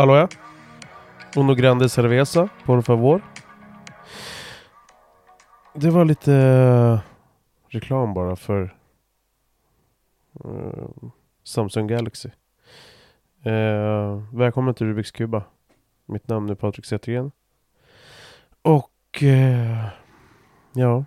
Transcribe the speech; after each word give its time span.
Hallå 0.00 0.16
ja? 0.16 0.28
Uno 1.36 1.54
grande 1.54 1.88
cerveza, 1.88 2.48
por 2.64 2.82
favor. 2.82 3.22
Det 5.74 5.90
var 5.90 6.04
lite 6.04 6.34
eh, 6.34 7.00
reklam 7.68 8.14
bara 8.14 8.36
för 8.36 8.74
eh, 10.44 11.10
Samsung 11.44 11.86
Galaxy. 11.86 12.28
Eh, 13.42 14.22
välkommen 14.32 14.74
till 14.74 14.86
Rubiks 14.86 15.10
Kuba. 15.10 15.44
Mitt 16.06 16.28
namn 16.28 16.50
är 16.50 16.54
Patrik 16.54 16.86
Zettergren. 16.86 17.32
Och 18.62 19.22
eh, 19.22 19.86
ja. 20.74 21.04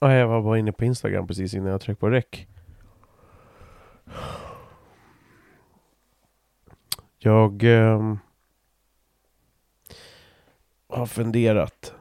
Ja, 0.00 0.14
Jag 0.14 0.28
var 0.28 0.42
bara 0.42 0.58
inne 0.58 0.72
på 0.72 0.84
Instagram 0.84 1.26
precis 1.26 1.54
innan 1.54 1.70
jag 1.70 1.80
tryckte 1.80 2.00
på 2.00 2.10
rec. 2.10 2.46
Jag 7.22 7.62
eh, 7.62 8.14
har 10.88 11.06
funderat 11.06 11.94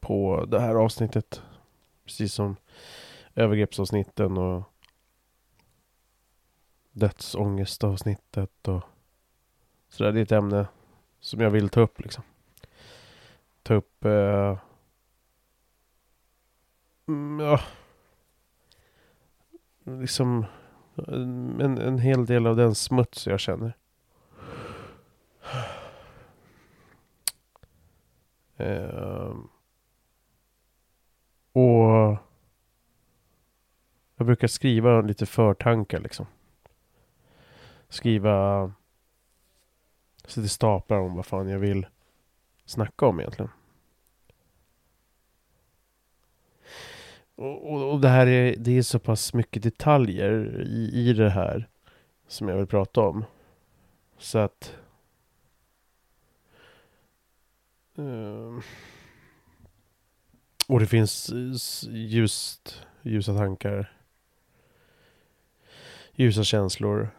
på 0.00 0.44
det 0.44 0.60
här 0.60 0.74
avsnittet. 0.74 1.42
Precis 2.04 2.34
som 2.34 2.56
övergreppsavsnitten 3.34 4.38
och 4.38 4.62
dödsångestavsnittet 6.92 8.68
och 8.68 8.82
sådär. 9.88 10.12
Det 10.12 10.20
är 10.20 10.22
ett 10.22 10.32
ämne 10.32 10.66
som 11.20 11.40
jag 11.40 11.50
vill 11.50 11.68
ta 11.68 11.80
upp 11.80 12.00
liksom. 12.00 12.24
Ta 13.62 13.74
upp 13.74 14.04
eh, 14.04 14.58
mm, 17.08 17.40
ja, 17.40 17.60
liksom 19.84 20.46
en, 21.08 21.78
en 21.78 21.98
hel 21.98 22.26
del 22.26 22.46
av 22.46 22.56
den 22.56 22.74
smuts 22.74 23.26
jag 23.26 23.40
känner. 23.40 23.76
Eh, 28.56 29.34
och 31.52 32.18
jag 34.16 34.26
brukar 34.26 34.48
skriva 34.48 35.00
lite 35.00 35.26
förtankar 35.26 36.00
liksom. 36.00 36.26
Skriva 37.88 38.72
så 40.26 40.40
det 40.40 40.48
staplar 40.48 40.98
om 40.98 41.16
vad 41.16 41.26
fan 41.26 41.48
jag 41.48 41.58
vill 41.58 41.86
snacka 42.64 43.06
om 43.06 43.20
egentligen. 43.20 43.50
Och, 47.38 47.72
och, 47.72 47.92
och 47.92 48.00
det 48.00 48.08
här 48.08 48.26
är, 48.26 48.56
det 48.56 48.78
är 48.78 48.82
så 48.82 48.98
pass 48.98 49.34
mycket 49.34 49.62
detaljer 49.62 50.62
i, 50.66 50.90
i 50.92 51.12
det 51.12 51.30
här 51.30 51.68
som 52.26 52.48
jag 52.48 52.56
vill 52.56 52.66
prata 52.66 53.00
om. 53.00 53.24
Så 54.18 54.38
att... 54.38 54.76
Ehm, 57.98 58.62
och 60.68 60.80
det 60.80 60.86
finns 60.86 61.30
ljust, 61.88 62.86
ljusa 63.02 63.36
tankar. 63.36 63.92
Ljusa 66.14 66.44
känslor. 66.44 67.10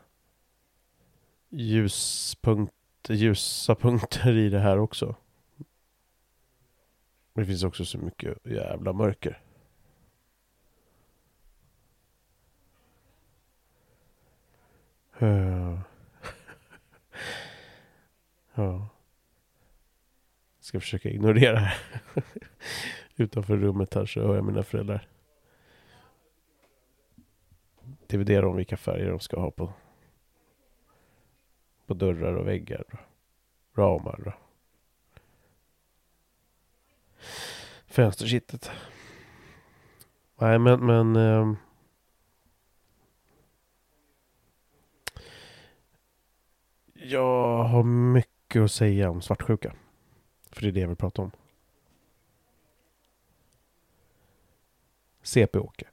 Ljuspunkt, 1.50 2.74
ljusa 3.10 3.76
punkter 3.76 4.38
i 4.38 4.50
det 4.50 4.60
här 4.60 4.80
också. 4.80 5.16
Men 7.34 7.44
det 7.44 7.46
finns 7.46 7.64
också 7.64 7.86
så 7.86 7.98
mycket 7.98 8.38
jävla 8.46 8.94
mörker. 8.94 9.42
Eh. 15.20 15.80
Ja. 18.54 18.64
ja. 18.64 18.90
Ska 20.60 20.80
försöka 20.80 21.10
ignorera 21.10 21.54
det 21.54 21.60
här. 21.60 21.78
Utanför 23.16 23.58
rummet 23.58 23.94
här 23.94 24.06
så 24.06 24.22
hör 24.22 24.36
jag 24.36 24.46
mina 24.46 24.64
föräldrar. 24.64 25.08
Dividera 28.08 28.50
om 28.50 28.56
vilka 28.56 28.78
färger 28.78 29.10
de 29.10 29.20
ska 29.20 29.40
ha 29.40 29.52
på, 29.52 29.74
på 31.86 31.94
dörrar 31.94 32.34
och 32.34 32.48
väggar. 32.48 32.84
Ramar. 33.76 34.28
Och 34.28 34.34
fönsterkittet. 37.88 38.72
Nej 40.38 40.60
men, 40.60 40.86
men 40.86 41.16
ehm, 41.16 41.58
Jag 47.12 47.64
har 47.64 47.84
mycket 47.84 48.62
att 48.62 48.72
säga 48.72 49.10
om 49.10 49.22
svartsjuka. 49.22 49.74
För 50.52 50.62
det 50.62 50.68
är 50.68 50.72
det 50.72 50.80
jag 50.80 50.88
vill 50.88 50.98
prata 50.98 51.22
om. 51.22 51.32
CP-Åke. 55.24 55.86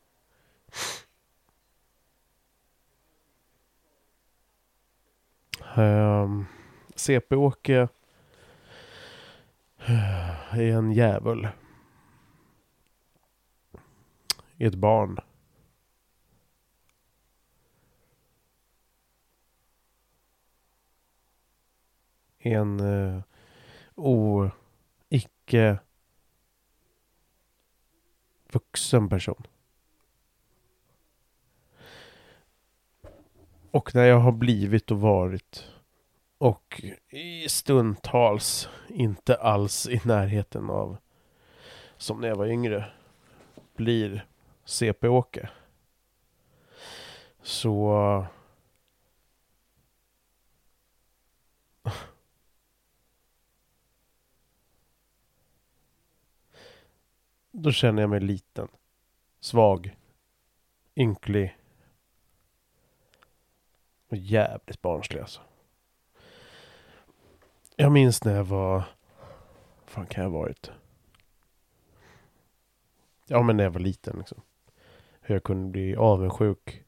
Um, 5.77 5.84
ehm, 5.84 6.47
CP-Åke 6.94 7.88
eh, 9.78 10.54
är 10.59 10.72
en 10.72 10.93
djävul. 10.93 11.48
Är 14.59 14.66
ett 14.66 14.75
barn. 14.75 15.21
En 22.52 22.80
eh, 22.80 23.22
o, 23.94 24.48
icke 25.08 25.78
vuxen 28.52 29.08
person. 29.08 29.42
Och 33.70 33.94
när 33.94 34.04
jag 34.04 34.18
har 34.18 34.32
blivit 34.32 34.90
och 34.90 35.00
varit 35.00 35.70
och 36.38 36.82
i 37.10 37.48
stundtals 37.48 38.68
inte 38.88 39.34
alls 39.34 39.88
i 39.88 40.00
närheten 40.04 40.70
av 40.70 40.96
som 41.96 42.20
när 42.20 42.28
jag 42.28 42.36
var 42.36 42.46
yngre 42.46 42.84
blir 43.76 44.26
CP-Åke. 44.64 45.48
Så 47.42 48.26
Då 57.58 57.72
känner 57.72 58.02
jag 58.02 58.10
mig 58.10 58.20
liten. 58.20 58.68
Svag. 59.40 59.96
Ynklig. 60.96 61.56
Och 64.08 64.16
jävligt 64.16 64.82
barnslig 64.82 65.20
alltså. 65.20 65.41
Jag 67.76 67.92
minns 67.92 68.24
när 68.24 68.34
jag 68.34 68.44
var... 68.44 68.74
Vad 69.80 69.91
fan 69.91 70.06
kan 70.06 70.24
jag 70.24 70.30
ha 70.30 70.38
varit? 70.38 70.70
Ja 73.26 73.42
men 73.42 73.56
när 73.56 73.64
jag 73.64 73.70
var 73.70 73.80
liten 73.80 74.18
liksom. 74.18 74.41
Hur 75.20 75.34
jag 75.34 75.44
kunde 75.44 75.70
bli 75.70 75.97
avundsjuk. 75.97 76.84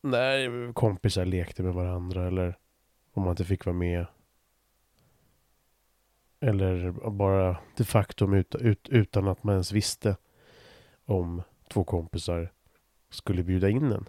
När 0.00 0.72
kompisar 0.72 1.24
lekte 1.24 1.62
med 1.62 1.74
varandra 1.74 2.26
eller 2.26 2.58
om 3.12 3.22
man 3.22 3.30
inte 3.30 3.44
fick 3.44 3.66
vara 3.66 3.76
med. 3.76 4.06
Eller 6.40 6.90
bara 7.10 7.56
de 7.76 7.84
facto 7.84 8.34
ut, 8.36 8.54
ut, 8.54 8.88
utan 8.88 9.28
att 9.28 9.44
man 9.44 9.52
ens 9.52 9.72
visste 9.72 10.16
om 11.04 11.42
två 11.68 11.84
kompisar 11.84 12.52
skulle 13.10 13.42
bjuda 13.42 13.68
in 13.68 13.92
en. 13.92 14.08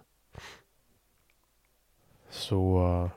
Så... 2.29 3.09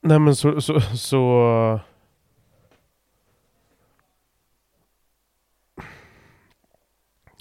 Nej 0.00 0.18
men 0.18 0.36
så... 0.36 0.60
så, 0.60 0.80
så 0.80 1.80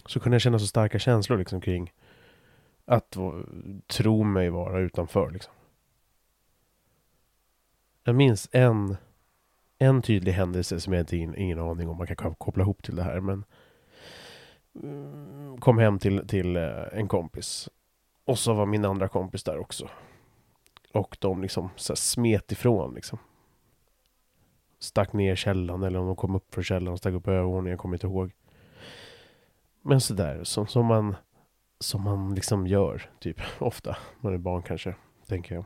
så 0.05 0.19
kunde 0.19 0.35
jag 0.35 0.41
känna 0.41 0.59
så 0.59 0.67
starka 0.67 0.99
känslor 0.99 1.37
liksom 1.37 1.61
kring 1.61 1.93
att 2.85 3.17
tro 3.87 4.23
mig 4.23 4.49
vara 4.49 4.79
utanför 4.79 5.31
liksom. 5.31 5.53
Jag 8.07 8.15
minns 8.15 8.49
en, 8.51 8.97
en 9.77 10.01
tydlig 10.01 10.31
händelse 10.31 10.79
som 10.79 10.93
jag 10.93 11.01
inte 11.01 11.15
har 11.15 11.39
ingen 11.39 11.59
aning 11.59 11.89
om 11.89 11.97
man 11.97 12.07
kan 12.07 12.35
koppla 12.35 12.63
ihop 12.63 12.83
till 12.83 12.95
det 12.95 13.03
här. 13.03 13.19
Men 13.19 13.43
mm, 14.83 15.57
kom 15.57 15.77
hem 15.77 15.99
till, 15.99 16.27
till 16.27 16.55
eh, 16.55 16.83
en 16.91 17.07
kompis. 17.07 17.69
Och 18.25 18.39
så 18.39 18.53
var 18.53 18.65
min 18.65 18.85
andra 18.85 19.07
kompis 19.07 19.43
där 19.43 19.57
också. 19.57 19.89
Och 20.93 21.17
de 21.19 21.41
liksom 21.41 21.69
så 21.75 21.93
här 21.93 21.95
smet 21.95 22.51
ifrån 22.51 22.93
liksom. 22.93 23.19
Stack 24.79 25.13
ner 25.13 25.35
källan 25.35 25.83
eller 25.83 25.99
om 25.99 26.07
de 26.07 26.15
kom 26.15 26.35
upp 26.35 26.53
för 26.53 26.63
källan 26.63 26.93
och 26.93 26.99
stack 26.99 27.13
upp 27.13 27.23
på 27.23 27.31
övervåningen, 27.31 27.71
jag 27.71 27.79
kommer 27.79 27.95
inte 27.95 28.07
ihåg. 28.07 28.31
Men 29.81 30.01
sådär, 30.01 30.43
som, 30.43 30.67
som 30.67 30.85
man 30.85 31.15
som 31.79 32.03
man 32.03 32.35
liksom 32.35 32.67
gör, 32.67 33.09
typ 33.19 33.41
ofta, 33.59 33.89
när 33.89 33.97
man 34.21 34.33
är 34.33 34.37
barn 34.37 34.61
kanske, 34.61 34.95
tänker 35.25 35.55
jag. 35.55 35.65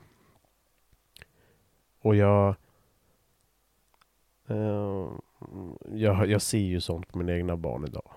Och 2.02 2.16
jag, 2.16 2.56
eh, 4.48 5.10
jag, 5.92 6.30
jag 6.30 6.42
ser 6.42 6.58
ju 6.58 6.82
sånt 6.82 7.08
på 7.08 7.18
mina 7.18 7.34
egna 7.34 7.58
barn 7.58 7.86
idag. 7.86 8.12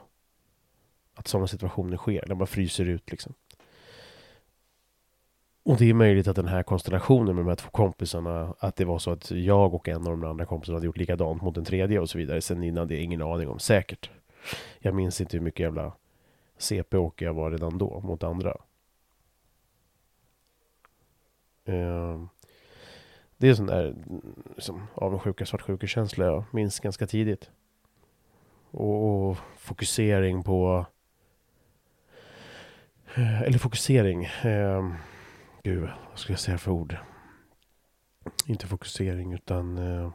Att 1.15 1.29
sådana 1.29 1.47
situationer 1.47 1.97
sker, 1.97 2.25
när 2.27 2.35
man 2.35 2.47
fryser 2.47 2.85
ut 2.85 3.11
liksom. 3.11 3.35
Och 5.63 5.77
det 5.77 5.91
är 5.91 5.95
möjligt 5.95 6.29
att 6.29 6.37
den 6.37 6.49
här 6.49 6.63
konstellationen 6.63 7.35
med 7.35 7.45
de 7.45 7.49
här 7.49 7.57
två 7.57 7.71
kompisarna, 7.71 8.55
att 8.59 8.77
det 8.77 8.85
var 8.85 8.99
så 8.99 9.11
att 9.11 9.31
jag 9.31 9.75
och 9.75 9.89
en 9.89 10.07
av 10.07 10.19
de 10.19 10.25
andra 10.25 10.45
kompisarna 10.45 10.77
hade 10.77 10.87
gjort 10.87 10.97
likadant 10.97 11.43
mot 11.43 11.55
den 11.55 11.65
tredje 11.65 12.01
och 12.01 12.11
så 12.11 12.19
vidare. 12.19 12.41
Sen 12.41 12.63
innan 12.63 12.89
det 12.89 12.97
är 12.97 13.01
ingen 13.01 13.23
aning 13.23 13.49
om, 13.49 13.59
säkert. 13.59 14.11
Jag 14.79 14.95
minns 14.95 15.21
inte 15.21 15.37
hur 15.37 15.45
mycket 15.45 15.61
jävla 15.61 15.93
CP-åker 16.59 17.27
jag 17.27 17.35
var 17.35 17.51
redan 17.51 17.79
då 17.79 18.01
mot 18.01 18.23
andra. 18.23 18.57
Uh, 21.69 22.25
det 23.37 23.49
är 23.49 23.55
sån 23.55 23.67
där 23.67 23.95
liksom, 24.55 24.87
avundsjuka, 24.95 25.47
svartsjukekänsla 25.47 26.25
jag 26.25 26.45
minns 26.51 26.81
ganska 26.81 27.07
tidigt. 27.07 27.51
Och, 28.71 29.29
och, 29.29 29.39
fokusering 29.57 30.43
på... 30.43 30.87
Eh, 33.15 33.43
eller 33.43 33.59
fokusering. 33.59 34.25
Eh, 34.25 34.93
gud, 35.63 35.91
vad 36.11 36.19
ska 36.19 36.33
jag 36.33 36.41
säga 36.41 36.59
för 36.59 36.71
ord? 36.71 36.97
Inte 38.47 38.67
fokusering 38.67 39.33
utan... 39.33 39.79
Eh, 39.79 40.13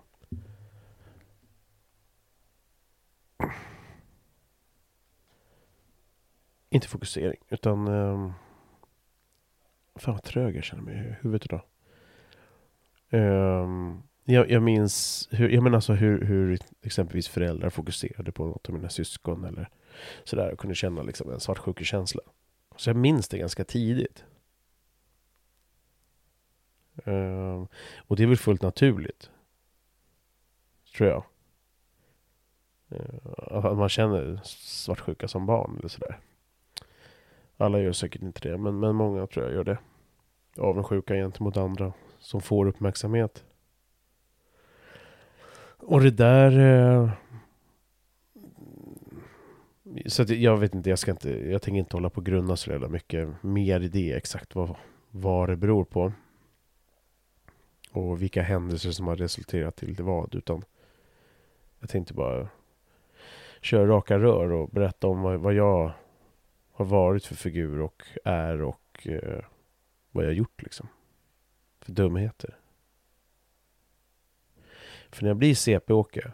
inte 6.70 6.88
fokusering, 6.88 7.40
utan... 7.50 7.88
Eh, 7.88 8.32
fan 9.96 10.14
vad 10.14 10.24
trög 10.24 10.56
jag 10.56 10.64
känner 10.64 10.84
mig 10.84 10.96
i 10.96 11.16
huvudet 11.22 11.46
idag. 11.46 11.62
Um, 13.10 14.04
jag, 14.24 14.52
jag, 14.52 14.64
minns 14.64 15.28
hur, 15.32 15.50
jag 15.50 15.64
menar 15.64 15.78
alltså 15.78 15.94
hur, 15.94 16.26
hur 16.26 16.60
exempelvis 16.82 17.28
föräldrar 17.28 17.70
fokuserade 17.70 18.32
på 18.32 18.46
något 18.46 18.70
av 18.70 18.76
mina 18.76 18.90
syskon 18.90 19.46
eller 19.46 19.70
sådär 20.24 20.52
och 20.52 20.60
kunde 20.60 20.76
känna 20.76 21.02
liksom 21.02 21.32
en 21.32 21.40
svartsjukekänsla. 21.40 22.22
Så 22.76 22.90
jag 22.90 22.98
minns 22.98 23.28
det 23.28 23.38
ganska 23.38 23.64
tidigt. 23.64 24.26
Um, 27.06 27.68
och 27.98 28.16
det 28.16 28.24
är 28.24 28.28
väl 28.28 28.38
fullt 28.38 28.62
naturligt. 28.62 29.32
Tror 30.98 31.10
jag. 31.10 31.24
Uh, 32.92 33.64
att 33.64 33.78
man 33.78 33.90
känner 33.90 34.40
svartsjuka 34.44 35.28
som 35.28 35.46
barn 35.46 35.78
eller 35.80 35.90
sådär. 35.90 36.20
Alla 37.58 37.80
gör 37.80 37.92
säkert 37.92 38.22
inte 38.22 38.50
det, 38.50 38.58
men, 38.58 38.80
men 38.80 38.96
många 38.96 39.28
tror 39.28 39.46
jag 39.46 39.54
gör 39.54 39.64
det. 39.64 39.78
Avundsjuka 40.58 41.14
gentemot 41.14 41.58
andra 41.58 41.94
som 42.20 42.42
får 42.42 42.66
uppmärksamhet. 42.68 43.44
Och 45.78 46.02
det 46.02 46.12
där... 46.12 46.60
Eh, 46.60 47.12
så 50.06 50.22
att 50.22 50.30
jag 50.30 50.58
vet 50.58 50.76
inte, 50.76 50.90
jag 50.90 51.00
ska 51.00 51.12
inte, 51.12 51.50
jag 51.50 51.62
tänker 51.62 51.80
inte 51.80 51.96
hålla 51.96 52.10
på 52.10 52.18
och 52.18 52.26
grunna 52.26 52.56
så 52.56 52.72
jävla 52.72 52.88
mycket 52.88 53.44
mer 53.44 53.82
i 53.82 53.88
det, 53.88 54.14
exakt 54.14 54.56
vad, 54.56 54.76
vad 55.12 55.50
det 55.50 55.56
beror 55.56 55.84
på. 55.84 56.14
Och 57.92 58.22
vilka 58.22 58.42
händelser 58.42 58.92
som 58.92 59.08
har 59.08 59.16
resulterat 59.16 59.76
till 59.76 59.96
det 59.96 60.04
vad, 60.04 60.36
utan 60.36 60.64
jag 61.80 61.90
tänkte 61.90 62.14
bara 62.14 62.50
köra 63.62 63.88
raka 63.88 64.20
rör 64.20 64.52
och 64.52 64.70
berätta 64.70 65.08
om 65.08 65.22
vad, 65.22 65.40
vad 65.40 65.54
jag 65.54 65.92
har 66.72 66.86
varit 66.86 67.26
för 67.26 67.36
figur 67.36 67.82
och 67.82 68.04
är 68.26 68.62
och 68.62 69.08
eh, 69.08 69.44
vad 70.12 70.24
jag 70.24 70.30
har 70.30 70.36
gjort 70.36 70.62
liksom 70.62 70.88
för 71.90 71.96
dumheter. 71.96 72.58
För 75.10 75.24
när 75.24 75.30
jag 75.30 75.38
blir 75.38 75.56
CP-åkare 75.56 76.34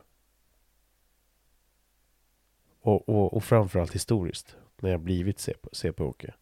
och, 2.81 3.09
och, 3.09 3.33
och 3.33 3.43
framförallt 3.43 3.95
historiskt, 3.95 4.57
när 4.77 4.89
jag 4.89 4.99
blivit 4.99 5.49
CP-åkare 5.71 6.33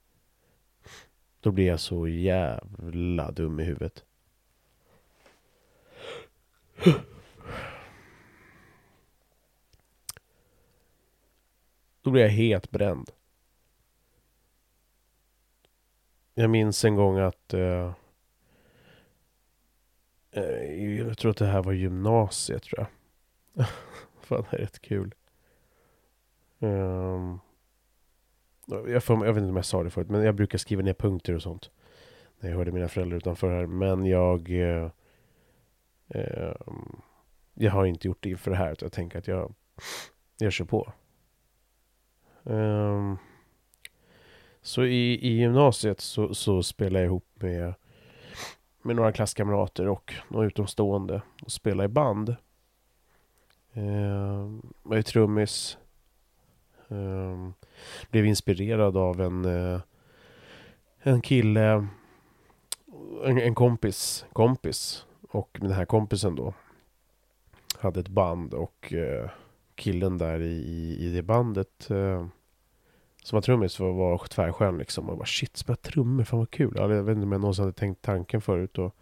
då 1.43 1.51
blir 1.51 1.67
jag 1.67 1.79
så 1.79 2.07
jävla 2.07 3.31
dum 3.31 3.59
i 3.59 3.63
huvudet. 3.63 4.03
Då 12.01 12.11
blir 12.11 12.21
jag 12.21 12.29
helt 12.29 12.71
bränd. 12.71 13.11
Jag 16.33 16.49
minns 16.49 16.85
en 16.85 16.95
gång 16.95 17.19
att 17.19 17.53
uh, 17.53 17.93
Eh, 20.33 20.97
jag 20.97 21.17
tror 21.17 21.31
att 21.31 21.37
det 21.37 21.45
här 21.45 21.63
var 21.63 21.73
gymnasiet 21.73 22.63
tror 22.63 22.79
jag. 22.79 22.87
Fan, 24.21 24.41
det 24.41 24.47
här 24.49 24.57
är 24.57 24.61
rätt 24.61 24.81
kul. 24.81 25.13
Um, 26.59 27.39
jag, 28.87 29.03
får, 29.03 29.25
jag 29.25 29.33
vet 29.33 29.41
inte 29.41 29.49
om 29.49 29.55
jag 29.55 29.65
sa 29.65 29.83
det 29.83 29.89
förut, 29.89 30.09
men 30.09 30.23
jag 30.23 30.35
brukar 30.35 30.57
skriva 30.57 30.81
ner 30.81 30.93
punkter 30.93 31.35
och 31.35 31.41
sånt. 31.41 31.71
När 32.39 32.49
jag 32.49 32.57
hörde 32.57 32.71
mina 32.71 32.87
föräldrar 32.87 33.17
utanför 33.17 33.51
här. 33.51 33.65
Men 33.65 34.05
jag... 34.05 34.49
Uh, 34.49 34.89
jag 37.53 37.71
har 37.71 37.85
inte 37.85 38.07
gjort 38.07 38.23
det 38.23 38.29
inför 38.29 38.51
det 38.51 38.57
här. 38.57 38.71
Utan 38.71 38.85
jag 38.85 38.91
tänker 38.91 39.19
att 39.19 39.27
jag, 39.27 39.53
jag 40.37 40.53
kör 40.53 40.65
på. 40.65 40.93
Um, 42.43 43.17
så 44.61 44.85
i, 44.85 45.13
i 45.13 45.33
gymnasiet 45.33 45.99
så, 45.99 46.33
så 46.33 46.63
spelade 46.63 46.99
jag 46.99 47.05
ihop 47.05 47.27
med 47.33 47.73
med 48.83 48.95
några 48.95 49.11
klasskamrater 49.11 49.87
och 49.87 50.13
några 50.27 50.47
utomstående 50.47 51.21
och 51.41 51.51
spela 51.51 51.83
i 51.83 51.87
band. 51.87 52.35
Eh, 53.73 54.49
var 54.83 54.95
ju 54.95 55.03
trummis. 55.03 55.77
Eh, 56.87 57.49
blev 58.09 58.25
inspirerad 58.25 58.97
av 58.97 59.21
en, 59.21 59.45
eh, 59.45 59.81
en 60.99 61.21
kille, 61.21 61.87
en, 63.25 63.37
en, 63.37 63.55
kompis, 63.55 64.25
kompis. 64.33 65.05
Och 65.29 65.57
den 65.61 65.71
här 65.71 65.85
kompisen 65.85 66.35
då 66.35 66.53
hade 67.79 67.99
ett 67.99 68.07
band 68.07 68.53
och 68.53 68.93
eh, 68.93 69.29
killen 69.75 70.17
där 70.17 70.41
i, 70.41 70.53
i, 70.53 71.05
i 71.05 71.13
det 71.13 71.23
bandet 71.23 71.89
eh, 71.89 72.27
som 73.23 73.37
var 73.37 73.41
trummis 73.41 73.79
var, 73.79 73.93
var 73.93 74.17
tvärskön 74.17 74.77
liksom. 74.77 75.09
Och 75.09 75.17
bara 75.17 75.25
shit, 75.25 75.57
spela 75.57 75.75
trummor, 75.75 76.23
fan 76.23 76.39
vad 76.39 76.51
kul. 76.51 76.73
Jag 76.75 76.87
vet 76.87 77.15
inte 77.15 77.25
om 77.25 77.31
jag 77.31 77.41
någonsin 77.41 77.63
hade 77.63 77.77
tänkt 77.77 78.01
tanken 78.01 78.41
förut 78.41 78.77
och 78.77 78.95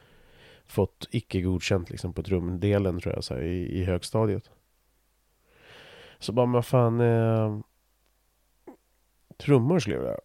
fått 0.65 1.07
icke 1.11 1.41
godkänt 1.41 1.89
liksom 1.89 2.13
på 2.13 2.23
trumdelen 2.23 2.99
tror 2.99 3.15
jag 3.15 3.23
så 3.23 3.33
här, 3.33 3.41
i, 3.41 3.79
i 3.79 3.83
högstadiet. 3.83 4.49
Så 6.19 6.33
bara, 6.33 6.45
men 6.45 6.63
fan. 6.63 7.01
Eh, 7.01 7.59
trummor 9.37 9.79
skulle 9.79 9.95
jag 9.95 10.01
vilja 10.01 10.17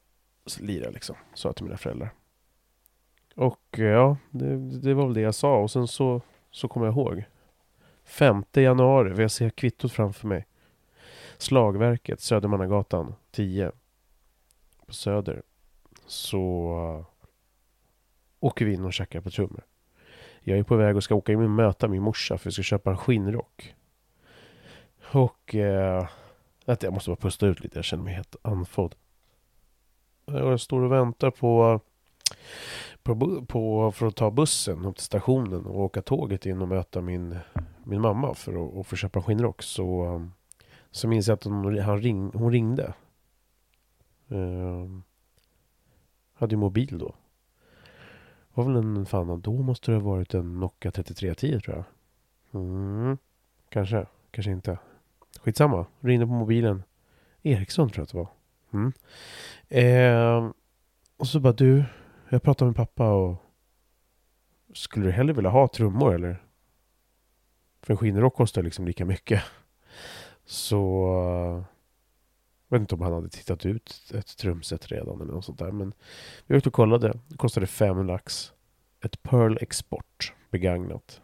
lira 0.60 0.90
liksom, 0.90 1.16
sa 1.34 1.48
jag 1.48 1.56
till 1.56 1.64
mina 1.64 1.76
föräldrar. 1.76 2.10
Och 3.34 3.78
eh, 3.78 3.84
ja, 3.84 4.16
det, 4.30 4.56
det 4.56 4.94
var 4.94 5.04
väl 5.04 5.14
det 5.14 5.20
jag 5.20 5.34
sa 5.34 5.56
och 5.58 5.70
sen 5.70 5.88
så, 5.88 6.20
så 6.50 6.68
kommer 6.68 6.86
jag 6.86 6.94
ihåg. 6.94 7.24
5 8.04 8.44
januari, 8.52 9.22
jag 9.22 9.30
ser 9.30 9.50
kvittot 9.50 9.92
framför 9.92 10.28
mig. 10.28 10.46
Slagverket, 11.38 12.20
Södermannagatan 12.20 13.14
10 13.30 13.72
på 14.86 14.94
Söder 14.94 15.42
så 16.06 16.70
uh, 16.98 17.06
åker 18.40 18.64
vi 18.64 18.74
in 18.74 18.84
och 18.84 18.92
käkar 18.92 19.20
på 19.20 19.30
trummor. 19.30 19.64
Jag 20.40 20.58
är 20.58 20.62
på 20.62 20.76
väg 20.76 20.96
och 20.96 21.04
ska 21.04 21.14
åka 21.14 21.32
in 21.32 21.40
och 21.40 21.50
möta 21.50 21.88
min 21.88 22.02
morsa 22.02 22.38
för 22.38 22.44
vi 22.44 22.52
ska 22.52 22.62
köpa 22.62 22.90
en 22.90 22.96
skinnrock. 22.96 23.74
Och 25.12 25.54
uh, 25.54 26.08
jag 26.64 26.92
måste 26.92 27.10
bara 27.10 27.16
pusta 27.16 27.46
ut 27.46 27.60
lite, 27.60 27.78
jag 27.78 27.84
känner 27.84 28.04
mig 28.04 28.14
helt 28.14 28.36
andfådd. 28.42 28.94
Jag 30.24 30.60
står 30.60 30.82
och 30.82 30.92
väntar 30.92 31.30
på, 31.30 31.80
på, 33.02 33.44
på, 33.46 33.92
för 33.92 34.06
att 34.06 34.16
ta 34.16 34.30
bussen 34.30 34.84
upp 34.84 34.96
till 34.96 35.04
stationen 35.04 35.66
och 35.66 35.80
åka 35.80 36.02
tåget 36.02 36.46
in 36.46 36.62
och 36.62 36.68
möta 36.68 37.00
min, 37.00 37.38
min 37.84 38.00
mamma 38.00 38.34
för 38.34 38.52
att 38.52 38.74
och 38.74 38.86
få 38.86 38.96
köpa 38.96 39.18
en 39.18 39.22
skinnrock. 39.22 39.62
Så, 39.62 40.04
um, 40.06 40.32
så 40.90 41.08
minns 41.08 41.28
jag 41.28 41.34
att 41.34 41.44
hon, 41.44 41.78
han 41.78 42.00
ring, 42.00 42.30
hon 42.34 42.52
ringde 42.52 42.94
Uh, 44.32 45.00
hade 46.34 46.54
ju 46.54 46.58
mobil 46.58 46.98
då. 46.98 47.14
Var 48.54 48.64
väl 48.64 48.76
en, 48.76 49.06
fan, 49.06 49.40
då 49.40 49.52
måste 49.52 49.90
det 49.90 49.96
ha 49.96 50.04
varit 50.10 50.34
en 50.34 50.60
Nokia 50.60 50.92
3310 50.92 51.60
tror 51.60 51.76
jag. 51.76 51.84
Mm, 52.62 53.18
kanske, 53.68 54.06
kanske 54.30 54.50
inte. 54.50 54.78
Skitsamma, 55.40 55.86
ringde 56.00 56.26
på 56.26 56.32
mobilen. 56.32 56.82
Ericsson 57.42 57.90
tror 57.90 57.98
jag 57.98 58.04
att 58.04 58.10
det 58.10 58.18
var. 58.18 58.28
Mm. 58.72 58.92
Eh, 59.68 60.50
och 61.16 61.26
så 61.26 61.40
bara 61.40 61.52
du, 61.52 61.84
jag 62.28 62.42
pratade 62.42 62.68
med 62.68 62.76
pappa 62.76 63.12
och 63.12 63.36
skulle 64.74 65.06
du 65.06 65.12
hellre 65.12 65.32
vilja 65.32 65.50
ha 65.50 65.68
trummor 65.68 66.14
eller? 66.14 66.42
För 67.82 67.92
en 67.92 67.96
skinnrock 67.96 68.34
kostar 68.34 68.62
liksom 68.62 68.86
lika 68.86 69.04
mycket. 69.04 69.42
Så 70.44 71.64
jag 72.68 72.78
vet 72.78 72.80
inte 72.80 72.94
om 72.94 73.00
han 73.00 73.12
hade 73.12 73.28
tittat 73.28 73.66
ut 73.66 74.12
ett 74.14 74.36
trumset 74.36 74.86
redan 74.86 75.20
eller 75.20 75.32
något 75.32 75.44
sånt 75.44 75.58
där. 75.58 75.70
Men 75.72 75.92
vi 76.46 76.56
åkte 76.56 76.68
och 76.68 76.72
kollade. 76.72 77.18
Det 77.28 77.36
kostade 77.36 77.66
fem 77.66 78.06
lax. 78.06 78.52
Ett 79.00 79.22
Pearl 79.22 79.58
Export 79.60 80.34
begagnat. 80.50 81.20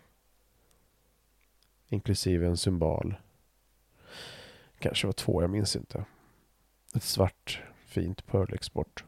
Inklusive 1.88 2.46
en 2.46 2.56
symbol. 2.56 3.14
Kanske 4.78 5.06
var 5.06 5.12
två, 5.12 5.42
jag 5.42 5.50
minns 5.50 5.76
inte. 5.76 6.04
Ett 6.94 7.02
svart 7.02 7.62
fint 7.87 8.26
Pearl 8.26 8.54
Export. 8.54 9.04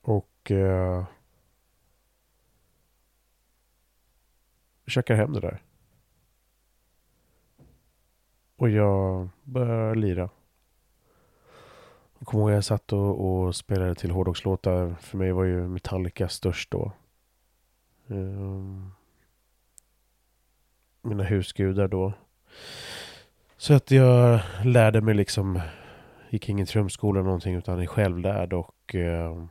Och... 0.00 0.50
Eh, 0.50 1.04
checkar 4.86 5.14
hem 5.14 5.32
det 5.32 5.40
där. 5.40 5.62
Och 8.56 8.70
jag 8.70 9.28
börjar 9.42 9.94
lira. 9.94 10.30
Jag 12.24 12.28
kommer 12.28 12.44
ihåg 12.44 12.50
att 12.50 12.54
jag 12.54 12.64
satt 12.64 12.92
och, 12.92 13.26
och 13.26 13.56
spelade 13.56 13.94
till 13.94 14.10
hårdrockslåtar. 14.10 14.94
För 15.00 15.18
mig 15.18 15.32
var 15.32 15.44
ju 15.44 15.68
Metallica 15.68 16.28
störst 16.28 16.70
då. 16.70 16.92
Um, 18.06 18.92
mina 21.02 21.24
husgudar 21.24 21.88
då. 21.88 22.12
Så 23.56 23.74
att 23.74 23.90
jag 23.90 24.40
lärde 24.64 25.00
mig 25.00 25.14
liksom, 25.14 25.60
gick 26.30 26.48
ingen 26.48 26.66
trumskola 26.66 27.20
eller 27.20 27.26
någonting 27.26 27.54
utan 27.54 27.80
är 27.80 27.86
självlärd 27.86 28.52
och 28.52 28.94
uh, 28.94 29.44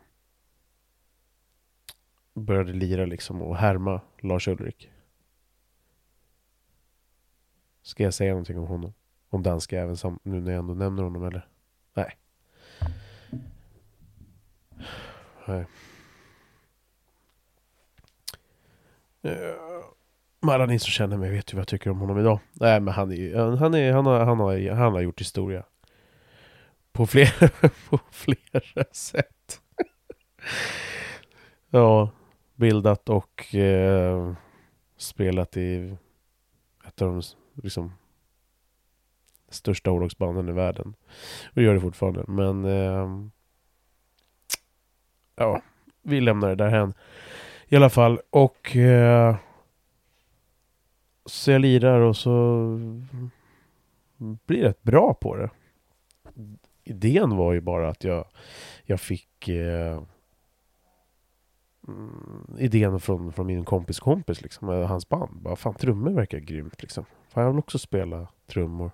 började 2.34 2.74
lira 2.74 3.06
liksom 3.06 3.42
och 3.42 3.58
härma 3.58 4.01
Lars 4.20 4.48
Ulrik. 4.48 4.92
Ska 7.82 8.03
jag 8.03 8.13
säga 8.13 8.32
någonting 8.32 8.60
om 8.60 8.68
honom? 8.68 8.94
Om 9.30 9.44
danska 9.44 9.82
även 9.82 9.98
som, 9.98 10.20
nu 10.24 10.42
när 10.42 10.51
jag 10.51 10.60
ändå 10.60 10.74
nämner 10.74 11.03
honom 11.03 11.24
eller? 11.24 11.48
Nej. 11.94 12.18
Nej. 15.46 15.66
Uh, 19.26 20.52
alla 20.52 20.66
ni 20.66 20.80
som 20.80 20.92
känner 20.92 21.18
mig 21.18 21.32
vet 21.32 21.54
ju 21.54 21.56
vad 21.56 21.62
jag 21.62 21.68
tycker 21.68 21.90
om 21.90 22.00
honom 22.00 22.20
idag. 22.20 22.40
Nej 22.54 22.80
men 22.80 22.94
han 22.94 23.12
är 23.12 23.56
han, 23.56 23.74
är, 23.74 23.94
han, 23.94 24.06
har, 24.06 24.20
han, 24.20 24.40
har, 24.40 24.70
han 24.70 24.94
har 24.94 25.02
gjort 25.02 25.22
historia. 25.22 25.64
På 26.92 27.06
flera, 27.08 27.50
på 27.90 28.00
flera 28.12 28.86
sätt. 28.92 29.62
ja, 31.70 32.10
bildat 32.56 33.10
och 33.10 33.56
eh, 33.56 34.34
spelat 34.98 35.58
i 35.58 35.98
ett 36.88 37.02
av 37.02 37.08
de 37.08 37.22
liksom, 37.64 37.94
största 39.50 39.90
hårdrocksbanden 39.90 40.50
i 40.50 40.52
världen. 40.52 40.94
Och 41.56 41.62
gör 41.62 41.74
det 41.74 41.82
fortfarande. 41.82 42.24
Men 42.28 42.66
eh, 42.66 43.10
ja, 45.36 45.62
vi 46.02 46.22
lämnar 46.22 46.50
det 46.50 46.56
därhen. 46.56 46.94
I 47.68 47.75
alla 47.75 47.90
fall. 47.90 48.20
Och 48.30 48.75
eh, 48.75 49.36
så 51.25 51.52
jag 51.52 51.62
lirar 51.62 52.00
och 52.00 52.18
så 52.18 52.68
blir 54.18 54.63
rätt 54.63 54.84
bra 54.84 55.13
på 55.13 55.36
det. 55.36 55.50
Idén 56.84 57.38
var 57.38 57.54
ju 57.54 57.62
bara 57.62 57.90
att 57.90 58.04
jag, 58.04 58.25
jag 58.84 59.00
fick 59.00 59.50
eh, 59.50 60.02
mm, 61.88 62.56
idén 62.60 63.00
från, 63.00 63.34
från 63.34 63.48
min 63.48 63.66
kompis 63.66 64.00
kompis 64.00 64.42
liksom, 64.42 64.68
hans 64.68 65.10
band. 65.10 65.42
Bara, 65.42 65.56
fan 65.56 65.75
trummor 65.75 66.12
verkar 66.12 66.40
grymt 66.40 66.82
liksom. 66.82 67.06
Fan 67.30 67.44
jag 67.44 67.52
vill 67.52 67.60
också 67.60 67.80
spela 67.80 68.28
trummor. 68.48 68.92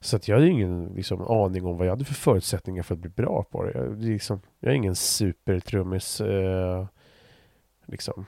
Så 0.00 0.16
att 0.16 0.28
jag 0.28 0.36
hade 0.36 0.48
ingen 0.48 0.92
liksom, 0.96 1.22
aning 1.22 1.66
om 1.66 1.76
vad 1.76 1.86
jag 1.86 1.92
hade 1.92 2.04
för 2.04 2.14
förutsättningar 2.14 2.82
för 2.82 2.94
att 2.94 3.00
bli 3.00 3.10
bra 3.10 3.42
på 3.50 3.64
det. 3.64 3.72
Jag, 3.78 4.02
liksom, 4.02 4.40
jag 4.60 4.70
är 4.70 4.76
ingen 4.76 4.96
supertrummis. 4.96 6.20
Eh, 6.20 6.86
liksom. 7.86 8.26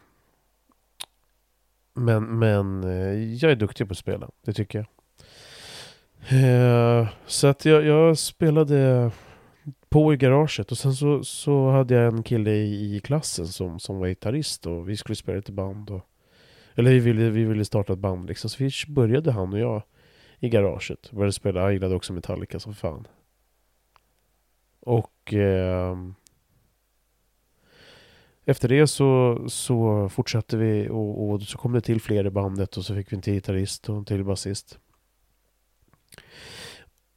Men, 1.95 2.39
men 2.39 2.85
eh, 2.85 3.35
jag 3.35 3.53
är 3.53 3.57
duktig 3.57 3.89
på 3.89 3.93
att 3.93 3.99
spela, 3.99 4.31
det 4.45 4.53
tycker 4.53 4.79
jag. 4.79 4.87
Eh, 6.29 7.09
så 7.27 7.47
att 7.47 7.65
jag, 7.65 7.85
jag, 7.85 8.19
spelade 8.19 9.11
på 9.89 10.15
i 10.15 10.17
garaget 10.17 10.73
och 10.73 10.79
sen 10.79 10.95
så, 10.95 11.25
så 11.25 11.71
hade 11.71 11.95
jag 11.95 12.15
en 12.15 12.23
kille 12.23 12.51
i, 12.51 12.97
i 12.97 13.01
klassen 13.01 13.47
som, 13.47 13.79
som 13.81 13.99
var 13.99 14.09
gitarrist 14.09 14.67
och 14.67 14.89
vi 14.89 14.97
skulle 14.97 15.17
spela 15.17 15.37
lite 15.37 15.53
band. 15.53 15.91
Och, 15.91 16.07
eller 16.75 16.91
vi 16.91 16.99
ville, 16.99 17.31
vi 17.31 17.45
ville 17.45 17.65
starta 17.65 17.93
ett 17.93 17.99
band 17.99 18.29
liksom, 18.29 18.51
så 18.51 18.65
vi 18.65 18.71
började 18.89 19.33
han 19.33 19.53
och 19.53 19.59
jag 19.59 19.83
i 20.41 20.49
garaget. 20.49 21.11
Började 21.11 21.33
spela, 21.33 21.61
jag 21.61 21.73
gillade 21.73 21.95
också 21.95 22.13
Metallica 22.13 22.61
som 22.61 22.75
fan. 22.75 23.07
Och 24.81 25.35
eh, 25.35 25.97
efter 28.45 28.69
det 28.69 28.87
så, 28.87 29.39
så 29.49 30.09
fortsatte 30.09 30.57
vi 30.57 30.89
och, 30.89 31.31
och, 31.31 31.43
så 31.43 31.59
kom 31.59 31.73
det 31.73 31.81
till 31.81 32.01
fler 32.01 32.27
i 32.27 32.31
bandet 32.31 32.77
och 32.77 32.85
så 32.85 32.95
fick 32.95 33.13
vi 33.13 33.17
en 33.17 33.23
till 33.23 33.35
gitarrist 33.35 33.89
och 33.89 33.97
en 33.97 34.05
till 34.05 34.25
basist. 34.25 34.79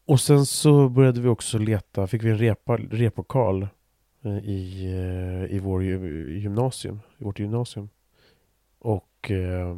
Och 0.06 0.22
sen 0.22 0.46
så 0.46 0.90
började 0.90 1.22
vi 1.22 1.28
också 1.28 1.58
leta, 1.58 2.08
fick 2.08 2.24
vi 2.24 2.30
en 2.30 2.38
repa, 2.38 2.78
replokal 2.78 3.68
eh, 4.22 4.38
i, 4.38 4.86
eh, 4.86 5.56
i 5.56 5.60
vår 5.60 5.84
gymnasium, 5.84 7.00
i 7.18 7.24
vårt 7.24 7.40
gymnasium. 7.40 7.90
Och 8.80 9.32
eh, 9.32 9.76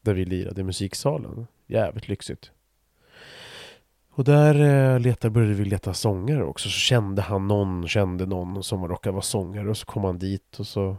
där 0.00 0.14
vi 0.14 0.24
lirade 0.24 0.60
i 0.60 0.64
musiksalen. 0.64 1.46
Jävligt 1.66 2.08
lyxigt. 2.08 2.52
Och 4.16 4.24
där 4.24 4.54
eh, 4.54 5.00
letade, 5.00 5.30
började 5.30 5.54
vi 5.54 5.64
leta 5.64 5.94
sångare 5.94 6.44
också. 6.44 6.68
Så 6.68 6.78
kände 6.78 7.22
han 7.22 7.48
någon, 7.48 7.88
kände 7.88 8.26
någon 8.26 8.62
som 8.62 8.88
råkade 8.88 9.12
vara 9.12 9.22
sångare. 9.22 9.70
Och 9.70 9.76
så 9.76 9.86
kom 9.86 10.04
han 10.04 10.18
dit 10.18 10.58
och 10.58 10.66
så, 10.66 10.96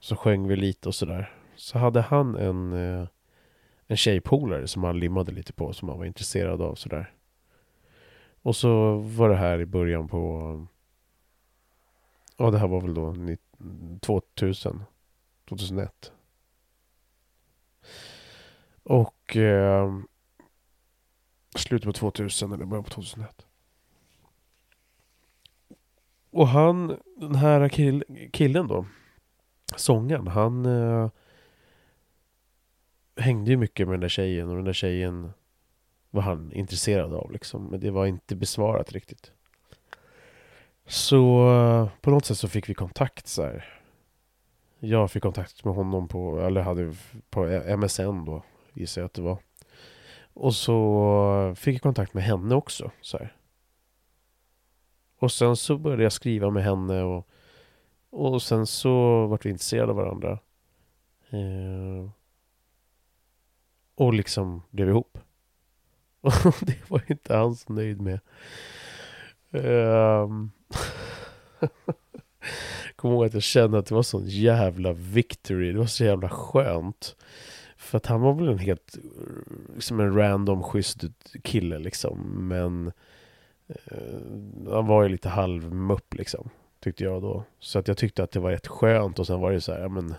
så 0.00 0.16
sjöng 0.16 0.48
vi 0.48 0.56
lite 0.56 0.88
och 0.88 0.94
sådär. 0.94 1.34
Så 1.56 1.78
hade 1.78 2.00
han 2.00 2.36
en, 2.36 2.72
eh, 2.72 3.08
en 3.86 3.96
tjejpolare 3.96 4.68
som 4.68 4.84
han 4.84 5.00
limmade 5.00 5.32
lite 5.32 5.52
på. 5.52 5.72
Som 5.72 5.88
han 5.88 5.98
var 5.98 6.04
intresserad 6.04 6.62
av 6.62 6.74
sådär. 6.74 7.12
Och 8.42 8.56
så 8.56 8.98
var 8.98 9.28
det 9.28 9.36
här 9.36 9.60
i 9.60 9.66
början 9.66 10.08
på... 10.08 10.66
Ja, 12.36 12.50
det 12.50 12.58
här 12.58 12.68
var 12.68 12.80
väl 12.80 12.94
då 12.94 13.14
2000. 14.00 14.84
2001. 15.48 16.12
Och... 18.82 19.36
Eh, 19.36 19.90
slutet 21.58 21.86
på 21.86 21.92
2000 21.92 22.52
eller 22.52 22.64
början 22.64 22.84
på 22.84 22.90
2001. 22.90 23.46
Och 26.30 26.48
han, 26.48 26.98
den 27.16 27.34
här 27.34 27.68
kill, 27.68 28.04
killen 28.32 28.66
då, 28.66 28.86
sångaren, 29.76 30.26
han 30.26 30.66
eh, 30.66 31.10
hängde 33.16 33.50
ju 33.50 33.56
mycket 33.56 33.86
med 33.86 33.94
den 33.94 34.00
där 34.00 34.08
tjejen 34.08 34.48
och 34.48 34.56
den 34.56 34.64
där 34.64 34.72
tjejen 34.72 35.32
var 36.10 36.22
han 36.22 36.52
intresserad 36.52 37.14
av 37.14 37.32
liksom. 37.32 37.64
Men 37.64 37.80
det 37.80 37.90
var 37.90 38.06
inte 38.06 38.36
besvarat 38.36 38.92
riktigt. 38.92 39.32
Så 40.86 41.50
eh, 41.54 41.88
på 42.00 42.10
något 42.10 42.24
sätt 42.24 42.38
så 42.38 42.48
fick 42.48 42.68
vi 42.68 42.74
kontakt 42.74 43.26
så 43.26 43.42
här. 43.42 43.80
Jag 44.78 45.10
fick 45.10 45.22
kontakt 45.22 45.64
med 45.64 45.74
honom 45.74 46.08
på, 46.08 46.40
eller 46.40 46.60
hade 46.60 46.94
på 47.30 47.44
MSN 47.76 48.24
då, 48.24 48.42
gissar 48.72 49.00
jag 49.00 49.06
att 49.06 49.14
det 49.14 49.22
var. 49.22 49.38
Och 50.38 50.54
så 50.54 51.54
fick 51.56 51.74
jag 51.74 51.82
kontakt 51.82 52.14
med 52.14 52.24
henne 52.24 52.54
också. 52.54 52.90
Så 53.00 53.18
här. 53.18 53.36
Och 55.18 55.32
sen 55.32 55.56
så 55.56 55.78
började 55.78 56.02
jag 56.02 56.12
skriva 56.12 56.50
med 56.50 56.64
henne 56.64 57.02
och, 57.02 57.28
och 58.10 58.42
sen 58.42 58.66
så 58.66 59.26
vart 59.26 59.46
vi 59.46 59.50
intresserade 59.50 59.90
av 59.90 59.96
varandra. 59.96 60.38
Eh, 61.30 62.10
och 63.94 64.14
liksom 64.14 64.62
blev 64.70 64.88
ihop. 64.88 65.18
Och 66.20 66.54
det 66.60 66.90
var 66.90 67.02
inte 67.06 67.36
han 67.36 67.56
så 67.56 67.72
nöjd 67.72 68.00
med. 68.00 68.20
Eh, 69.50 70.28
Kommer 72.96 73.14
ihåg 73.14 73.24
att 73.24 73.34
jag 73.34 73.42
kände 73.42 73.78
att 73.78 73.86
det 73.86 73.94
var 73.94 74.02
sån 74.02 74.26
jävla 74.26 74.92
victory. 74.92 75.72
Det 75.72 75.78
var 75.78 75.86
så 75.86 76.04
jävla 76.04 76.28
skönt. 76.28 77.16
För 77.88 77.96
att 77.96 78.06
han 78.06 78.20
var 78.20 78.34
väl 78.34 78.48
en 78.48 78.58
helt, 78.58 78.98
liksom 79.74 80.00
en 80.00 80.14
random 80.14 80.62
schysst 80.62 81.04
kille 81.42 81.78
liksom. 81.78 82.48
Men 82.48 82.92
eh, 83.66 84.72
han 84.72 84.86
var 84.86 85.02
ju 85.02 85.08
lite 85.08 85.28
halvmupp 85.28 86.14
liksom. 86.14 86.50
Tyckte 86.80 87.04
jag 87.04 87.22
då. 87.22 87.44
Så 87.58 87.78
att 87.78 87.88
jag 87.88 87.96
tyckte 87.96 88.22
att 88.22 88.30
det 88.30 88.40
var 88.40 88.50
rätt 88.50 88.66
skönt 88.66 89.18
och 89.18 89.26
sen 89.26 89.40
var 89.40 89.52
det 89.52 89.60
så 89.60 89.72
här, 89.72 89.80
ja 89.80 89.88
men 89.88 90.14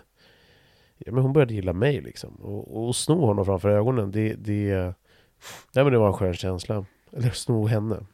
Ja 1.04 1.12
men 1.12 1.22
hon 1.22 1.32
började 1.32 1.54
gilla 1.54 1.72
mig 1.72 2.00
liksom. 2.00 2.34
Och, 2.34 2.88
och 2.88 2.96
sno 2.96 3.26
honom 3.26 3.44
framför 3.44 3.68
ögonen, 3.68 4.10
det, 4.10 4.34
det... 4.34 4.94
Nej 5.72 5.84
men 5.84 5.92
det 5.92 5.98
var 5.98 6.06
en 6.06 6.12
skön 6.12 6.34
känsla. 6.34 6.84
Eller 7.12 7.30
sno 7.30 7.66
henne. 7.66 8.06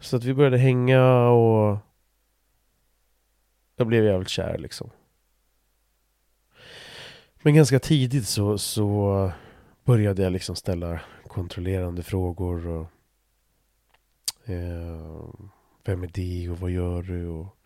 Så 0.00 0.16
att 0.16 0.24
vi 0.24 0.34
började 0.34 0.58
hänga 0.58 1.28
och... 1.28 1.78
Jag 3.76 3.86
blev 3.86 4.04
jävligt 4.04 4.28
kär 4.28 4.58
liksom. 4.58 4.90
Men 7.46 7.54
ganska 7.54 7.78
tidigt 7.78 8.26
så, 8.26 8.58
så 8.58 9.30
började 9.84 10.22
jag 10.22 10.32
liksom 10.32 10.56
ställa 10.56 11.00
kontrollerande 11.26 12.02
frågor 12.02 12.66
och 12.66 12.86
Eh, 14.44 15.28
vem 15.84 16.02
är 16.02 16.10
det 16.12 16.48
och 16.50 16.58
vad 16.58 16.70
gör 16.70 17.02
du? 17.02 17.28
Och 17.28 17.56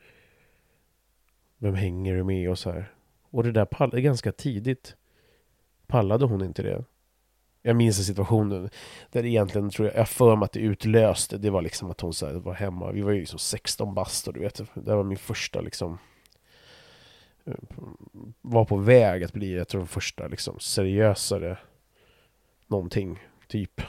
vem 1.58 1.74
hänger 1.74 2.14
du 2.14 2.24
med 2.24 2.50
och 2.50 2.58
så 2.58 2.70
här. 2.70 2.92
Och 3.30 3.44
det 3.44 3.52
där 3.52 3.64
pallade 3.64 4.00
ganska 4.00 4.32
tidigt. 4.32 4.96
Pallade 5.86 6.24
hon 6.24 6.44
inte 6.44 6.62
det? 6.62 6.84
Jag 7.62 7.76
minns 7.76 7.98
en 7.98 8.04
situation 8.04 8.68
där 9.10 9.24
egentligen 9.24 9.70
tror 9.70 9.88
jag, 9.88 9.96
jag 9.96 10.08
för 10.08 10.36
mig 10.36 10.44
att 10.44 10.52
det 10.52 10.60
utlöste, 10.60 11.38
det 11.38 11.50
var 11.50 11.62
liksom 11.62 11.90
att 11.90 12.00
hon 12.00 12.14
så 12.14 12.26
här, 12.26 12.34
var 12.34 12.54
hemma, 12.54 12.92
vi 12.92 13.00
var 13.00 13.12
ju 13.12 13.20
liksom 13.20 13.38
16 13.38 13.94
bast 13.94 14.28
och 14.28 14.34
du 14.34 14.40
vet, 14.40 14.60
det 14.74 14.94
var 14.94 15.04
min 15.04 15.18
första 15.18 15.60
liksom 15.60 15.98
Eh, 17.44 17.54
var 18.40 18.64
på 18.64 18.76
väg 18.76 19.24
att 19.24 19.32
bli, 19.32 19.56
ett 19.56 19.74
av 19.74 19.80
de 19.80 19.86
första 19.86 20.28
liksom 20.28 20.58
seriösare 20.58 21.58
någonting, 22.66 23.18
typ. 23.48 23.80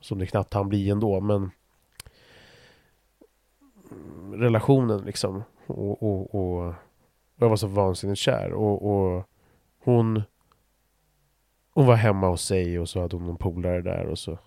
Som 0.00 0.18
det 0.18 0.26
knappt 0.26 0.54
han 0.54 0.68
bli 0.68 0.90
ändå, 0.90 1.20
men 1.20 1.50
relationen 4.32 5.04
liksom. 5.04 5.42
Och, 5.66 6.02
och, 6.02 6.34
och 6.34 6.74
jag 7.36 7.48
var 7.48 7.56
så 7.56 7.66
vansinnigt 7.66 8.20
kär. 8.20 8.52
Och, 8.52 8.90
och 8.90 9.24
hon 9.78 10.22
hon 11.78 11.86
var 11.86 11.94
hemma 11.94 12.28
hos 12.28 12.44
sig 12.44 12.78
och 12.78 12.88
så 12.88 13.00
hade 13.00 13.16
hon 13.16 13.26
någon 13.26 13.36
polare 13.36 13.82
där 13.82 14.06
och 14.06 14.18
så 14.18 14.38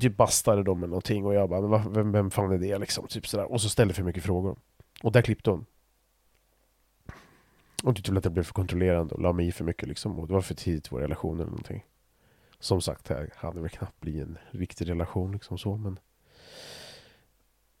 Typ 0.00 0.16
bastade 0.16 0.62
de 0.62 0.80
med 0.80 0.88
någonting 0.88 1.26
och 1.26 1.34
jag 1.34 1.48
bara, 1.48 1.60
men 1.60 1.92
vem, 1.92 2.12
vem 2.12 2.30
fan 2.30 2.52
är 2.52 2.58
det 2.58 2.78
liksom? 2.78 3.06
Typ 3.06 3.26
sådär. 3.26 3.52
Och 3.52 3.60
så 3.60 3.68
ställde 3.68 3.94
för 3.94 4.02
mycket 4.02 4.22
frågor. 4.22 4.56
Och 5.02 5.12
där 5.12 5.22
klippte 5.22 5.50
hon. 5.50 5.66
Och 7.86 7.96
tyckte 7.96 8.10
väl 8.10 8.18
att 8.18 8.24
jag 8.24 8.32
blev 8.32 8.42
för 8.42 8.52
kontrollerande 8.52 9.14
och 9.14 9.22
la 9.22 9.32
mig 9.32 9.46
i 9.46 9.52
för 9.52 9.64
mycket 9.64 9.88
liksom. 9.88 10.18
Och 10.18 10.26
det 10.26 10.32
var 10.32 10.40
för 10.40 10.54
tidigt 10.54 10.86
i 10.86 10.88
vår 10.90 11.00
relation 11.00 11.36
eller 11.36 11.50
någonting. 11.50 11.84
Som 12.58 12.80
sagt, 12.80 13.04
det 13.04 13.30
hade 13.36 13.60
väl 13.60 13.70
knappt 13.70 14.00
blivit 14.00 14.22
en 14.22 14.38
riktig 14.50 14.88
relation 14.90 15.32
liksom 15.32 15.58
så 15.58 15.76
men 15.76 15.98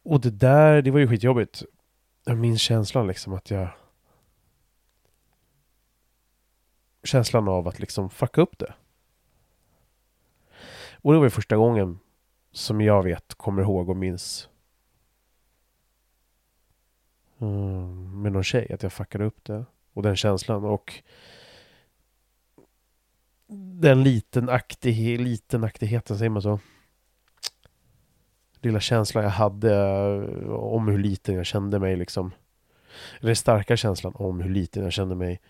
Och 0.02 0.20
det 0.20 0.30
där, 0.30 0.82
det 0.82 0.90
var 0.90 0.98
ju 0.98 1.08
skitjobbigt. 1.08 1.62
Jag 2.24 2.38
minns 2.38 2.60
känslan 2.60 3.06
liksom 3.06 3.32
att 3.32 3.50
jag 3.50 3.68
känslan 7.02 7.48
av 7.48 7.68
att 7.68 7.78
liksom 7.78 8.10
fucka 8.10 8.40
upp 8.40 8.58
det. 8.58 8.74
Och 10.92 11.12
det 11.12 11.18
var 11.18 11.26
ju 11.26 11.30
första 11.30 11.56
gången 11.56 11.98
som 12.52 12.80
jag 12.80 13.02
vet, 13.02 13.34
kommer 13.34 13.62
ihåg 13.62 13.88
och 13.88 13.96
minns 13.96 14.48
mm, 17.38 18.22
med 18.22 18.32
någon 18.32 18.44
tjej, 18.44 18.72
att 18.72 18.82
jag 18.82 18.92
fuckade 18.92 19.24
upp 19.24 19.44
det. 19.44 19.64
Och 19.96 20.02
den 20.02 20.16
känslan 20.16 20.64
och 20.64 21.02
den 23.80 24.02
litenaktigheten, 24.02 25.24
litenaktigheten 25.24 26.18
säger 26.18 26.30
man 26.30 26.42
så? 26.42 26.60
Lilla 28.60 28.80
känslan 28.80 29.24
jag 29.24 29.30
hade 29.30 29.74
eh, 29.74 30.50
om 30.50 30.88
hur 30.88 30.98
liten 30.98 31.34
jag 31.34 31.46
kände 31.46 31.78
mig 31.78 31.96
liksom. 31.96 32.34
Eller 33.18 33.26
den 33.26 33.36
starka 33.36 33.76
känslan 33.76 34.12
om 34.14 34.40
hur 34.40 34.50
liten 34.50 34.82
jag 34.82 34.92
kände 34.92 35.14
mig 35.14 35.40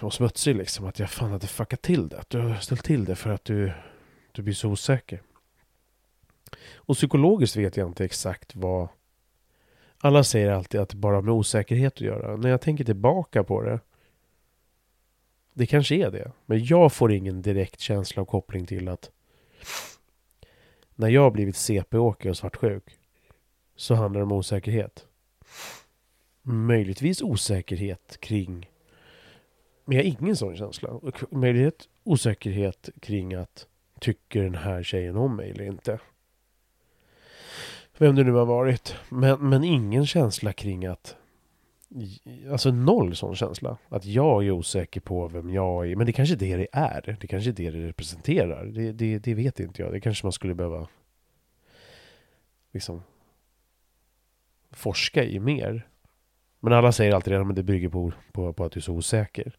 och 0.00 0.14
smutsig 0.14 0.56
liksom. 0.56 0.86
Att 0.86 0.98
jag 0.98 1.10
fan 1.10 1.30
hade 1.30 1.46
fuckat 1.46 1.82
till 1.82 2.08
det. 2.08 2.18
Att 2.18 2.30
du 2.30 2.40
har 2.40 2.54
ställt 2.54 2.84
till 2.84 3.04
det 3.04 3.16
för 3.16 3.30
att 3.30 3.44
du, 3.44 3.72
du 4.32 4.42
blir 4.42 4.54
så 4.54 4.68
osäker. 4.68 5.22
Och 6.74 6.96
psykologiskt 6.96 7.56
vet 7.56 7.76
jag 7.76 7.88
inte 7.88 8.04
exakt 8.04 8.56
vad... 8.56 8.88
Alla 9.98 10.24
säger 10.24 10.52
alltid 10.52 10.80
att 10.80 10.88
det 10.88 10.96
bara 10.96 11.14
har 11.14 11.22
med 11.22 11.34
osäkerhet 11.34 11.92
att 11.92 12.00
göra. 12.00 12.36
När 12.36 12.48
jag 12.48 12.60
tänker 12.60 12.84
tillbaka 12.84 13.44
på 13.44 13.62
det. 13.62 13.80
Det 15.54 15.66
kanske 15.66 15.94
är 15.94 16.10
det. 16.10 16.32
Men 16.46 16.64
jag 16.64 16.92
får 16.92 17.12
ingen 17.12 17.42
direkt 17.42 17.80
känsla 17.80 18.22
och 18.22 18.28
koppling 18.28 18.66
till 18.66 18.88
att 18.88 19.10
när 20.94 21.08
jag 21.08 21.22
har 21.22 21.30
blivit 21.30 21.56
CP-åkare 21.56 22.30
och 22.30 22.36
svartsjuk 22.36 22.84
så 23.76 23.94
handlar 23.94 24.20
det 24.20 24.24
om 24.24 24.32
osäkerhet. 24.32 25.06
Möjligtvis 26.42 27.22
osäkerhet 27.22 28.20
kring 28.20 28.66
men 29.86 29.96
jag 29.96 30.04
har 30.04 30.18
ingen 30.20 30.36
sån 30.36 30.56
känsla. 30.56 31.00
Möjlighet 31.30 31.88
osäkerhet 32.04 32.88
kring 33.00 33.34
att 33.34 33.66
tycker 34.00 34.42
den 34.42 34.54
här 34.54 34.82
tjejen 34.82 35.16
om 35.16 35.36
mig 35.36 35.50
eller 35.50 35.64
inte. 35.64 35.98
Vem 37.98 38.14
det 38.14 38.24
nu 38.24 38.32
har 38.32 38.46
varit. 38.46 38.96
Men, 39.08 39.48
men 39.48 39.64
ingen 39.64 40.06
känsla 40.06 40.52
kring 40.52 40.86
att 40.86 41.16
Alltså 42.50 42.70
noll 42.70 43.16
sån 43.16 43.36
känsla. 43.36 43.78
Att 43.88 44.04
jag 44.04 44.44
är 44.44 44.50
osäker 44.50 45.00
på 45.00 45.28
vem 45.28 45.50
jag 45.50 45.90
är. 45.90 45.96
Men 45.96 46.06
det 46.06 46.12
kanske 46.12 46.34
är 46.34 46.38
det 46.38 46.56
det 46.56 46.68
är. 46.72 47.16
Det 47.20 47.26
kanske 47.26 47.50
är 47.50 47.52
det 47.52 47.70
det 47.70 47.86
representerar. 47.86 48.64
Det, 48.64 48.92
det, 48.92 49.18
det 49.18 49.34
vet 49.34 49.60
inte 49.60 49.82
jag. 49.82 49.92
Det 49.92 50.00
kanske 50.00 50.26
man 50.26 50.32
skulle 50.32 50.54
behöva 50.54 50.88
liksom 52.72 53.02
forska 54.70 55.24
i 55.24 55.40
mer. 55.40 55.88
Men 56.60 56.72
alla 56.72 56.92
säger 56.92 57.14
alltid 57.14 57.34
att 57.34 57.56
det 57.56 57.62
bygger 57.62 57.88
på, 57.88 58.12
på, 58.32 58.52
på 58.52 58.64
att 58.64 58.72
du 58.72 58.80
är 58.80 58.82
så 58.82 58.92
osäker. 58.92 59.56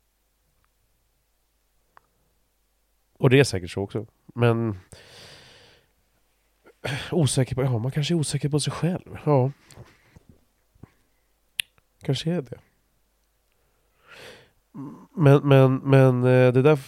Och 3.14 3.30
det 3.30 3.40
är 3.40 3.44
säkert 3.44 3.72
så 3.72 3.82
också. 3.82 4.06
Men 4.26 4.80
osäker 7.12 7.56
på, 7.56 7.64
ja 7.64 7.78
man 7.78 7.92
kanske 7.92 8.14
är 8.14 8.16
osäker 8.16 8.50
på 8.50 8.60
sig 8.60 8.74
själv. 8.74 9.18
Ja. 9.26 9.52
Kanske 12.02 12.32
är 12.32 12.42
det. 12.42 12.60
Men, 15.16 15.48
men, 15.48 15.76
men 15.76 16.24
eh, 16.24 16.54
det 16.54 16.62
där 16.62 16.80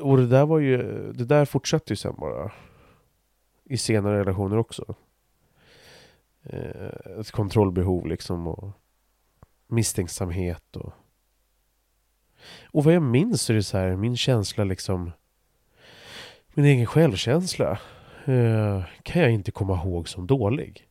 Och 0.00 0.16
det 0.16 0.26
där 0.26 0.46
var 0.46 0.58
ju 0.58 0.76
Det 1.12 1.24
där 1.24 1.44
fortsatte 1.44 1.92
ju 1.92 1.96
sen 1.96 2.14
bara 2.18 2.52
I 3.64 3.76
senare 3.76 4.18
relationer 4.20 4.56
också 4.56 4.94
eh, 6.42 7.18
Ett 7.20 7.30
kontrollbehov 7.30 8.06
liksom 8.06 8.46
och 8.46 8.70
Misstänksamhet 9.66 10.76
och 10.76 10.92
och 12.70 12.84
vad 12.84 12.94
jag 12.94 13.02
minns 13.02 13.42
så 13.42 13.52
är 13.52 13.54
det 13.54 13.62
så 13.62 13.78
här, 13.78 13.96
min 13.96 14.16
känsla 14.16 14.64
liksom 14.64 15.12
Min 16.54 16.64
egen 16.64 16.86
självkänsla 16.86 17.78
eh, 18.28 18.84
Kan 19.02 19.22
jag 19.22 19.30
inte 19.30 19.50
komma 19.50 19.82
ihåg 19.82 20.08
som 20.08 20.26
dålig. 20.26 20.88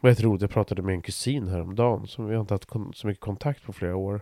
Och 0.00 0.08
jag 0.08 0.16
tror 0.18 0.40
jag 0.40 0.50
pratade 0.50 0.82
med 0.82 0.94
en 0.94 1.02
kusin 1.02 1.48
häromdagen 1.48 2.06
Som 2.06 2.26
vi 2.26 2.34
har 2.34 2.40
inte 2.40 2.54
haft 2.54 2.68
så 2.94 3.06
mycket 3.06 3.20
kontakt 3.20 3.62
på 3.62 3.72
flera 3.72 3.96
år. 3.96 4.20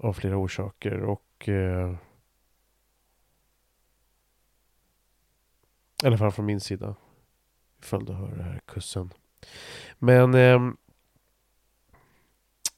Av 0.00 0.12
flera 0.12 0.36
orsaker 0.36 1.00
och 1.00 1.48
eh, 1.48 1.94
I 6.02 6.06
alla 6.06 6.18
fall 6.18 6.32
från 6.32 6.46
min 6.46 6.60
sida. 6.60 6.96
Ifall 7.82 8.04
du 8.04 8.12
hör 8.12 8.36
det 8.36 8.42
här 8.42 8.60
kussen. 8.66 9.12
Men 9.98 10.34
eh, 10.34 10.70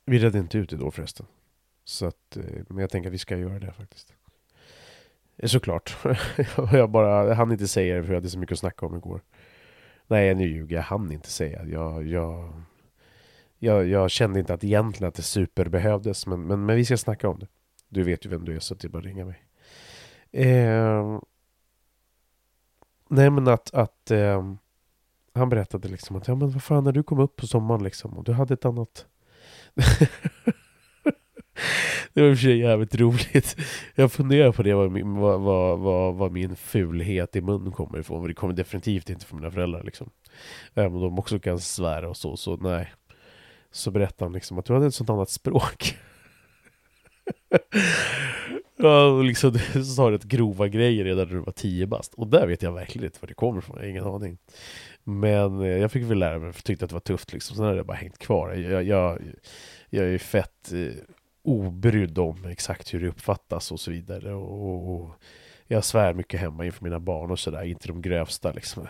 Vi 0.05 0.19
redde 0.19 0.39
inte 0.39 0.59
ut 0.59 0.71
det 0.71 0.77
då 0.77 0.91
förresten. 0.91 1.27
Så 1.85 2.07
att, 2.07 2.37
eh, 2.37 2.65
men 2.69 2.79
jag 2.79 2.91
tänker 2.91 3.09
att 3.09 3.15
vi 3.15 3.19
ska 3.19 3.37
göra 3.37 3.59
det 3.59 3.73
faktiskt. 3.73 4.15
Eh, 5.37 5.47
såklart. 5.47 5.97
jag 6.73 6.91
bara 6.91 7.29
jag 7.29 7.35
hann 7.35 7.53
inte 7.53 7.69
säga 7.69 7.97
det 7.97 8.03
för 8.03 8.13
jag 8.13 8.17
hade 8.17 8.31
så 8.31 8.39
mycket 8.39 8.53
att 8.53 8.59
snacka 8.59 8.87
om 8.87 8.97
igår. 8.97 9.21
Nej, 10.07 10.35
nu 10.35 10.47
ljuger 10.47 10.77
jag. 10.77 10.83
hann 10.83 11.13
inte 11.13 11.31
säga. 11.31 11.65
Jag, 11.65 12.07
jag, 12.07 12.53
jag, 13.59 13.89
jag 13.89 14.11
kände 14.11 14.41
inte 14.41 14.55
att 14.55 14.65
egentligen 14.65 15.09
att 15.09 15.15
det 15.15 15.23
superbehövdes. 15.23 16.27
Men, 16.27 16.47
men, 16.47 16.67
men 16.67 16.77
vi 16.77 16.85
ska 16.85 16.97
snacka 16.97 17.29
om 17.29 17.39
det. 17.39 17.47
Du 17.89 18.03
vet 18.03 18.27
ju 18.27 18.31
vem 18.31 18.45
du 18.45 18.57
är 18.57 18.61
så 18.61 18.75
det 18.75 18.87
är 18.87 18.89
bara 18.89 18.99
att 18.99 19.05
ringa 19.05 19.25
mig. 19.25 19.45
Eh, 20.33 21.21
nej 23.09 23.31
men 23.31 23.49
att, 23.49 23.75
att 23.75 24.11
eh, 24.11 24.55
han 25.35 25.49
berättade 25.49 25.89
liksom 25.89 26.17
att 26.17 26.29
ja 26.29 26.35
men 26.35 26.51
vad 26.51 26.63
fan 26.63 26.85
när 26.85 26.93
du 26.93 27.03
kom 27.03 27.19
upp 27.19 27.37
på 27.37 27.47
sommaren 27.47 27.83
liksom 27.83 28.19
och 28.19 28.25
du 28.25 28.33
hade 28.33 28.55
ett 28.55 28.65
annat 28.65 29.07
det 32.13 32.21
var 32.21 32.29
i 32.29 32.33
och 32.33 32.37
för 32.39 32.43
sig 32.43 32.59
jävligt 32.59 32.95
roligt. 32.95 33.57
Jag 33.95 34.13
funderar 34.13 34.53
på 34.53 34.63
det, 34.63 34.75
vad 34.75 34.91
min, 34.91 35.15
vad, 35.15 35.41
vad, 35.41 35.79
vad, 35.79 36.15
vad 36.15 36.33
min 36.33 36.57
fulhet 36.57 37.37
i 37.37 37.41
mun 37.41 37.73
kommer 37.73 37.99
ifrån. 37.99 38.29
det 38.29 38.35
kommer 38.35 38.55
definitivt 38.55 39.11
inte 39.11 39.27
från 39.27 39.41
mina 39.41 39.51
föräldrar 39.51 39.83
liksom. 39.83 40.11
Även 40.75 40.95
om 40.95 41.03
de 41.03 41.19
också 41.19 41.39
kan 41.39 41.61
svära 41.61 42.09
och 42.09 42.17
så, 42.17 42.37
så 42.37 42.57
nej. 42.57 42.93
Så 43.71 43.91
berättade 43.91 44.25
han 44.25 44.33
liksom 44.33 44.59
att 44.59 44.65
du 44.65 44.73
hade 44.73 44.87
ett 44.87 44.95
sånt 44.95 45.11
annat 45.11 45.31
språk. 45.31 45.97
ja, 48.77 49.05
och 49.05 49.25
liksom, 49.25 49.59
du 49.73 49.85
sa 49.85 50.11
rätt 50.11 50.25
grova 50.25 50.69
grejer 50.69 51.05
redan 51.05 51.29
när 51.29 51.35
du 51.35 51.41
var 51.41 51.53
tio 51.53 51.87
bast. 51.87 52.15
Och 52.15 52.27
där 52.27 52.47
vet 52.47 52.63
jag 52.63 52.73
verkligen 52.73 53.05
inte 53.05 53.19
var 53.21 53.29
det 53.29 53.35
kommer 53.35 53.59
ifrån, 53.59 53.77
jag 53.77 53.85
har 53.85 53.91
ingen 53.91 54.05
aning. 54.05 54.39
Men 55.05 55.61
eh, 55.61 55.69
jag 55.69 55.93
fick 55.93 56.03
väl 56.03 56.19
lära 56.19 56.39
mig, 56.39 56.53
för 56.53 56.63
tyckte 56.63 56.85
att 56.85 56.89
det 56.91 56.95
var 56.95 57.01
tufft 57.01 57.33
liksom. 57.33 57.57
Sen 57.57 57.65
har 57.65 57.75
det 57.75 57.85
bara 57.85 57.97
hängt 57.97 58.19
kvar. 58.19 58.53
Jag, 58.53 58.85
jag, 58.85 59.19
jag 59.91 60.07
är 60.07 60.19
fett 60.19 60.73
eh, 60.73 60.93
obrydd 61.45 62.19
om 62.19 62.45
exakt 62.45 62.95
hur 62.95 63.01
det 63.01 63.09
uppfattas 63.09 63.73
och 63.73 63.81
så 63.81 63.91
vidare. 63.91 64.35
Och, 64.35 64.95
och 64.95 65.11
jag 65.67 65.85
svär 65.85 66.15
mycket 66.15 66.41
hemma 66.41 66.65
inför 66.65 66.85
mina 66.85 67.01
barn 67.01 67.31
och 67.31 67.39
sådär, 67.39 67.63
inte 67.63 67.89
de 67.89 68.03
grövsta 68.03 68.53
liksom. 68.53 68.87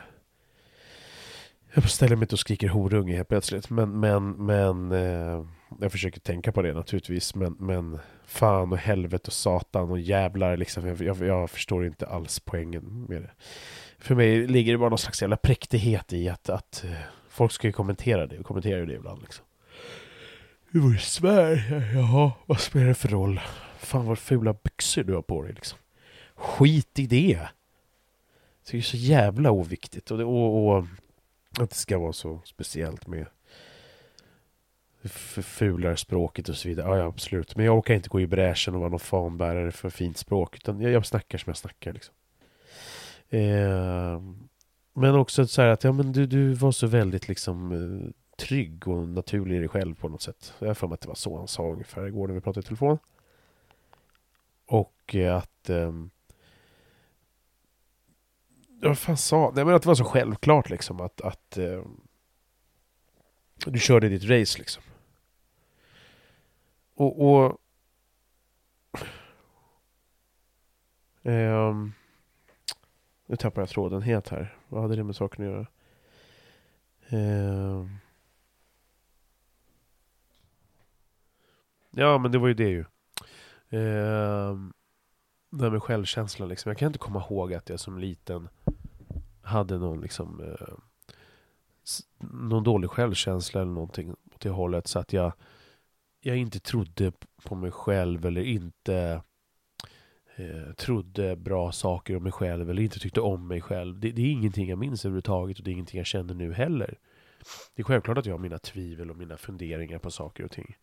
Jag 1.75 1.91
ställer 1.91 2.17
mig 2.17 2.25
inte 2.25 2.35
och 2.35 2.39
skriker 2.39 2.69
horunge 2.69 3.17
helt 3.17 3.29
plötsligt, 3.29 3.71
men, 3.71 4.01
men, 4.01 4.31
men 4.31 4.93
eh, 4.93 5.47
jag 5.81 5.93
försöker 5.93 6.21
tänka 6.21 6.53
på 6.53 6.63
det 6.63 6.73
naturligtvis, 6.73 7.35
men, 7.35 7.57
men 7.59 7.99
fan 8.25 8.73
och 8.73 8.79
helvete 8.79 9.27
och 9.27 9.33
satan 9.33 9.91
och 9.91 10.01
jävlar 10.01 10.57
liksom. 10.57 10.87
Jag, 10.87 11.01
jag, 11.01 11.23
jag, 11.23 11.51
förstår 11.51 11.87
inte 11.87 12.07
alls 12.07 12.41
poängen 12.41 13.07
med 13.09 13.23
det. 13.23 13.31
För 13.99 14.15
mig 14.15 14.47
ligger 14.47 14.73
det 14.73 14.79
bara 14.79 14.89
någon 14.89 14.99
slags 14.99 15.23
jävla 15.23 15.37
präktighet 15.37 16.13
i 16.13 16.29
att, 16.29 16.49
att 16.49 16.85
eh, 16.85 16.91
folk 17.29 17.53
ska 17.53 17.67
ju 17.67 17.73
kommentera 17.73 18.27
det 18.27 18.39
och 18.39 18.47
kommenterar 18.47 18.79
ju 18.79 18.87
det 18.87 18.95
ibland 18.95 19.23
liksom. 19.23 19.45
Det 20.73 20.79
var 20.79 20.91
ju 20.91 20.99
Sverige, 20.99 21.93
jaha, 21.95 22.33
vad 22.47 22.61
spelar 22.61 22.87
det 22.87 22.95
för 22.95 23.09
roll? 23.09 23.41
Fan 23.79 24.07
vad 24.07 24.19
fula 24.19 24.55
byxor 24.65 25.03
du 25.03 25.15
har 25.15 25.23
på 25.23 25.43
dig 25.43 25.53
liksom. 25.53 25.79
Skit 26.35 26.99
i 26.99 27.07
det! 27.07 27.49
det 28.71 28.79
är 28.79 28.83
så 28.83 28.97
jävla 28.97 29.51
oviktigt 29.51 30.11
och, 30.11 30.19
det, 30.19 30.25
och, 30.25 30.69
och 30.69 30.87
att 31.59 31.71
det 31.71 31.77
ska 31.77 31.99
vara 31.99 32.13
så 32.13 32.41
speciellt 32.45 33.07
med 33.07 33.27
fulare 35.43 35.97
språket 35.97 36.49
och 36.49 36.57
så 36.57 36.69
vidare. 36.69 36.89
Ja, 36.89 36.99
ja, 36.99 37.05
absolut. 37.05 37.57
Men 37.57 37.67
jag 37.67 37.79
orkar 37.79 37.95
inte 37.95 38.09
gå 38.09 38.21
i 38.21 38.27
bräschen 38.27 38.75
och 38.75 38.81
vara 38.81 38.91
någon 38.91 39.01
fanbärare 39.01 39.73
för 39.73 39.91
fint 39.91 40.17
språk. 40.17 40.57
Utan 40.57 40.81
jag, 40.81 40.93
jag 40.93 41.07
snackar 41.07 41.39
som 41.39 41.51
jag 41.51 41.57
snackar 41.57 41.93
liksom. 41.93 42.15
Eh, 43.29 44.21
men 44.95 45.15
också 45.15 45.47
så 45.47 45.63
här 45.63 45.69
att 45.69 45.85
ja, 45.85 45.93
men 45.93 46.13
du, 46.13 46.27
du 46.27 46.53
var 46.53 46.73
så 46.73 46.87
väldigt 46.87 47.29
liksom 47.29 47.73
eh, 47.73 48.11
trygg 48.43 48.89
och 48.89 49.09
naturlig 49.09 49.57
i 49.57 49.59
dig 49.59 49.69
själv 49.69 49.95
på 49.95 50.09
något 50.09 50.23
sätt. 50.23 50.55
Jag 50.59 50.67
har 50.67 50.75
för 50.75 50.87
mig 50.87 50.95
att 50.95 51.01
det 51.01 51.09
var 51.09 51.15
så 51.15 51.39
han 51.39 51.49
sa 51.49 51.73
ungefär 51.73 52.07
igår 52.07 52.27
när 52.27 52.35
vi 52.35 52.41
pratade 52.41 52.65
i 52.65 52.67
telefon. 52.67 52.99
Och 54.67 55.15
eh, 55.15 55.37
att... 55.37 55.71
Eh, 55.71 55.93
vad 58.83 58.99
fan 58.99 59.17
sa 59.17 59.53
Nej 59.55 59.65
men 59.65 59.75
att 59.75 59.83
det 59.83 59.89
var 59.89 59.95
så 59.95 60.05
självklart 60.05 60.71
liksom 60.71 61.01
att... 61.01 61.21
att 61.21 61.59
eh, 61.59 61.83
du 63.67 63.79
körde 63.79 64.09
ditt 64.09 64.25
race 64.25 64.59
liksom. 64.59 64.83
Och... 66.95 67.23
och 67.23 67.61
eh, 71.31 71.75
nu 73.27 73.37
tappar 73.37 73.63
jag 73.63 73.69
tråden 73.69 74.03
helt 74.03 74.29
här. 74.29 74.57
Vad 74.69 74.83
hade 74.83 74.97
det 74.97 75.05
med 75.05 75.17
saken 75.17 75.45
att 75.45 75.51
göra? 75.51 75.67
Eh, 77.09 77.87
ja, 81.93 82.19
men 82.19 82.33
det 82.33 82.39
var 82.39 82.49
ju 82.49 82.55
det 82.55 82.69
ju. 82.69 82.81
Eh, 83.69 84.57
det 85.51 85.65
här 85.65 85.71
med 85.71 85.83
självkänsla 85.83 86.47
liksom. 86.47 86.71
Jag 86.71 86.79
kan 86.79 86.87
inte 86.87 86.99
komma 86.99 87.21
ihåg 87.21 87.55
att 87.55 87.69
jag 87.69 87.81
som 87.81 87.99
liten 87.99 88.49
hade 89.43 89.79
någon 89.79 90.01
liksom 90.01 90.41
eh, 90.41 90.75
någon 92.19 92.65
dålig 92.65 92.91
självkänsla 92.91 93.61
eller 93.61 93.73
någonting 93.73 94.11
åt 94.11 94.41
det 94.41 94.51
hållet 94.51 94.87
så 94.87 94.99
att 94.99 95.13
jag 95.13 95.33
jag 96.25 96.37
inte 96.37 96.61
trodde 96.61 97.13
på 97.43 97.55
mig 97.55 97.71
själv 97.71 98.27
eller 98.27 98.43
inte 98.43 99.23
eh, 100.37 100.73
trodde 100.77 101.37
bra 101.37 101.73
saker 101.73 102.17
om 102.17 102.23
mig 102.23 102.33
själv 102.33 102.71
eller 102.71 102.83
inte 102.83 102.99
tyckte 102.99 103.21
om 103.21 103.49
mig 103.49 103.61
själv. 103.61 104.01
Det, 104.01 104.11
det, 104.13 104.23
är 104.23 104.31
ingenting 104.31 104.69
jag 104.69 104.79
minns 104.79 105.05
överhuvudtaget 105.05 105.59
och 105.59 105.65
det 105.65 105.71
är 105.71 105.73
ingenting 105.73 105.99
jag 105.99 106.07
känner 106.07 106.35
nu 106.35 106.53
heller. 106.53 106.99
Det 107.75 107.83
är 107.83 107.85
självklart 107.85 108.19
att 108.19 108.27
jag 108.27 108.35
har 108.35 108.39
mina 108.39 108.59
tvivel 108.59 109.11
och 109.11 109.17
mina 109.17 109.37
funderingar 109.37 109.99
på 109.99 110.11
saker 110.11 110.45
och 110.45 110.51
ting. 110.51 110.77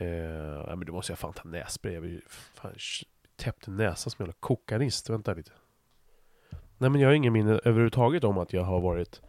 Eh, 0.00 0.76
men 0.76 0.86
då 0.86 0.92
måste 0.92 1.12
jag 1.12 1.18
fan 1.18 1.32
ta 1.32 1.48
nässpray. 1.48 1.94
Jag 1.94 2.00
vill 2.00 2.22
fan 2.28 2.72
täppt 3.36 3.66
näsan 3.66 4.10
som 4.10 4.22
en 4.22 4.26
jävla 4.26 4.38
kokanist. 4.40 5.10
Vänta 5.10 5.34
lite. 5.34 5.52
Nej 6.78 6.90
men 6.90 7.00
jag 7.00 7.08
har 7.08 7.14
ingen 7.14 7.32
minne 7.32 7.52
överhuvudtaget 7.52 8.24
om 8.24 8.38
att 8.38 8.52
jag 8.52 8.62
har 8.62 8.80
varit 8.80 9.22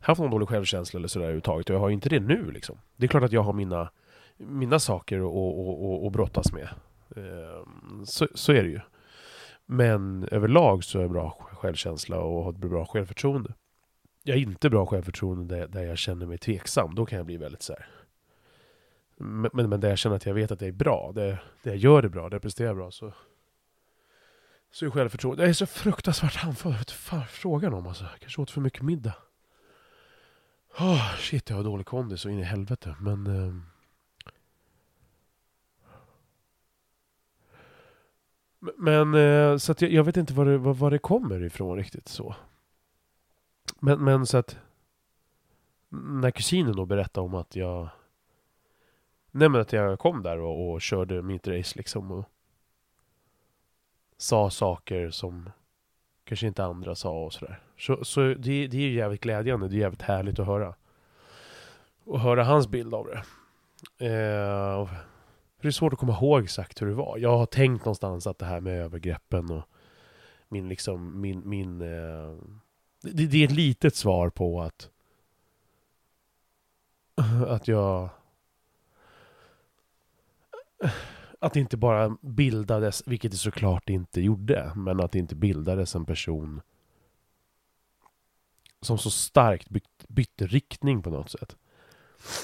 haft 0.00 0.20
någon 0.20 0.30
dålig 0.30 0.48
självkänsla 0.48 0.98
eller 0.98 1.08
sådär 1.08 1.24
överhuvudtaget. 1.24 1.70
Och 1.70 1.76
jag 1.76 1.80
har 1.80 1.90
inte 1.90 2.08
det 2.08 2.20
nu 2.20 2.50
liksom. 2.50 2.78
Det 2.96 3.06
är 3.06 3.08
klart 3.08 3.22
att 3.22 3.32
jag 3.32 3.42
har 3.42 3.52
mina 3.52 3.90
mina 4.36 4.78
saker 4.78 5.18
att 5.18 5.24
och, 5.24 5.68
och, 5.68 6.04
och 6.04 6.12
brottas 6.12 6.52
med. 6.52 6.68
Eh, 7.16 7.66
så, 8.04 8.28
så 8.34 8.52
är 8.52 8.62
det 8.62 8.68
ju. 8.68 8.80
Men 9.66 10.28
överlag 10.30 10.84
så 10.84 10.98
är 10.98 11.02
jag 11.02 11.10
bra 11.10 11.30
självkänsla 11.52 12.18
och 12.18 12.44
har 12.44 12.50
ett 12.50 12.56
bra 12.56 12.86
självförtroende. 12.86 13.54
Jag 14.22 14.36
är 14.36 14.40
inte 14.40 14.70
bra 14.70 14.86
självförtroende 14.86 15.56
där, 15.56 15.68
där 15.68 15.82
jag 15.82 15.98
känner 15.98 16.26
mig 16.26 16.38
tveksam. 16.38 16.94
Då 16.94 17.06
kan 17.06 17.16
jag 17.16 17.26
bli 17.26 17.36
väldigt 17.36 17.62
så 17.62 17.72
här. 17.72 17.86
Men, 19.24 19.50
men, 19.70 19.80
där 19.80 19.88
jag 19.88 19.98
känner 19.98 20.16
att 20.16 20.26
jag 20.26 20.34
vet 20.34 20.50
att 20.50 20.60
jag 20.60 20.68
är 20.68 20.72
bra, 20.72 21.12
där, 21.14 21.44
det 21.62 21.70
jag 21.70 21.76
gör 21.76 22.02
det 22.02 22.08
bra, 22.08 22.28
där 22.28 22.34
jag 22.34 22.42
presterar 22.42 22.74
bra 22.74 22.90
så 22.90 23.12
så 24.70 24.86
är 24.86 24.90
självförtroende... 24.90 25.42
Jag 25.42 25.50
är 25.50 25.54
så 25.54 25.66
fruktansvärt 25.66 26.36
handfull. 26.36 26.72
Vad 26.72 26.90
fan 26.90 27.26
frågan 27.26 27.74
om 27.74 27.86
alltså? 27.86 28.04
Kanske 28.20 28.42
åt 28.42 28.50
för 28.50 28.60
mycket 28.60 28.82
middag. 28.82 29.14
Oh, 30.78 31.16
shit, 31.16 31.50
jag 31.50 31.56
har 31.56 31.64
dålig 31.64 31.86
kondis 31.86 32.20
så 32.20 32.28
in 32.28 32.38
i 32.38 32.42
helvete. 32.42 32.96
Men... 33.00 33.26
Eh, 33.26 33.54
Men 38.76 39.14
eh, 39.14 39.56
så 39.56 39.72
att 39.72 39.82
jag, 39.82 39.92
jag, 39.92 40.04
vet 40.04 40.16
inte 40.16 40.34
var 40.34 40.44
det, 40.44 40.58
var, 40.58 40.74
var 40.74 40.90
det 40.90 40.98
kommer 40.98 41.44
ifrån 41.44 41.76
riktigt 41.76 42.08
så. 42.08 42.34
Men, 43.80 44.04
men 44.04 44.26
så 44.26 44.38
att 44.38 44.58
när 45.88 46.30
kusinen 46.30 46.76
då 46.76 46.86
berättade 46.86 47.24
om 47.24 47.34
att 47.34 47.56
jag 47.56 47.88
Nej 49.34 49.48
men 49.48 49.60
att 49.60 49.72
jag 49.72 49.98
kom 49.98 50.22
där 50.22 50.38
och, 50.38 50.72
och 50.72 50.82
körde 50.82 51.22
mitt 51.22 51.48
race 51.48 51.72
liksom 51.76 52.12
och 52.12 52.24
sa 54.16 54.50
saker 54.50 55.10
som 55.10 55.50
kanske 56.24 56.46
inte 56.46 56.64
andra 56.64 56.94
sa 56.94 57.24
och 57.24 57.32
sådär. 57.32 57.60
Så, 57.78 58.04
så 58.04 58.20
det, 58.20 58.66
det 58.66 58.76
är 58.76 58.80
ju 58.80 58.94
jävligt 58.94 59.20
glädjande, 59.20 59.68
det 59.68 59.76
är 59.76 59.80
jävligt 59.80 60.02
härligt 60.02 60.38
att 60.38 60.46
höra. 60.46 60.74
Och 62.04 62.20
höra 62.20 62.44
hans 62.44 62.68
bild 62.68 62.94
av 62.94 63.06
det. 63.06 63.22
Eh, 64.06 64.86
för 65.56 65.62
det 65.62 65.68
är 65.68 65.70
svårt 65.70 65.92
att 65.92 65.98
komma 65.98 66.12
ihåg 66.12 66.42
exakt 66.42 66.82
hur 66.82 66.86
det 66.86 66.94
var. 66.94 67.18
Jag 67.18 67.38
har 67.38 67.46
tänkt 67.46 67.84
någonstans 67.84 68.26
att 68.26 68.38
det 68.38 68.46
här 68.46 68.60
med 68.60 68.80
övergreppen 68.80 69.50
och 69.50 69.62
min 70.48 70.68
liksom, 70.68 71.20
min, 71.20 71.48
min... 71.48 71.80
Eh, 71.80 72.36
det, 73.02 73.26
det, 73.26 73.38
är 73.38 73.44
ett 73.44 73.52
litet 73.52 73.96
svar 73.96 74.30
på 74.30 74.62
att... 74.62 74.90
Att 77.48 77.68
jag... 77.68 78.08
Att 81.38 81.52
det 81.52 81.60
inte 81.60 81.76
bara 81.76 82.16
bildades, 82.20 83.02
vilket 83.06 83.30
det 83.30 83.36
såklart 83.36 83.90
inte 83.90 84.20
gjorde, 84.20 84.72
men 84.76 85.00
att 85.00 85.12
det 85.12 85.18
inte 85.18 85.34
bildades 85.34 85.94
en 85.94 86.04
person 86.04 86.60
som 88.80 88.98
så 88.98 89.10
starkt 89.10 89.68
bytte 90.08 90.46
riktning 90.46 91.02
på 91.02 91.10
något 91.10 91.30
sätt 91.30 91.56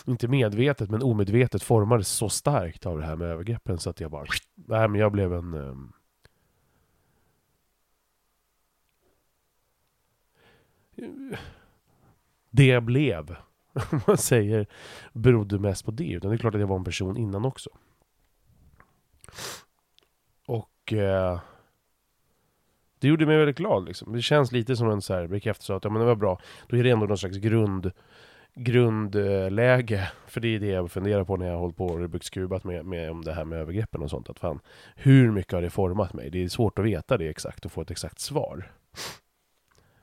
inte 0.06 0.28
medvetet 0.28 0.90
men 0.90 1.02
omedvetet 1.02 1.62
formades 1.62 2.08
så 2.08 2.28
starkt 2.28 2.86
av 2.86 2.98
det 2.98 3.04
här 3.04 3.16
med 3.16 3.28
övergreppen 3.28 3.78
så 3.78 3.90
att 3.90 4.00
jag 4.00 4.10
bara, 4.10 4.26
nej 4.54 4.88
men 4.88 5.00
jag 5.00 5.12
blev 5.12 5.32
en 5.32 5.54
um, 5.54 5.92
det 12.50 12.66
jag 12.66 12.82
blev, 12.82 13.36
om 13.92 14.00
man 14.06 14.18
säger, 14.18 14.66
berodde 15.12 15.58
mest 15.58 15.84
på 15.84 15.90
det. 15.90 16.12
Utan 16.12 16.30
det 16.30 16.36
är 16.36 16.38
klart 16.38 16.54
att 16.54 16.60
jag 16.60 16.68
var 16.68 16.76
en 16.76 16.84
person 16.84 17.16
innan 17.16 17.44
också. 17.44 17.70
Och 20.46 20.92
eh, 20.92 21.40
det 22.98 23.08
gjorde 23.08 23.26
mig 23.26 23.38
väldigt 23.38 23.56
glad 23.56 23.84
liksom. 23.84 24.12
Det 24.12 24.22
känns 24.22 24.52
lite 24.52 24.76
som 24.76 24.90
en 24.90 25.02
så 25.02 25.14
här 25.14 25.26
bekräftelse 25.26 25.74
att 25.74 25.84
ja, 25.84 25.90
men 25.90 26.00
det 26.00 26.06
var 26.06 26.14
bra. 26.14 26.40
Då 26.68 26.76
är 26.76 26.84
det 26.84 26.90
ändå 26.90 27.06
någon 27.06 27.18
slags 27.18 27.36
grund 27.36 27.92
grundläge. 28.54 30.12
För 30.26 30.40
det 30.40 30.48
är 30.48 30.60
det 30.60 30.66
jag 30.66 30.90
funderar 30.90 31.24
på 31.24 31.36
när 31.36 31.46
jag 31.46 31.52
har 31.52 31.60
hållit 31.60 31.76
på 31.76 31.86
och 31.86 32.10
byggt 32.10 32.24
skruvat 32.24 32.64
med, 32.64 32.86
med 32.86 33.10
om 33.10 33.24
det 33.24 33.32
här 33.32 33.44
med 33.44 33.58
övergreppen 33.58 34.02
och 34.02 34.10
sånt. 34.10 34.30
Att 34.30 34.38
fan, 34.38 34.60
hur 34.96 35.30
mycket 35.30 35.52
har 35.52 35.62
det 35.62 35.70
format 35.70 36.12
mig? 36.12 36.30
Det 36.30 36.44
är 36.44 36.48
svårt 36.48 36.78
att 36.78 36.84
veta 36.84 37.18
det 37.18 37.28
exakt 37.28 37.64
och 37.64 37.72
få 37.72 37.82
ett 37.82 37.90
exakt 37.90 38.20
svar. 38.20 38.72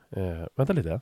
Eh, 0.09 0.45
vänta 0.55 0.73
lite. 0.73 1.01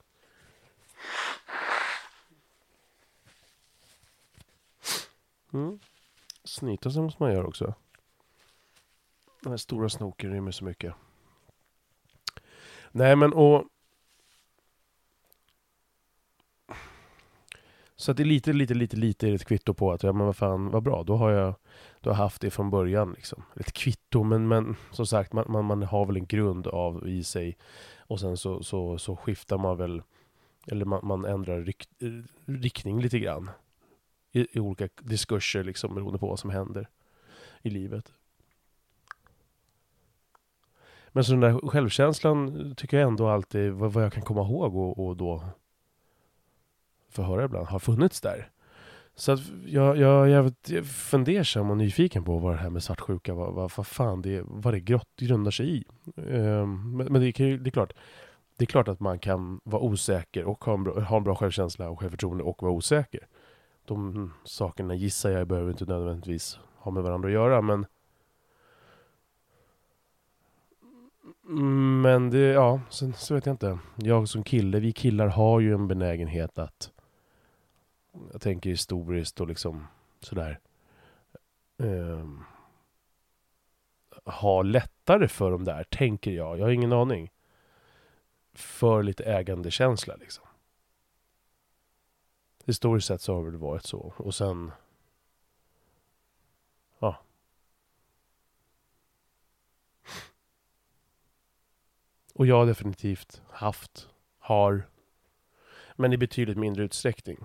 Mm. 5.53 5.79
Snyta 6.43 6.91
sig 6.91 7.01
måste 7.01 7.23
man 7.23 7.33
göra 7.33 7.47
också. 7.47 7.73
Den 9.43 9.51
här 9.51 9.57
stora 9.57 9.89
snoken 9.89 10.31
rymmer 10.31 10.51
så 10.51 10.65
mycket. 10.65 10.93
Nej 12.91 13.15
men 13.15 13.33
och 13.33 13.65
Så 17.95 18.13
det 18.13 18.23
är 18.23 18.25
lite, 18.25 18.53
lite, 18.53 18.73
lite, 18.73 18.97
lite 18.97 19.29
ett 19.29 19.45
kvitto 19.45 19.73
på 19.73 19.91
att, 19.91 20.03
ja 20.03 20.13
men 20.13 20.25
vad 20.25 20.35
fan, 20.35 20.71
vad 20.71 20.83
bra, 20.83 21.03
då 21.03 21.15
har 21.15 21.31
jag 21.31 21.55
då 22.01 22.09
har 22.09 22.15
haft 22.15 22.41
det 22.41 22.51
från 22.51 22.69
början 22.69 23.13
liksom. 23.13 23.43
Ett 23.55 23.73
kvitto, 23.73 24.23
men, 24.23 24.47
men 24.47 24.75
som 24.91 25.05
sagt, 25.05 25.33
man, 25.33 25.45
man, 25.49 25.65
man 25.65 25.83
har 25.83 26.05
väl 26.05 26.17
en 26.17 26.25
grund 26.25 26.67
av 26.67 27.07
i 27.07 27.23
sig. 27.23 27.57
Och 27.97 28.19
sen 28.19 28.37
så, 28.37 28.63
så, 28.63 28.97
så 28.97 29.15
skiftar 29.15 29.57
man 29.57 29.77
väl, 29.77 30.01
eller 30.67 30.85
man, 30.85 31.07
man 31.07 31.25
ändrar 31.25 31.61
rikt, 31.61 31.89
riktning 32.45 33.01
lite 33.01 33.19
grann. 33.19 33.49
I, 34.31 34.57
I, 34.57 34.59
olika 34.59 34.89
diskurser 35.01 35.63
liksom, 35.63 35.95
beroende 35.95 36.19
på 36.19 36.27
vad 36.27 36.39
som 36.39 36.49
händer 36.49 36.87
i 37.61 37.69
livet. 37.69 38.11
Men 41.15 41.23
så 41.23 41.31
den 41.31 41.41
där 41.41 41.67
självkänslan 41.67 42.73
tycker 42.77 42.97
jag 42.99 43.07
ändå 43.07 43.27
alltid, 43.27 43.71
vad, 43.71 43.93
vad 43.93 44.03
jag 44.03 44.13
kan 44.13 44.23
komma 44.23 44.41
ihåg 44.41 44.75
och, 44.75 45.07
och 45.07 45.17
då 45.17 45.43
få 47.09 47.23
höra 47.23 47.45
ibland, 47.45 47.67
har 47.67 47.79
funnits 47.79 48.21
där. 48.21 48.49
Så 49.15 49.31
att 49.31 49.39
jag, 49.65 49.97
jag 49.97 50.31
är 50.31 50.83
fundersam 50.83 51.69
och 51.69 51.77
nyfiken 51.77 52.23
på 52.23 52.37
vad 52.37 52.53
det 52.53 52.57
här 52.57 52.69
med 52.69 52.83
svartsjuka, 52.83 53.33
vad, 53.33 53.53
vad, 53.53 53.71
vad 53.77 53.87
fan 53.87 54.21
det, 54.21 54.41
vad 54.45 54.73
det 54.73 54.79
grott, 54.79 55.09
grundar 55.17 55.51
sig 55.51 55.77
i. 55.77 55.83
Um, 56.15 56.97
men, 56.97 57.07
men 57.13 57.21
det, 57.21 57.31
kan 57.31 57.45
ju, 57.45 57.57
det 57.57 57.69
är 57.69 57.71
klart, 57.71 57.93
det 58.57 58.63
är 58.63 58.67
klart 58.67 58.87
att 58.87 58.99
man 58.99 59.19
kan 59.19 59.59
vara 59.63 59.81
osäker 59.81 60.43
och 60.43 60.63
ha 60.63 60.73
en 60.73 60.83
bra, 60.83 60.99
ha 60.99 61.17
en 61.17 61.23
bra 61.23 61.35
självkänsla 61.35 61.89
och 61.89 61.99
självförtroende 61.99 62.43
och 62.43 62.63
vara 62.63 62.71
osäker. 62.71 63.27
De 63.85 64.31
sakerna 64.43 64.95
gissar 64.95 65.29
jag 65.29 65.47
behöver 65.47 65.71
inte 65.71 65.85
nödvändigtvis 65.85 66.59
ha 66.75 66.91
med 66.91 67.03
varandra 67.03 67.27
att 67.27 67.33
göra, 67.33 67.61
men 67.61 67.85
Mm, 71.45 72.01
men 72.01 72.29
det, 72.29 72.39
ja, 72.39 72.81
sen 72.89 73.13
så 73.13 73.33
vet 73.33 73.45
jag 73.45 73.53
inte. 73.53 73.79
Jag 73.95 74.29
som 74.29 74.43
kille, 74.43 74.79
vi 74.79 74.93
killar 74.93 75.27
har 75.27 75.59
ju 75.59 75.73
en 75.73 75.87
benägenhet 75.87 76.57
att 76.57 76.91
jag 78.31 78.41
tänker 78.41 78.69
historiskt 78.69 79.41
och 79.41 79.47
liksom 79.47 79.87
sådär 80.19 80.59
eh, 81.77 82.27
ha 84.25 84.61
lättare 84.61 85.27
för 85.27 85.51
de 85.51 85.63
där, 85.63 85.83
tänker 85.83 86.31
jag. 86.31 86.59
Jag 86.59 86.65
har 86.65 86.71
ingen 86.71 86.93
aning. 86.93 87.31
För 88.53 89.03
lite 89.03 89.23
ägandekänsla 89.23 90.15
liksom. 90.15 90.45
Historiskt 92.65 93.07
sett 93.07 93.21
så 93.21 93.35
har 93.35 93.51
det 93.51 93.57
varit 93.57 93.85
så. 93.85 94.13
Och 94.17 94.35
sen... 94.35 94.71
Ja. 96.99 97.17
Och 102.33 102.47
jag 102.47 102.55
har 102.55 102.65
definitivt 102.65 103.41
haft, 103.49 104.09
har, 104.39 104.87
men 105.95 106.13
i 106.13 106.17
betydligt 106.17 106.57
mindre 106.57 106.83
utsträckning. 106.83 107.37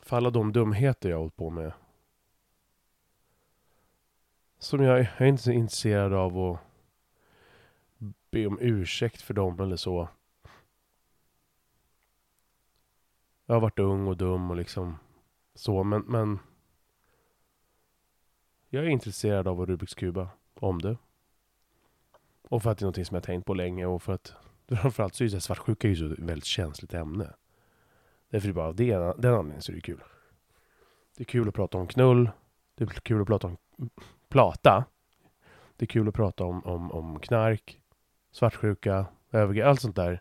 För 0.00 0.16
alla 0.16 0.30
de 0.30 0.52
dumheter 0.52 1.08
jag 1.08 1.16
har 1.16 1.20
hållit 1.20 1.36
på 1.36 1.50
med. 1.50 1.72
Som 4.58 4.82
jag, 4.82 5.00
jag 5.00 5.20
är 5.20 5.26
inte 5.26 5.42
så 5.42 5.50
intresserad 5.50 6.12
av 6.12 6.38
att 6.38 6.60
be 8.30 8.46
om 8.46 8.58
ursäkt 8.60 9.22
för 9.22 9.34
dem 9.34 9.60
eller 9.60 9.76
så. 9.76 10.08
Jag 13.46 13.54
har 13.54 13.60
varit 13.60 13.78
ung 13.78 14.06
och 14.06 14.16
dum 14.16 14.50
och 14.50 14.56
liksom 14.56 14.98
så, 15.54 15.84
men, 15.84 16.02
men 16.02 16.38
jag 18.68 18.84
är 18.84 18.88
intresserad 18.88 19.48
av 19.48 19.60
att 19.60 19.68
Rubiks 19.68 19.94
kuba, 19.94 20.28
om 20.54 20.82
det. 20.82 20.96
Och 22.52 22.62
för 22.62 22.70
att 22.70 22.78
det 22.78 22.82
är 22.82 22.84
någonting 22.84 23.04
som 23.04 23.14
jag 23.14 23.20
har 23.20 23.26
tänkt 23.26 23.46
på 23.46 23.54
länge 23.54 23.86
och 23.86 24.02
för 24.02 24.12
att 24.12 24.34
framförallt 24.68 25.14
så 25.14 25.24
är 25.24 25.28
ju 25.28 25.40
svartsjuka 25.40 25.88
ju 25.88 25.96
så 25.96 26.12
ett 26.12 26.18
väldigt 26.18 26.44
känsligt 26.44 26.94
ämne. 26.94 27.34
Därför 28.30 28.48
är 28.48 28.52
det 28.52 28.54
bara 28.54 28.66
av 28.66 28.76
det, 28.76 28.96
den 28.96 29.34
anledningen 29.34 29.62
så 29.62 29.72
är 29.72 29.76
det 29.76 29.80
kul. 29.80 30.02
Det 31.16 31.22
är 31.22 31.24
kul 31.24 31.48
att 31.48 31.54
prata 31.54 31.78
om 31.78 31.86
knull. 31.86 32.30
Det 32.74 32.84
är 32.84 32.88
kul 32.88 33.20
att 33.22 33.26
prata 33.26 33.46
om 33.46 33.56
plata. 34.28 34.84
Det 35.76 35.84
är 35.84 35.86
kul 35.86 36.08
att 36.08 36.14
prata 36.14 36.44
om, 36.44 36.64
om, 36.64 36.92
om 36.92 37.18
knark, 37.18 37.80
svartsjuka, 38.32 39.06
övergrepp, 39.30 39.66
allt 39.66 39.80
sånt 39.80 39.96
där 39.96 40.20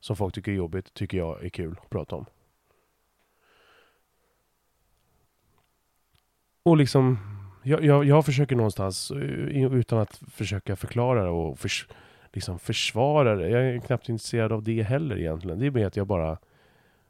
som 0.00 0.16
folk 0.16 0.34
tycker 0.34 0.52
är 0.52 0.56
jobbigt, 0.56 0.94
tycker 0.94 1.18
jag 1.18 1.44
är 1.44 1.48
kul 1.48 1.78
att 1.82 1.90
prata 1.90 2.16
om. 2.16 2.26
Och 6.62 6.76
liksom, 6.76 7.18
jag, 7.64 7.84
jag, 7.84 8.04
jag 8.04 8.24
försöker 8.24 8.56
någonstans, 8.56 9.10
eh, 9.10 9.74
utan 9.74 9.98
att 9.98 10.16
försöka 10.30 10.76
förklara 10.76 11.22
det 11.22 11.30
och 11.30 11.58
förs, 11.58 11.88
liksom 12.32 12.58
försvara 12.58 13.34
det. 13.34 13.48
Jag 13.48 13.62
är 13.62 13.78
knappt 13.78 14.08
intresserad 14.08 14.52
av 14.52 14.62
det 14.62 14.82
heller 14.82 15.18
egentligen. 15.18 15.58
Det 15.58 15.66
är 15.66 15.70
mer 15.70 15.86
att 15.86 15.96
jag 15.96 16.06
bara 16.06 16.38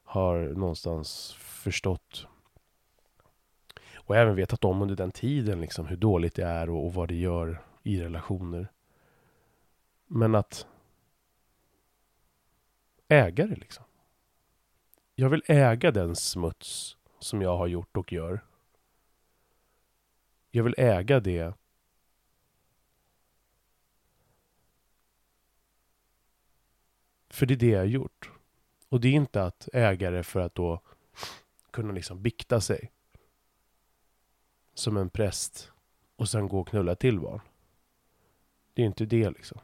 har 0.04 0.38
någonstans 0.38 1.34
förstått 1.38 2.26
och 3.96 4.16
även 4.16 4.34
vetat 4.34 4.64
om 4.64 4.82
under 4.82 4.96
den 4.96 5.10
tiden 5.10 5.60
liksom 5.60 5.86
hur 5.86 5.96
dåligt 5.96 6.34
det 6.34 6.44
är 6.44 6.70
och, 6.70 6.86
och 6.86 6.94
vad 6.94 7.08
det 7.08 7.16
gör 7.16 7.62
i 7.82 8.00
relationer. 8.00 8.68
Men 10.06 10.34
att 10.34 10.66
äga 13.08 13.46
det 13.46 13.56
liksom. 13.56 13.84
Jag 15.14 15.28
vill 15.28 15.42
äga 15.46 15.90
den 15.90 16.16
smuts 16.16 16.96
som 17.18 17.42
jag 17.42 17.56
har 17.56 17.66
gjort 17.66 17.96
och 17.96 18.12
gör. 18.12 18.40
Jag 20.56 20.64
vill 20.64 20.74
äga 20.78 21.20
det 21.20 21.54
För 27.28 27.46
det 27.46 27.54
är 27.54 27.58
det 27.58 27.66
jag 27.66 27.78
har 27.78 27.84
gjort. 27.84 28.30
Och 28.88 29.00
det 29.00 29.08
är 29.08 29.12
inte 29.12 29.42
att 29.42 29.68
äga 29.72 30.10
det 30.10 30.22
för 30.22 30.40
att 30.40 30.54
då 30.54 30.80
kunna 31.70 31.92
liksom 31.92 32.22
bikta 32.22 32.60
sig. 32.60 32.92
Som 34.74 34.96
en 34.96 35.10
präst. 35.10 35.72
Och 36.16 36.28
sen 36.28 36.48
gå 36.48 36.60
och 36.60 36.68
knulla 36.68 36.94
till 36.94 37.20
barn. 37.20 37.40
Det 38.74 38.82
är 38.82 38.86
inte 38.86 39.04
det 39.04 39.30
liksom. 39.30 39.60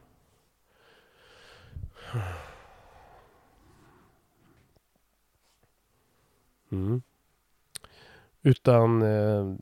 Mm. 6.71 7.01
Utan 8.41 9.01
eh, 9.01 9.55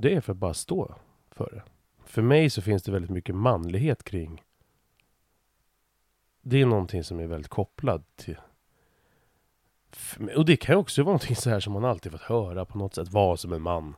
det 0.00 0.14
är 0.14 0.20
för 0.20 0.32
att 0.32 0.38
bara 0.38 0.54
stå 0.54 0.94
för 1.30 1.50
det. 1.52 1.62
För 2.04 2.22
mig 2.22 2.50
så 2.50 2.62
finns 2.62 2.82
det 2.82 2.92
väldigt 2.92 3.10
mycket 3.10 3.34
manlighet 3.34 4.04
kring 4.04 4.42
det 6.42 6.60
är 6.60 6.66
någonting 6.66 7.04
som 7.04 7.20
är 7.20 7.26
väldigt 7.26 7.50
kopplad 7.50 8.02
till 8.16 8.36
och 10.36 10.44
det 10.44 10.56
kan 10.56 10.74
ju 10.74 10.78
också 10.78 11.02
vara 11.02 11.12
någonting 11.12 11.36
så 11.36 11.50
här 11.50 11.60
som 11.60 11.72
man 11.72 11.84
alltid 11.84 12.12
fått 12.12 12.20
höra 12.20 12.64
på 12.64 12.78
något 12.78 12.94
sätt, 12.94 13.08
vara 13.08 13.36
som 13.36 13.52
en 13.52 13.62
man. 13.62 13.96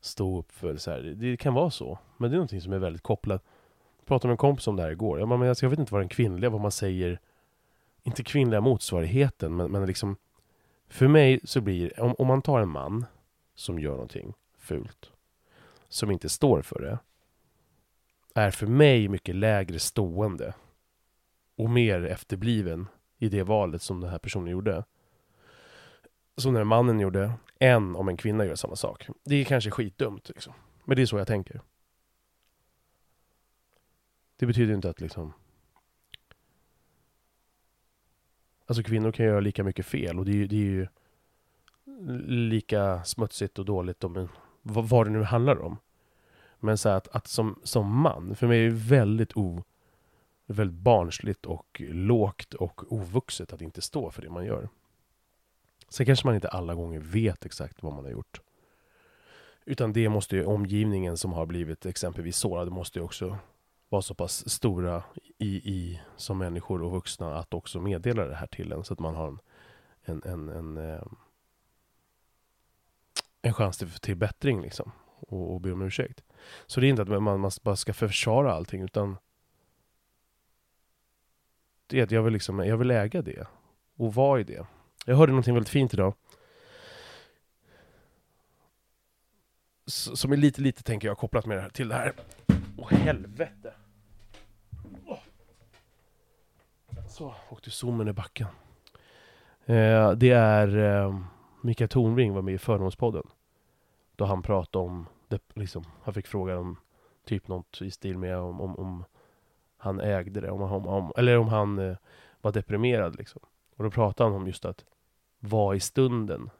Stå 0.00 0.38
upp 0.38 0.52
för 0.52 0.76
så 0.76 0.90
här. 0.90 1.00
Det 1.16 1.36
kan 1.36 1.54
vara 1.54 1.70
så. 1.70 1.98
Men 2.16 2.30
det 2.30 2.34
är 2.34 2.38
någonting 2.38 2.60
som 2.60 2.72
är 2.72 2.78
väldigt 2.78 3.02
kopplat. 3.02 3.44
Jag 3.98 4.06
pratade 4.06 4.28
med 4.28 4.32
en 4.32 4.36
kompis 4.36 4.66
om 4.66 4.76
det 4.76 4.82
här 4.82 4.90
igår. 4.90 5.18
Jag, 5.18 5.28
bara, 5.28 5.38
men 5.38 5.48
jag 5.48 5.70
vet 5.70 5.78
inte 5.78 5.92
vad 5.92 6.00
den 6.00 6.08
kvinnliga, 6.08 6.50
vad 6.50 6.60
man 6.60 6.70
säger. 6.70 7.20
Inte 8.02 8.24
kvinnliga 8.24 8.60
motsvarigheten, 8.60 9.56
men, 9.56 9.70
men 9.70 9.86
liksom. 9.86 10.16
För 10.88 11.08
mig 11.08 11.40
så 11.44 11.60
blir, 11.60 12.00
om, 12.00 12.14
om 12.18 12.26
man 12.26 12.42
tar 12.42 12.60
en 12.60 12.68
man 12.68 13.04
som 13.54 13.78
gör 13.78 13.92
någonting 13.92 14.34
fult. 14.58 15.10
Som 15.92 16.10
inte 16.10 16.28
står 16.28 16.62
för 16.62 16.80
det. 16.80 16.98
Är 18.34 18.50
för 18.50 18.66
mig 18.66 19.08
mycket 19.08 19.34
lägre 19.34 19.78
stående. 19.78 20.54
Och 21.56 21.70
mer 21.70 22.04
efterbliven 22.04 22.86
i 23.18 23.28
det 23.28 23.42
valet 23.42 23.82
som 23.82 24.00
den 24.00 24.10
här 24.10 24.18
personen 24.18 24.50
gjorde 24.50 24.84
som 26.36 26.54
den 26.54 26.66
mannen 26.66 27.00
gjorde, 27.00 27.32
än 27.58 27.96
om 27.96 28.08
en 28.08 28.16
kvinna 28.16 28.44
gör 28.44 28.54
samma 28.54 28.76
sak. 28.76 29.08
Det 29.24 29.36
är 29.36 29.44
kanske 29.44 29.70
skitdumt 29.70 30.28
liksom. 30.28 30.52
Men 30.84 30.96
det 30.96 31.02
är 31.02 31.06
så 31.06 31.18
jag 31.18 31.26
tänker. 31.26 31.60
Det 34.36 34.46
betyder 34.46 34.74
inte 34.74 34.90
att 34.90 35.00
liksom... 35.00 35.32
Alltså 38.66 38.82
kvinnor 38.82 39.12
kan 39.12 39.26
göra 39.26 39.40
lika 39.40 39.64
mycket 39.64 39.86
fel 39.86 40.18
och 40.18 40.24
det 40.24 40.30
är 40.30 40.34
ju, 40.34 40.46
det 40.46 40.56
är 40.56 40.60
ju 40.60 40.86
lika 42.26 43.04
smutsigt 43.04 43.58
och 43.58 43.64
dåligt 43.64 44.04
om 44.04 44.16
en, 44.16 44.28
vad, 44.62 44.88
vad 44.88 45.06
det 45.06 45.10
nu 45.10 45.22
handlar 45.22 45.62
om. 45.62 45.76
Men 46.60 46.78
så 46.78 46.88
att, 46.88 47.08
att 47.08 47.26
som, 47.26 47.60
som 47.62 48.00
man, 48.00 48.36
för 48.36 48.46
mig 48.46 48.60
är 48.60 48.64
det 48.64 48.76
väldigt 48.76 49.36
o, 49.36 49.62
väldigt 50.46 50.78
barnsligt 50.78 51.46
och 51.46 51.82
lågt 51.88 52.54
och 52.54 52.92
ovuxet 52.92 53.52
att 53.52 53.62
inte 53.62 53.82
stå 53.82 54.10
för 54.10 54.22
det 54.22 54.30
man 54.30 54.44
gör. 54.44 54.68
Sen 55.88 56.06
kanske 56.06 56.26
man 56.26 56.34
inte 56.34 56.48
alla 56.48 56.74
gånger 56.74 57.00
vet 57.00 57.44
exakt 57.44 57.82
vad 57.82 57.92
man 57.92 58.04
har 58.04 58.12
gjort. 58.12 58.40
Utan 59.64 59.92
det 59.92 60.08
måste 60.08 60.36
ju 60.36 60.44
omgivningen 60.44 61.16
som 61.16 61.32
har 61.32 61.46
blivit 61.46 61.86
exempelvis 61.86 62.36
sårad 62.36 62.72
måste 62.72 62.98
ju 62.98 63.04
också 63.04 63.38
vara 63.88 64.02
så 64.02 64.14
pass 64.14 64.50
stora 64.50 65.02
i, 65.38 65.56
i 65.56 66.00
som 66.16 66.38
människor 66.38 66.82
och 66.82 66.90
vuxna 66.90 67.38
att 67.38 67.54
också 67.54 67.80
meddela 67.80 68.24
det 68.24 68.34
här 68.34 68.46
till 68.46 68.72
en 68.72 68.84
så 68.84 68.92
att 68.92 69.00
man 69.00 69.14
har 69.14 69.28
en, 69.28 69.38
en, 70.04 70.22
en, 70.24 70.48
en, 70.48 70.76
eh, 70.76 71.02
en 73.42 73.54
chans 73.54 73.78
till, 73.78 73.90
till 73.90 74.16
bättring 74.16 74.62
liksom 74.62 74.92
och, 75.20 75.54
och 75.54 75.60
be 75.60 75.72
om 75.72 75.82
ursäkt. 75.82 76.22
Så 76.66 76.80
det 76.80 76.86
är 76.86 76.88
inte 76.88 77.02
att 77.02 77.08
man, 77.08 77.40
man 77.40 77.50
bara 77.62 77.76
ska 77.76 77.92
försvara 77.92 78.52
allting 78.52 78.82
utan 78.82 79.16
det 81.86 81.98
är 81.98 82.02
att 82.02 82.10
jag 82.10 82.22
vill, 82.22 82.32
liksom, 82.32 82.58
jag 82.58 82.76
vill 82.76 82.90
äga 82.90 83.22
det 83.22 83.46
och 83.96 84.14
vara 84.14 84.40
i 84.40 84.44
det. 84.44 84.66
Jag 85.06 85.16
hörde 85.16 85.32
någonting 85.32 85.54
väldigt 85.54 85.68
fint 85.68 85.94
idag. 85.94 86.14
som 89.86 90.32
är 90.32 90.36
lite, 90.36 90.60
lite 90.60 90.82
tänker 90.82 91.08
jag 91.08 91.18
kopplat 91.18 91.46
med 91.46 91.56
det 91.56 91.60
här, 91.60 91.70
till 91.70 91.88
det 91.88 91.94
här. 91.94 92.12
Åh 92.78 92.86
oh, 92.86 92.92
helvete! 92.92 93.74
Oh. 95.06 95.18
Så, 97.08 97.34
åkte 97.50 97.70
zoomen 97.70 98.08
i 98.08 98.12
backen. 98.12 98.46
Eh, 99.66 100.12
det 100.12 100.30
är 100.30 100.76
eh, 100.76 101.20
Mikael 101.64 101.88
Tornving 101.88 102.34
var 102.34 102.42
med 102.42 102.54
i 102.54 102.58
Fördomspodden. 102.58 103.26
Då 104.16 104.24
han 104.24 104.42
pratade 104.42 104.84
om, 104.84 105.06
det, 105.28 105.42
liksom, 105.54 105.84
han 106.02 106.14
fick 106.14 106.26
frågan 106.26 106.58
om 106.58 106.76
typ 107.24 107.48
något 107.48 107.82
i 107.82 107.90
stil 107.90 108.18
med 108.18 108.36
om, 108.38 108.60
om, 108.60 108.78
om 108.78 109.04
han 109.76 110.00
ägde 110.00 110.40
det, 110.40 110.50
om, 110.50 110.62
om, 110.62 110.86
om 110.86 111.12
eller 111.16 111.38
om 111.38 111.48
han 111.48 111.78
eh, 111.78 111.96
var 112.40 112.52
deprimerad 112.52 113.16
liksom. 113.16 113.40
Och 113.76 113.84
då 113.84 113.90
pratade 113.90 114.30
han 114.30 114.40
om 114.40 114.46
just 114.46 114.64
att 114.64 114.84
vara 115.38 115.76
i 115.76 115.80
stunden. 115.80 116.50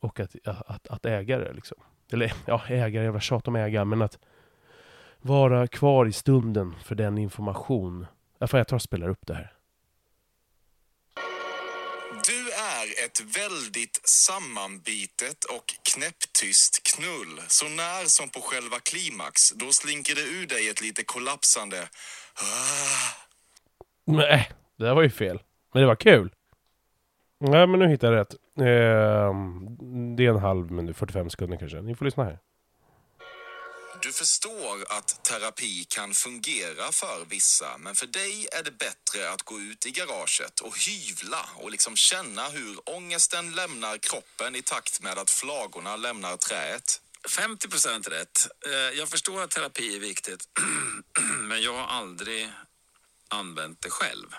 och 0.00 0.20
att, 0.20 0.36
att, 0.44 0.88
att 0.88 1.06
äga 1.06 1.38
det 1.38 1.52
liksom. 1.52 1.78
Eller 2.12 2.32
ja, 2.46 2.62
ägare, 2.68 3.04
jävla 3.04 3.20
tjat 3.20 3.48
om 3.48 3.56
äga, 3.56 3.84
men 3.84 4.02
att 4.02 4.18
vara 5.20 5.66
kvar 5.66 6.06
i 6.06 6.12
stunden 6.12 6.74
för 6.82 6.94
den 6.94 7.18
information. 7.18 8.06
Ja, 8.38 8.48
jag 8.52 8.68
tar 8.68 8.76
och 8.76 8.82
spelar 8.82 9.08
upp 9.08 9.26
det 9.26 9.34
här. 9.34 9.59
Ett 13.20 13.36
väldigt 13.36 14.00
sammanbitet 14.04 15.44
och 15.44 15.64
knäpptyst 15.92 16.74
knull. 16.90 17.40
Så 17.48 17.68
när 17.68 18.04
som 18.04 18.28
på 18.28 18.40
själva 18.40 18.78
klimax, 18.78 19.50
då 19.50 19.72
slinker 19.72 20.14
det 20.14 20.20
ur 20.20 20.46
dig 20.46 20.68
ett 20.68 20.82
lite 20.82 21.04
kollapsande 21.04 21.88
ah. 22.34 23.10
Nej, 24.04 24.50
det 24.78 24.84
där 24.84 24.94
var 24.94 25.02
ju 25.02 25.10
fel. 25.10 25.38
Men 25.72 25.80
det 25.80 25.86
var 25.86 25.96
kul. 25.96 26.30
Nej, 27.40 27.66
men 27.66 27.80
nu 27.80 27.88
hittade 27.88 28.16
jag 28.16 28.20
rätt. 28.20 28.34
Eh, 28.58 29.34
det 30.16 30.26
är 30.26 30.30
en 30.30 30.38
halv 30.38 30.70
minut, 30.70 30.96
45 30.96 31.30
sekunder 31.30 31.56
kanske. 31.56 31.82
Ni 31.82 31.94
får 31.94 32.04
lyssna 32.04 32.24
här. 32.24 32.38
Du 34.02 34.12
förstår 34.12 34.86
att 34.88 35.24
terapi 35.24 35.84
kan 35.84 36.14
fungera 36.14 36.92
för 36.92 37.24
vissa, 37.28 37.78
men 37.78 37.94
för 37.94 38.06
dig 38.06 38.48
är 38.52 38.62
det 38.62 38.70
bättre 38.70 39.30
att 39.30 39.42
gå 39.42 39.60
ut 39.60 39.86
i 39.86 39.90
garaget 39.90 40.60
och 40.60 40.78
hyvla 40.78 41.48
och 41.56 41.70
liksom 41.70 41.96
känna 41.96 42.48
hur 42.48 42.90
ångesten 42.90 43.52
lämnar 43.52 43.98
kroppen 43.98 44.56
i 44.56 44.62
takt 44.62 45.02
med 45.02 45.18
att 45.18 45.30
flagorna 45.30 45.96
lämnar 45.96 46.36
träet. 46.36 47.00
50 47.28 47.68
procent 47.68 48.08
rätt. 48.08 48.48
Eh, 48.66 48.72
jag 48.72 49.08
förstår 49.08 49.42
att 49.42 49.50
terapi 49.50 49.96
är 49.96 50.00
viktigt, 50.00 50.48
men 51.38 51.62
jag 51.62 51.74
har 51.74 51.86
aldrig 51.86 52.52
använt 53.28 53.80
det 53.80 53.90
själv. 53.90 54.34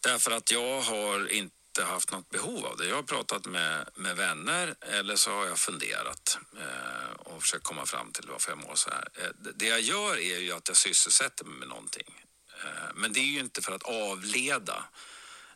Därför 0.00 0.30
att 0.30 0.50
jag 0.50 0.80
har 0.80 1.32
inte 1.32 1.55
inte 1.78 1.92
haft 1.92 2.10
något 2.10 2.30
behov 2.30 2.66
av 2.66 2.76
det. 2.76 2.86
Jag 2.86 2.96
har 2.96 3.02
pratat 3.02 3.46
med, 3.46 3.88
med 3.94 4.16
vänner 4.16 4.74
eller 4.80 5.16
så 5.16 5.30
har 5.30 5.46
jag 5.46 5.58
funderat 5.58 6.38
eh, 6.58 7.10
och 7.16 7.42
försökt 7.42 7.64
komma 7.64 7.86
fram 7.86 8.12
till 8.12 8.28
varför 8.28 8.50
jag 8.50 8.58
mår 8.58 8.74
så 8.74 8.90
här. 8.90 9.08
Eh, 9.14 9.30
det 9.54 9.66
jag 9.66 9.80
gör 9.80 10.18
är 10.18 10.38
ju 10.38 10.52
att 10.52 10.68
jag 10.68 10.76
sysselsätter 10.76 11.44
mig 11.44 11.58
med 11.58 11.68
någonting. 11.68 12.24
Eh, 12.64 12.94
men 12.94 13.12
det 13.12 13.20
är 13.20 13.24
ju 13.24 13.40
inte 13.40 13.62
för 13.62 13.72
att 13.72 13.82
avleda 13.82 14.84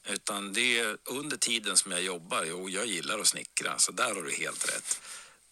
utan 0.04 0.52
det 0.52 0.78
är 0.78 0.96
under 1.04 1.36
tiden 1.36 1.76
som 1.76 1.92
jag 1.92 2.02
jobbar. 2.02 2.44
Jo, 2.44 2.68
jag 2.68 2.86
gillar 2.86 3.18
att 3.18 3.26
snickra, 3.26 3.78
så 3.78 3.92
där 3.92 4.14
har 4.14 4.22
du 4.22 4.32
helt 4.32 4.68
rätt. 4.68 5.00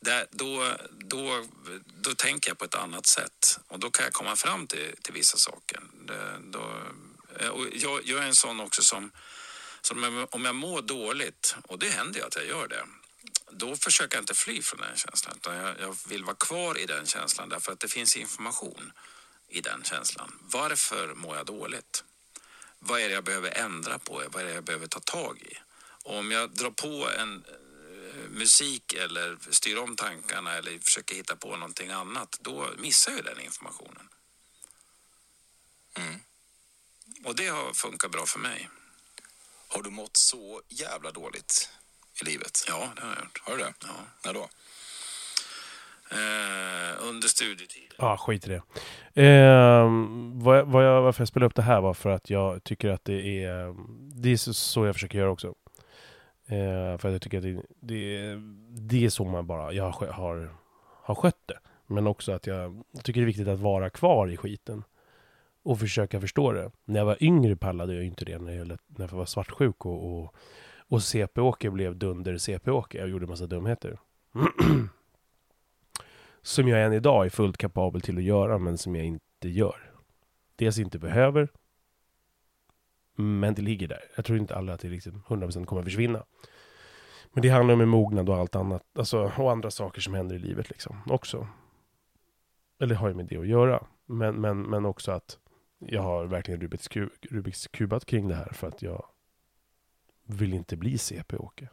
Där, 0.00 0.26
då, 0.30 0.76
då, 0.90 1.46
då 1.84 2.14
tänker 2.14 2.50
jag 2.50 2.58
på 2.58 2.64
ett 2.64 2.74
annat 2.74 3.06
sätt 3.06 3.60
och 3.68 3.78
då 3.78 3.90
kan 3.90 4.04
jag 4.04 4.12
komma 4.12 4.36
fram 4.36 4.66
till, 4.66 4.94
till 5.02 5.14
vissa 5.14 5.36
saker. 5.36 5.80
Det, 6.06 6.38
då, 6.44 6.82
eh, 7.40 7.48
och 7.48 7.66
jag, 7.72 8.00
jag 8.04 8.22
är 8.22 8.26
en 8.26 8.34
sån 8.34 8.60
också 8.60 8.82
som 8.82 9.10
så 9.88 10.26
om 10.30 10.44
jag 10.44 10.54
mår 10.54 10.82
dåligt, 10.82 11.56
och 11.62 11.78
det 11.78 11.88
händer 11.88 12.20
ju 12.20 12.26
att 12.26 12.36
jag 12.36 12.46
gör 12.46 12.68
det, 12.68 12.86
då 13.50 13.76
försöker 13.76 14.16
jag 14.16 14.22
inte 14.22 14.34
fly 14.34 14.62
från 14.62 14.80
den 14.80 14.96
känslan. 14.96 15.36
Utan 15.36 15.56
jag, 15.56 15.80
jag 15.80 15.96
vill 16.08 16.24
vara 16.24 16.36
kvar 16.36 16.78
i 16.78 16.86
den 16.86 17.06
känslan 17.06 17.48
därför 17.48 17.72
att 17.72 17.80
det 17.80 17.88
finns 17.88 18.16
information 18.16 18.92
i 19.48 19.60
den 19.60 19.84
känslan. 19.84 20.38
Varför 20.40 21.14
mår 21.14 21.36
jag 21.36 21.46
dåligt? 21.46 22.04
Vad 22.78 23.00
är 23.00 23.08
det 23.08 23.14
jag 23.14 23.24
behöver 23.24 23.50
ändra 23.50 23.98
på? 23.98 24.22
Vad 24.32 24.42
är 24.42 24.46
det 24.46 24.54
jag 24.54 24.64
behöver 24.64 24.86
ta 24.86 25.00
tag 25.00 25.38
i? 25.42 25.58
Och 26.04 26.16
om 26.16 26.30
jag 26.30 26.50
drar 26.50 26.70
på 26.70 27.08
en 27.18 27.44
eh, 27.44 28.28
musik 28.30 28.92
eller 28.92 29.38
styr 29.50 29.76
om 29.76 29.96
tankarna 29.96 30.54
eller 30.54 30.78
försöker 30.78 31.14
hitta 31.14 31.36
på 31.36 31.56
någonting 31.56 31.90
annat, 31.90 32.38
då 32.40 32.70
missar 32.76 33.12
jag 33.12 33.24
den 33.24 33.40
informationen. 33.40 34.08
Mm. 35.94 36.20
Och 37.24 37.36
det 37.36 37.46
har 37.46 37.72
funkat 37.72 38.10
bra 38.10 38.26
för 38.26 38.38
mig. 38.38 38.68
Har 39.68 39.82
du 39.82 39.90
mått 39.90 40.16
så 40.16 40.60
jävla 40.68 41.10
dåligt 41.10 41.70
i 42.22 42.24
livet? 42.24 42.64
Ja, 42.68 42.88
det 42.96 43.02
har 43.02 43.08
jag 43.08 43.18
gjort. 43.24 43.42
Har 43.44 43.56
du 43.56 43.62
det? 43.62 43.74
Ja. 43.80 43.94
När 44.24 44.34
då? 44.34 44.48
Eh, 46.10 47.08
under 47.08 47.28
studietiden. 47.28 47.96
Ja, 47.98 48.12
ah, 48.12 48.16
skit 48.16 48.46
i 48.46 48.50
det. 48.50 48.62
Eh, 49.22 49.88
vad 50.34 50.58
jag, 50.58 50.64
vad 50.64 50.86
jag, 50.86 51.02
varför 51.02 51.20
jag 51.20 51.28
spelade 51.28 51.46
upp 51.46 51.54
det 51.54 51.62
här 51.62 51.80
var 51.80 51.94
för 51.94 52.10
att 52.10 52.30
jag 52.30 52.64
tycker 52.64 52.88
att 52.88 53.04
det 53.04 53.44
är... 53.44 53.74
Det 54.22 54.32
är 54.32 54.36
så 54.52 54.86
jag 54.86 54.94
försöker 54.94 55.18
göra 55.18 55.30
också. 55.30 55.54
Eh, 56.46 56.98
för 56.98 57.08
att 57.08 57.12
jag 57.12 57.22
tycker 57.22 57.38
att 57.38 57.44
det, 57.44 57.62
det, 57.80 58.34
det 58.70 59.04
är 59.04 59.10
så 59.10 59.24
man 59.24 59.46
bara... 59.46 59.72
Jag 59.72 59.90
har, 59.90 60.06
har, 60.06 60.54
har 61.02 61.14
skött 61.14 61.42
det. 61.46 61.58
Men 61.86 62.06
också 62.06 62.32
att 62.32 62.46
jag 62.46 62.84
tycker 63.02 63.20
det 63.20 63.24
är 63.24 63.26
viktigt 63.26 63.48
att 63.48 63.60
vara 63.60 63.90
kvar 63.90 64.28
i 64.28 64.36
skiten 64.36 64.84
och 65.68 65.78
försöka 65.78 66.20
förstå 66.20 66.52
det. 66.52 66.70
När 66.84 67.00
jag 67.00 67.06
var 67.06 67.22
yngre 67.22 67.56
pallade 67.56 67.94
jag 67.94 68.04
inte 68.04 68.24
det 68.24 68.38
när 68.38 68.52
jag, 68.52 68.66
när 68.68 68.78
jag 68.96 69.08
var 69.08 69.24
svartsjuk 69.24 69.86
och, 69.86 70.18
och, 70.18 70.34
och 70.88 71.02
CP-Åke 71.02 71.70
blev 71.70 71.96
dunder-CP-Åke 71.96 73.02
och 73.02 73.08
gjorde 73.08 73.26
massa 73.26 73.46
dumheter. 73.46 73.98
som 76.42 76.68
jag 76.68 76.84
än 76.84 76.92
idag 76.92 77.26
är 77.26 77.30
fullt 77.30 77.56
kapabel 77.56 78.00
till 78.00 78.16
att 78.16 78.22
göra, 78.22 78.58
men 78.58 78.78
som 78.78 78.96
jag 78.96 79.04
inte 79.04 79.48
gör. 79.48 79.92
Dels 80.56 80.78
inte 80.78 80.98
behöver, 80.98 81.48
men 83.14 83.54
det 83.54 83.62
ligger 83.62 83.88
där. 83.88 84.04
Jag 84.16 84.24
tror 84.24 84.38
inte 84.38 84.56
alla 84.56 84.72
att 84.72 84.80
det 84.80 84.88
liksom 84.88 85.22
100% 85.28 85.64
kommer 85.64 85.82
att 85.82 85.86
försvinna. 85.86 86.24
Men 87.32 87.42
det 87.42 87.48
handlar 87.48 87.74
om 87.74 87.80
en 87.80 87.88
mognad 87.88 88.28
och 88.28 88.36
allt 88.36 88.56
annat, 88.56 88.82
alltså, 88.98 89.32
och 89.36 89.52
andra 89.52 89.70
saker 89.70 90.00
som 90.00 90.14
händer 90.14 90.36
i 90.36 90.38
livet 90.38 90.70
liksom 90.70 91.02
också. 91.06 91.48
Eller 92.80 92.94
har 92.94 93.08
ju 93.08 93.14
med 93.14 93.26
det 93.26 93.36
att 93.36 93.48
göra. 93.48 93.86
Men, 94.06 94.34
men, 94.34 94.62
men 94.62 94.86
också 94.86 95.12
att 95.12 95.38
jag 95.78 96.02
har 96.02 96.26
verkligen 96.26 96.60
Rubiks, 96.60 96.88
kub, 96.88 97.10
Rubiks 97.22 97.66
kubat 97.66 98.04
kring 98.04 98.28
det 98.28 98.34
här 98.34 98.52
för 98.52 98.68
att 98.68 98.82
jag 98.82 99.06
vill 100.22 100.54
inte 100.54 100.76
bli 100.76 100.98
CP-Åke. 100.98 101.68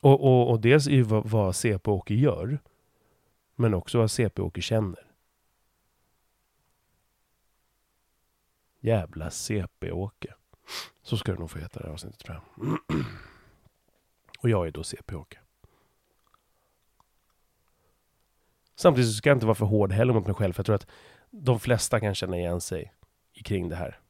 Och, 0.00 0.24
och, 0.24 0.50
och 0.50 0.60
dels 0.60 0.86
är 0.88 1.02
vad, 1.02 1.30
vad 1.30 1.56
CP-Åke 1.56 2.14
gör, 2.14 2.58
men 3.54 3.74
också 3.74 3.98
vad 3.98 4.10
CP-Åke 4.10 4.60
känner. 4.60 5.06
Jävla 8.80 9.30
CP-Åke. 9.30 10.34
Så 11.02 11.16
ska 11.16 11.32
det 11.32 11.38
nog 11.38 11.50
få 11.50 11.58
heta 11.58 11.80
det 11.80 11.86
här 11.86 11.92
avsnittet 11.92 12.20
tror 12.20 12.36
jag. 12.56 12.78
och 14.38 14.50
jag 14.50 14.66
är 14.66 14.70
då 14.70 14.82
CP-Åke. 14.82 15.38
Samtidigt 18.80 19.10
så 19.10 19.14
ska 19.14 19.30
jag 19.30 19.36
inte 19.36 19.46
vara 19.46 19.54
för 19.54 19.66
hård 19.66 19.92
heller 19.92 20.12
mot 20.12 20.26
mig 20.26 20.34
själv, 20.34 20.52
för 20.52 20.60
jag 20.60 20.66
tror 20.66 20.76
att 20.76 20.86
de 21.30 21.60
flesta 21.60 22.00
kan 22.00 22.14
känna 22.14 22.36
igen 22.36 22.60
sig 22.60 22.94
kring 23.44 23.68
det 23.68 23.76
här. 23.76 24.00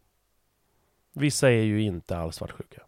Vissa 1.12 1.50
är 1.50 1.62
ju 1.62 1.82
inte 1.82 2.18
alls 2.18 2.36
svartsjuka. 2.36 2.82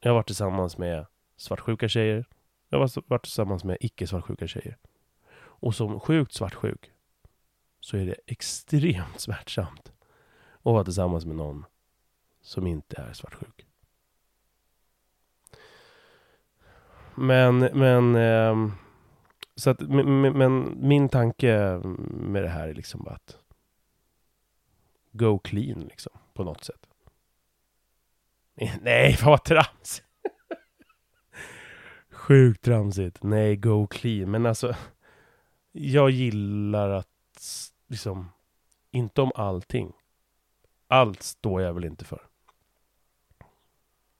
Jag 0.00 0.10
har 0.10 0.14
varit 0.14 0.26
tillsammans 0.26 0.78
med 0.78 1.06
svartsjuka 1.36 1.88
tjejer. 1.88 2.26
Jag 2.68 2.78
har 2.78 3.02
varit 3.06 3.22
tillsammans 3.22 3.64
med 3.64 3.76
icke 3.80 4.06
svartsjuka 4.06 4.46
tjejer. 4.46 4.76
Och 5.36 5.74
som 5.74 6.00
sjukt 6.00 6.32
svartsjuk 6.32 6.90
så 7.80 7.96
är 7.96 8.06
det 8.06 8.16
extremt 8.26 9.20
smärtsamt 9.20 9.92
att 10.52 10.64
vara 10.64 10.84
tillsammans 10.84 11.26
med 11.26 11.36
någon 11.36 11.64
som 12.40 12.66
inte 12.66 12.96
är 12.96 13.12
svartsjuk. 13.12 13.66
Men, 17.14 17.58
men 17.58 18.16
eh, 18.16 18.76
så 19.56 19.70
att, 19.70 19.80
men, 19.80 20.38
men, 20.38 20.76
min 20.88 21.08
tanke 21.08 21.80
med 22.10 22.42
det 22.42 22.48
här 22.48 22.68
är 22.68 22.74
liksom 22.74 23.02
bara 23.02 23.14
att 23.14 23.38
go 25.12 25.38
clean 25.38 25.80
liksom, 25.80 26.12
på 26.34 26.44
något 26.44 26.64
sätt. 26.64 26.86
Nej, 28.80 29.12
fan 29.16 29.30
vad 29.30 29.44
trams! 29.44 30.02
Sjukt 32.10 32.64
tramsigt. 32.64 33.22
Nej, 33.22 33.56
go 33.56 33.86
clean. 33.86 34.30
Men 34.30 34.46
alltså, 34.46 34.76
jag 35.72 36.10
gillar 36.10 36.90
att 36.90 37.08
liksom, 37.86 38.30
inte 38.90 39.22
om 39.22 39.32
allting. 39.34 39.92
Allt 40.88 41.22
står 41.22 41.62
jag 41.62 41.74
väl 41.74 41.84
inte 41.84 42.04
för. 42.04 42.22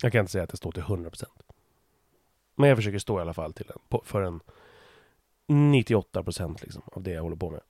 Jag 0.02 0.12
kan 0.12 0.20
inte 0.20 0.32
säga 0.32 0.44
att 0.44 0.52
jag 0.52 0.58
står 0.58 0.72
till 0.72 0.82
100%. 0.82 1.24
Men 2.54 2.68
jag 2.68 2.78
försöker 2.78 2.98
stå 2.98 3.18
i 3.18 3.22
alla 3.22 3.34
fall 3.34 3.52
till 3.52 3.70
en, 3.74 4.00
för 4.04 4.22
en 4.22 4.40
98 5.46 6.22
procent 6.22 6.62
liksom 6.62 6.82
av 6.92 7.02
det 7.02 7.10
jag 7.10 7.22
håller 7.22 7.36
på 7.36 7.50
med. 7.50 7.60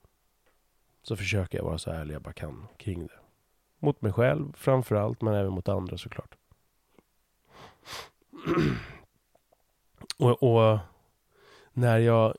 Så 1.03 1.16
försöker 1.16 1.59
jag 1.59 1.64
vara 1.64 1.79
så 1.79 1.91
ärlig 1.91 2.14
jag 2.14 2.22
bara 2.22 2.33
kan 2.33 2.68
kring 2.77 3.07
det. 3.07 3.18
Mot 3.79 4.03
mig 4.03 4.12
själv 4.12 4.53
framförallt. 4.57 5.22
men 5.22 5.35
även 5.35 5.53
mot 5.53 5.68
andra 5.68 5.99
såklart. 5.99 6.37
och, 10.18 10.43
och 10.43 10.79
när 11.72 11.99
jag 11.99 12.35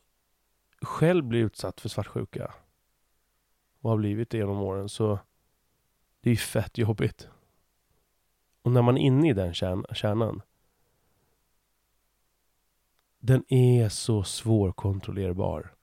själv 0.82 1.24
blir 1.24 1.40
utsatt 1.40 1.82
för 1.82 1.90
svartsjuka 1.90 2.54
och 3.82 3.90
har 3.90 3.98
blivit 3.98 4.30
det 4.30 4.38
genom 4.38 4.62
åren 4.62 4.90
så 4.90 5.20
det 6.22 6.30
är 6.30 6.34
ju 6.34 6.38
fett 6.38 6.78
jobbigt. 6.78 7.28
Och 8.62 8.72
när 8.72 8.82
man 8.82 8.98
är 8.98 9.02
inne 9.02 9.30
i 9.30 9.34
den 9.34 9.54
kärnan 9.54 10.42
den 13.28 13.44
är 13.54 13.90
så 13.90 14.24
svårkontrollerbar. 14.24 15.74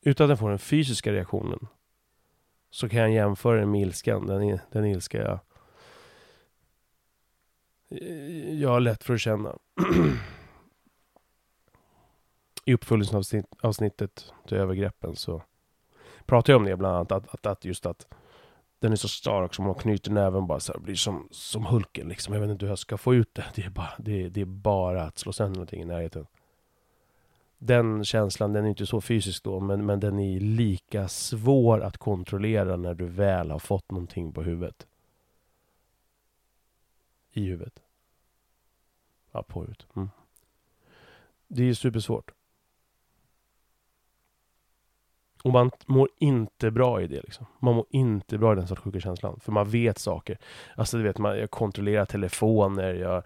Utan 0.00 0.24
att 0.24 0.30
den 0.30 0.36
får 0.36 0.48
den 0.48 0.58
fysiska 0.58 1.12
reaktionen 1.12 1.66
så 2.70 2.88
kan 2.88 3.00
jag 3.00 3.10
jämföra 3.10 3.60
den 3.60 3.70
med 3.70 3.80
ilskan. 3.80 4.26
Den, 4.26 4.58
den 4.72 4.84
ilska 4.84 5.18
jag 5.18 5.38
Jag 8.60 8.68
har 8.68 8.80
lätt 8.80 9.04
för 9.04 9.14
att 9.14 9.20
känna. 9.20 9.58
I 12.64 12.74
uppföljningsavsnittet 12.74 14.32
till 14.48 14.56
övergreppen 14.56 15.16
så 15.16 15.42
pratar 16.26 16.52
jag 16.52 16.60
om 16.60 16.66
det 16.66 16.76
bland 16.76 16.96
annat. 16.96 17.12
Att, 17.12 17.34
att, 17.34 17.46
att 17.46 17.64
just 17.64 17.86
att 17.86 18.06
den 18.78 18.92
är 18.92 18.96
så 18.96 19.08
stark 19.08 19.54
som 19.54 19.64
man 19.64 19.74
knyter 19.74 20.10
näven 20.10 20.46
bara 20.46 20.60
så 20.60 20.72
här, 20.72 20.80
blir 20.80 20.94
som, 20.94 21.28
som 21.30 21.66
Hulken 21.66 22.08
liksom. 22.08 22.34
Jag 22.34 22.40
vet 22.40 22.50
inte 22.50 22.64
hur 22.64 22.70
jag 22.70 22.78
ska 22.78 22.98
få 22.98 23.14
ut 23.14 23.34
det. 23.34 23.44
Det 23.54 23.62
är 23.62 23.70
bara, 23.70 23.92
det, 23.98 24.28
det 24.28 24.40
är 24.40 24.44
bara 24.44 25.02
att 25.02 25.18
slå 25.18 25.32
sönder 25.32 25.54
någonting 25.54 25.82
i 25.82 25.84
närheten. 25.84 26.26
Den 27.58 28.04
känslan, 28.04 28.52
den 28.52 28.64
är 28.64 28.68
inte 28.68 28.86
så 28.86 29.00
fysisk 29.00 29.44
då, 29.44 29.60
men, 29.60 29.86
men 29.86 30.00
den 30.00 30.18
är 30.18 30.40
lika 30.40 31.08
svår 31.08 31.80
att 31.80 31.98
kontrollera 31.98 32.76
när 32.76 32.94
du 32.94 33.06
väl 33.06 33.50
har 33.50 33.58
fått 33.58 33.90
någonting 33.90 34.32
på 34.32 34.42
huvudet. 34.42 34.86
I 37.32 37.44
huvudet. 37.44 37.82
Ja, 39.32 39.42
på 39.42 39.60
huvudet. 39.60 39.86
Mm. 39.96 40.08
Det 41.48 41.62
är 41.68 41.74
supersvårt. 41.74 42.30
Och 45.46 45.52
man 45.52 45.70
mår 45.86 46.08
inte 46.18 46.70
bra 46.70 47.02
i 47.02 47.06
det 47.06 47.22
liksom. 47.22 47.46
Man 47.58 47.74
mår 47.74 47.86
inte 47.90 48.38
bra 48.38 48.52
i 48.52 48.56
den 48.56 48.66
sorts 48.66 48.80
sjuka 48.80 49.00
känslan. 49.00 49.40
För 49.40 49.52
man 49.52 49.70
vet 49.70 49.98
saker. 49.98 50.38
Alltså 50.76 50.96
du 50.96 51.02
vet, 51.02 51.18
man, 51.18 51.38
jag 51.38 51.50
kontrollerar 51.50 52.04
telefoner, 52.04 52.94
jag... 52.94 53.22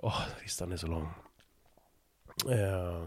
Åh, 0.00 0.20
listan 0.42 0.72
är 0.72 0.76
så 0.76 0.86
lång. 0.86 1.08
Eh, 2.50 3.02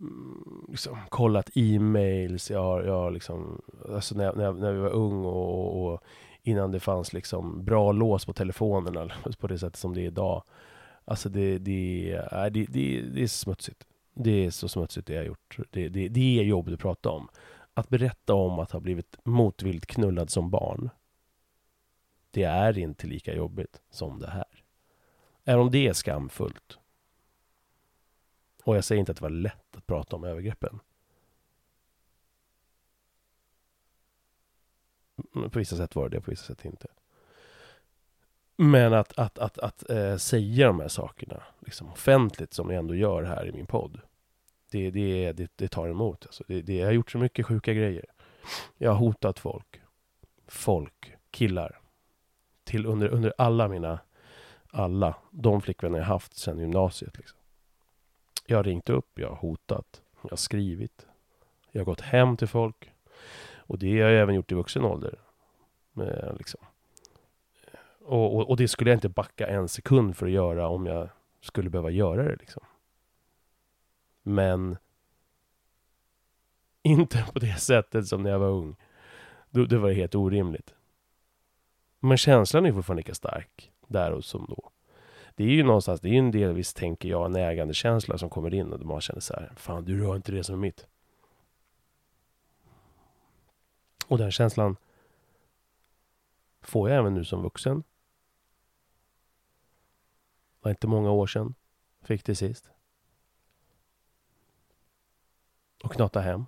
mm, 0.00 0.66
liksom, 0.68 0.98
kollat 1.08 1.50
e-mails, 1.54 2.50
jag 2.50 2.62
har, 2.62 2.82
jag 2.82 2.94
har 2.94 3.10
liksom... 3.10 3.62
Alltså 3.88 4.14
när, 4.14 4.32
när, 4.32 4.52
när 4.52 4.72
vi 4.72 4.80
var 4.80 4.92
ung 4.92 5.24
och, 5.24 5.58
och, 5.58 5.92
och 5.92 6.02
innan 6.42 6.72
det 6.72 6.80
fanns 6.80 7.12
liksom 7.12 7.64
bra 7.64 7.92
lås 7.92 8.24
på 8.24 8.32
telefonerna 8.32 9.12
på 9.38 9.46
det 9.46 9.58
sättet 9.58 9.76
som 9.76 9.94
det 9.94 10.00
är 10.00 10.06
idag. 10.06 10.42
Alltså 11.04 11.28
det, 11.28 11.58
det, 11.58 12.12
äh, 12.32 12.44
det, 12.44 12.66
det, 12.68 13.00
det 13.00 13.22
är 13.22 13.26
smutsigt. 13.26 13.86
Det 14.14 14.30
är 14.30 14.50
så 14.50 14.68
smutsigt 14.68 15.06
det 15.06 15.12
jag 15.12 15.20
har 15.20 15.26
gjort. 15.26 15.58
Det, 15.70 15.88
det, 15.88 16.08
det 16.08 16.38
är 16.38 16.44
jobbigt 16.44 16.74
att 16.74 16.80
prata 16.80 17.10
om. 17.10 17.28
Att 17.74 17.88
berätta 17.88 18.34
om 18.34 18.58
att 18.58 18.70
ha 18.70 18.80
blivit 18.80 19.16
motvilligt 19.24 19.86
knullad 19.86 20.30
som 20.30 20.50
barn. 20.50 20.90
Det 22.30 22.42
är 22.42 22.78
inte 22.78 23.06
lika 23.06 23.34
jobbigt 23.34 23.82
som 23.90 24.18
det 24.18 24.30
här. 24.30 24.64
Även 25.44 25.60
om 25.60 25.70
det 25.70 25.88
är 25.88 25.92
skamfullt. 25.92 26.78
Och 28.64 28.76
jag 28.76 28.84
säger 28.84 29.00
inte 29.00 29.12
att 29.12 29.18
det 29.18 29.22
var 29.22 29.30
lätt 29.30 29.76
att 29.76 29.86
prata 29.86 30.16
om 30.16 30.24
övergreppen. 30.24 30.80
På 35.32 35.58
vissa 35.58 35.76
sätt 35.76 35.94
var 35.94 36.08
det 36.08 36.16
det, 36.16 36.20
på 36.20 36.30
vissa 36.30 36.44
sätt 36.44 36.64
inte. 36.64 36.86
Men 38.56 38.94
att, 38.94 39.18
att, 39.18 39.38
att, 39.38 39.58
att 39.58 39.90
äh, 39.90 40.16
säga 40.16 40.66
de 40.66 40.80
här 40.80 40.88
sakerna 40.88 41.42
liksom 41.60 41.92
offentligt 41.92 42.54
som 42.54 42.70
jag 42.70 42.78
ändå 42.78 42.94
gör 42.94 43.22
här 43.22 43.46
i 43.46 43.52
min 43.52 43.66
podd. 43.66 44.00
Det, 44.70 44.90
det, 44.90 45.32
det, 45.32 45.52
det 45.56 45.68
tar 45.68 45.88
emot. 45.88 46.26
Alltså. 46.26 46.44
Det, 46.46 46.62
det, 46.62 46.74
jag 46.74 46.86
har 46.86 46.92
gjort 46.92 47.10
så 47.10 47.18
mycket 47.18 47.46
sjuka 47.46 47.74
grejer. 47.74 48.04
Jag 48.78 48.90
har 48.90 48.98
hotat 48.98 49.38
folk. 49.38 49.80
Folk, 50.46 51.14
killar. 51.30 51.80
Till 52.64 52.86
under, 52.86 53.08
under 53.08 53.34
alla 53.38 53.68
mina, 53.68 53.98
alla 54.70 55.14
de 55.30 55.60
flickvänner 55.62 55.98
jag 55.98 56.06
haft 56.06 56.36
sedan 56.36 56.58
gymnasiet. 56.58 57.18
Liksom. 57.18 57.38
Jag 58.46 58.58
har 58.58 58.64
ringt 58.64 58.88
upp, 58.88 59.18
jag 59.18 59.28
har 59.28 59.36
hotat, 59.36 60.02
jag 60.22 60.30
har 60.30 60.36
skrivit. 60.36 61.06
Jag 61.72 61.80
har 61.80 61.84
gått 61.84 62.00
hem 62.00 62.36
till 62.36 62.48
folk. 62.48 62.92
Och 63.54 63.78
det 63.78 64.00
har 64.00 64.10
jag 64.10 64.22
även 64.22 64.34
gjort 64.34 64.52
i 64.52 64.54
vuxen 64.54 64.84
ålder. 64.84 65.18
Men, 65.92 66.36
liksom. 66.36 66.60
Och, 68.04 68.36
och, 68.36 68.50
och, 68.50 68.56
det 68.56 68.68
skulle 68.68 68.90
jag 68.90 68.96
inte 68.96 69.08
backa 69.08 69.46
en 69.46 69.68
sekund 69.68 70.16
för 70.16 70.26
att 70.26 70.32
göra 70.32 70.68
om 70.68 70.86
jag 70.86 71.08
skulle 71.40 71.70
behöva 71.70 71.90
göra 71.90 72.22
det. 72.22 72.36
Liksom. 72.36 72.62
Men 74.22 74.76
inte 76.82 77.26
på 77.32 77.38
det 77.38 77.60
sättet 77.60 78.06
som 78.06 78.22
när 78.22 78.30
jag 78.30 78.38
var 78.38 78.48
ung. 78.48 78.76
Då, 79.50 79.64
det 79.64 79.78
var 79.78 79.90
helt 79.90 80.14
orimligt. 80.14 80.74
Men 82.00 82.18
känslan 82.18 82.66
är 82.66 82.72
fortfarande 82.72 83.00
lika 83.00 83.14
stark 83.14 83.70
där 83.86 84.12
och 84.12 84.24
som 84.24 84.46
då. 84.48 84.70
Det 85.34 85.44
är 85.44 85.48
ju 85.48 85.62
någonstans, 85.62 86.00
det 86.00 86.08
är 86.08 86.12
ju 86.12 86.18
en 86.18 86.30
delvis, 86.30 86.74
tänker 86.74 87.08
jag, 87.08 87.26
en 87.26 87.36
ägandekänsla 87.36 88.18
som 88.18 88.30
kommer 88.30 88.54
in 88.54 88.72
och 88.72 88.86
man 88.86 89.00
känner 89.00 89.20
så 89.20 89.34
här, 89.34 89.52
fan 89.56 89.84
du 89.84 90.00
rör 90.00 90.16
inte 90.16 90.32
det 90.32 90.44
som 90.44 90.54
är 90.54 90.58
mitt. 90.58 90.86
Och 94.06 94.18
den 94.18 94.32
känslan 94.32 94.76
får 96.60 96.90
jag 96.90 96.98
även 96.98 97.14
nu 97.14 97.24
som 97.24 97.42
vuxen. 97.42 97.82
Det 100.62 100.66
var 100.66 100.70
inte 100.70 100.86
många 100.86 101.10
år 101.10 101.26
sedan. 101.26 101.54
Fick 102.02 102.24
det 102.24 102.34
sist. 102.34 102.70
Och 105.84 105.92
knata 105.92 106.20
hem. 106.20 106.46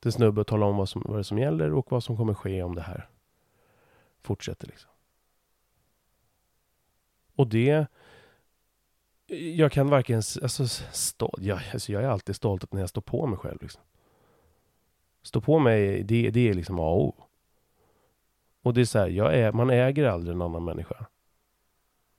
Till 0.00 0.12
snubbe 0.12 0.40
och 0.40 0.46
tala 0.46 0.66
om 0.66 0.76
vad, 0.76 0.88
som, 0.88 1.02
vad 1.04 1.18
det 1.18 1.24
som 1.24 1.38
gäller 1.38 1.72
och 1.72 1.92
vad 1.92 2.04
som 2.04 2.16
kommer 2.16 2.34
ske 2.34 2.62
om 2.62 2.74
det 2.74 2.82
här 2.82 3.08
fortsätter. 4.20 4.66
Liksom. 4.66 4.90
Och 7.34 7.46
det... 7.46 7.86
Jag 9.56 9.72
kan 9.72 9.88
varken... 9.88 10.16
Alltså, 10.16 10.68
stolt, 10.92 11.42
jag, 11.42 11.60
alltså 11.72 11.92
jag 11.92 12.02
är 12.02 12.08
alltid 12.08 12.36
stolt 12.36 12.72
när 12.72 12.80
jag 12.80 12.88
står 12.88 13.02
på 13.02 13.26
mig 13.26 13.38
själv. 13.38 13.58
Liksom. 13.62 13.82
Stå 15.22 15.40
på 15.40 15.58
mig, 15.58 16.02
det, 16.02 16.30
det 16.30 16.48
är 16.48 16.54
liksom 16.54 16.78
A 16.78 16.90
och 16.90 17.04
O. 17.04 17.24
Och 18.62 18.74
det 18.74 18.80
är 18.80 18.84
så 18.84 18.98
här, 18.98 19.08
jag 19.08 19.34
är, 19.34 19.52
man 19.52 19.70
äger 19.70 20.04
aldrig 20.04 20.34
en 20.34 20.42
annan 20.42 20.64
människa. 20.64 21.06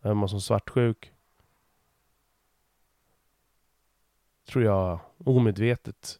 Är 0.01 0.13
man 0.13 0.29
som 0.29 0.41
svartsjuk 0.41 1.13
tror 4.45 4.63
jag 4.63 4.99
omedvetet 5.17 6.19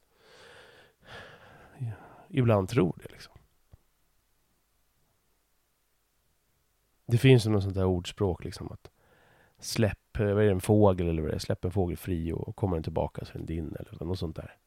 ibland 2.30 2.70
tror 2.70 2.96
det. 3.04 3.12
Liksom. 3.12 3.34
Det 7.06 7.18
finns 7.18 7.46
ju 7.46 7.50
något 7.50 7.64
sånt 7.64 7.76
där 7.76 7.86
ordspråk 7.86 8.44
liksom 8.44 8.72
att 8.72 8.92
släpp, 9.60 10.18
eh, 10.20 10.26
vad 10.26 10.44
är 10.44 10.46
det, 10.46 10.52
en 10.52 10.62
fågel 10.62 11.08
eller 11.08 11.22
vad 11.22 11.32
det 11.32 11.36
är, 11.36 11.40
släpp 11.40 11.66
en 11.66 11.72
fågel 11.72 11.98
fri 11.98 12.32
och 12.34 12.56
kommer 12.56 12.76
den 12.76 12.84
tillbaka 12.84 13.26
så 13.26 13.32
är 13.32 13.38
den 13.38 13.46
din 13.46 13.76
eller 13.76 14.06
något 14.06 14.20
sånt 14.20 14.36
där. 14.36 14.58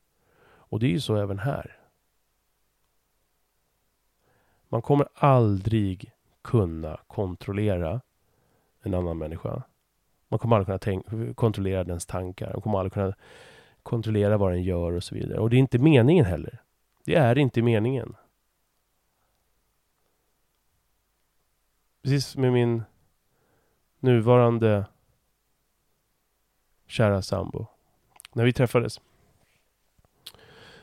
Och 0.44 0.80
det 0.80 0.86
är 0.86 0.90
ju 0.90 1.00
så 1.00 1.16
även 1.16 1.38
här. 1.38 1.78
Man 4.68 4.82
kommer 4.82 5.08
aldrig 5.14 6.12
kunna 6.42 7.00
kontrollera 7.06 8.00
en 8.82 8.94
annan 8.94 9.18
människa. 9.18 9.62
Man 10.28 10.38
kommer 10.38 10.56
aldrig 10.56 10.80
kunna 10.80 11.34
kontrollera 11.34 11.84
dens 11.84 12.06
tankar. 12.06 12.52
Man 12.52 12.62
kommer 12.62 12.78
aldrig 12.78 12.92
kunna 12.92 13.14
kontrollera 13.82 14.36
vad 14.36 14.52
den 14.52 14.62
gör 14.62 14.92
och 14.92 15.04
så 15.04 15.14
vidare. 15.14 15.38
Och 15.38 15.50
det 15.50 15.56
är 15.56 15.58
inte 15.58 15.78
meningen 15.78 16.24
heller. 16.24 16.62
Det 17.04 17.14
är 17.14 17.38
inte 17.38 17.62
meningen. 17.62 18.16
Precis 22.02 22.36
med 22.36 22.52
min 22.52 22.82
nuvarande 23.98 24.86
kära 26.86 27.22
sambo. 27.22 27.66
När 28.32 28.44
vi 28.44 28.52
träffades 28.52 29.00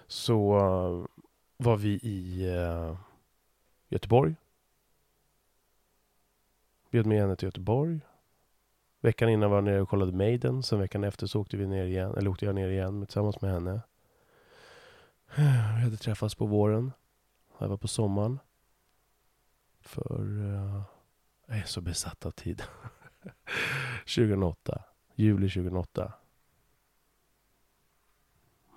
så 0.08 0.58
eh, 0.58 1.06
var 1.58 1.78
vi 1.78 1.90
i 1.90 2.50
eh, 2.56 2.98
Göteborg. 3.90 4.36
Bjöd 6.90 7.06
med 7.06 7.22
henne 7.22 7.36
till 7.36 7.46
Göteborg. 7.48 8.00
Veckan 9.02 9.30
innan 9.30 9.50
var 9.50 9.58
jag 9.58 9.64
nere 9.64 9.82
och 9.82 9.90
kollade 9.90 10.12
Maiden. 10.12 10.64
Sen 10.64 10.80
veckan 10.80 11.04
efter 11.04 11.28
så 11.28 11.42
åkte 11.42 11.58
vi 11.58 11.68
ner 11.68 11.86
igen, 11.86 12.16
eller 12.18 12.30
åkte 12.30 12.46
jag 12.46 12.56
ner 12.56 12.70
igen 12.70 13.06
tillsammans 13.06 13.42
med 13.42 13.52
henne. 13.52 13.82
Vi 15.76 15.84
hade 15.84 15.98
träffats 15.98 16.36
på 16.36 16.46
våren. 16.46 16.92
Jag 17.58 17.68
var 17.68 17.78
på 17.78 17.88
sommaren. 17.88 18.40
För 19.82 20.22
uh, 20.22 20.82
jag 21.46 21.58
är 21.58 21.64
så 21.64 21.82
besatt 21.82 22.26
av 22.26 22.32
tid. 22.32 22.64
2008. 24.00 24.84
Juli 25.16 25.50
2008. 25.50 26.14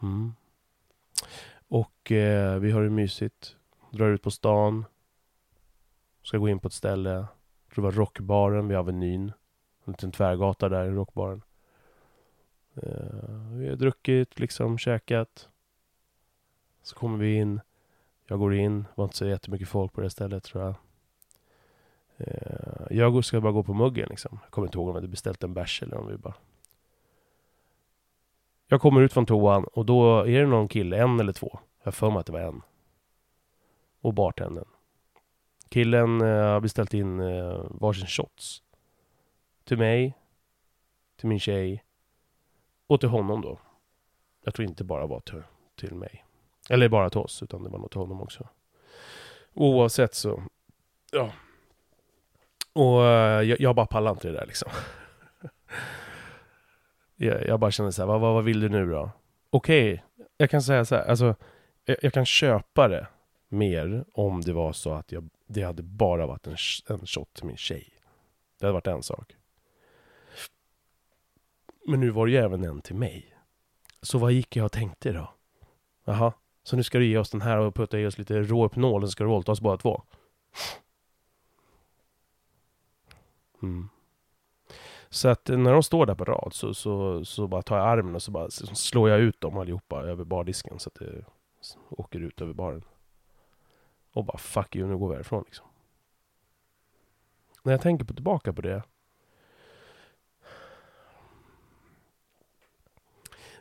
Mm. 0.03 0.35
Och 1.69 2.13
eh, 2.13 2.59
vi 2.59 2.71
har 2.71 2.83
det 2.83 2.91
mysigt. 2.91 3.57
Drar 3.91 4.09
ut 4.09 4.23
på 4.23 4.31
stan. 4.31 4.85
Ska 6.23 6.39
gå 6.39 6.49
in 6.49 6.59
på 6.59 6.69
ett 6.69 6.75
ställe. 6.75 7.27
Jag 7.73 7.75
tror 7.75 7.85
det 7.85 7.97
var 7.97 8.01
Rockbaren 8.01 8.69
vid 8.69 8.77
Avenyn. 8.77 9.33
En 9.85 9.93
liten 9.93 10.13
tvärgata 10.13 10.69
där 10.69 10.85
i 10.85 10.91
Rockbaren. 10.91 11.43
Uh, 12.77 13.57
vi 13.57 13.69
har 13.69 13.77
druckit, 13.77 14.41
liksom 14.41 14.79
käkat. 14.79 15.49
Så 16.83 16.97
kommer 16.97 17.19
vi 17.19 17.35
in. 17.35 17.61
Jag 18.27 18.39
går 18.39 18.55
in. 18.55 18.83
Det 18.83 18.89
var 18.95 19.05
inte 19.05 19.17
så 19.17 19.27
jättemycket 19.27 19.69
folk 19.69 19.93
på 19.93 20.01
det 20.01 20.11
stället 20.11 20.45
tror 20.45 20.65
jag. 20.65 20.75
Uh, 22.21 22.87
jag 22.91 23.25
ska 23.25 23.41
bara 23.41 23.53
gå 23.53 23.63
på 23.63 23.75
muggen 23.75 24.07
liksom. 24.11 24.39
Jag 24.43 24.51
kommer 24.51 24.69
inte 24.69 24.79
ihåg 24.79 24.89
om 24.89 24.95
jag 24.95 25.01
hade 25.01 25.09
beställt 25.09 25.43
en 25.43 25.55
bärs 25.55 25.83
eller 25.83 25.97
om 25.97 26.07
vi 26.07 26.17
bara... 26.17 26.35
Jag 28.67 28.81
kommer 28.81 29.01
ut 29.01 29.13
från 29.13 29.27
toan 29.27 29.65
och 29.65 29.87
då 29.87 30.19
är 30.21 30.41
det 30.41 30.47
någon 30.47 30.69
kille, 30.69 31.03
en 31.03 31.21
eller 31.21 31.33
två. 31.33 31.59
Jag 31.79 31.87
har 31.87 31.93
för 31.93 32.11
mig 32.11 32.21
att 32.21 32.27
det 32.27 32.33
var 32.33 32.41
en. 32.41 32.63
Och 34.01 34.15
bartendern 34.15 34.69
Killen 35.73 36.21
eh, 36.21 36.27
har 36.27 36.61
beställt 36.61 36.95
in 36.95 37.21
eh, 37.21 37.65
varsin 37.71 38.07
shots. 38.07 38.63
Till 39.65 39.79
mig, 39.79 40.19
till 41.17 41.29
min 41.29 41.41
tjej 41.41 41.85
och 42.87 43.01
till 43.01 43.09
honom 43.09 43.41
då. 43.41 43.59
Jag 44.45 44.55
tror 44.55 44.69
inte 44.69 44.85
bara 44.85 45.07
var 45.07 45.21
till, 45.21 45.43
till 45.77 45.95
mig. 45.95 46.25
Eller 46.71 46.89
bara 46.89 47.11
till 47.11 47.21
oss, 47.21 47.43
utan 47.43 47.63
det 47.63 47.71
var 47.71 47.79
nog 47.79 47.91
till 47.91 48.01
honom 48.01 48.23
också. 48.23 48.49
Oavsett 49.55 50.15
så, 50.15 50.43
ja. 51.13 51.33
Och 52.73 53.05
eh, 53.05 53.43
jag, 53.43 53.61
jag 53.61 53.75
bara 53.75 53.87
pallar 53.87 54.11
inte 54.11 54.29
det 54.29 54.35
där 54.35 54.47
liksom. 54.47 54.71
jag, 57.17 57.47
jag 57.47 57.61
bara 57.61 57.71
känner 57.71 57.91
så 57.91 58.03
här, 58.03 58.07
vad, 58.07 58.21
vad, 58.21 58.35
vad 58.35 58.45
vill 58.45 58.61
du 58.61 58.69
nu 58.69 58.91
då? 58.91 59.11
Okej, 59.51 59.93
okay, 59.93 60.05
jag 60.37 60.51
kan 60.51 60.63
säga 60.63 60.85
så 60.85 60.95
här, 60.95 61.05
alltså 61.05 61.35
jag, 61.85 61.97
jag, 62.03 62.13
kan 62.13 62.27
köpa 62.27 62.89
det 62.89 63.07
mer 63.53 64.05
om 64.13 64.41
det 64.41 64.53
var 64.53 64.73
så 64.73 64.93
att 64.93 65.13
jag, 65.13 65.29
det 65.47 65.63
hade 65.63 65.83
bara 65.83 66.27
varit 66.27 66.47
en, 66.47 66.57
en 66.89 67.07
shot 67.07 67.35
till 67.35 67.45
min 67.45 67.57
tjej. 67.57 67.89
Det 68.59 68.67
hade 68.67 68.73
varit 68.73 68.87
en 68.87 69.03
sak. 69.03 69.37
Men 71.87 72.01
nu 72.01 72.11
var 72.11 72.27
det 72.27 72.33
ju 72.33 72.39
även 72.39 72.65
en 72.65 72.83
till 72.83 72.97
mig. 72.97 73.37
Så 74.03 74.19
vad 74.19 74.33
gick 74.33 74.57
jag 74.57 74.65
och 74.65 74.73
tänkte 74.73 75.13
då? 75.13 75.35
Jaha, 76.05 76.33
så 76.63 76.77
nu 76.77 76.83
ska 76.83 76.99
du 76.99 77.07
ge 77.07 77.19
oss 77.19 77.31
den 77.31 77.41
här 77.41 77.59
och 77.59 77.75
putta 77.75 77.99
i 77.99 78.07
oss 78.07 78.19
lite 78.19 78.43
Rohypnol 78.43 79.03
och 79.03 79.09
så 79.09 79.13
ska 79.13 79.25
du 79.25 79.31
våldta 79.31 79.53
oss 79.53 79.61
båda 79.61 79.77
två. 79.77 80.03
Mm. 83.63 83.89
Så 85.09 85.29
att 85.29 85.49
när 85.49 85.73
de 85.73 85.83
står 85.83 86.07
där 86.07 86.15
på 86.15 86.25
rad 86.25 86.55
så, 86.55 86.75
så, 86.75 87.25
så 87.25 87.47
bara 87.47 87.63
tar 87.63 87.77
jag 87.77 87.87
armen 87.87 88.15
och 88.15 88.23
så 88.23 88.31
bara 88.31 88.51
så 88.51 88.67
slår 88.67 89.11
jag 89.11 89.21
ut 89.21 89.41
dem 89.41 89.59
allihopa 89.59 90.03
över 90.03 90.25
bardisken 90.25 90.79
så 90.79 90.89
att 90.89 90.95
det 90.95 91.25
åker 91.91 92.21
ut 92.21 92.41
över 92.41 92.53
baren. 92.53 92.83
Och 94.13 94.25
bara 94.25 94.39
fuck 94.39 94.77
you, 94.77 94.89
nu 94.89 94.99
går 94.99 95.09
vi 95.09 95.15
härifrån 95.15 95.43
liksom. 95.47 95.67
När 97.63 97.73
jag 97.73 97.81
tänker 97.81 98.05
på 98.05 98.15
tillbaka 98.15 98.53
på 98.53 98.63
det. 98.63 98.83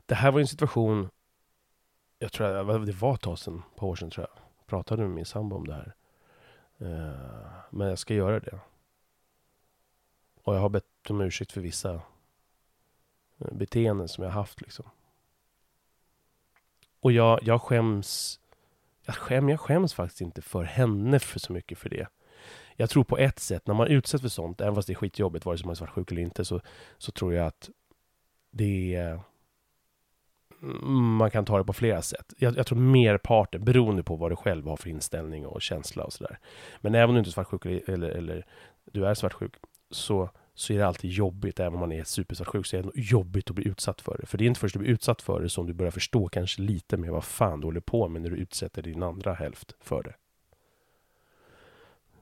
Det 0.06 0.16
här 0.16 0.32
var 0.32 0.40
en 0.40 0.48
situation 0.48 1.10
jag 2.22 2.32
tror 2.32 2.48
att 2.48 2.86
det 2.86 2.92
var 2.92 3.16
ett 3.16 3.22
tag 3.22 3.40
sedan, 3.40 3.64
ett 3.72 3.76
par 3.76 3.88
år 3.88 3.96
sedan 3.96 4.10
tror 4.10 4.28
jag. 4.30 4.68
Pratade 4.68 5.02
med 5.02 5.12
min 5.12 5.26
sambo 5.26 5.56
om 5.56 5.68
det 5.68 5.74
här. 5.74 5.96
Uh, 6.82 7.52
men 7.70 7.88
jag 7.88 8.00
ska 8.00 8.14
göra 8.14 8.40
det. 8.40 8.60
Och 10.44 10.56
jag 10.56 10.60
har 10.60 10.70
bett 10.70 11.10
om 11.10 11.22
ursäkt 11.22 11.52
för 11.52 11.62
vissa 11.62 11.94
eh, 13.38 13.52
beteenden 13.52 14.08
som 14.08 14.24
jag 14.24 14.32
haft 14.32 14.62
liksom. 14.62 14.86
Och 17.00 17.12
jag, 17.12 17.40
jag 17.44 17.62
skäms 17.62 18.40
jag, 19.06 19.16
skäms, 19.16 19.50
jag 19.50 19.60
skäms 19.60 19.94
faktiskt 19.94 20.22
inte 20.22 20.42
för 20.42 20.64
henne 20.64 21.20
för 21.20 21.40
så 21.40 21.54
mycket 21.54 21.78
för 21.78 21.90
det. 21.90 22.08
Jag 22.76 22.90
tror 22.90 23.04
på 23.04 23.18
ett 23.18 23.40
sätt, 23.40 23.68
när 23.68 23.74
man 23.74 23.88
utsätts 23.88 24.22
för 24.22 24.30
sånt, 24.30 24.62
även 24.62 24.76
fast 24.76 24.88
det 24.88 24.94
är 24.94 24.96
skitjobbigt, 24.96 25.46
vare 25.46 25.58
sig 25.58 25.66
man 25.66 25.72
är 25.72 25.76
svartsjuk 25.76 26.12
eller 26.12 26.22
inte, 26.22 26.46
så, 26.46 26.62
så 26.98 27.12
tror 27.12 27.34
jag 27.34 27.48
att 27.48 27.70
det 28.52 28.96
är 28.96 29.20
mm, 30.62 31.16
man 31.16 31.32
kan 31.32 31.46
ta 31.46 31.58
det 31.58 31.64
på 31.64 31.74
flera 31.74 32.02
sätt. 32.02 32.34
Jag, 32.38 32.58
jag 32.58 32.68
tror 32.68 32.78
merparten, 32.78 33.64
beroende 33.64 34.04
på 34.04 34.16
vad 34.16 34.32
du 34.32 34.36
själv 34.36 34.68
har 34.68 34.78
för 34.78 34.90
inställning 34.90 35.46
och 35.46 35.62
känsla 35.62 36.04
och 36.04 36.14
sådär. 36.14 36.40
Men 36.82 36.96
även 36.96 37.10
om 37.10 37.16
du 37.16 37.20
inte 37.20 37.30
är 37.30 37.32
svartsjuk 37.32 37.66
eller, 37.66 38.10
eller 38.10 38.46
du 38.92 39.06
är 39.06 39.14
svartsjuk, 39.14 39.54
så, 39.92 40.30
så 40.54 40.74
är 40.74 40.78
det 40.78 40.88
alltid 40.88 41.12
jobbigt, 41.12 41.60
även 41.60 41.74
om 41.74 41.80
man 41.80 41.92
är 41.92 42.04
supersvartsjuk, 42.04 42.66
så 42.66 42.78
är 42.78 42.84
det 42.84 42.92
jobbigt 42.96 43.50
att 43.50 43.56
bli 43.56 43.68
utsatt 43.68 44.02
för 44.02 44.18
det. 44.18 44.26
För 44.26 44.38
det 44.38 44.44
är 44.44 44.48
inte 44.48 44.60
först 44.60 44.74
du 44.74 44.80
blir 44.80 44.90
utsatt 44.90 45.22
för 45.22 45.42
det 45.42 45.50
som 45.50 45.68
du 45.68 45.74
börjar 45.74 45.92
förstå 45.92 46.28
kanske 46.28 46.62
lite 46.62 46.98
mer 46.98 47.10
vad 47.10 47.24
fan 47.24 47.60
du 47.60 47.68
håller 47.68 47.80
på 47.80 48.08
med 48.08 48.22
när 48.22 48.30
du 48.30 48.36
utsätter 48.36 48.82
din 48.82 49.04
andra 49.04 49.34
hälft 49.34 49.76
för 49.80 50.04
det. 50.04 50.16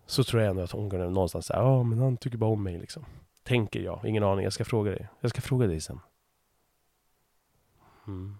Så 0.05 0.23
tror 0.23 0.41
jag 0.41 0.49
ändå 0.49 0.63
att 0.63 0.71
hon 0.71 0.89
kan 0.89 1.13
någonstans 1.13 1.45
säga, 1.45 1.59
ja 1.59 1.83
men 1.83 1.99
han 1.99 2.17
tycker 2.17 2.37
bara 2.37 2.49
om 2.49 2.63
mig 2.63 2.79
liksom. 2.79 3.05
Tänker 3.43 3.79
jag, 3.79 4.05
ingen 4.05 4.23
aning, 4.23 4.43
jag 4.43 4.53
ska 4.53 4.65
fråga 4.65 4.91
dig. 4.91 5.07
Jag 5.19 5.29
ska 5.29 5.41
fråga 5.41 5.67
dig 5.67 5.81
sen. 5.81 5.99
Mm. 8.07 8.37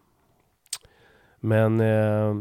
Men... 1.40 1.80
Eh, 1.80 2.36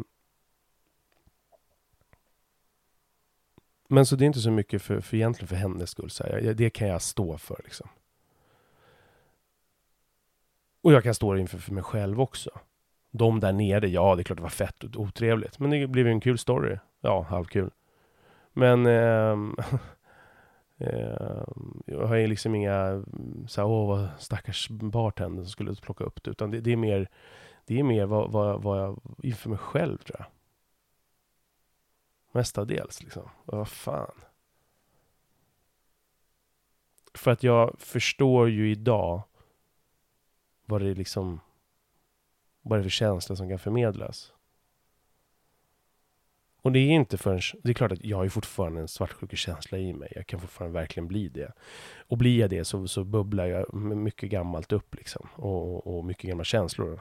men 3.89 4.07
så 4.07 4.17
det 4.17 4.25
är 4.25 4.27
inte 4.27 4.41
så 4.41 4.51
mycket 4.51 4.83
för, 4.83 5.01
för 5.01 5.17
egentligen 5.17 5.49
för 5.49 5.57
hennes 5.57 5.91
skull. 5.91 6.11
Så 6.11 6.25
här. 6.25 6.55
Det 6.55 6.71
kan 6.71 6.89
jag 6.89 7.03
stå 7.03 7.39
för 7.39 7.61
liksom. 7.65 7.89
Och 10.83 10.93
jag 10.93 11.03
kan 11.03 11.15
stå 11.15 11.37
inför 11.37 11.59
för 11.59 11.73
mig 11.73 11.83
själv 11.83 12.21
också. 12.21 12.51
De 13.11 13.41
där 13.41 13.53
nere, 13.53 13.89
ja 13.89 14.15
det 14.15 14.23
är 14.23 14.25
klart 14.25 14.39
det 14.39 14.43
var 14.43 14.49
fett 14.49 14.85
och 14.85 14.97
otrevligt. 14.97 15.59
Men 15.59 15.71
det 15.71 15.87
blev 15.87 16.07
ju 16.07 16.13
en 16.13 16.21
kul 16.21 16.39
story. 16.39 16.77
Ja, 17.01 17.23
halvkul. 17.23 17.71
Men... 18.53 18.87
Eh, 18.87 19.37
eh, 20.89 21.45
jag 21.87 22.07
har 22.07 22.17
ju 22.17 22.27
liksom 22.27 22.55
inga 22.55 23.05
så 23.47 23.61
här, 23.61 23.69
åh 23.69 23.89
vad 23.89 24.09
stackars 24.19 24.69
bartender 24.71 25.43
som 25.43 25.51
skulle 25.51 25.75
plocka 25.75 26.05
upp 26.05 26.23
det. 26.23 26.31
Utan 26.31 26.51
det, 26.51 26.61
det 26.61 26.73
är 26.73 26.77
mer 26.77 27.09
det 27.69 27.79
är 27.79 27.83
mer 27.83 28.07
vad, 28.07 28.33
vad, 28.33 28.63
vad 28.63 28.81
jag 28.81 29.01
inför 29.23 29.49
mig 29.49 29.59
själv 29.59 29.99
tror 29.99 30.17
jag. 30.19 30.27
Mestadels 32.39 33.03
liksom. 33.03 33.31
Vad 33.45 33.69
fan. 33.69 34.15
För 37.15 37.31
att 37.31 37.43
jag 37.43 37.77
förstår 37.79 38.49
ju 38.49 38.71
idag 38.71 39.23
vad 40.65 40.83
det 40.83 40.89
är 40.91 40.95
liksom 40.95 41.41
vad 42.63 42.79
det 42.79 42.81
är 42.81 42.83
för 42.83 42.91
känsla 42.91 43.37
som 43.37 43.49
kan 43.49 43.59
förmedlas. 43.59 44.33
Och 46.63 46.73
det 46.73 46.79
är 46.79 46.91
inte 46.91 47.19
förrän, 47.19 47.41
det 47.63 47.71
är 47.71 47.75
klart 47.75 47.93
att 47.93 48.05
jag 48.05 48.17
har 48.17 48.25
ju 48.25 48.31
fortfarande 48.31 48.81
en 48.81 48.89
svartsjukekänsla 48.89 49.79
i 49.79 49.93
mig. 49.93 50.13
Jag 50.15 50.27
kan 50.27 50.41
fortfarande 50.41 50.81
verkligen 50.81 51.09
bli 51.09 51.29
det. 51.29 51.53
Och 52.09 52.19
blir 52.19 52.41
jag 52.41 52.51
det 52.51 52.65
så, 52.65 52.89
så 52.89 53.05
bubblar 53.05 53.47
jag 53.47 53.75
mycket 53.75 54.31
gammalt 54.31 54.73
upp 54.73 54.95
liksom. 54.95 55.29
Och, 55.35 55.87
och 55.87 56.05
mycket 56.05 56.31
gamla 56.31 56.45
känslor 56.45 57.01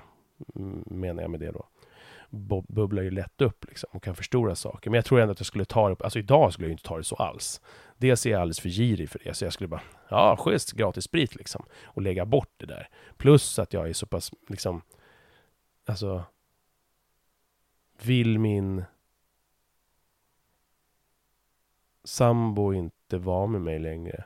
menar 0.86 1.22
jag 1.22 1.32
med 1.32 1.40
det 1.40 1.52
då. 1.52 1.66
Bubblar 2.30 3.04
ju 3.04 3.12
lätt 3.12 3.42
upp 3.42 3.66
liksom 3.68 3.90
och 3.94 4.04
kan 4.04 4.16
förstora 4.16 4.56
saker. 4.56 4.90
Men 4.90 4.98
jag 4.98 5.06
tror 5.06 5.20
ändå 5.20 5.32
att 5.32 5.40
jag 5.40 5.48
skulle 5.48 5.66
ta 5.66 5.90
det, 5.90 6.04
alltså 6.04 6.20
idag 6.20 6.54
skulle 6.54 6.68
jag 6.68 6.74
inte 6.74 6.84
ta 6.84 6.98
det 6.98 7.04
så 7.04 7.16
alls. 7.16 7.62
Dels 7.98 8.26
är 8.26 8.30
jag 8.30 8.42
alldeles 8.42 8.60
för 8.60 8.70
girig 8.70 9.10
för 9.10 9.22
det, 9.24 9.34
så 9.34 9.46
jag 9.46 9.54
skulle 9.54 9.68
bara, 9.68 9.82
ja 10.10 10.38
schysst, 10.40 10.72
gratis 10.72 11.04
sprit 11.04 11.36
liksom. 11.36 11.66
Och 11.84 12.02
lägga 12.02 12.26
bort 12.26 12.54
det 12.58 12.66
där. 12.66 12.90
Plus 13.18 13.60
att 13.60 13.74
jag 13.74 13.90
är 13.90 13.94
så 13.94 14.06
pass, 14.06 14.32
liksom, 14.50 14.82
alltså, 15.86 16.24
vill 18.04 18.40
min 18.40 18.84
sambo 22.04 22.74
inte 22.74 23.18
vara 23.18 23.48
med 23.48 23.62
mig 23.62 23.80
längre 23.80 24.24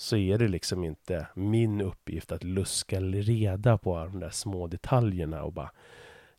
så 0.00 0.16
är 0.16 0.38
det 0.38 0.48
liksom 0.48 0.84
inte 0.84 1.26
min 1.34 1.80
uppgift 1.80 2.32
att 2.32 2.44
luska 2.44 3.00
reda 3.00 3.78
på 3.78 3.98
de 3.98 4.20
där 4.20 4.30
små 4.30 4.66
detaljerna 4.66 5.42
och 5.42 5.52
bara 5.52 5.70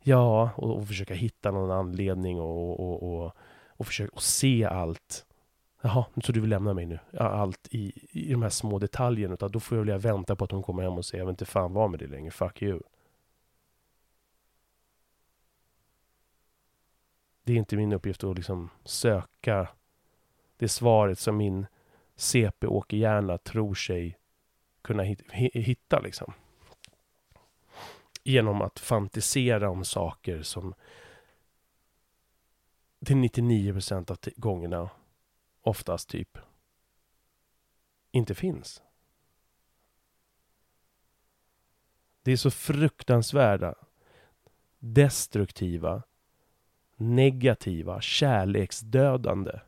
ja, 0.02 0.50
och, 0.56 0.76
och 0.76 0.88
försöka 0.88 1.14
hitta 1.14 1.50
någon 1.50 1.70
anledning 1.70 2.40
och, 2.40 2.80
och, 2.80 3.02
och, 3.02 3.36
och 3.66 3.86
försöka 3.86 4.12
och 4.14 4.22
se 4.22 4.64
allt. 4.64 5.26
Jaha, 5.82 6.04
så 6.24 6.32
du 6.32 6.40
vill 6.40 6.50
lämna 6.50 6.74
mig 6.74 6.86
nu? 6.86 6.98
Allt 7.18 7.68
i, 7.70 7.92
i 8.10 8.32
de 8.32 8.42
här 8.42 8.48
små 8.48 8.78
detaljerna. 8.78 9.34
Utan 9.34 9.50
då 9.50 9.60
får 9.60 9.78
jag 9.78 9.84
väl 9.84 9.98
vänta 9.98 10.36
på 10.36 10.44
att 10.44 10.50
hon 10.50 10.62
kommer 10.62 10.82
hem 10.82 10.92
och 10.92 11.04
säger 11.04 11.20
jag 11.20 11.26
vill 11.26 11.32
inte 11.32 11.44
fan 11.44 11.72
vara 11.72 11.88
med 11.88 11.98
dig 11.98 12.08
längre, 12.08 12.30
fuck 12.30 12.62
you. 12.62 12.80
Det 17.44 17.52
är 17.52 17.56
inte 17.56 17.76
min 17.76 17.92
uppgift 17.92 18.24
att 18.24 18.36
liksom 18.36 18.70
söka 18.84 19.68
det 20.56 20.68
svaret 20.68 21.18
som 21.18 21.36
min 21.36 21.66
CP-åkerhjärna 22.16 23.38
tror 23.38 23.74
sig 23.74 24.18
kunna 24.82 25.02
hitta 25.52 26.00
liksom. 26.00 26.32
Genom 28.24 28.62
att 28.62 28.78
fantisera 28.78 29.70
om 29.70 29.84
saker 29.84 30.42
som 30.42 30.74
till 33.04 33.16
99 33.16 33.72
procent 33.72 34.10
av 34.10 34.18
gångerna 34.36 34.90
oftast 35.60 36.08
typ 36.08 36.38
inte 38.10 38.34
finns. 38.34 38.82
Det 42.22 42.32
är 42.32 42.36
så 42.36 42.50
fruktansvärda, 42.50 43.74
destruktiva, 44.78 46.02
negativa, 46.96 48.00
kärleksdödande 48.00 49.60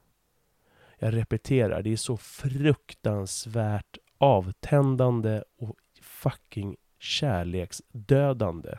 jag 1.05 1.17
repeterar, 1.17 1.83
det 1.83 1.93
är 1.93 1.97
så 1.97 2.17
fruktansvärt 2.17 3.99
avtändande 4.19 5.43
och 5.57 5.79
fucking 6.01 6.77
kärleksdödande. 7.05 8.79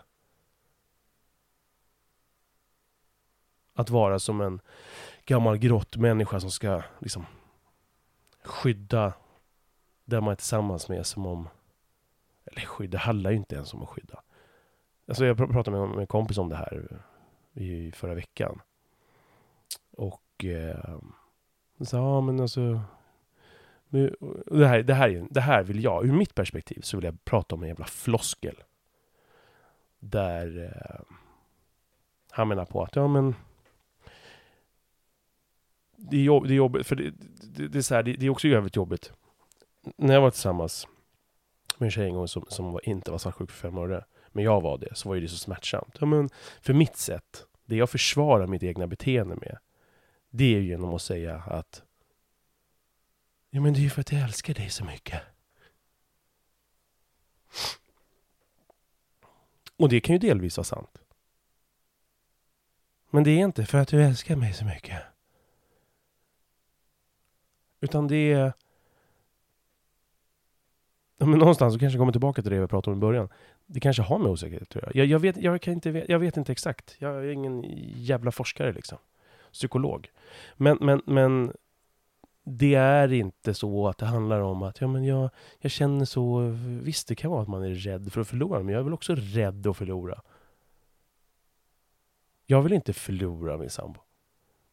Att 3.74 3.90
vara 3.90 4.20
som 4.20 4.42
en 4.42 4.62
gammal 5.26 5.58
grottmänniska 5.58 6.40
som 6.40 6.52
ska 6.52 6.84
liksom 7.00 7.26
skydda 8.44 9.14
den 10.06 10.24
man 10.24 10.32
är 10.32 10.36
tillsammans 10.36 10.90
med 10.90 11.06
som 11.06 11.26
om... 11.26 11.50
Eller 12.46 12.62
skydda, 12.62 12.92
det 12.92 12.98
handlar 12.98 13.32
ju 13.32 13.38
inte 13.38 13.56
ens 13.56 13.74
om 13.74 13.84
att 13.84 13.90
skydda. 13.90 14.22
Alltså 15.08 15.26
jag 15.26 15.38
pratade 15.38 15.88
med 15.88 16.00
en 16.00 16.08
kompis 16.08 16.38
om 16.38 16.50
det 16.50 16.56
här 16.56 17.02
i 17.54 17.92
förra 17.92 18.14
veckan. 18.14 18.62
Och... 19.92 20.46
Eh, 20.46 21.00
Så, 21.82 21.96
ja, 21.96 22.22
men 22.22 22.40
alltså... 22.40 22.82
Det 23.90 24.68
här, 24.68 24.84
det, 24.84 24.94
här, 24.94 25.28
det 25.30 25.42
här 25.42 25.64
vill 25.64 25.84
jag, 25.84 26.06
ur 26.06 26.12
mitt 26.12 26.36
perspektiv, 26.36 26.82
så 26.82 26.98
vill 26.98 27.06
jag 27.06 27.26
prata 27.26 27.56
om 27.56 27.64
en 27.64 27.70
jävla 27.70 27.86
floskel. 27.86 28.64
Där 30.00 30.64
eh, 30.64 31.16
han 32.32 32.48
menar 32.48 32.66
på 32.66 32.84
att, 32.84 32.96
ja 32.96 33.08
men... 33.08 33.36
Det 35.98 36.18
är, 36.18 36.22
jobb, 36.22 36.48
det 36.48 36.54
är 36.54 36.56
jobbigt, 36.56 36.88
för 36.88 36.96
det, 36.96 37.14
det, 37.56 37.68
det, 37.68 37.78
är 37.78 37.82
så 37.82 37.96
här, 37.96 38.04
det, 38.04 38.14
det 38.14 38.26
är 38.26 38.30
också 38.30 38.48
jävligt 38.48 38.76
jobbigt. 38.76 39.12
När 39.98 40.14
jag 40.14 40.22
var 40.22 40.32
tillsammans 40.32 40.88
med 41.78 41.88
en 41.88 41.92
tjej 41.92 42.08
en 42.08 42.16
gång 42.16 42.28
som, 42.28 42.46
som 42.48 42.72
var, 42.72 42.90
inte 42.90 43.12
var 43.12 43.18
svartsjuk 43.18 43.52
för 43.52 43.70
fem 43.70 43.78
öre, 43.78 44.06
men 44.32 44.44
jag 44.44 44.62
var 44.62 44.78
det, 44.78 44.96
så 44.96 45.10
var 45.10 45.16
ju 45.16 45.22
det 45.22 45.28
så 45.28 45.38
smärtsamt. 45.38 45.98
Ja, 46.00 46.06
men 46.06 46.30
för 46.62 46.74
mitt 46.74 46.98
sätt, 46.98 47.46
det 47.66 47.76
jag 47.76 47.90
försvarar 47.90 48.48
mitt 48.48 48.64
egna 48.64 48.88
beteende 48.88 49.36
med, 49.36 49.58
det 50.30 50.56
är 50.56 50.60
ju 50.60 50.68
genom 50.68 50.94
att 50.94 51.02
säga 51.02 51.36
att 51.36 51.84
Ja 53.56 53.62
men 53.62 53.74
det 53.74 53.80
är 53.80 53.82
ju 53.82 53.90
för 53.90 54.02
att 54.02 54.12
jag 54.12 54.22
älskar 54.22 54.54
dig 54.54 54.70
så 54.70 54.86
mycket. 54.86 55.22
Och 59.78 59.90
det 59.90 60.00
kan 60.00 60.16
ju 60.16 60.20
delvis 60.20 60.58
vara 60.58 60.66
sant. 60.66 60.98
Men 63.10 63.24
det 63.24 63.32
är 63.32 63.38
inte 63.38 63.66
för 63.66 63.78
att 63.78 63.88
du 63.88 64.04
älskar 64.04 64.36
mig 64.36 64.54
så 64.54 64.66
mycket. 64.66 65.02
Utan 67.80 68.08
det 68.08 68.34
är... 68.34 68.54
Ja, 71.18 71.26
men 71.26 71.40
någonstans 71.40 71.74
så 71.74 71.80
kanske 71.80 71.96
jag 71.96 72.02
kommer 72.02 72.12
tillbaka 72.12 72.42
till 72.42 72.52
det 72.52 72.60
vi 72.60 72.68
pratade 72.68 72.94
om 72.94 73.00
i 73.00 73.02
början. 73.02 73.30
Det 73.66 73.80
kanske 73.80 74.02
har 74.04 74.20
med 74.20 74.32
osäkerhet 74.32 74.68
att 74.68 74.76
göra. 74.76 74.92
Jag, 74.94 75.06
jag, 75.06 75.20
vet, 75.20 75.38
jag, 75.38 75.62
kan 75.62 75.74
inte, 75.74 76.06
jag 76.08 76.20
vet 76.20 76.38
inte 76.38 76.52
exakt. 76.52 76.96
Jag 77.00 77.16
är 77.16 77.30
ingen 77.30 77.64
jävla 77.96 78.32
forskare 78.32 78.74
liksom. 78.74 78.98
Psykolog. 79.52 80.10
Men, 80.56 80.78
men, 80.82 81.02
men 81.06 81.54
det 82.48 82.76
är 82.76 83.14
inte 83.14 83.54
så 83.54 83.88
att 83.88 83.98
det 83.98 84.06
handlar 84.06 84.40
om 84.40 84.64
att 84.64 84.82
ja, 84.82 84.88
men 84.88 85.06
jag, 85.06 85.30
jag 85.60 85.72
känner 85.72 86.06
så... 86.06 86.40
Visst, 86.84 87.08
det 87.08 87.16
kan 87.16 87.32
vara 87.32 87.42
att 87.42 87.48
man 87.48 87.64
är 87.64 87.70
rädd 87.70 88.14
för 88.14 88.22
att 88.22 88.28
förlora, 88.28 88.60
men 88.60 88.74
jag 88.74 88.80
är 88.80 88.84
väl 88.84 88.94
också 88.94 89.16
rädd 89.16 89.68
att 89.68 89.78
förlora. 89.78 90.22
Jag 92.46 92.62
vill 92.62 92.74
inte 92.74 92.94
förlora 92.94 93.58
min 93.58 93.70
sambo. 93.70 94.00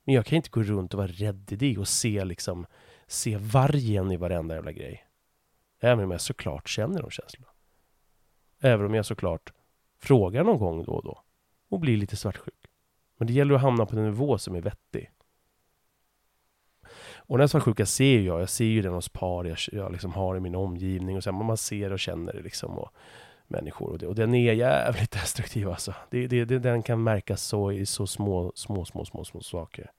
Men 0.04 0.14
jag 0.14 0.26
kan 0.26 0.36
inte 0.36 0.50
gå 0.50 0.62
runt 0.62 0.94
och 0.94 0.98
vara 0.98 1.08
rädd 1.08 1.52
i 1.52 1.56
det 1.56 1.78
och 1.78 1.88
se 1.88 2.24
liksom 2.24 2.66
se 3.06 3.36
vargen 3.36 4.12
i 4.12 4.16
varenda 4.16 4.54
jävla 4.54 4.72
grej. 4.72 5.06
Även 5.80 6.04
om 6.04 6.10
jag 6.10 6.20
såklart 6.20 6.68
känner 6.68 7.02
de 7.02 7.10
känslorna. 7.10 7.52
Även 8.60 8.86
om 8.86 8.94
jag 8.94 9.06
såklart 9.06 9.52
frågar 9.98 10.44
någon 10.44 10.58
gång 10.58 10.84
då 10.84 10.92
och 10.92 11.04
då. 11.04 11.22
Och 11.68 11.80
blir 11.80 11.96
lite 11.96 12.16
svartsjuk. 12.16 12.66
Men 13.16 13.26
det 13.26 13.32
gäller 13.32 13.54
att 13.54 13.60
hamna 13.60 13.86
på 13.86 13.96
en 13.96 14.04
nivå 14.04 14.38
som 14.38 14.54
är 14.54 14.60
vettig. 14.60 15.10
Och 17.26 17.38
den 17.38 17.48
svartsjuka 17.48 17.86
ser 17.86 18.20
jag. 18.20 18.40
Jag 18.40 18.48
ser 18.48 18.64
ju 18.64 18.82
den 18.82 18.92
hos 18.92 19.08
par 19.08 19.44
jag, 19.44 19.58
jag 19.72 19.92
liksom 19.92 20.12
har 20.12 20.36
i 20.36 20.40
min 20.40 20.54
omgivning. 20.54 21.16
Och 21.16 21.22
så 21.22 21.32
här, 21.32 21.42
man 21.42 21.56
ser 21.56 21.92
och 21.92 22.00
känner 22.00 22.32
det 22.32 22.42
liksom. 22.42 22.78
Och 22.78 22.92
människor. 23.52 23.90
Och, 23.90 23.98
det, 23.98 24.06
och 24.06 24.14
den 24.14 24.34
är 24.34 24.52
jävligt 24.52 25.10
destruktiv 25.20 25.68
alltså. 25.68 25.94
Det, 26.10 26.26
det, 26.26 26.44
det, 26.44 26.58
den 26.58 26.82
kan 26.82 27.02
märkas 27.02 27.42
så 27.42 27.72
i 27.72 27.86
så 27.86 28.06
små, 28.06 28.52
små, 28.54 28.84
små, 28.84 29.04
små, 29.04 29.24
små 29.24 29.40
saker. 29.40 29.90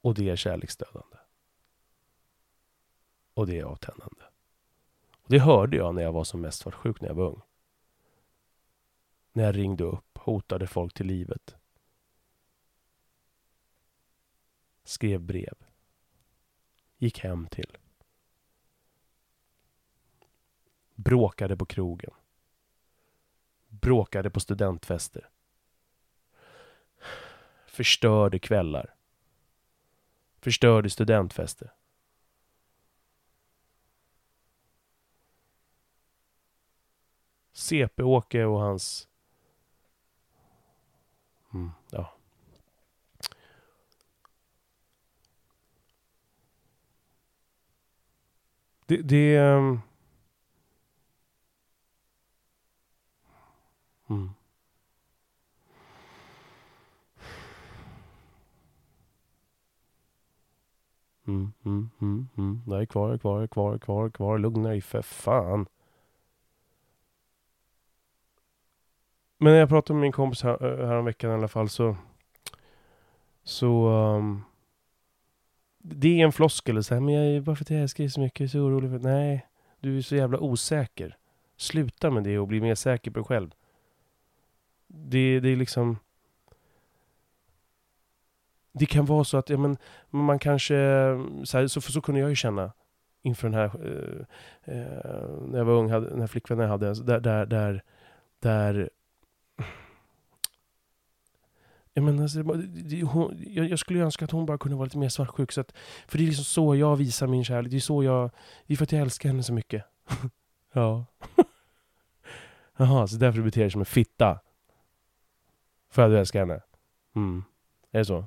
Och 0.00 0.14
det 0.14 0.30
är 0.30 0.36
kärleksdödande. 0.36 1.16
Och 3.34 3.46
det 3.46 3.58
är 3.58 3.64
avtändande. 3.64 4.22
Och 5.12 5.30
det 5.30 5.38
hörde 5.38 5.76
jag 5.76 5.94
när 5.94 6.02
jag 6.02 6.12
var 6.12 6.24
som 6.24 6.40
mest 6.40 6.58
svartsjuk 6.58 7.00
när 7.00 7.08
jag 7.08 7.14
var 7.14 7.26
ung. 7.26 7.40
När 9.32 9.44
jag 9.44 9.56
ringde 9.56 9.84
upp, 9.84 10.18
hotade 10.18 10.66
folk 10.66 10.94
till 10.94 11.06
livet. 11.06 11.56
Skrev 14.84 15.20
brev. 15.20 15.54
Gick 16.98 17.18
hem 17.18 17.46
till. 17.46 17.76
Bråkade 20.94 21.56
på 21.56 21.66
krogen. 21.66 22.10
Bråkade 23.68 24.30
på 24.30 24.40
studentfester. 24.40 25.30
Förstörde 27.66 28.38
kvällar. 28.38 28.94
Förstörde 30.40 30.90
studentfester. 30.90 31.72
CP-Åke 37.52 38.44
och 38.44 38.60
hans... 38.60 39.08
Mm, 41.52 41.70
ja. 41.90 42.13
Det... 48.86 49.02
det 49.02 49.38
um... 49.38 49.80
mm. 54.08 54.30
Mm, 61.26 61.52
mm, 61.64 61.90
mm, 62.00 62.28
mm. 62.36 62.62
Jag 62.66 62.82
är 62.82 62.86
kvar, 62.86 63.18
kvar, 63.18 63.46
kvar, 63.46 63.78
kvar, 63.78 64.10
kvar. 64.10 64.38
Lugna 64.38 64.68
dig 64.68 64.80
för 64.80 65.02
fan. 65.02 65.66
Men 69.38 69.52
när 69.52 69.60
jag 69.60 69.68
pratade 69.68 69.94
med 69.94 70.02
min 70.02 70.12
kompis 70.12 70.42
här, 70.42 70.80
eh, 70.80 70.86
häromveckan 70.86 71.30
i 71.30 71.34
alla 71.34 71.48
fall 71.48 71.68
så... 71.68 71.96
Så... 73.44 73.88
Um, 73.88 74.44
det 75.86 76.20
är 76.20 76.24
en 76.24 76.32
floskel. 76.32 76.84
Så 76.84 76.94
här, 76.94 77.00
men 77.00 77.14
jag, 77.14 77.40
varför 77.40 77.64
för 77.64 77.74
jag 77.74 77.82
älskar 77.82 78.04
dig 78.04 78.10
så 78.10 78.20
mycket, 78.20 78.40
jag 78.40 78.46
är 78.46 78.50
så 78.50 78.58
orolig 78.58 78.90
för... 78.90 78.98
Nej, 78.98 79.46
du 79.80 79.98
är 79.98 80.02
så 80.02 80.16
jävla 80.16 80.38
osäker. 80.38 81.16
Sluta 81.56 82.10
med 82.10 82.24
det 82.24 82.38
och 82.38 82.48
bli 82.48 82.60
mer 82.60 82.74
säker 82.74 83.10
på 83.10 83.18
dig 83.18 83.26
själv. 83.26 83.50
Det, 84.86 85.40
det 85.40 85.48
är 85.48 85.56
liksom... 85.56 85.98
Det 88.72 88.86
kan 88.86 89.04
vara 89.04 89.24
så 89.24 89.36
att, 89.36 89.50
ja 89.50 89.58
men, 89.58 89.76
man 90.10 90.38
kanske... 90.38 90.74
Så, 91.44 91.58
här, 91.58 91.66
så, 91.66 91.80
så 91.80 92.00
kunde 92.00 92.20
jag 92.20 92.30
ju 92.30 92.36
känna 92.36 92.72
inför 93.22 93.48
den 93.48 93.58
här... 93.58 93.64
Eh, 93.64 94.74
eh, 94.74 95.28
när 95.48 95.58
jag 95.58 95.64
var 95.64 95.74
ung, 95.74 95.90
hade, 95.90 96.10
den 96.10 96.20
här 96.20 96.26
flickvännen 96.26 96.62
jag 96.62 96.70
hade, 96.70 96.94
där, 96.94 97.20
där, 97.20 97.46
där, 97.46 97.82
där 98.38 98.90
jag, 101.94 102.04
menar, 102.04 102.22
alltså, 102.22 102.42
det 102.42 103.02
hon, 103.02 103.44
jag, 103.46 103.70
jag 103.70 103.78
skulle 103.78 103.98
ju 103.98 104.04
önska 104.04 104.24
att 104.24 104.30
hon 104.30 104.46
bara 104.46 104.58
kunde 104.58 104.76
vara 104.76 104.84
lite 104.84 104.98
mer 104.98 105.08
svartsjuk. 105.08 105.52
Så 105.52 105.60
att, 105.60 105.72
för 106.06 106.18
det 106.18 106.24
är 106.24 106.26
liksom 106.26 106.44
så 106.44 106.76
jag 106.76 106.96
visar 106.96 107.26
min 107.26 107.44
kärlek. 107.44 107.70
Det 107.70 107.76
är 107.76 107.80
så 107.80 108.04
jag... 108.04 108.30
Det 108.66 108.74
är 108.74 108.76
för 108.76 108.84
att 108.84 108.92
jag 108.92 109.00
älskar 109.00 109.28
henne 109.28 109.42
så 109.42 109.52
mycket. 109.52 109.84
ja. 110.72 111.06
Jaha, 112.76 113.06
så 113.06 113.16
därför 113.16 113.38
du 113.38 113.44
beter 113.44 113.60
dig 113.60 113.70
som 113.70 113.80
en 113.80 113.84
fitta? 113.84 114.40
För 115.90 116.02
att 116.02 116.10
du 116.10 116.18
älskar 116.18 116.40
henne? 116.40 116.60
Mm. 117.16 117.44
Är 117.90 117.98
det 117.98 118.04
så? 118.04 118.26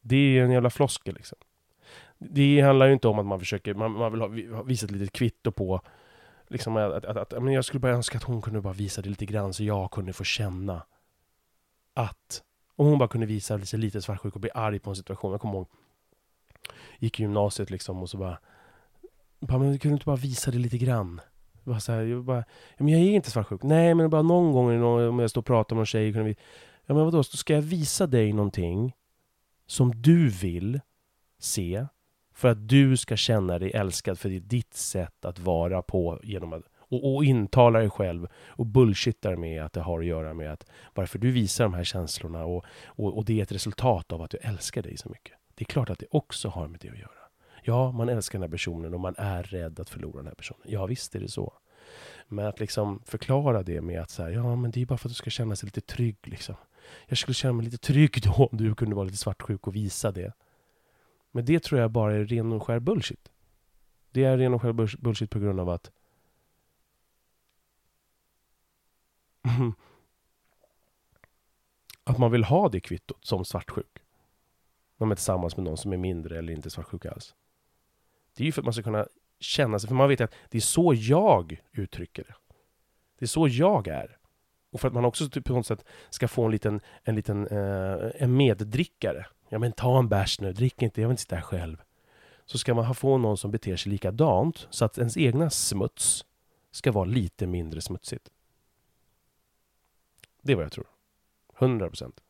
Det 0.00 0.16
är 0.16 0.44
en 0.44 0.50
jävla 0.50 0.70
floskel 0.70 1.14
liksom. 1.14 1.38
Det 2.18 2.60
handlar 2.60 2.86
ju 2.86 2.92
inte 2.92 3.08
om 3.08 3.18
att 3.18 3.26
man 3.26 3.38
försöker... 3.38 3.74
Man, 3.74 3.92
man 3.92 4.12
vill 4.12 4.20
ha, 4.20 4.56
ha 4.56 4.62
visa 4.62 4.86
ett 4.86 4.92
litet 4.92 5.12
kvitto 5.12 5.52
på 5.52 5.80
liksom 6.48 6.76
att, 6.76 7.04
att, 7.04 7.16
att, 7.16 7.42
men 7.42 7.54
jag 7.54 7.64
skulle 7.64 7.80
bara 7.80 7.92
önska 7.92 8.18
att 8.18 8.24
hon 8.24 8.42
kunde 8.42 8.60
bara 8.60 8.72
visa 8.72 9.02
det 9.02 9.08
lite 9.08 9.26
grann 9.26 9.54
så 9.54 9.64
jag 9.64 9.90
kunde 9.90 10.12
få 10.12 10.24
känna 10.24 10.82
att 11.94 12.42
om 12.76 12.86
hon 12.86 12.98
bara 12.98 13.08
kunde 13.08 13.26
visa 13.26 13.56
lite, 13.56 13.76
lite 13.76 14.02
svartsjuk 14.02 14.34
och 14.34 14.40
bli 14.40 14.50
arg 14.54 14.78
på 14.78 14.90
en 14.90 14.96
situation. 14.96 15.32
Jag 15.32 15.40
kommer 15.40 15.54
ihåg, 15.54 15.68
gick 16.98 17.20
i 17.20 17.22
gymnasiet 17.22 17.70
liksom 17.70 18.02
och 18.02 18.10
så 18.10 18.16
bara, 18.16 18.38
bara 19.40 19.58
men 19.58 19.78
kunde 19.78 19.92
du 19.92 19.94
inte 19.94 20.06
bara 20.06 20.16
visa 20.16 20.50
det 20.50 20.58
lite 20.58 20.78
grann? 20.78 21.20
Bara 21.64 21.80
så 21.80 21.92
här, 21.92 22.02
jag, 22.02 22.24
bara, 22.24 22.44
ja, 22.76 22.84
men 22.84 22.88
jag 22.88 23.00
är 23.00 23.10
inte 23.10 23.30
svartsjuk. 23.30 23.62
Nej, 23.62 23.94
men 23.94 24.10
bara 24.10 24.22
någon 24.22 24.52
gång 24.52 24.82
om 24.82 25.18
jag 25.18 25.30
står 25.30 25.40
och 25.40 25.46
pratar 25.46 25.76
med 25.76 25.78
någon 25.78 25.86
tjej, 25.86 26.12
kunde 26.12 26.28
vi, 26.28 26.36
ja 26.86 26.94
men 26.94 27.04
vadå, 27.04 27.22
ska 27.22 27.54
jag 27.54 27.62
visa 27.62 28.06
dig 28.06 28.32
någonting 28.32 28.94
som 29.66 30.02
du 30.02 30.28
vill 30.28 30.80
se 31.38 31.86
för 32.38 32.48
att 32.48 32.68
du 32.68 32.96
ska 32.96 33.16
känna 33.16 33.58
dig 33.58 33.70
älskad 33.70 34.18
för 34.18 34.28
det 34.28 34.36
är 34.36 34.40
ditt 34.40 34.74
sätt 34.74 35.24
att 35.24 35.38
vara 35.38 35.82
på 35.82 36.20
genom 36.22 36.52
att 36.52 36.62
och, 36.78 37.14
och 37.14 37.24
intala 37.24 37.78
dig 37.78 37.90
själv 37.90 38.26
och 38.46 38.66
bullshittar 38.66 39.36
med 39.36 39.64
att 39.64 39.72
det 39.72 39.80
har 39.80 40.00
att 40.00 40.06
göra 40.06 40.34
med 40.34 40.52
att 40.52 40.66
Varför 40.94 41.18
du 41.18 41.30
visar 41.30 41.64
de 41.64 41.74
här 41.74 41.84
känslorna 41.84 42.44
och, 42.44 42.64
och, 42.86 43.16
och 43.16 43.24
det 43.24 43.38
är 43.38 43.42
ett 43.42 43.52
resultat 43.52 44.12
av 44.12 44.22
att 44.22 44.30
du 44.30 44.38
älskar 44.38 44.82
dig 44.82 44.96
så 44.96 45.08
mycket. 45.08 45.32
Det 45.54 45.62
är 45.62 45.66
klart 45.66 45.90
att 45.90 45.98
det 45.98 46.06
också 46.10 46.48
har 46.48 46.68
med 46.68 46.80
det 46.80 46.88
att 46.88 46.98
göra. 46.98 47.10
Ja, 47.62 47.92
man 47.92 48.08
älskar 48.08 48.38
den 48.38 48.48
här 48.48 48.52
personen 48.52 48.94
och 48.94 49.00
man 49.00 49.14
är 49.18 49.42
rädd 49.42 49.80
att 49.80 49.90
förlora 49.90 50.16
den 50.16 50.26
här 50.26 50.34
personen. 50.34 50.62
Ja, 50.66 50.86
visst 50.86 51.14
är 51.14 51.20
det 51.20 51.28
så. 51.28 51.52
Men 52.28 52.46
att 52.46 52.60
liksom 52.60 53.02
förklara 53.04 53.62
det 53.62 53.80
med 53.80 54.00
att 54.00 54.10
så 54.10 54.22
här, 54.22 54.30
ja 54.30 54.56
men 54.56 54.70
det 54.70 54.82
är 54.82 54.86
bara 54.86 54.98
för 54.98 55.08
att 55.08 55.12
du 55.12 55.16
ska 55.16 55.30
känna 55.30 55.56
sig 55.56 55.66
lite 55.66 55.80
trygg 55.80 56.16
liksom. 56.22 56.54
Jag 57.06 57.18
skulle 57.18 57.34
känna 57.34 57.52
mig 57.52 57.64
lite 57.64 57.78
trygg 57.78 58.22
då 58.22 58.48
om 58.52 58.58
du 58.58 58.74
kunde 58.74 58.96
vara 58.96 59.04
lite 59.04 59.16
svartsjuk 59.16 59.66
och 59.66 59.76
visa 59.76 60.12
det. 60.12 60.32
Men 61.30 61.44
det 61.44 61.62
tror 61.62 61.80
jag 61.80 61.90
bara 61.90 62.14
är 62.14 62.24
ren 62.24 62.52
och 62.52 62.62
skär 62.62 62.78
bullshit. 62.78 63.30
Det 64.10 64.24
är 64.24 64.38
ren 64.38 64.54
och 64.54 64.62
skär 64.62 64.98
bullshit 64.98 65.30
på 65.30 65.38
grund 65.38 65.60
av 65.60 65.68
att 65.68 65.90
att 72.04 72.18
man 72.18 72.30
vill 72.30 72.44
ha 72.44 72.68
det 72.68 72.80
kvittot 72.80 73.24
som 73.24 73.44
svartsjuk. 73.44 74.02
När 74.96 75.06
man 75.06 75.12
är 75.12 75.16
tillsammans 75.16 75.56
med 75.56 75.64
någon 75.64 75.76
som 75.76 75.92
är 75.92 75.96
mindre 75.96 76.38
eller 76.38 76.52
inte 76.52 76.70
svartsjuk 76.70 77.06
alls. 77.06 77.34
Det 78.36 78.42
är 78.42 78.46
ju 78.46 78.52
för 78.52 78.60
att 78.60 78.64
man 78.64 78.72
ska 78.72 78.82
kunna 78.82 79.06
känna 79.40 79.78
sig, 79.78 79.88
för 79.88 79.94
man 79.94 80.08
vet 80.08 80.20
att 80.20 80.34
det 80.50 80.58
är 80.58 80.62
så 80.62 80.94
jag 80.96 81.62
uttrycker 81.72 82.24
det. 82.24 82.34
Det 83.18 83.24
är 83.24 83.26
så 83.26 83.48
jag 83.48 83.88
är. 83.88 84.18
Och 84.70 84.80
för 84.80 84.88
att 84.88 84.94
man 84.94 85.04
också 85.04 85.28
typ 85.28 85.44
på 85.44 85.52
något 85.52 85.66
sätt 85.66 85.84
ska 86.10 86.28
få 86.28 86.44
en 86.44 86.50
liten, 86.50 86.80
en 87.04 87.14
liten 87.14 87.46
eh, 87.46 88.10
en 88.14 88.36
meddrickare. 88.36 89.26
Ja 89.48 89.58
men 89.58 89.72
ta 89.72 89.98
en 89.98 90.08
bärs 90.08 90.40
nu, 90.40 90.52
drick 90.52 90.82
inte, 90.82 91.00
jag 91.00 91.08
vill 91.08 91.12
inte 91.12 91.22
sitta 91.22 91.36
här 91.36 91.42
själv. 91.42 91.82
Så 92.44 92.58
ska 92.58 92.74
man 92.74 92.94
få 92.94 93.18
någon 93.18 93.36
som 93.36 93.50
beter 93.50 93.76
sig 93.76 93.92
likadant, 93.92 94.66
så 94.70 94.84
att 94.84 94.98
ens 94.98 95.16
egna 95.16 95.50
smuts 95.50 96.24
ska 96.70 96.92
vara 96.92 97.04
lite 97.04 97.46
mindre 97.46 97.80
smutsigt. 97.80 98.30
Det 100.42 100.52
är 100.52 100.56
vad 100.56 100.64
jag 100.64 100.72
tror. 100.72 100.86
100 101.58 101.88
procent. 101.88 102.20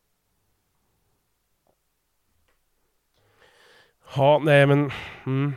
Ja, 4.16 4.40
nej 4.44 4.66
men... 4.66 4.90
Mm, 5.26 5.52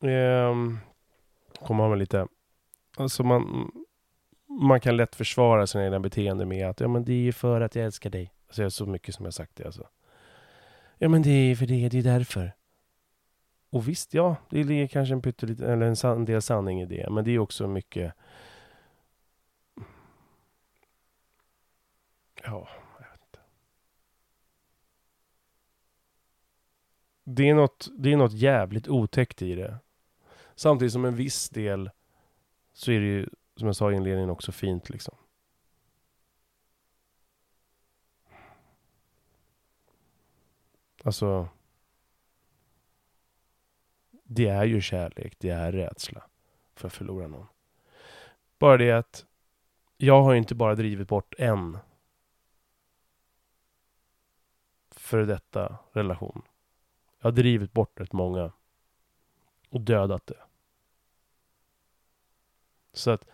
eh, 0.00 0.78
kommer 1.66 1.82
man 1.82 1.90
med 1.90 1.98
lite... 1.98 2.28
Alltså 2.96 3.22
man... 3.22 3.72
Man 4.48 4.80
kan 4.80 4.96
lätt 4.96 5.16
försvara 5.16 5.66
sina 5.66 5.84
egna 5.84 6.00
beteenden 6.00 6.48
med 6.48 6.68
att 6.68 6.80
ja 6.80 6.88
men 6.88 7.04
det 7.04 7.12
är 7.12 7.22
ju 7.22 7.32
för 7.32 7.60
att 7.60 7.74
jag 7.74 7.84
älskar 7.84 8.10
dig. 8.10 8.32
Alltså 8.46 8.62
jag 8.62 8.66
är 8.66 8.70
så 8.70 8.86
mycket 8.86 9.14
som 9.14 9.24
jag 9.24 9.34
sagt 9.34 9.56
det 9.56 9.64
alltså. 9.64 9.88
Ja 10.98 11.08
men 11.08 11.22
det 11.22 11.30
är 11.30 11.56
för 11.56 11.66
det, 11.66 11.88
det 11.88 11.98
är 11.98 12.02
därför. 12.02 12.52
Och 13.70 13.88
visst, 13.88 14.14
ja, 14.14 14.36
det 14.50 14.64
ligger 14.64 14.86
kanske 14.86 15.14
en 15.14 15.22
pytteliten, 15.22 15.70
eller 15.70 15.86
en, 15.86 15.96
san, 15.96 16.16
en 16.16 16.24
del 16.24 16.42
sanning 16.42 16.80
i 16.80 16.86
det. 16.86 17.10
Men 17.10 17.24
det 17.24 17.30
är 17.30 17.38
också 17.38 17.68
mycket... 17.68 18.14
Ja, 22.42 22.68
jag 22.98 23.10
vet 23.10 23.20
inte. 23.22 23.38
Det 27.24 27.48
är 27.48 27.54
något, 27.54 27.88
det 27.98 28.12
är 28.12 28.16
något 28.16 28.32
jävligt 28.32 28.88
otäckt 28.88 29.42
i 29.42 29.54
det. 29.54 29.78
Samtidigt 30.54 30.92
som 30.92 31.04
en 31.04 31.16
viss 31.16 31.50
del 31.50 31.90
så 32.72 32.92
är 32.92 33.00
det 33.00 33.06
ju, 33.06 33.28
som 33.56 33.66
jag 33.66 33.76
sa 33.76 33.92
i 33.92 33.94
inledningen, 33.94 34.30
också 34.30 34.52
fint 34.52 34.90
liksom. 34.90 35.14
Alltså... 41.06 41.48
Det 44.28 44.48
är 44.48 44.64
ju 44.64 44.80
kärlek, 44.80 45.34
det 45.38 45.48
är 45.48 45.72
rädsla 45.72 46.26
för 46.74 46.86
att 46.86 46.94
förlora 46.94 47.26
någon. 47.26 47.46
Bara 48.58 48.76
det 48.76 48.92
att 48.92 49.26
jag 49.96 50.22
har 50.22 50.34
inte 50.34 50.54
bara 50.54 50.74
drivit 50.74 51.08
bort 51.08 51.34
en 51.38 51.78
för 54.90 55.18
detta 55.18 55.78
relation. 55.92 56.42
Jag 57.18 57.26
har 57.26 57.32
drivit 57.32 57.72
bort 57.72 58.00
rätt 58.00 58.12
många 58.12 58.52
och 59.68 59.80
dödat 59.80 60.26
det. 60.26 60.42
Så 62.92 63.10
att 63.10 63.24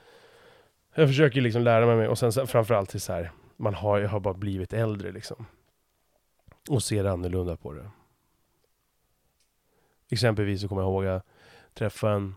jag 0.95 1.09
försöker 1.09 1.41
liksom 1.41 1.62
lära 1.62 1.97
mig 1.97 2.09
och 2.09 2.18
sen 2.18 2.47
framförallt 2.47 2.91
till 2.91 3.01
så 3.01 3.12
här, 3.12 3.33
man 3.57 3.75
har, 3.75 3.99
jag 3.99 4.09
har 4.09 4.20
bara 4.20 4.35
blivit 4.35 4.73
äldre 4.73 5.12
liksom. 5.12 5.47
Och 6.69 6.83
ser 6.83 7.05
annorlunda 7.05 7.57
på 7.57 7.73
det. 7.73 7.91
Exempelvis 10.09 10.61
så 10.61 10.69
kommer 10.69 10.83
jag 10.83 10.91
ihåg 10.91 11.07
att 11.07 11.13
jag 11.13 11.23
träffade 11.75 12.15
en 12.15 12.35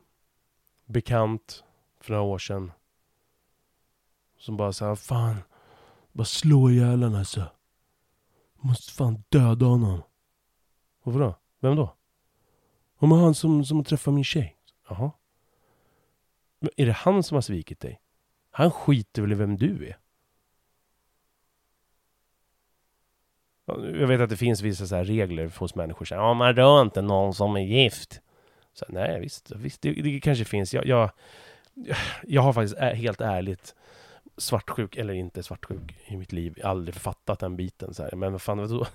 bekant 0.85 1.63
för 1.99 2.13
några 2.13 2.23
år 2.23 2.37
sedan. 2.37 2.71
Som 4.37 4.57
bara 4.57 4.73
sa, 4.73 4.95
fan, 4.95 5.37
bara 6.11 6.25
slå 6.25 6.69
ihjäl 6.69 7.03
honom 7.03 7.19
alltså. 7.19 7.43
Måste 8.55 8.91
fan 8.91 9.23
döda 9.29 9.65
honom. 9.65 10.01
Varför 11.03 11.19
då? 11.19 11.35
Vem 11.59 11.75
då? 11.75 11.95
Om 12.97 13.11
han 13.11 13.35
som, 13.35 13.65
som 13.65 13.83
träffar 13.83 14.11
min 14.11 14.23
tjej. 14.23 14.57
Jaha. 14.89 15.11
Men 16.59 16.69
är 16.77 16.85
det 16.85 16.91
han 16.91 17.23
som 17.23 17.35
har 17.35 17.41
svikit 17.41 17.79
dig? 17.79 18.01
Han 18.51 18.71
skiter 18.71 19.21
väl 19.21 19.31
i 19.31 19.35
vem 19.35 19.57
du 19.57 19.87
är? 19.87 19.97
Jag 23.67 24.07
vet 24.07 24.21
att 24.21 24.29
det 24.29 24.37
finns 24.37 24.61
vissa 24.61 24.87
så 24.87 25.03
regler 25.03 25.51
hos 25.59 25.75
människor. 25.75 26.05
Så 26.05 26.15
här, 26.15 26.21
ja, 26.21 26.33
man 26.33 26.55
rör 26.55 26.81
inte 26.81 27.01
någon 27.01 27.33
som 27.33 27.55
är 27.55 27.61
gift. 27.61 28.21
Så, 28.73 28.85
nej, 28.89 29.19
visst, 29.19 29.51
visst 29.55 29.81
det, 29.81 29.93
det 29.93 30.19
kanske 30.19 30.45
finns. 30.45 30.73
Jag, 30.73 30.85
jag, 30.85 31.11
jag 32.23 32.41
har 32.41 32.53
faktiskt 32.53 32.79
helt 32.79 33.21
ärligt 33.21 33.75
svartsjuk, 34.37 34.95
eller 34.95 35.13
inte 35.13 35.43
svartsjuk 35.43 35.95
i 36.05 36.17
mitt 36.17 36.31
liv, 36.31 36.59
aldrig 36.63 36.95
fattat 36.95 37.39
den 37.39 37.55
biten. 37.55 37.93
Så 37.93 38.03
här. 38.03 38.15
Men 38.15 38.31
vad 38.31 38.41
fan, 38.41 38.57
vadå? 38.57 38.85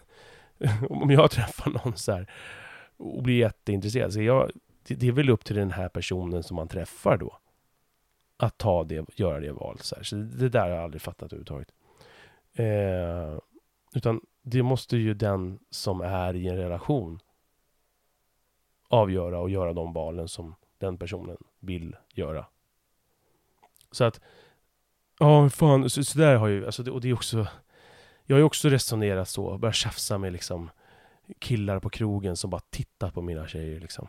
om 0.91 1.11
jag 1.11 1.31
träffar 1.31 1.71
någon 1.71 1.97
så 1.97 2.13
här 2.13 2.31
och 2.97 3.23
blir 3.23 3.39
jätteintresserad, 3.39 4.13
så 4.13 4.23
jag, 4.23 4.51
det, 4.87 4.95
det 4.95 5.09
är 5.09 5.13
väl 5.13 5.31
upp 5.31 5.45
till 5.45 5.57
den 5.57 5.71
här 5.71 5.89
personen 5.89 6.43
som 6.43 6.57
man 6.57 6.69
träffar 6.69 7.17
då. 7.17 7.39
Att 8.37 8.59
ta 8.59 8.85
det, 8.85 9.07
göra 9.17 9.41
det 9.41 9.53
valet. 9.53 9.85
Så, 9.85 9.97
här. 9.97 10.03
så 10.03 10.17
det 10.17 10.49
där 10.49 10.61
har 10.61 10.69
jag 10.69 10.85
aldrig 10.85 11.03
fattat 11.03 11.33
överhuvudtaget. 11.33 11.69
Eh, 12.55 13.39
utan 13.95 14.21
det 14.43 14.63
måste 14.63 14.97
ju 14.97 15.15
den 15.15 15.59
som 15.71 16.01
är 16.01 16.37
i 16.37 16.49
en 16.49 16.57
relation 16.57 17.21
avgöra 18.89 19.39
och 19.39 19.51
göra 19.51 19.73
de 19.73 19.93
valen 19.93 20.29
som 20.29 20.55
den 20.79 20.99
personen 20.99 21.37
vill 21.61 21.97
göra. 22.15 22.47
Så 23.91 24.05
att, 24.05 24.21
ja 25.19 25.49
fan, 25.49 25.91
så, 25.91 26.05
så 26.05 26.19
där 26.19 26.37
har 26.37 26.49
ju, 26.49 26.67
alltså 26.67 26.83
det, 26.83 26.91
och 26.91 27.01
det 27.01 27.09
är 27.09 27.15
också, 27.15 27.47
jag 28.25 28.37
har 28.37 28.39
ju 28.39 28.45
också 28.45 28.69
resonerat 28.69 29.29
så, 29.29 29.59
börjat 29.59 29.75
tjafsa 29.75 30.19
med 30.19 30.33
liksom 30.33 30.71
killar 31.39 31.81
på 31.81 31.91
krogen 31.91 32.37
som 32.37 32.51
bara 32.51 32.63
tittar 32.71 33.11
på 33.11 33.23
mina 33.23 33.47
tjejer 33.47 33.81
liksom. 33.81 34.09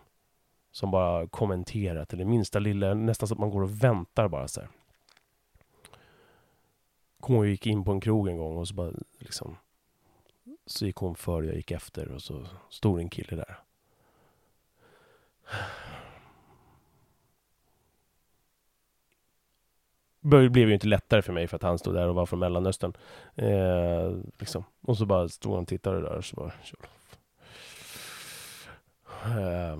Som 0.72 0.92
bara 0.92 1.28
kommenterat, 1.28 2.14
eller 2.14 2.26
minsta 2.26 2.60
lilla, 2.60 2.94
nästan 2.94 3.28
så 3.28 3.34
att 3.34 3.40
man 3.40 3.50
går 3.50 3.62
och 3.62 3.84
väntar 3.84 4.28
bara 4.28 4.48
så 4.48 4.62
här. 4.62 4.70
Kommer 7.20 7.40
och 7.40 7.48
gick 7.48 7.68
in 7.68 7.84
på 7.84 7.92
en 7.92 8.02
krog 8.02 8.28
en 8.28 8.38
gång 8.38 8.58
och 8.58 8.68
så 8.68 8.74
bara 8.74 8.92
liksom 9.20 9.58
så 10.66 10.86
gick 10.86 10.96
hon 10.96 11.16
före, 11.16 11.46
jag 11.46 11.56
gick 11.56 11.72
efter 11.72 12.12
och 12.12 12.22
så 12.22 12.48
stod 12.70 13.00
en 13.00 13.10
kille 13.10 13.36
där. 13.36 13.60
Det 20.22 20.50
blev 20.50 20.68
ju 20.68 20.74
inte 20.74 20.88
lättare 20.88 21.22
för 21.22 21.34
mig 21.34 21.48
för 21.48 21.56
att 21.56 21.64
han 21.64 21.80
stod 21.80 21.94
där 21.94 22.08
och 22.08 22.16
var 22.16 22.26
från 22.26 22.40
Mellanöstern. 22.40 22.94
Eh, 23.36 24.12
liksom. 24.40 24.64
Och 24.82 24.98
så 24.98 25.06
bara 25.06 25.30
stod 25.30 25.54
han 25.54 25.62
och 25.62 25.68
tittade 25.68 26.02
där 26.02 26.18
och 26.18 26.26
så 26.26 26.36
bara... 26.36 26.52
Eh, 29.26 29.78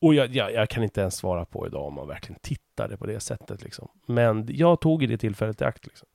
och 0.00 0.14
jag, 0.14 0.30
jag, 0.30 0.52
jag, 0.52 0.68
kan 0.68 0.82
inte 0.82 1.00
ens 1.00 1.16
svara 1.16 1.44
på 1.44 1.66
idag 1.66 1.86
om 1.86 1.94
man 1.94 2.08
verkligen 2.08 2.40
tittade 2.40 2.96
på 2.96 3.06
det 3.06 3.20
sättet. 3.20 3.62
Liksom. 3.62 3.88
Men 4.06 4.46
jag 4.50 4.80
tog 4.80 5.02
i 5.02 5.06
det 5.06 5.18
tillfället 5.18 5.60
i 5.60 5.64
akt. 5.64 5.86
Liksom. 5.86 6.08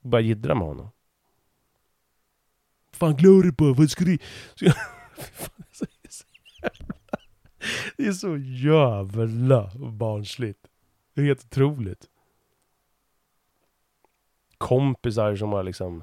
Bara 0.00 0.20
jiddra 0.20 0.54
med 0.54 0.66
honom 0.66 0.90
fan 2.92 3.16
glor 3.16 3.42
du 3.42 3.52
på? 3.52 3.72
Vad 3.72 3.90
ska 3.90 4.04
du... 4.04 4.18
Det 7.96 8.06
är 8.06 8.12
så 8.12 8.36
jävla 8.36 9.70
barnsligt. 9.76 10.68
Det 11.14 11.20
är 11.20 11.24
helt 11.24 11.44
otroligt. 11.44 12.10
Kompisar 14.58 15.36
som 15.36 15.52
har 15.52 15.62
liksom... 15.62 16.02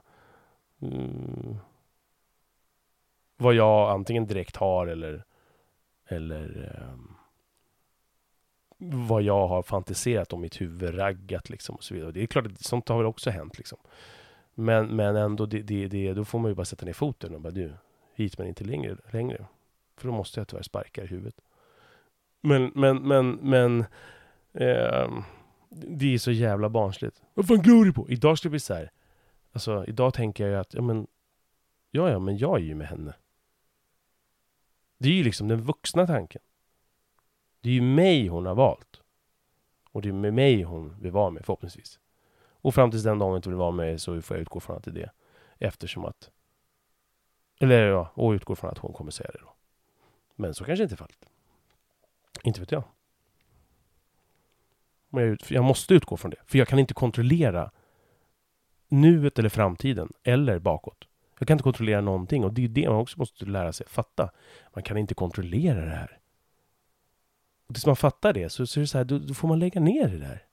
Mm, 0.82 1.58
vad 3.38 3.54
jag 3.54 3.90
antingen 3.90 4.28
direkt 4.28 4.56
har 4.56 4.88
eller... 4.88 5.26
Eller... 6.08 6.80
Um, 6.94 7.16
vad 8.82 9.22
jag 9.22 9.48
har 9.48 9.64
fantiserat 9.64 10.34
om 10.34 10.42
mitt 10.42 10.62
huvud, 10.62 11.00
raggat 11.00 11.50
liksom 11.50 11.76
och 11.76 11.84
så 11.84 11.94
vidare. 11.94 12.12
Det 12.12 12.24
är 12.24 12.28
klart 12.28 12.46
att 12.46 12.62
sånt 12.62 12.90
har 12.90 12.98
väl 12.98 13.06
också 13.06 13.30
hänt 13.30 13.58
liksom. 13.58 13.78
Men, 14.60 14.96
men 14.96 15.16
ändå, 15.16 15.46
det, 15.46 15.62
det, 15.62 15.88
det, 15.88 16.14
då 16.14 16.26
får 16.26 16.40
man 16.40 16.52
ju 16.52 16.56
bara 16.56 16.66
sätta 16.66 16.86
ner 16.86 16.94
foten 16.94 17.36
och 17.36 17.42
bara 17.42 17.52
du, 17.52 17.74
hit 18.16 18.38
men 18.38 18.48
inte 18.48 18.64
längre. 18.64 18.98
längre. 19.12 19.46
För 19.98 20.08
då 20.08 20.14
måste 20.14 20.40
jag 20.40 20.48
tyvärr 20.48 20.64
sparka 20.64 21.04
i 21.04 21.08
huvudet. 21.08 21.36
Men, 22.42 22.72
men, 22.76 23.08
men, 23.08 23.32
men 23.32 23.80
eh, 24.54 25.24
det 25.70 26.14
är 26.14 26.18
så 26.18 26.32
jävla 26.32 26.70
barnsligt. 26.70 27.22
Vad 27.34 27.48
fan 27.48 27.62
glor 27.62 27.86
du 27.86 27.94
på? 27.94 28.10
Idag 28.10 28.38
skulle 28.38 28.50
det 28.50 28.52
bli 28.52 28.60
så 28.60 28.74
här. 28.74 28.92
Alltså, 29.52 29.86
idag 29.88 30.14
tänker 30.14 30.44
jag 30.44 30.52
ju 30.52 30.60
att, 30.60 30.74
ja 30.74 30.82
men, 30.82 31.08
ja 31.92 32.10
ja, 32.10 32.20
men 32.20 32.38
jag 32.38 32.56
är 32.56 32.64
ju 32.64 32.76
med 32.76 32.88
henne. 32.88 33.14
Det 34.98 35.10
är 35.10 35.14
ju 35.14 35.24
liksom 35.24 35.48
den 35.48 35.62
vuxna 35.62 36.08
tanken. 36.08 36.42
Det 37.62 37.70
är 37.70 37.74
ju 37.74 37.82
mig 37.82 38.28
hon 38.28 38.46
har 38.46 38.56
valt. 38.56 39.02
Och 39.92 40.02
det 40.02 40.10
är 40.10 40.14
med 40.14 40.34
mig 40.34 40.64
hon 40.64 40.96
vill 41.02 41.12
vara 41.12 41.30
med 41.30 41.46
förhoppningsvis. 41.46 42.00
Och 42.62 42.76
fram 42.76 42.92
tills 42.92 43.04
den 43.04 43.20
dagen 43.20 43.36
inte 43.36 43.50
vill 43.50 43.58
vara 43.58 43.72
med 43.72 44.02
så 44.02 44.22
får 44.22 44.38
jag 44.38 44.42
utgå 44.42 44.60
från 44.60 44.78
att 44.78 44.84
det 44.84 44.92
är 44.92 44.96
det. 44.96 45.12
Eftersom 45.60 46.06
att... 46.06 46.32
Eller 47.60 47.88
ja, 47.88 48.12
och 48.14 48.32
utgå 48.32 48.56
från 48.56 48.70
att 48.70 48.78
hon 48.78 48.94
kommer 48.94 49.12
säga 49.12 49.30
det 49.34 49.40
då. 49.40 49.54
Men 50.36 50.54
så 50.54 50.64
kanske 50.64 50.84
inte 50.84 50.96
är 50.96 50.98
fallet. 50.98 51.26
Inte 52.44 52.60
vet 52.60 52.72
jag. 52.72 52.84
Men 55.10 55.28
jag, 55.28 55.38
jag 55.48 55.64
måste 55.64 55.94
utgå 55.94 56.18
från 56.18 56.32
det. 56.32 56.38
För 56.46 56.58
jag 56.58 56.68
kan 56.68 56.80
inte 56.80 56.94
kontrollera 56.94 57.72
nuet 58.88 59.40
eller 59.40 59.50
framtiden 59.50 60.14
eller 60.24 60.60
bakåt. 60.60 61.08
Jag 61.40 61.48
kan 61.48 61.56
inte 61.56 61.64
kontrollera 61.64 62.02
någonting 62.02 62.44
och 62.44 62.54
det 62.54 62.64
är 62.64 62.68
det 62.68 62.90
man 62.90 62.98
också 62.98 63.20
måste 63.20 63.46
lära 63.46 63.74
sig 63.74 63.88
fatta. 63.88 64.32
Man 64.74 64.84
kan 64.84 64.98
inte 64.98 65.14
kontrollera 65.14 65.86
det 65.86 65.92
här. 65.92 66.20
Och 67.68 67.76
tills 67.76 67.86
man 67.86 67.96
fattar 67.96 68.34
det 68.34 68.50
så, 68.50 68.68
så 68.68 68.80
är 68.80 68.82
det 68.82 68.88
så 68.88 68.98
här, 68.98 69.06
då, 69.06 69.20
då 69.20 69.34
får 69.34 69.48
man 69.48 69.60
lägga 69.60 69.82
ner 69.82 70.08
det 70.08 70.18
där. 70.18 70.44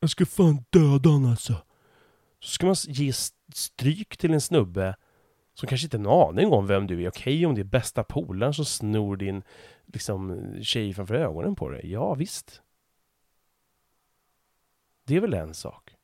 Jag 0.00 0.10
ska 0.10 0.26
fan 0.26 0.64
döda 0.70 1.10
honom 1.10 1.30
alltså. 1.30 1.54
Så 2.40 2.50
ska 2.50 2.66
man 2.66 2.76
ge 2.88 3.12
stryk 3.54 4.16
till 4.16 4.34
en 4.34 4.40
snubbe 4.40 4.96
som 5.54 5.68
kanske 5.68 5.86
inte 5.86 5.98
har 5.98 6.28
en 6.28 6.28
aning 6.28 6.52
om 6.52 6.66
vem 6.66 6.86
du 6.86 7.02
är. 7.02 7.08
Okej 7.08 7.46
om 7.46 7.54
det 7.54 7.60
är 7.60 7.64
bästa 7.64 8.04
polaren 8.04 8.54
som 8.54 8.64
snor 8.64 9.16
din 9.16 9.42
liksom, 9.86 10.54
tjej 10.62 10.94
framför 10.94 11.14
ögonen 11.14 11.56
på 11.56 11.68
dig. 11.68 11.92
Ja, 11.92 12.14
visst. 12.14 12.62
Det 15.04 15.16
är 15.16 15.20
väl 15.20 15.34
en 15.34 15.54
sak. 15.54 15.96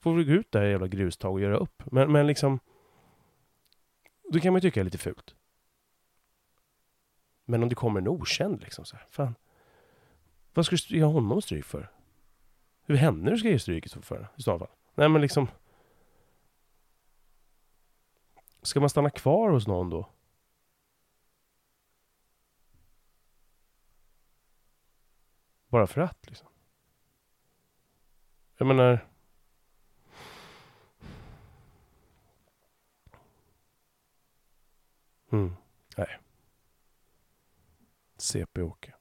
Får 0.00 0.14
vi 0.14 0.24
gå 0.24 0.32
ut 0.32 0.52
där 0.52 0.62
jävla 0.62 0.88
grustag 0.88 1.32
och 1.32 1.40
göra 1.40 1.56
upp. 1.56 1.82
Men, 1.92 2.12
men 2.12 2.26
liksom... 2.26 2.60
Då 4.32 4.40
kan 4.40 4.52
man 4.52 4.60
ju 4.60 4.68
tycka 4.68 4.80
är 4.80 4.84
lite 4.84 4.98
fult. 4.98 5.34
Men 7.44 7.62
om 7.62 7.68
det 7.68 7.74
kommer 7.74 8.00
en 8.00 8.08
okänd 8.08 8.60
liksom 8.60 8.84
så 8.84 8.96
här, 8.96 9.06
fan. 9.10 9.34
Vad 10.54 10.66
ska 10.66 10.76
du 10.88 10.96
ge 10.96 11.02
honom 11.02 11.42
stryk 11.42 11.64
för? 11.64 11.90
Hur 12.90 12.96
henne 12.96 13.30
du 13.30 13.38
ska 13.38 13.48
ge 13.48 13.58
stryk 13.58 13.88
för 14.02 14.28
i 14.36 14.42
så 14.42 14.58
fall? 14.58 14.68
Nej 14.94 15.08
men 15.08 15.20
liksom... 15.20 15.48
Ska 18.62 18.80
man 18.80 18.90
stanna 18.90 19.10
kvar 19.10 19.50
hos 19.50 19.66
någon 19.66 19.90
då? 19.90 20.08
Bara 25.68 25.86
för 25.86 26.00
att 26.00 26.26
liksom. 26.26 26.48
Jag 28.56 28.66
menar... 28.66 29.08
Mm, 35.32 35.56
nej. 35.96 36.18
CP-Åke. 38.16 38.94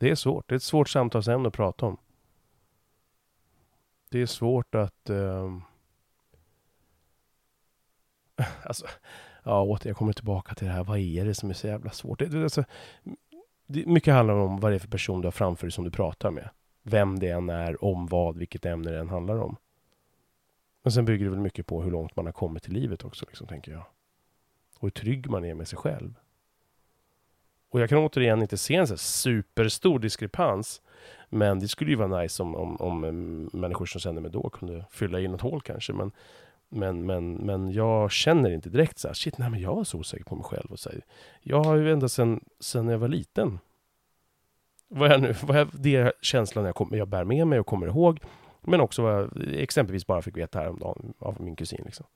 Det 0.00 0.10
är 0.10 0.14
svårt. 0.14 0.48
Det 0.48 0.54
är 0.54 0.56
ett 0.56 0.62
svårt 0.62 0.88
samtalsämne 0.88 1.48
att 1.48 1.54
prata 1.54 1.86
om. 1.86 1.96
Det 4.10 4.22
är 4.22 4.26
svårt 4.26 4.74
att... 4.74 5.10
Um... 5.10 5.62
alltså, 8.64 8.86
ja, 9.42 9.62
åter, 9.62 9.88
jag 9.90 9.96
kommer 9.96 10.12
tillbaka 10.12 10.54
till 10.54 10.66
det 10.66 10.72
här. 10.72 10.84
Vad 10.84 10.98
är 10.98 11.24
det 11.24 11.34
som 11.34 11.50
är 11.50 11.54
så 11.54 11.66
jävla 11.66 11.90
svårt? 11.90 12.18
Det, 12.18 12.26
det, 12.26 12.42
alltså, 12.42 12.64
det, 13.66 13.86
mycket 13.86 14.14
handlar 14.14 14.34
om 14.34 14.60
vad 14.60 14.72
det 14.72 14.74
är 14.74 14.78
för 14.78 14.88
person 14.88 15.20
du 15.20 15.26
har 15.26 15.32
framför 15.32 15.66
dig 15.66 15.72
som 15.72 15.84
du 15.84 15.90
pratar 15.90 16.30
med. 16.30 16.50
Vem 16.82 17.18
det 17.18 17.30
än 17.30 17.48
är, 17.48 17.84
om 17.84 18.06
vad, 18.06 18.36
vilket 18.36 18.64
ämne 18.64 18.90
det 18.90 18.98
än 18.98 19.08
handlar 19.08 19.38
om. 19.38 19.56
Men 20.82 20.92
sen 20.92 21.04
bygger 21.04 21.24
det 21.24 21.30
väl 21.30 21.40
mycket 21.40 21.66
på 21.66 21.82
hur 21.82 21.90
långt 21.90 22.16
man 22.16 22.26
har 22.26 22.32
kommit 22.32 22.68
i 22.68 22.72
livet 22.72 23.04
också, 23.04 23.26
liksom, 23.28 23.46
tänker 23.46 23.72
jag. 23.72 23.84
Och 24.76 24.82
hur 24.82 24.90
trygg 24.90 25.30
man 25.30 25.44
är 25.44 25.54
med 25.54 25.68
sig 25.68 25.78
själv. 25.78 26.14
Och 27.70 27.80
jag 27.80 27.88
kan 27.88 27.98
återigen 27.98 28.42
inte 28.42 28.56
se 28.56 28.74
en 28.74 28.86
så 28.86 28.96
superstor 28.96 29.98
diskrepans. 29.98 30.82
Men 31.28 31.60
det 31.60 31.68
skulle 31.68 31.90
ju 31.90 31.96
vara 31.96 32.20
nice 32.20 32.42
om, 32.42 32.56
om, 32.56 32.76
om 32.76 33.04
eh, 33.04 33.12
människor 33.58 33.86
som 33.86 34.00
känner 34.00 34.20
mig 34.20 34.30
då 34.30 34.50
kunde 34.50 34.84
fylla 34.90 35.20
i 35.20 35.28
något 35.28 35.40
hål 35.40 35.60
kanske. 35.60 35.92
Men, 35.92 36.12
men, 36.68 37.06
men, 37.06 37.34
men 37.34 37.72
jag 37.72 38.12
känner 38.12 38.50
inte 38.50 38.68
direkt 38.68 38.98
så 38.98 39.08
här, 39.08 39.14
shit, 39.14 39.38
nej 39.38 39.50
men 39.50 39.60
jag 39.60 39.80
är 39.80 39.84
så 39.84 39.98
osäker 39.98 40.24
på 40.24 40.34
mig 40.36 40.44
själv. 40.44 40.70
Och 40.70 40.78
så 40.78 40.90
här, 40.90 41.00
jag 41.40 41.64
har 41.64 41.76
ju 41.76 41.92
ända 41.92 42.08
sedan, 42.08 42.44
sedan 42.60 42.88
jag 42.88 42.98
var 42.98 43.08
liten. 43.08 43.58
Vad 44.88 45.10
jag 45.10 45.20
nu, 45.20 45.34
vad 45.42 45.56
jag, 45.56 45.68
det 45.72 46.12
känslan 46.20 46.64
jag, 46.64 46.74
kom, 46.74 46.88
jag 46.92 47.08
bär 47.08 47.24
med 47.24 47.46
mig 47.46 47.60
och 47.60 47.66
kommer 47.66 47.86
ihåg. 47.86 48.20
Men 48.60 48.80
också 48.80 49.02
vad 49.02 49.14
jag 49.14 49.30
exempelvis 49.52 50.06
bara 50.06 50.22
fick 50.22 50.36
veta 50.36 50.58
häromdagen 50.58 51.14
av 51.18 51.40
min 51.40 51.56
kusin. 51.56 51.82
Liksom. 51.84 52.06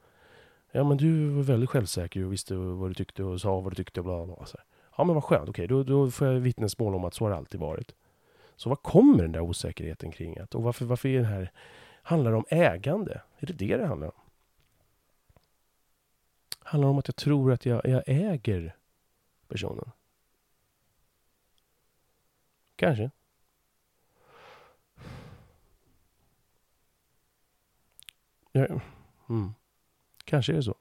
Ja 0.72 0.84
men 0.84 0.96
du 0.96 1.28
var 1.28 1.42
väldigt 1.42 1.70
självsäker 1.70 2.24
och 2.24 2.32
visste 2.32 2.54
vad 2.54 2.90
du 2.90 2.94
tyckte 2.94 3.24
och 3.24 3.40
sa 3.40 3.60
vad 3.60 3.72
du 3.72 3.76
tyckte 3.76 4.00
och 4.00 4.04
bla 4.04 4.26
bla. 4.26 4.36
bla 4.36 4.46
så 4.46 4.56
här. 4.56 4.64
Ja 4.96 5.04
men 5.04 5.14
vad 5.14 5.24
skönt, 5.24 5.48
okej 5.48 5.66
då, 5.66 5.82
då 5.82 6.10
får 6.10 6.26
jag 6.26 6.34
vittnesmål 6.34 6.94
om 6.94 7.04
att 7.04 7.14
så 7.14 7.24
har 7.24 7.30
det 7.30 7.36
alltid 7.36 7.60
varit. 7.60 7.94
Så 8.56 8.68
vad 8.68 8.82
kommer 8.82 9.22
den 9.22 9.32
där 9.32 9.40
osäkerheten 9.40 10.12
kring 10.12 10.38
att? 10.38 10.54
Och 10.54 10.62
varför, 10.62 10.84
varför 10.84 11.08
är 11.08 11.18
det 11.18 11.26
här, 11.26 11.52
handlar 12.02 12.30
det 12.30 12.36
om 12.36 12.46
ägande? 12.48 13.22
Är 13.38 13.46
det 13.46 13.52
det 13.52 13.76
det 13.76 13.86
handlar 13.86 14.06
om? 14.06 14.20
Handlar 16.58 16.86
det 16.86 16.90
om 16.90 16.98
att 16.98 17.08
jag 17.08 17.16
tror 17.16 17.52
att 17.52 17.66
jag, 17.66 17.80
jag 17.84 18.02
äger 18.06 18.76
personen? 19.48 19.90
Kanske. 22.76 23.10
Ja, 28.52 28.80
mm. 29.28 29.54
Kanske 30.24 30.52
är 30.52 30.56
det 30.56 30.62
så. 30.62 30.74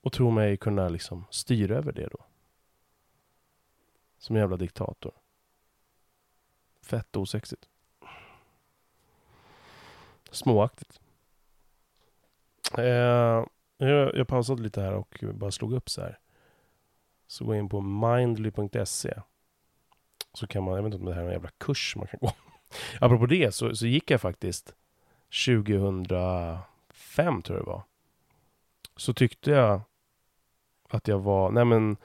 Och 0.00 0.12
tror 0.12 0.30
mig 0.30 0.56
kunna 0.56 0.88
liksom 0.88 1.24
styra 1.30 1.76
över 1.76 1.92
det 1.92 2.08
då. 2.12 2.24
Som 4.18 4.36
en 4.36 4.40
jävla 4.40 4.56
diktator. 4.56 5.12
Fett 6.82 7.16
osexigt. 7.16 7.68
Småaktigt. 10.30 11.00
Eh, 12.78 13.44
jag, 13.76 14.16
jag 14.16 14.28
pausade 14.28 14.62
lite 14.62 14.80
här 14.80 14.92
och 14.92 15.24
bara 15.34 15.50
slog 15.50 15.72
upp 15.72 15.90
så 15.90 16.00
här. 16.00 16.18
Så 17.26 17.44
gå 17.44 17.54
in 17.54 17.68
på 17.68 17.80
mindly.se. 17.80 19.14
Så 20.32 20.46
kan 20.46 20.62
man, 20.64 20.74
jag 20.74 20.82
vet 20.82 20.94
inte 20.94 21.02
om 21.02 21.04
det 21.04 21.14
här 21.14 21.20
är 21.20 21.24
någon 21.24 21.32
jävla 21.32 21.50
kurs 21.58 21.96
man 21.96 22.06
kan 22.06 22.18
gå. 22.20 22.32
Apropå 23.00 23.26
det 23.26 23.54
så, 23.54 23.76
så 23.76 23.86
gick 23.86 24.10
jag 24.10 24.20
faktiskt 24.20 24.74
2005 25.46 27.42
tror 27.42 27.58
jag 27.58 27.66
det 27.66 27.70
var. 27.70 27.82
Så 28.96 29.14
tyckte 29.14 29.50
jag 29.50 29.80
att 30.90 31.08
jag 31.08 31.18
var, 31.18 31.50
nej 31.50 31.64
men 31.64 31.96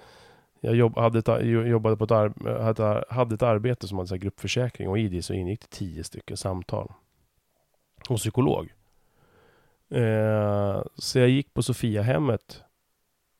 jag 0.60 0.76
jobb, 0.76 0.98
hade, 0.98 1.20
ett, 1.20 1.46
jobbade 1.68 1.98
på 1.98 2.04
ett, 2.04 2.12
ar, 2.12 2.60
hade, 2.62 3.06
hade 3.10 3.36
ett 3.36 3.44
arbete 3.44 3.88
som 3.88 3.98
hade 3.98 4.08
så 4.08 4.16
gruppförsäkring 4.16 4.90
och 4.90 5.00
i 5.00 5.08
det 5.08 5.22
så 5.22 5.34
ingick 5.34 5.62
det 5.62 5.68
tio 5.68 6.04
stycken 6.04 6.38
samtal. 6.38 6.94
Och 8.10 8.18
psykolog. 8.18 8.74
Eh, 9.90 10.84
så 10.96 11.20
jag 11.20 11.30
gick 11.30 11.54
på 11.54 11.64
Sofiahemmet 11.64 12.64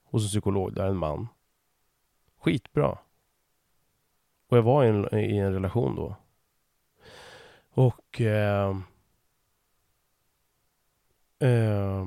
hos 0.04 0.24
en 0.24 0.28
psykolog, 0.28 0.74
där 0.74 0.88
en 0.88 0.98
man. 0.98 1.28
Skitbra. 2.38 2.98
Och 4.50 4.58
jag 4.58 4.62
var 4.62 4.84
i 4.84 4.88
en, 4.88 5.20
i 5.20 5.38
en 5.38 5.54
relation 5.54 5.96
då. 5.96 6.16
Och... 7.70 8.22
Eh, 8.22 8.78
eh, 11.40 12.06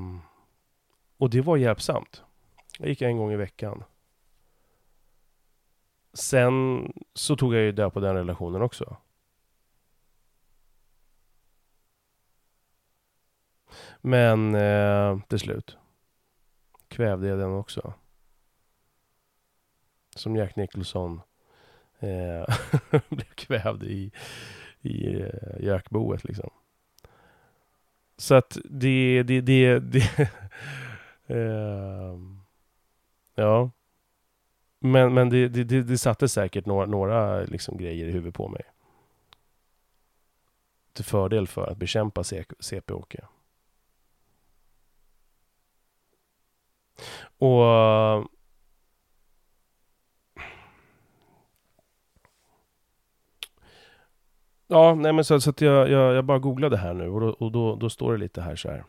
och 1.16 1.30
det 1.30 1.40
var 1.40 1.56
hjälpsamt. 1.56 2.24
Jag 2.80 2.88
gick 2.88 3.02
en 3.02 3.16
gång 3.16 3.32
i 3.32 3.36
veckan. 3.36 3.84
Sen 6.12 6.92
så 7.14 7.36
tog 7.36 7.54
jag 7.54 7.62
ju 7.62 7.72
död 7.72 7.92
på 7.92 8.00
den 8.00 8.14
relationen 8.14 8.62
också. 8.62 8.96
Men 14.00 14.54
eh, 14.54 15.18
till 15.28 15.38
slut 15.38 15.76
kvävde 16.88 17.28
jag 17.28 17.38
den 17.38 17.52
också. 17.52 17.92
Som 20.16 20.36
Jack 20.36 20.56
Nicholson 20.56 21.20
eh, 21.98 22.56
blev 23.08 23.34
kvävd 23.34 23.82
i, 23.82 24.10
i 24.80 25.20
eh, 25.20 25.60
gökboet 25.60 26.24
liksom. 26.24 26.50
Så 28.16 28.34
att 28.34 28.58
det, 28.64 29.22
det, 29.22 29.40
det, 29.40 29.78
det 29.78 30.20
eh, 31.26 32.37
ja. 33.38 33.70
Men, 34.78 35.14
men 35.14 35.30
det, 35.30 35.48
det, 35.48 35.82
det 35.82 35.98
satte 35.98 36.28
säkert 36.28 36.66
några, 36.66 36.86
några 36.86 37.40
liksom 37.40 37.76
grejer 37.76 38.06
i 38.06 38.10
huvudet 38.10 38.34
på 38.34 38.48
mig. 38.48 38.62
Till 40.92 41.04
fördel 41.04 41.46
för 41.46 41.66
att 41.66 41.78
bekämpa 41.78 42.22
CP-Åke. 42.60 43.24
Och... 47.38 47.64
Ja, 54.70 54.94
nej 54.94 55.12
men 55.12 55.24
så, 55.24 55.40
så 55.40 55.50
att 55.50 55.60
jag, 55.60 55.90
jag, 55.90 56.14
jag, 56.14 56.24
bara 56.24 56.38
googlade 56.38 56.76
här 56.76 56.94
nu 56.94 57.08
och, 57.08 57.20
då, 57.20 57.28
och 57.28 57.52
då, 57.52 57.76
då, 57.76 57.90
står 57.90 58.12
det 58.12 58.18
lite 58.18 58.40
här 58.40 58.56
så 58.56 58.70
här. 58.70 58.84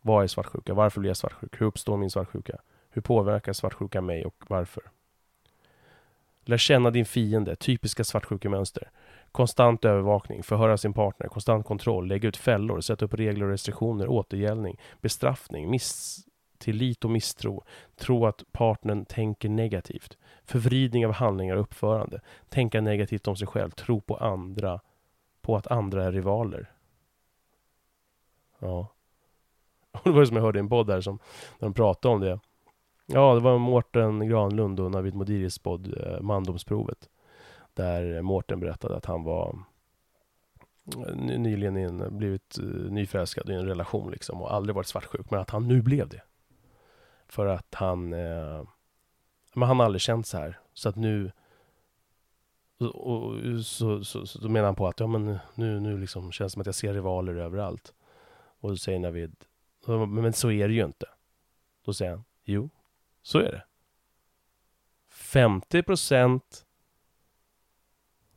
Vad 0.00 0.24
är 0.24 0.26
svartsjuka? 0.26 0.74
Varför 0.74 1.00
blir 1.00 1.10
jag 1.10 1.16
svartsjuk? 1.16 1.60
Hur 1.60 1.66
uppstår 1.66 1.96
min 1.96 2.10
svartsjuka? 2.10 2.58
Hur 2.94 3.02
påverkar 3.02 3.52
svartsjuka 3.52 4.00
mig 4.00 4.24
och 4.24 4.44
varför? 4.48 4.82
Lär 6.44 6.56
känna 6.56 6.90
din 6.90 7.04
fiende, 7.04 7.56
typiska 7.56 8.04
svartsjukemönster. 8.04 8.90
Konstant 9.32 9.84
övervakning, 9.84 10.42
förhöra 10.42 10.76
sin 10.76 10.92
partner, 10.92 11.28
konstant 11.28 11.66
kontroll, 11.66 12.06
lägga 12.06 12.28
ut 12.28 12.36
fällor, 12.36 12.80
sätta 12.80 13.04
upp 13.04 13.14
regler 13.14 13.44
och 13.44 13.50
restriktioner, 13.50 14.08
återgällning, 14.08 14.80
bestraffning, 15.00 15.70
miss 15.70 16.20
tillit 16.58 17.04
och 17.04 17.10
misstro, 17.10 17.64
tro 17.96 18.26
att 18.26 18.44
partnern 18.52 19.04
tänker 19.04 19.48
negativt, 19.48 20.18
förvridning 20.44 21.06
av 21.06 21.12
handlingar 21.12 21.56
och 21.56 21.62
uppförande, 21.62 22.20
tänka 22.48 22.80
negativt 22.80 23.28
om 23.28 23.36
sig 23.36 23.46
själv, 23.46 23.70
tro 23.70 24.00
på 24.00 24.16
andra, 24.16 24.80
på 25.42 25.56
att 25.56 25.66
andra 25.66 26.04
är 26.04 26.12
rivaler. 26.12 26.70
Ja. 28.58 28.88
Och 29.90 30.00
det 30.04 30.10
var 30.10 30.20
ju 30.20 30.26
som 30.26 30.36
jag 30.36 30.44
hörde 30.44 30.58
i 30.58 30.60
en 30.60 30.68
podd 30.68 30.86
där 30.86 31.00
som, 31.00 31.18
när 31.58 31.68
de 31.68 31.74
pratade 31.74 32.14
om 32.14 32.20
det. 32.20 32.40
Ja, 33.06 33.34
det 33.34 33.40
var 33.40 33.58
Mårten 33.58 34.28
Granlund 34.28 34.80
och 34.80 34.90
Navid 34.90 35.14
Modiris 35.14 35.58
podd, 35.58 35.94
eh, 35.98 36.20
Mandomsprovet. 36.20 37.08
Där 37.74 38.22
Mårten 38.22 38.60
berättade 38.60 38.96
att 38.96 39.06
han 39.06 39.24
var 39.24 39.58
eh, 40.96 41.16
nyligen 41.16 41.76
in, 41.76 42.18
blivit 42.18 42.58
eh, 42.58 42.64
nyförälskad 42.64 43.50
i 43.50 43.52
en 43.54 43.66
relation 43.66 44.10
liksom 44.10 44.42
och 44.42 44.54
aldrig 44.54 44.74
varit 44.74 44.86
svartsjuk, 44.86 45.30
men 45.30 45.40
att 45.40 45.50
han 45.50 45.68
nu 45.68 45.82
blev 45.82 46.08
det. 46.08 46.22
För 47.28 47.46
att 47.46 47.74
han, 47.74 48.12
eh, 48.12 48.62
men 49.54 49.68
han 49.68 49.78
har 49.78 49.84
aldrig 49.86 50.00
känt 50.00 50.26
så 50.26 50.38
här. 50.38 50.58
Så 50.74 50.88
att 50.88 50.96
nu, 50.96 51.32
och, 52.78 53.16
och 53.16 53.60
så, 53.64 54.04
så, 54.04 54.26
så, 54.26 54.38
då 54.38 54.48
menar 54.48 54.66
han 54.66 54.74
på 54.74 54.88
att 54.88 55.00
ja, 55.00 55.06
men 55.06 55.38
nu, 55.54 55.80
nu 55.80 55.98
liksom 55.98 56.32
känns 56.32 56.52
det 56.52 56.54
som 56.54 56.60
att 56.60 56.66
jag 56.66 56.74
ser 56.74 56.94
rivaler 56.94 57.34
överallt. 57.34 57.94
Och 58.60 58.70
då 58.70 58.76
säger 58.76 58.98
Navid, 58.98 59.34
men 60.08 60.32
så 60.32 60.50
är 60.50 60.68
det 60.68 60.74
ju 60.74 60.84
inte. 60.84 61.06
Då 61.84 61.92
säger 61.92 62.10
han, 62.10 62.24
jo, 62.44 62.70
så 63.24 63.38
är 63.38 63.52
det. 63.52 63.62
50 65.08 65.82
procent 65.82 66.64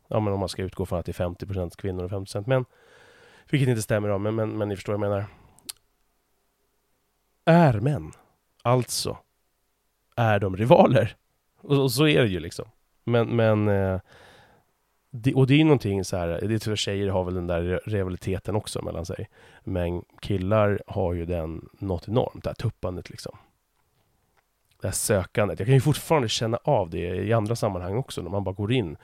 ja 0.07 0.19
men 0.19 0.33
om 0.33 0.39
man 0.39 0.49
ska 0.49 0.63
utgå 0.63 0.85
från 0.85 0.99
att 0.99 1.05
det 1.05 1.19
är 1.19 1.29
50% 1.29 1.77
kvinnor 1.77 2.03
och 2.03 2.11
50% 2.11 2.47
män. 2.47 2.65
Vilket 3.49 3.69
inte 3.69 3.81
stämmer 3.81 4.09
då, 4.09 4.17
men, 4.17 4.35
men, 4.35 4.57
men 4.57 4.69
ni 4.69 4.75
förstår 4.75 4.93
vad 4.93 5.05
jag 5.05 5.09
menar. 5.09 5.25
Är 7.45 7.79
män. 7.79 8.11
Alltså 8.63 9.17
är 10.15 10.39
de 10.39 10.57
rivaler. 10.57 11.15
Och, 11.61 11.83
och 11.83 11.91
så 11.91 12.07
är 12.07 12.21
det 12.21 12.29
ju 12.29 12.39
liksom. 12.39 12.65
Men, 13.03 13.35
men 13.35 13.67
eh, 13.67 13.99
det, 15.09 15.33
och 15.33 15.47
det 15.47 15.53
är 15.53 15.57
ju 15.57 15.63
någonting 15.63 16.05
så 16.05 16.17
här, 16.17 16.27
det 16.27 16.59
tror 16.59 16.71
jag 16.71 16.77
tjejer 16.77 17.09
har 17.09 17.23
väl 17.23 17.33
den 17.33 17.47
där 17.47 17.81
rivaliteten 17.85 18.55
också 18.55 18.81
mellan 18.81 19.05
sig. 19.05 19.29
Men 19.63 20.03
killar 20.21 20.81
har 20.87 21.13
ju 21.13 21.25
den 21.25 21.69
något 21.71 22.07
enormt, 22.07 22.43
det 22.43 22.49
här 22.49 22.55
tuppandet 22.55 23.09
liksom. 23.09 23.37
Det 24.81 24.87
här 24.87 24.93
sökandet. 24.93 25.59
Jag 25.59 25.65
kan 25.65 25.75
ju 25.75 25.81
fortfarande 25.81 26.29
känna 26.29 26.57
av 26.63 26.89
det 26.89 27.15
i 27.15 27.33
andra 27.33 27.55
sammanhang 27.55 27.95
också, 27.95 28.21
när 28.21 28.29
man 28.29 28.43
bara 28.43 28.55
går 28.55 28.71
in 28.71 28.97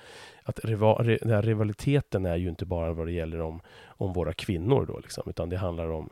att 0.43 0.65
rival, 0.65 1.05
den 1.05 1.29
här 1.29 1.41
rivaliteten 1.41 2.25
är 2.25 2.35
ju 2.35 2.49
inte 2.49 2.65
bara 2.65 2.93
vad 2.93 3.07
det 3.07 3.11
gäller 3.11 3.41
om, 3.41 3.61
om 3.85 4.13
våra 4.13 4.33
kvinnor 4.33 4.85
då, 4.85 4.99
liksom, 4.99 5.23
utan 5.29 5.49
det 5.49 5.57
handlar 5.57 5.91
om 5.91 6.09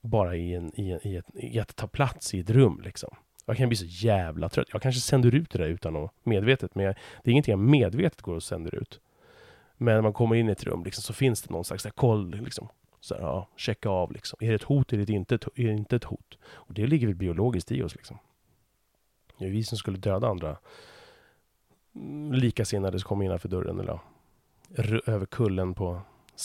bara 0.00 0.36
i, 0.36 0.54
en, 0.54 0.80
i, 0.80 0.90
en, 0.90 1.06
i, 1.06 1.16
ett, 1.16 1.26
i 1.34 1.60
att 1.60 1.76
ta 1.76 1.86
plats 1.86 2.34
i 2.34 2.40
ett 2.40 2.50
rum. 2.50 2.80
Liksom. 2.84 3.16
Jag 3.46 3.56
kan 3.56 3.68
bli 3.68 3.76
så 3.76 4.06
jävla 4.06 4.48
trött. 4.48 4.68
Jag 4.72 4.82
kanske 4.82 5.00
sänder 5.00 5.34
ut 5.34 5.50
det 5.50 5.58
där 5.58 5.68
utan 5.68 5.96
att 5.96 6.10
medvetet, 6.22 6.74
men 6.74 6.84
jag, 6.84 6.94
det 6.94 7.30
är 7.30 7.32
ingenting 7.32 7.52
jag 7.52 7.58
medvetet 7.58 8.22
går 8.22 8.34
och 8.34 8.42
sänder 8.42 8.74
ut. 8.74 9.00
Men 9.76 9.94
när 9.94 10.02
man 10.02 10.12
kommer 10.12 10.36
in 10.36 10.48
i 10.48 10.52
ett 10.52 10.64
rum 10.64 10.84
liksom, 10.84 11.02
så 11.02 11.12
finns 11.12 11.42
det 11.42 11.52
någon 11.52 11.64
slags 11.64 11.82
där, 11.82 11.90
koll, 11.90 12.30
liksom. 12.44 12.68
Så 13.00 13.14
här, 13.14 13.22
ja, 13.22 13.48
checka 13.56 13.88
av 13.88 14.12
liksom. 14.12 14.38
Är 14.42 14.48
det 14.48 14.54
ett 14.54 14.62
hot 14.62 14.92
eller 14.92 15.10
inte, 15.10 15.34
är 15.34 15.64
det 15.64 15.72
inte 15.72 15.96
ett 15.96 16.04
hot? 16.04 16.38
Och 16.44 16.74
det 16.74 16.86
ligger 16.86 17.06
väl 17.06 17.16
biologiskt 17.16 17.72
i 17.72 17.82
oss 17.82 17.94
liksom. 17.94 18.18
Det 19.42 19.48
är 19.48 19.52
vi 19.52 19.64
som 19.64 19.78
skulle 19.78 19.98
döda 19.98 20.28
andra 20.28 20.56
mm, 21.94 22.32
likasinnade 22.32 22.98
som 22.98 23.08
kom 23.08 23.22
innanför 23.22 23.48
dörren 23.48 23.80
eller 23.80 24.00
över 25.10 25.26
kullen 25.26 25.74
på, 25.74 26.00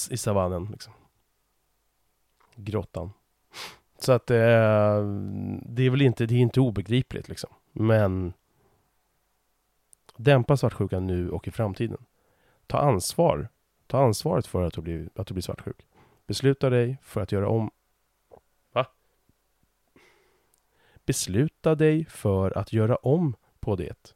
i 0.10 0.18
savannen. 0.18 0.68
Liksom. 0.72 0.94
Grottan. 2.56 3.12
Så 4.00 4.12
att 4.12 4.32
eh, 4.32 4.38
det 5.62 5.84
är 5.84 5.90
väl 5.90 6.02
inte, 6.02 6.26
det 6.26 6.36
är 6.36 6.40
inte 6.40 6.60
obegripligt 6.60 7.30
liksom. 7.30 7.50
Men 7.72 8.34
dämpa 10.18 10.58
svartsjukan 10.58 11.08
nu 11.08 11.30
och 11.30 11.48
i 11.48 11.52
framtiden. 11.52 12.06
Ta 12.68 12.78
ansvar. 12.78 13.50
Ta 13.88 14.04
ansvaret 14.04 14.48
för 14.48 14.64
att 14.64 14.74
du 14.74 14.82
blir, 14.82 15.10
att 15.16 15.28
du 15.28 15.34
blir 15.34 15.42
svartsjuk. 15.42 15.86
Besluta 16.28 16.70
dig 16.70 16.98
för 17.04 17.22
att 17.22 17.32
göra 17.32 17.50
om... 17.50 17.72
Va? 18.72 18.86
Besluta 21.08 21.76
dig 21.76 22.06
för 22.06 22.58
att 22.58 22.74
göra 22.74 22.96
om 22.96 23.36
på 23.60 23.76
det. 23.76 24.16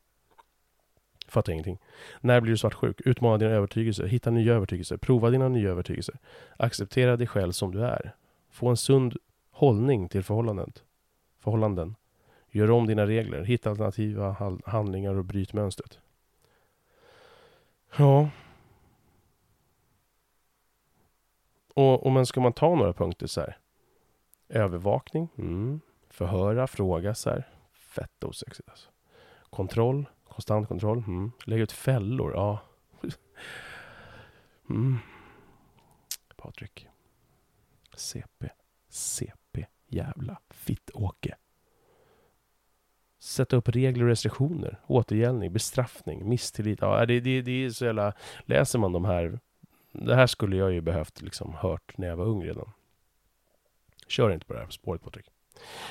Fattar 1.28 1.54
ingenting. 1.54 1.80
När 2.22 2.42
blir 2.42 2.52
du 2.52 2.58
svartsjuk? 2.58 3.02
Utmana 3.06 3.38
dina 3.38 3.52
övertygelser. 3.52 4.06
Hitta 4.06 4.32
nya 4.32 4.54
övertygelser. 4.54 4.98
Prova 4.98 5.30
dina 5.30 5.50
nya 5.50 5.70
övertygelser. 5.70 6.16
Acceptera 6.58 7.18
dig 7.18 7.28
själv 7.28 7.52
som 7.52 7.72
du 7.72 7.86
är. 7.86 8.16
Få 8.50 8.68
en 8.68 8.78
sund 8.78 9.18
hållning 9.52 10.10
till 10.10 10.24
förhållandet. 10.24 10.84
förhållanden. 11.40 11.96
Gör 12.50 12.72
om 12.72 12.88
dina 12.88 13.08
regler. 13.08 13.44
Hitta 13.44 13.70
alternativa 13.70 14.58
handlingar 14.66 15.16
och 15.16 15.26
bryt 15.26 15.54
mönstret. 15.54 16.00
Ja. 17.98 18.30
Och, 21.74 22.06
och 22.06 22.12
men 22.12 22.26
ska 22.26 22.42
man 22.42 22.54
ta 22.54 22.76
några 22.76 22.94
punkter 22.94 23.28
så 23.28 23.42
här. 23.42 23.58
Övervakning. 24.50 25.28
Mm. 25.38 25.82
Förhöra, 26.22 26.68
fråga 26.68 27.16
så 27.16 27.30
här. 27.30 27.48
Fett 27.74 28.24
osexigt 28.24 28.70
alltså. 28.70 28.90
Kontroll. 29.50 30.06
Konstant 30.24 30.68
kontroll. 30.68 30.98
Mm. 30.98 31.32
Lägga 31.46 31.64
ut 31.64 31.72
fällor. 31.72 32.34
Ja. 32.34 32.60
Mm. 34.70 34.98
Patrik. 36.36 36.88
CP. 37.96 38.50
CP. 38.90 39.66
Jävla 39.88 40.40
fitt-Åke. 40.50 41.36
Sätta 43.20 43.56
upp 43.56 43.70
regler 43.70 44.04
och 44.04 44.10
restriktioner. 44.10 44.80
Återgällning, 44.88 45.54
bestraffning, 45.54 46.30
misstillit. 46.30 46.82
Ja, 46.82 47.06
det, 47.06 47.20
det, 47.20 47.42
det 47.42 47.66
är 47.66 47.70
så 47.70 47.86
jävla... 47.86 48.14
Läser 48.46 48.80
man 48.80 48.92
de 48.92 49.06
här... 49.06 49.40
Det 49.92 50.16
här 50.16 50.28
skulle 50.28 50.56
jag 50.56 50.74
ju 50.74 50.82
behövt 50.82 51.22
liksom 51.22 51.54
hört 51.54 51.98
när 51.98 52.08
jag 52.08 52.16
var 52.16 52.26
ung 52.26 52.44
redan. 52.44 52.72
Kör 54.08 54.32
inte 54.32 54.46
på 54.46 54.54
det 54.54 54.60
här 54.60 54.70
spåret 54.70 55.04
Patrik. 55.04 55.32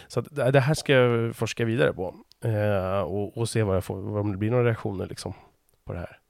Så 0.08 0.20
det 0.20 0.60
här 0.60 0.74
ska 0.74 0.92
jag 0.92 1.36
forska 1.36 1.64
vidare 1.64 1.92
på. 1.92 2.14
Eh, 2.40 3.00
och, 3.00 3.38
och, 3.38 3.48
se 3.48 3.62
vad 3.62 3.76
jag 3.76 3.84
får, 3.84 4.18
om 4.18 4.32
det 4.32 4.38
blir 4.38 4.50
några 4.50 4.64
reaktioner 4.64 5.06
liksom 5.06 5.34
på 5.84 5.92
det 5.92 5.98
här. 5.98 6.20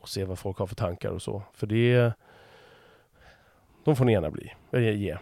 Och 0.00 0.08
se 0.08 0.24
vad 0.24 0.38
folk 0.38 0.58
har 0.58 0.66
för 0.66 0.74
tankar 0.74 1.10
och 1.10 1.22
så. 1.22 1.42
För 1.52 1.66
det... 1.66 2.12
De 3.84 3.96
får 3.96 4.04
ni 4.04 4.12
gärna 4.12 4.30
bli. 4.30 4.54
Eller 4.70 4.92
ge. 4.92 5.18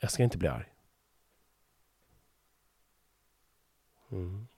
Jag 0.00 0.10
ska 0.10 0.22
inte 0.22 0.38
bli 0.38 0.48
arg. 0.48 0.72
Mm. 4.10 4.48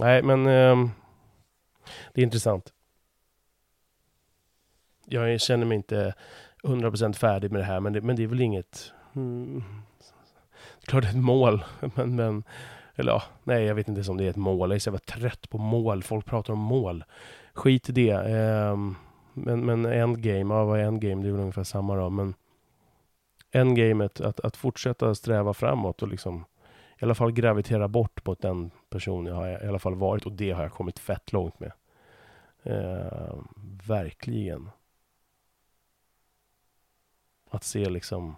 Nej, 0.00 0.22
men 0.22 0.46
eh, 0.46 0.90
det 2.14 2.20
är 2.20 2.24
intressant. 2.24 2.72
Jag 5.04 5.40
känner 5.40 5.66
mig 5.66 5.76
inte 5.76 6.14
100% 6.68 7.12
färdig 7.12 7.52
med 7.52 7.60
det 7.60 7.64
här, 7.64 7.80
men 7.80 7.92
det, 7.92 8.00
men 8.00 8.16
det 8.16 8.22
är 8.22 8.26
väl 8.26 8.40
inget... 8.40 8.92
Mm, 9.16 9.64
klart 10.82 11.04
ett 11.04 11.16
mål, 11.16 11.64
men, 11.94 12.16
men 12.16 12.44
eller 12.98 13.12
ja, 13.12 13.22
nej 13.44 13.64
jag 13.64 13.74
vet 13.74 13.88
inte 13.88 14.10
om 14.10 14.16
det 14.16 14.24
är 14.24 14.30
ett 14.30 14.36
mål. 14.36 14.70
Jag 14.70 14.74
är 14.74 14.78
så 14.78 14.88
jävla 14.88 14.98
trött 14.98 15.50
på 15.50 15.58
mål. 15.58 16.02
Folk 16.02 16.26
pratar 16.26 16.52
om 16.52 16.58
mål. 16.58 17.04
Skit 17.54 17.88
i 17.88 17.92
det. 17.92 18.10
Eh, 18.10 18.76
men, 19.34 19.66
men 19.66 19.86
endgame, 19.86 20.54
ja 20.54 20.64
vad 20.64 20.80
är 20.80 20.84
endgame? 20.84 21.22
Det 21.22 21.28
är 21.28 21.32
väl 21.32 21.40
ungefär 21.40 21.64
samma 21.64 21.96
då. 21.96 22.10
Men 22.10 22.34
endgamet, 23.52 24.20
att, 24.20 24.40
att 24.40 24.56
fortsätta 24.56 25.14
sträva 25.14 25.54
framåt 25.54 26.02
och 26.02 26.08
liksom 26.08 26.44
i 26.98 27.04
alla 27.04 27.14
fall 27.14 27.32
gravitera 27.32 27.88
bort 27.88 28.26
mot 28.26 28.42
den 28.42 28.70
person 28.90 29.26
jag 29.26 29.34
har 29.34 29.64
i 29.64 29.68
alla 29.68 29.78
fall 29.78 29.94
varit 29.94 30.26
och 30.26 30.32
det 30.32 30.50
har 30.50 30.62
jag 30.62 30.72
kommit 30.72 30.98
fett 30.98 31.32
långt 31.32 31.60
med. 31.60 31.72
Eh, 32.62 33.34
verkligen. 33.86 34.70
Att 37.50 37.64
se 37.64 37.88
liksom 37.88 38.36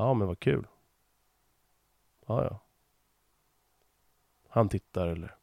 Ja, 0.00 0.14
men 0.14 0.28
vad 0.28 0.40
kul. 0.40 0.66
Ja, 2.26 2.44
ja. 2.44 2.60
Han 4.48 4.68
tittar 4.68 5.08
eller... 5.08 5.36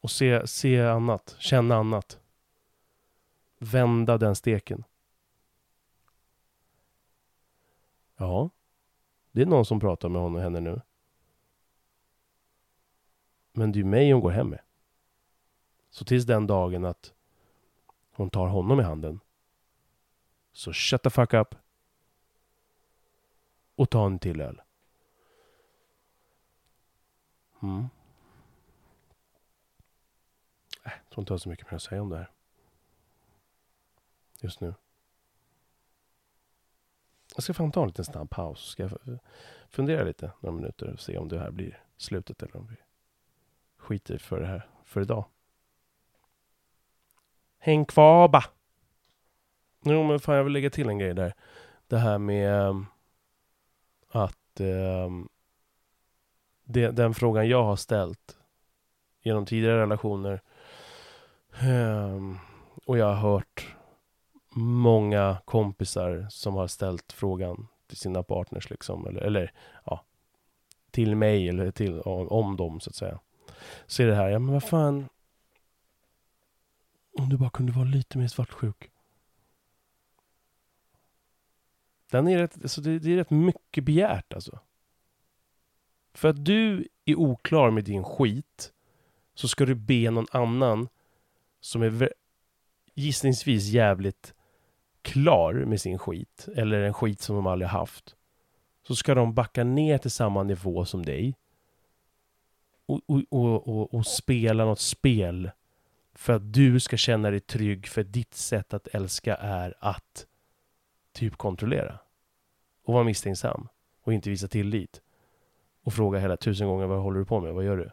Och 0.00 0.10
se, 0.10 0.46
se 0.46 0.80
annat, 0.80 1.36
känna 1.38 1.76
annat. 1.76 2.20
Vända 3.58 4.18
den 4.18 4.36
steken. 4.36 4.84
Ja, 8.16 8.50
det 9.32 9.42
är 9.42 9.46
någon 9.46 9.64
som 9.64 9.80
pratar 9.80 10.08
med 10.08 10.22
honom 10.22 10.36
och 10.36 10.42
henne 10.42 10.60
nu. 10.60 10.80
Men 13.52 13.72
det 13.72 13.76
är 13.76 13.80
ju 13.80 13.84
mig 13.84 14.12
hon 14.12 14.20
går 14.20 14.30
hem 14.30 14.48
med. 14.48 14.60
Så 15.90 16.04
tills 16.04 16.26
den 16.26 16.46
dagen 16.46 16.84
att 16.84 17.14
hon 18.10 18.30
tar 18.30 18.46
honom 18.46 18.80
i 18.80 18.82
handen. 18.82 19.20
Så 20.60 20.72
shut 20.72 21.02
the 21.02 21.10
fuck 21.10 21.34
up 21.34 21.54
och 23.74 23.90
ta 23.90 24.06
en 24.06 24.18
till 24.18 24.40
öl. 24.40 24.62
Mm. 27.62 27.88
Äh, 30.84 30.92
jag 30.92 31.10
tror 31.10 31.22
inte 31.22 31.30
jag 31.30 31.34
har 31.34 31.38
så 31.38 31.48
mycket 31.48 31.70
mer 31.70 31.76
att 31.76 31.82
säga 31.82 32.02
om 32.02 32.08
det 32.08 32.16
här. 32.16 32.30
Just 34.40 34.60
nu. 34.60 34.74
Jag 37.34 37.42
ska 37.42 37.54
fan 37.54 37.72
ta 37.72 37.82
en 37.82 37.88
liten 37.88 38.04
snabb 38.04 38.30
paus. 38.30 38.68
Ska 38.68 38.82
jag 38.82 39.18
fundera 39.68 40.04
lite 40.04 40.32
några 40.40 40.56
minuter 40.56 40.92
och 40.92 41.00
se 41.00 41.18
om 41.18 41.28
det 41.28 41.38
här 41.38 41.50
blir 41.50 41.82
slutet 41.96 42.42
eller 42.42 42.56
om 42.56 42.66
vi 42.66 42.76
skiter 43.76 44.18
för 44.18 44.40
det 44.40 44.46
här 44.46 44.68
för 44.84 45.00
idag. 45.00 45.24
Häng 47.58 47.84
kvar 47.84 48.28
bara. 48.28 48.59
Jo 49.82 50.02
men 50.02 50.20
fan 50.20 50.36
jag 50.36 50.44
vill 50.44 50.52
lägga 50.52 50.70
till 50.70 50.88
en 50.88 50.98
grej 50.98 51.14
där. 51.14 51.34
Det 51.88 51.98
här 51.98 52.18
med 52.18 52.68
ehm, 52.68 52.86
att 54.08 54.60
eh, 54.60 55.10
det, 56.64 56.90
den 56.90 57.14
frågan 57.14 57.48
jag 57.48 57.64
har 57.64 57.76
ställt 57.76 58.36
genom 59.22 59.46
tidigare 59.46 59.80
relationer 59.80 60.40
eh, 61.60 62.18
och 62.86 62.98
jag 62.98 63.06
har 63.06 63.30
hört 63.30 63.76
många 64.54 65.36
kompisar 65.44 66.26
som 66.30 66.54
har 66.54 66.66
ställt 66.66 67.12
frågan 67.12 67.66
till 67.86 67.96
sina 67.96 68.22
partners 68.22 68.70
liksom, 68.70 69.06
eller, 69.06 69.20
eller 69.20 69.52
ja, 69.84 70.04
till 70.90 71.16
mig 71.16 71.48
eller 71.48 71.70
till, 71.70 72.00
om 72.00 72.56
dem 72.56 72.80
så 72.80 72.90
att 72.90 72.96
säga. 72.96 73.20
Så 73.86 74.02
är 74.02 74.06
det 74.06 74.14
här, 74.14 74.28
ja 74.28 74.38
men 74.38 74.52
vad 74.52 74.64
fan, 74.64 75.08
om 77.18 77.28
du 77.28 77.36
bara 77.36 77.50
kunde 77.50 77.72
vara 77.72 77.84
lite 77.84 78.18
mer 78.18 78.28
svartsjuk. 78.28 78.90
Den 82.10 82.28
är 82.28 82.38
rätt, 82.38 82.62
alltså 82.62 82.80
det, 82.80 82.98
det 82.98 83.12
är 83.12 83.16
rätt 83.16 83.30
mycket 83.30 83.84
begärt 83.84 84.32
alltså. 84.32 84.58
För 86.14 86.28
att 86.28 86.44
du 86.44 86.88
är 87.04 87.14
oklar 87.14 87.70
med 87.70 87.84
din 87.84 88.04
skit 88.04 88.72
så 89.34 89.48
ska 89.48 89.66
du 89.66 89.74
be 89.74 90.10
någon 90.10 90.26
annan 90.30 90.88
som 91.60 91.82
är 91.82 92.12
gissningsvis 92.94 93.68
jävligt 93.68 94.34
klar 95.02 95.52
med 95.52 95.80
sin 95.80 95.98
skit, 95.98 96.48
eller 96.56 96.80
en 96.80 96.94
skit 96.94 97.20
som 97.20 97.36
de 97.36 97.46
aldrig 97.46 97.68
haft, 97.68 98.16
så 98.86 98.96
ska 98.96 99.14
de 99.14 99.34
backa 99.34 99.64
ner 99.64 99.98
till 99.98 100.10
samma 100.10 100.42
nivå 100.42 100.84
som 100.84 101.04
dig 101.04 101.36
och, 102.86 103.00
och, 103.06 103.68
och, 103.68 103.94
och, 103.94 104.06
spela 104.06 104.64
något 104.64 104.80
spel 104.80 105.50
för 106.14 106.32
att 106.32 106.52
du 106.52 106.80
ska 106.80 106.96
känna 106.96 107.30
dig 107.30 107.40
trygg 107.40 107.86
för 107.86 108.02
ditt 108.02 108.34
sätt 108.34 108.74
att 108.74 108.86
älska 108.86 109.36
är 109.36 109.74
att 109.78 110.26
typ 111.20 111.36
kontrollera. 111.36 111.98
Och 112.84 112.94
vara 112.94 113.04
misstänksam. 113.04 113.68
Och 114.02 114.12
inte 114.12 114.30
visa 114.30 114.48
tillit. 114.48 115.02
Och 115.82 115.92
fråga 115.92 116.18
hela 116.18 116.36
tusen 116.36 116.68
gånger 116.68 116.86
vad 116.86 117.02
håller 117.02 117.18
du 117.18 117.24
på 117.24 117.40
med, 117.40 117.54
vad 117.54 117.64
gör 117.64 117.76
du? 117.76 117.90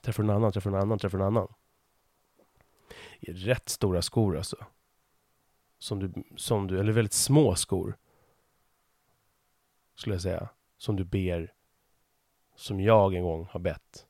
Träffar 0.00 0.22
någon 0.22 0.36
annan, 0.36 0.52
träffar 0.52 0.70
någon 0.70 0.80
annan, 0.80 0.98
träffar 0.98 1.18
någon 1.18 1.26
annan. 1.26 1.54
I 3.20 3.32
rätt 3.32 3.68
stora 3.68 4.02
skor 4.02 4.36
alltså. 4.36 4.56
Som 5.78 5.98
du, 5.98 6.12
som 6.36 6.66
du, 6.66 6.80
eller 6.80 6.92
väldigt 6.92 7.12
små 7.12 7.54
skor, 7.54 7.96
skulle 9.94 10.14
jag 10.14 10.22
säga, 10.22 10.48
som 10.76 10.96
du 10.96 11.04
ber, 11.04 11.52
som 12.54 12.80
jag 12.80 13.14
en 13.14 13.22
gång 13.22 13.48
har 13.50 13.60
bett 13.60 14.06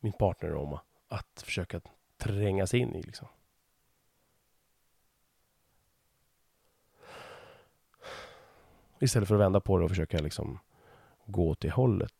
min 0.00 0.12
partner 0.12 0.54
om 0.54 0.78
att 1.08 1.42
försöka 1.46 1.80
tränga 2.16 2.66
sig 2.66 2.80
in 2.80 2.94
i 2.94 3.02
liksom. 3.02 3.28
Istället 9.00 9.28
för 9.28 9.34
att 9.34 9.40
vända 9.40 9.60
på 9.60 9.78
det 9.78 9.84
och 9.84 9.90
försöka 9.90 10.18
liksom 10.18 10.58
gå 11.26 11.56
det 11.58 11.70
hållet 11.70 12.12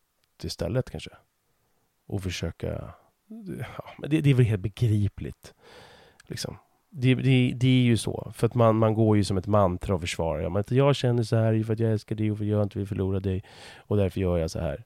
istället 0.43 0.89
kanske. 0.89 1.11
Och 2.05 2.23
försöka, 2.23 2.93
ja, 3.59 3.89
men 3.97 4.09
det, 4.09 4.21
det 4.21 4.29
är 4.29 4.33
väl 4.33 4.45
helt 4.45 4.61
begripligt. 4.61 5.53
Liksom 6.27 6.57
det, 6.89 7.15
det, 7.15 7.53
det 7.55 7.67
är 7.67 7.83
ju 7.83 7.97
så. 7.97 8.31
För 8.35 8.47
att 8.47 8.55
man, 8.55 8.75
man 8.75 8.93
går 8.93 9.17
ju 9.17 9.23
som 9.23 9.37
ett 9.37 9.47
mantra 9.47 9.95
och 9.95 10.01
försvarar. 10.01 10.41
Ja, 10.41 10.49
men 10.49 10.63
jag 10.69 10.95
känner 10.95 11.23
så 11.23 11.35
här 11.35 11.63
för 11.63 11.73
att 11.73 11.79
jag 11.79 11.91
älskar 11.91 12.15
dig 12.15 12.31
och 12.31 12.37
för 12.37 12.45
att 12.45 12.49
jag 12.49 12.63
inte 12.63 12.77
vill 12.77 12.87
förlora 12.87 13.19
dig. 13.19 13.43
Och 13.77 13.97
därför 13.97 14.21
gör 14.21 14.37
jag 14.37 14.51
så 14.51 14.59
här. 14.59 14.83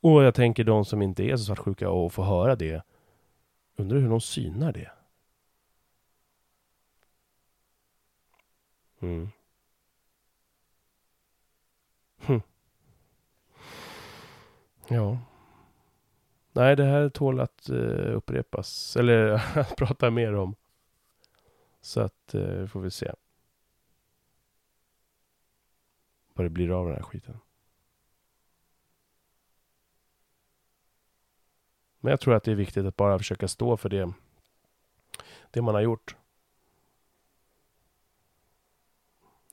Och 0.00 0.22
jag 0.22 0.34
tänker 0.34 0.64
de 0.64 0.84
som 0.84 1.02
inte 1.02 1.24
är 1.24 1.36
så 1.36 1.44
svartsjuka 1.44 1.90
och 1.90 2.12
får 2.12 2.22
höra 2.22 2.56
det. 2.56 2.82
Undrar 3.76 3.98
hur 3.98 4.08
de 4.08 4.20
synar 4.20 4.72
det. 4.72 4.90
Mm. 9.02 9.28
Hm. 12.18 12.40
Ja. 14.88 15.18
Nej, 16.52 16.76
det 16.76 16.84
här 16.84 17.08
tål 17.08 17.40
att 17.40 17.70
uh, 17.70 18.16
upprepas. 18.16 18.96
Eller 19.00 19.28
att 19.58 19.76
prata 19.76 20.10
mer 20.10 20.34
om. 20.34 20.56
Så 21.80 22.00
att 22.00 22.34
uh, 22.34 22.66
får 22.66 22.80
vi 22.80 22.90
se. 22.90 23.12
Vad 26.34 26.46
det 26.46 26.50
blir 26.50 26.70
av 26.70 26.86
den 26.86 26.94
här 26.94 27.02
skiten. 27.02 27.38
Men 32.00 32.10
jag 32.10 32.20
tror 32.20 32.34
att 32.34 32.44
det 32.44 32.50
är 32.50 32.54
viktigt 32.54 32.86
att 32.86 32.96
bara 32.96 33.18
försöka 33.18 33.48
stå 33.48 33.76
för 33.76 33.88
det, 33.88 34.12
det 35.50 35.62
man 35.62 35.74
har 35.74 35.82
gjort. 35.82 36.16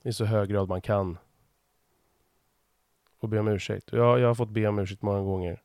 I 0.02 0.12
så 0.12 0.24
hög 0.24 0.48
grad 0.48 0.68
man 0.68 0.80
kan. 0.80 1.18
Och 3.18 3.28
be 3.28 3.38
om 3.38 3.48
ursäkt. 3.48 3.92
Jag, 3.92 4.20
jag 4.20 4.26
har 4.26 4.34
fått 4.34 4.50
be 4.50 4.66
om 4.66 4.78
ursäkt 4.78 5.02
många 5.02 5.20
gånger. 5.20 5.62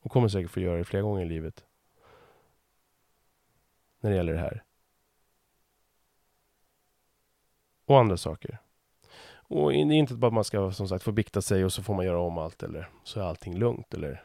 Och 0.00 0.10
kommer 0.10 0.28
säkert 0.28 0.50
få 0.50 0.60
göra 0.60 0.78
det 0.78 0.84
flera 0.84 1.02
gånger 1.02 1.22
i 1.22 1.28
livet. 1.28 1.64
När 4.00 4.10
det 4.10 4.16
gäller 4.16 4.32
det 4.32 4.38
här. 4.38 4.64
Och 7.84 7.98
andra 7.98 8.16
saker. 8.16 8.58
Och 9.50 9.72
det 9.72 9.78
är 9.78 9.92
inte 9.92 10.14
bara 10.14 10.26
att 10.26 10.32
man 10.32 10.44
ska 10.44 10.72
som 10.72 10.88
sagt 10.88 11.04
få 11.04 11.12
bikta 11.12 11.42
sig 11.42 11.64
och 11.64 11.72
så 11.72 11.82
får 11.82 11.94
man 11.94 12.06
göra 12.06 12.20
om 12.20 12.38
allt 12.38 12.62
eller 12.62 12.88
så 13.04 13.20
är 13.20 13.24
allting 13.24 13.58
lugnt 13.58 13.94
eller 13.94 14.24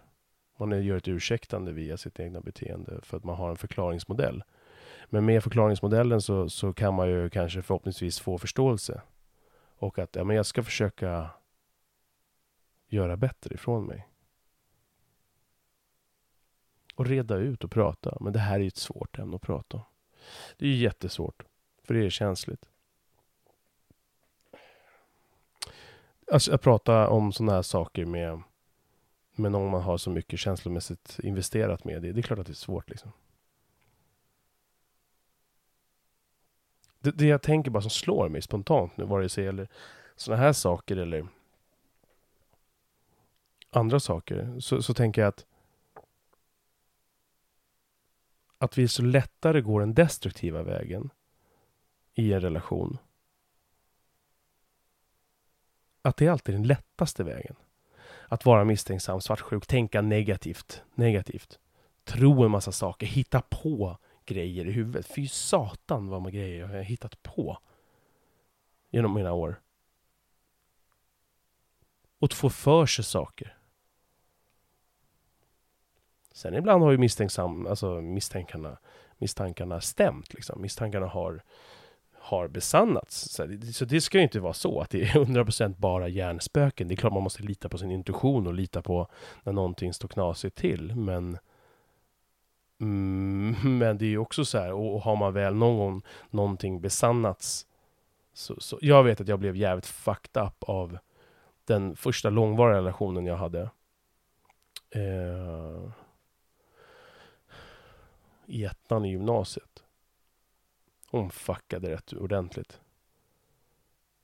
man 0.57 0.83
gör 0.83 0.97
ett 0.97 1.07
ursäktande 1.07 1.71
via 1.71 1.97
sitt 1.97 2.19
egna 2.19 2.41
beteende 2.41 2.99
för 3.01 3.17
att 3.17 3.23
man 3.23 3.35
har 3.35 3.49
en 3.49 3.55
förklaringsmodell. 3.55 4.43
Men 5.09 5.25
med 5.25 5.43
förklaringsmodellen 5.43 6.21
så, 6.21 6.49
så 6.49 6.73
kan 6.73 6.93
man 6.93 7.09
ju 7.09 7.29
kanske 7.29 7.61
förhoppningsvis 7.61 8.19
få 8.19 8.37
förståelse. 8.37 9.01
Och 9.83 9.99
att 9.99 10.15
ja, 10.15 10.23
men 10.23 10.35
jag 10.35 10.45
ska 10.45 10.63
försöka 10.63 11.29
göra 12.87 13.17
bättre 13.17 13.55
ifrån 13.55 13.85
mig 13.85 14.07
och 16.95 17.05
reda 17.05 17.35
ut 17.35 17.63
och 17.63 17.71
prata. 17.71 18.17
Men 18.19 18.33
det 18.33 18.39
här 18.39 18.55
är 18.55 18.59
ju 18.59 18.67
ett 18.67 18.77
svårt 18.77 19.19
ämne 19.19 19.35
att 19.35 19.41
prata 19.41 19.77
om. 19.77 19.83
Det 20.57 20.65
är 20.65 20.69
ju 20.69 20.75
jättesvårt, 20.75 21.43
för 21.83 21.93
det 21.93 22.05
är 22.05 22.09
känsligt. 22.09 22.69
Alltså, 26.31 26.53
att 26.53 26.61
prata 26.61 27.09
om 27.09 27.31
sådana 27.31 27.51
här 27.51 27.61
saker 27.61 28.05
med, 28.05 28.41
med 29.31 29.51
någon 29.51 29.71
man 29.71 29.81
har 29.81 29.97
så 29.97 30.09
mycket 30.09 30.39
känslomässigt 30.39 31.19
investerat 31.23 31.83
med, 31.83 32.01
det, 32.01 32.11
det 32.11 32.19
är 32.19 32.23
klart 32.23 32.39
att 32.39 32.47
det 32.47 32.53
är 32.53 32.55
svårt 32.55 32.89
liksom. 32.89 33.11
Det, 37.03 37.11
det 37.11 37.25
jag 37.25 37.41
tänker 37.41 37.71
bara 37.71 37.81
som 37.81 37.89
slår 37.89 38.29
mig 38.29 38.41
spontant 38.41 38.97
nu, 38.97 39.03
vare 39.03 39.29
sig 39.29 39.43
det 39.43 39.45
gäller 39.45 39.67
sådana 40.15 40.43
här 40.43 40.53
saker 40.53 40.97
eller 40.97 41.27
andra 43.69 43.99
saker, 43.99 44.59
så, 44.59 44.81
så 44.81 44.93
tänker 44.93 45.21
jag 45.21 45.29
att 45.29 45.45
att 48.57 48.77
vi 48.77 48.87
så 48.87 49.01
lättare 49.01 49.61
går 49.61 49.79
den 49.79 49.93
destruktiva 49.93 50.63
vägen 50.63 51.09
i 52.13 52.33
en 52.33 52.41
relation. 52.41 52.97
Att 56.01 56.17
det 56.17 56.25
är 56.25 56.31
alltid 56.31 56.55
den 56.55 56.67
lättaste 56.67 57.23
vägen. 57.23 57.55
Att 58.27 58.45
vara 58.45 58.65
misstänksam, 58.65 59.21
svartsjuk, 59.21 59.65
tänka 59.65 60.01
negativt, 60.01 60.83
negativt. 60.95 61.59
Tro 62.03 62.43
en 62.43 62.51
massa 62.51 62.71
saker, 62.71 63.07
hitta 63.07 63.41
på 63.41 63.97
grejer 64.25 64.65
i 64.65 64.71
huvudet. 64.71 65.07
Fy 65.07 65.27
satan 65.27 66.07
vad 66.07 66.21
många 66.21 66.31
grejer 66.31 66.59
jag 66.59 66.67
har 66.67 66.81
hittat 66.81 67.23
på 67.23 67.57
genom 68.89 69.13
mina 69.13 69.33
år. 69.33 69.61
Och 72.19 72.25
att 72.25 72.33
få 72.33 72.49
för 72.49 72.85
sig 72.85 73.05
saker. 73.05 73.57
Sen 76.31 76.55
ibland 76.55 76.83
har 76.83 76.91
ju 76.91 76.97
misstänksam, 76.97 77.67
alltså 77.67 78.01
misstänkarna, 78.01 78.77
misstankarna 79.17 79.81
stämt. 79.81 80.33
Liksom. 80.33 80.61
Misstankarna 80.61 81.07
har, 81.07 81.43
har 82.13 82.47
besannats. 82.47 83.29
Så 83.29 83.45
det, 83.45 83.73
så 83.73 83.85
det 83.85 84.01
ska 84.01 84.17
ju 84.17 84.23
inte 84.23 84.39
vara 84.39 84.53
så 84.53 84.81
att 84.81 84.89
det 84.89 85.01
är 85.01 85.05
100% 85.05 85.75
bara 85.77 86.07
hjärnspöken. 86.07 86.87
Det 86.87 86.93
är 86.93 86.95
klart 86.95 87.13
man 87.13 87.23
måste 87.23 87.43
lita 87.43 87.69
på 87.69 87.77
sin 87.77 87.91
intuition 87.91 88.47
och 88.47 88.53
lita 88.53 88.81
på 88.81 89.07
när 89.43 89.53
någonting 89.53 89.93
står 89.93 90.07
knasigt 90.07 90.57
till. 90.57 90.95
Men, 90.95 91.37
mm, 92.83 93.77
men 93.79 93.97
det 93.97 94.05
är 94.05 94.09
ju 94.09 94.17
också 94.17 94.45
så 94.45 94.57
här, 94.57 94.71
och, 94.71 94.95
och 94.95 95.01
har 95.01 95.15
man 95.15 95.33
väl 95.33 95.55
någon 95.55 95.77
gång 95.77 96.01
någonting 96.29 96.81
besannats. 96.81 97.67
Så, 98.33 98.59
så, 98.59 98.79
jag 98.81 99.03
vet 99.03 99.21
att 99.21 99.27
jag 99.27 99.39
blev 99.39 99.55
jävligt 99.55 99.85
fucked 99.85 100.43
up 100.43 100.63
av 100.63 100.97
den 101.65 101.95
första 101.95 102.29
långvariga 102.29 102.77
relationen 102.77 103.25
jag 103.25 103.37
hade. 103.37 103.69
Eh, 104.89 105.91
i 108.45 108.65
ettan 108.65 109.05
i 109.05 109.09
gymnasiet. 109.09 109.83
hon 111.11 111.31
fuckade 111.31 111.89
rätt 111.91 112.13
ordentligt. 112.13 112.79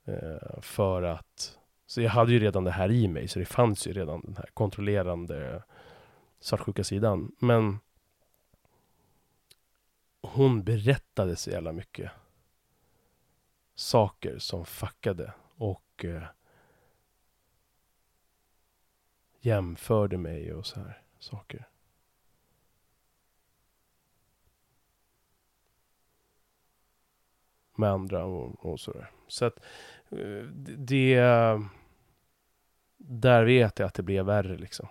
Eh, 0.06 0.61
för 0.61 1.03
att, 1.03 1.57
så 1.86 2.02
jag 2.02 2.10
hade 2.10 2.31
ju 2.31 2.40
redan 2.40 2.64
det 2.64 2.72
här 2.72 2.91
i 2.91 3.07
mig, 3.07 3.27
så 3.27 3.40
det 3.40 3.45
fanns 3.45 3.88
ju 3.88 3.94
redan 3.94 4.22
den 4.22 4.38
här 4.38 4.49
kontrollerande 4.53 5.64
svartsjuka 6.40 6.84
sidan. 6.84 7.31
Men 7.40 7.80
hon 10.22 10.64
berättade 10.64 11.36
så 11.36 11.50
jävla 11.50 11.72
mycket 11.72 12.12
saker 13.76 14.40
som 14.40 14.66
fuckade 14.66 15.34
och 15.56 16.06
eh, 16.06 16.24
jämförde 19.40 20.18
mig 20.18 20.54
och 20.54 20.66
så 20.66 20.80
här 20.80 21.02
saker. 21.20 21.68
Med 27.76 27.90
andra 27.90 28.26
och, 28.26 28.66
och 28.66 28.80
sådär. 28.80 29.12
Så 29.28 29.46
att 29.46 29.60
eh, 30.10 30.44
det... 30.78 31.22
Där 33.02 33.44
vet 33.44 33.80
jag 33.80 33.88
att 33.88 33.94
det 33.94 34.04
blev 34.04 34.26
värre 34.26 34.58
liksom. 34.58 34.88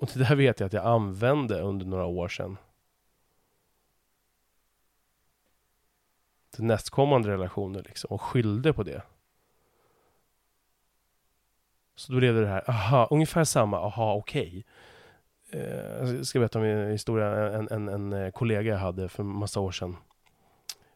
Och 0.00 0.10
det 0.14 0.18
där 0.18 0.36
vet 0.36 0.60
jag 0.60 0.66
att 0.66 0.72
jag 0.72 0.86
använde 0.86 1.60
under 1.60 1.86
några 1.86 2.06
år 2.06 2.28
sedan. 2.28 2.56
Till 6.60 6.66
nästkommande 6.66 7.28
relationer 7.28 7.82
liksom 7.82 8.08
och 8.10 8.22
skyllde 8.22 8.72
på 8.72 8.82
det. 8.82 9.02
Så 11.96 12.12
då 12.12 12.18
blev 12.18 12.34
det 12.34 12.40
det 12.40 12.46
här, 12.46 12.70
aha, 12.70 13.08
ungefär 13.10 13.44
samma, 13.44 13.80
aha, 13.80 14.14
okej. 14.14 14.64
Okay. 15.48 15.60
Eh, 15.62 16.16
jag 16.16 16.26
ska 16.26 16.38
berätta 16.38 16.58
om 16.58 16.64
en 16.64 16.90
historia, 16.90 17.54
en, 17.58 17.68
en, 17.70 17.88
en 17.88 18.12
eh, 18.12 18.30
kollega 18.30 18.70
jag 18.70 18.78
hade 18.78 19.08
för 19.08 19.22
massa 19.22 19.60
år 19.60 19.70
sedan. 19.70 19.96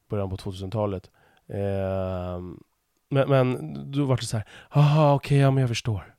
Början 0.08 0.30
på 0.30 0.36
2000-talet. 0.36 1.10
Eh, 1.46 2.40
men, 3.08 3.28
men 3.28 3.74
då 3.92 4.04
var 4.04 4.16
det 4.16 4.24
så 4.24 4.36
här, 4.36 4.48
aha, 4.70 5.14
okej, 5.14 5.26
okay, 5.26 5.38
ja 5.38 5.50
men 5.50 5.60
jag 5.60 5.68
förstår. 5.68 6.14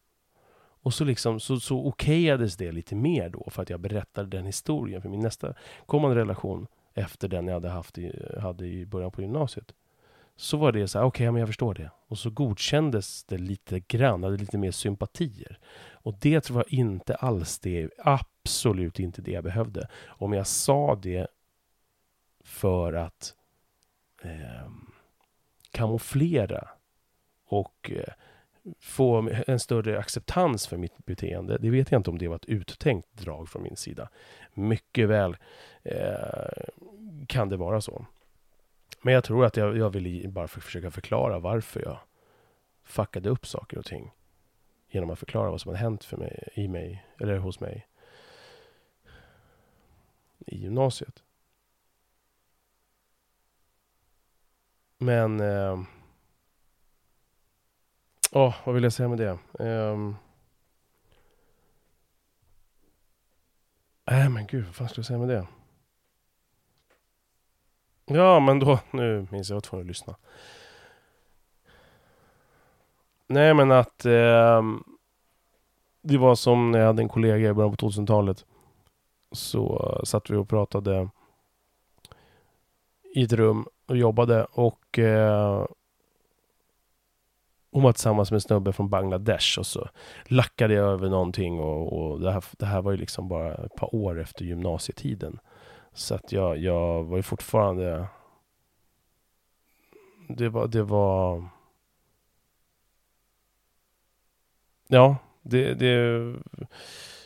Och 0.81 0.93
så 0.93 1.03
liksom, 1.03 1.39
så, 1.39 1.59
så 1.59 1.87
okejades 1.87 2.57
det 2.57 2.71
lite 2.71 2.95
mer 2.95 3.29
då 3.29 3.49
för 3.49 3.61
att 3.61 3.69
jag 3.69 3.79
berättade 3.79 4.37
den 4.37 4.45
historien 4.45 5.01
för 5.01 5.09
min 5.09 5.21
nästa 5.21 5.53
kommande 5.85 6.15
relation 6.15 6.67
efter 6.95 7.27
den 7.27 7.47
jag 7.47 7.53
hade 7.53 7.69
haft 7.69 7.97
i, 7.97 8.29
hade 8.41 8.65
i 8.65 8.85
början 8.85 9.11
på 9.11 9.21
gymnasiet. 9.21 9.73
Så 10.35 10.57
var 10.57 10.71
det 10.71 10.87
så 10.87 10.99
här, 10.99 11.05
okej, 11.05 11.25
okay, 11.25 11.31
men 11.31 11.39
jag 11.39 11.49
förstår 11.49 11.73
det. 11.73 11.91
Och 12.07 12.17
så 12.17 12.29
godkändes 12.29 13.23
det 13.23 13.37
lite 13.37 13.79
grann, 13.79 14.23
hade 14.23 14.37
lite 14.37 14.57
mer 14.57 14.71
sympatier. 14.71 15.59
Och 15.91 16.15
det 16.19 16.41
tror 16.41 16.59
jag 16.59 16.79
inte 16.79 17.15
alls 17.15 17.59
det, 17.59 17.89
absolut 17.97 18.99
inte 18.99 19.21
det 19.21 19.31
jag 19.31 19.43
behövde. 19.43 19.87
Om 20.05 20.33
jag 20.33 20.47
sa 20.47 20.95
det 20.95 21.27
för 22.43 22.93
att 22.93 23.35
eh, 24.21 24.69
kamouflera 25.71 26.67
och 27.45 27.91
eh, 27.91 28.13
få 28.79 29.29
en 29.47 29.59
större 29.59 29.99
acceptans 29.99 30.67
för 30.67 30.77
mitt 30.77 31.05
beteende. 31.05 31.57
Det 31.57 31.69
vet 31.69 31.91
jag 31.91 31.99
inte 31.99 32.09
om 32.09 32.17
det 32.17 32.27
var 32.27 32.35
ett 32.35 32.45
uttänkt 32.45 33.07
drag 33.13 33.49
från 33.49 33.63
min 33.63 33.75
sida. 33.75 34.09
Mycket 34.53 35.09
väl 35.09 35.37
eh, 35.83 36.63
kan 37.27 37.49
det 37.49 37.57
vara 37.57 37.81
så. 37.81 38.05
Men 39.01 39.13
jag 39.13 39.23
tror 39.23 39.45
att 39.45 39.57
jag, 39.57 39.77
jag 39.77 39.89
vill 39.89 40.29
bara 40.29 40.47
för, 40.47 40.61
försöka 40.61 40.91
förklara 40.91 41.39
varför 41.39 41.81
jag 41.81 41.97
fuckade 42.83 43.29
upp 43.29 43.47
saker 43.47 43.77
och 43.77 43.85
ting. 43.85 44.11
Genom 44.89 45.09
att 45.09 45.19
förklara 45.19 45.51
vad 45.51 45.61
som 45.61 45.69
hade 45.69 45.79
hänt 45.79 46.03
för 46.03 46.17
mig, 46.17 46.49
i 46.53 46.67
mig, 46.67 47.05
eller 47.19 47.37
hos 47.37 47.59
mig. 47.59 47.87
I 50.47 50.57
gymnasiet. 50.57 51.23
Men... 54.97 55.39
Eh, 55.39 55.83
oh, 58.31 58.55
vad 58.63 58.75
vill 58.75 58.83
jag 58.83 58.93
säga 58.93 59.09
med 59.09 59.17
det? 59.17 59.37
Um... 59.65 60.15
Nej 64.07 64.29
men 64.29 64.47
gud, 64.47 64.65
vad 64.65 64.75
fan 64.75 64.89
ska 64.89 64.99
jag 64.99 65.05
säga 65.05 65.19
med 65.19 65.29
det? 65.29 65.47
Ja, 68.05 68.39
men 68.39 68.59
då, 68.59 68.79
nu 68.91 69.27
minns 69.31 69.49
jag, 69.49 69.55
jag 69.55 69.57
var 69.57 69.61
tvungen 69.61 69.85
att 69.85 69.87
lyssna. 69.87 70.15
Nej, 73.27 73.53
men 73.53 73.71
att 73.71 74.05
eh, 74.05 74.63
det 76.01 76.17
var 76.17 76.35
som 76.35 76.71
när 76.71 76.79
jag 76.79 76.87
hade 76.87 77.01
en 77.01 77.09
kollega 77.09 77.49
i 77.49 77.53
början 77.53 77.75
på 77.75 77.87
2000-talet. 77.87 78.45
Så 79.31 80.01
satt 80.03 80.29
vi 80.29 80.35
och 80.35 80.49
pratade 80.49 81.09
i 83.15 83.23
ett 83.23 83.33
rum 83.33 83.67
och 83.85 83.97
jobbade 83.97 84.45
och 84.45 84.99
eh, 84.99 85.65
hon 87.75 87.83
var 87.83 87.91
tillsammans 87.91 88.31
med 88.31 88.37
en 88.37 88.41
snubbe 88.41 88.73
från 88.73 88.89
Bangladesh 88.89 89.59
och 89.59 89.65
så 89.65 89.89
lackade 90.25 90.73
jag 90.73 90.85
över 90.85 91.09
någonting 91.09 91.59
och, 91.59 91.93
och 91.93 92.19
det, 92.19 92.31
här, 92.31 92.43
det 92.51 92.65
här 92.65 92.81
var 92.81 92.91
ju 92.91 92.97
liksom 92.97 93.27
bara 93.27 93.53
ett 93.53 93.75
par 93.75 93.95
år 93.95 94.21
efter 94.21 94.45
gymnasietiden. 94.45 95.39
Så 95.93 96.15
att 96.15 96.31
jag, 96.31 96.57
jag 96.57 97.03
var 97.03 97.17
ju 97.17 97.23
fortfarande... 97.23 98.07
Det 100.27 100.49
var... 100.49 100.67
Det 100.67 100.83
var... 100.83 101.49
Ja, 104.87 105.17
det, 105.41 105.73
det, 105.73 106.17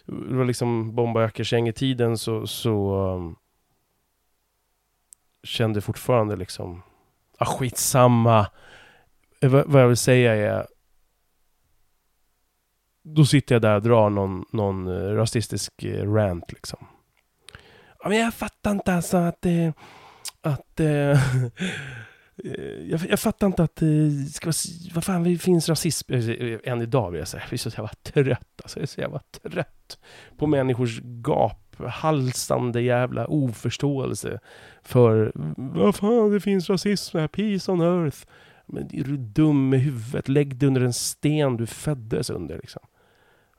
det 0.06 0.36
var 0.36 0.46
liksom 0.46 0.96
bombarjackersgäng-tiden 0.96 2.18
så, 2.18 2.48
så 2.48 2.96
um, 3.16 3.36
kände 5.44 5.82
fortfarande 5.82 6.36
liksom, 6.36 6.82
ah 7.38 7.46
skitsamma. 7.46 8.48
Vad, 9.42 9.82
jag 9.82 9.88
vill 9.88 9.98
säga 9.98 10.36
är, 10.36 10.68
då 13.04 13.26
sitter 13.26 13.56
jag 13.56 13.62
där 13.62 13.76
och 13.76 13.82
drar 13.82 14.10
någon, 14.10 14.46
någon 14.52 14.88
eh, 14.88 15.16
rasistisk 15.16 15.84
eh, 15.84 16.14
rant 16.14 16.52
liksom. 16.52 16.88
Ja, 18.00 18.10
men 18.10 18.18
jag 18.18 18.34
fattar 18.34 18.72
inte 18.72 18.94
alltså 18.94 19.18
att... 19.18 19.46
Eh, 19.46 19.72
att 20.42 20.80
eh, 20.80 20.88
jag, 22.90 23.02
jag, 23.10 23.20
fattar 23.20 23.48
inte 23.48 23.64
att... 23.64 23.76
det 23.76 24.34
ska, 24.34 24.52
vad 24.94 25.04
fan, 25.04 25.24
det 25.24 25.38
finns 25.38 25.70
rasism 25.70 26.14
än 26.64 26.82
idag 26.82 27.12
vill 27.12 27.20
jag 27.20 27.28
säga. 27.28 27.44
Jag 27.46 27.54
är 27.54 27.58
så 27.58 27.70
jävla 27.70 27.92
trött 28.04 28.62
alltså. 28.64 28.80
Jag 28.80 28.84
är 28.84 28.88
så 28.88 29.02
jävla 29.02 29.20
trött 29.20 30.00
på 30.38 30.48
människors 30.48 31.00
gaphalsande 31.04 32.82
jävla 32.82 33.28
oförståelse 33.28 34.40
för 34.84 35.32
vad 35.58 35.96
fan, 35.96 36.32
det 36.32 36.40
finns 36.40 36.70
rasism 36.70 37.18
här, 37.18 37.28
peace 37.28 37.72
on 37.72 37.82
earth. 37.82 38.26
Men 38.72 38.96
är 38.96 39.04
du 39.04 39.18
dum 39.18 39.74
i 39.74 39.78
huvudet? 39.78 40.30
Lägg 40.30 40.56
dig 40.56 40.68
under 40.68 40.82
en 40.82 40.94
sten 40.94 41.58
du 41.58 41.66
föddes 41.66 42.30
under 42.30 42.58
liksom. 42.58 42.82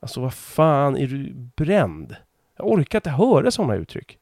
Alltså 0.00 0.20
vad 0.20 0.34
fan, 0.34 0.96
är 0.96 1.06
du 1.06 1.32
bränd? 1.56 2.16
Jag 2.56 2.66
orkar 2.66 2.98
inte 2.98 3.10
höra 3.10 3.50
sådana 3.50 3.74
uttryck. 3.74 4.18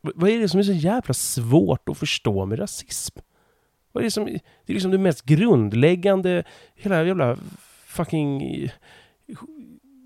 Vad 0.00 0.30
är 0.30 0.38
det 0.38 0.48
som 0.48 0.60
är 0.60 0.64
så 0.64 0.72
jävla 0.72 1.14
svårt 1.14 1.88
att 1.88 1.98
förstå 1.98 2.46
med 2.46 2.58
rasism? 2.58 3.18
Vad 3.92 4.02
är 4.02 4.04
det 4.04 4.10
som... 4.10 4.24
Det 4.24 4.72
är 4.72 4.74
liksom 4.74 4.90
det 4.90 4.98
mest 4.98 5.24
grundläggande, 5.24 6.44
hela 6.74 7.04
jävla 7.04 7.36
fucking... 7.84 8.68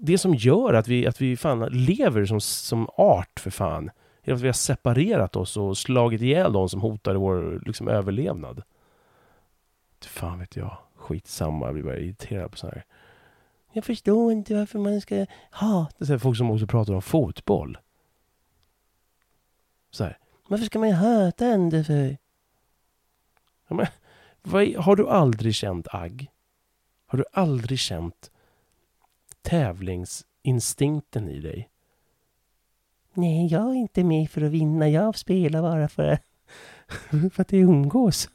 Det 0.01 0.19
som 0.19 0.35
gör 0.35 0.75
att 0.75 0.89
vi, 0.89 1.07
att 1.07 1.21
vi 1.21 1.37
fan 1.37 1.69
lever 1.71 2.25
som, 2.25 2.41
som 2.41 2.89
art 2.97 3.41
för 3.41 3.51
fan. 3.51 3.91
Är 4.23 4.33
att 4.33 4.41
vi 4.41 4.49
har 4.49 4.53
separerat 4.53 5.37
oss 5.37 5.57
och 5.57 5.79
slagit 5.79 6.23
ihjäl 6.23 6.53
de 6.53 6.69
som 6.69 6.81
hotar 6.81 7.15
vår 7.15 7.63
liksom, 7.67 7.89
överlevnad. 7.89 8.63
Fan 10.07 10.39
vet 10.39 10.57
jag. 10.57 10.77
Skitsamma, 10.97 11.67
jag 11.67 11.75
blir 11.75 11.85
bara 11.85 11.99
irriterad 11.99 12.51
på 12.51 12.57
sådana 12.57 12.75
här. 12.75 12.85
Jag 13.73 13.85
förstår 13.85 14.33
inte 14.33 14.55
varför 14.55 14.79
man 14.79 15.01
ska 15.01 15.27
ha... 15.51 15.89
Det 15.99 16.11
är 16.11 16.19
folk 16.19 16.37
som 16.37 16.51
också 16.51 16.67
pratar 16.67 16.95
om 16.95 17.03
fotboll. 17.03 17.79
Så 19.91 20.05
här, 20.05 20.19
varför 20.49 20.65
ska 20.65 20.79
man 20.79 20.93
hata 20.93 21.45
henne 21.45 21.85
för? 21.85 22.17
Ja, 23.69 23.77
men, 23.77 23.87
vad, 24.43 24.75
har 24.75 24.97
du 24.97 25.09
aldrig 25.09 25.55
känt 25.55 25.87
agg? 25.91 26.31
Har 27.07 27.19
du 27.19 27.25
aldrig 27.33 27.79
känt 27.79 28.31
tävlingsinstinkten 29.43 31.29
i 31.29 31.41
dig? 31.41 31.69
Nej, 33.15 33.47
jag 33.47 33.71
är 33.71 33.75
inte 33.75 34.05
med 34.05 34.31
för 34.31 34.43
att 34.43 34.51
vinna. 34.51 34.89
Jag 34.89 35.19
spelar 35.19 35.63
bara 35.63 35.89
för, 35.89 36.19
för 37.11 37.41
att 37.41 37.49
det 37.49 37.59
umgås. 37.59 38.29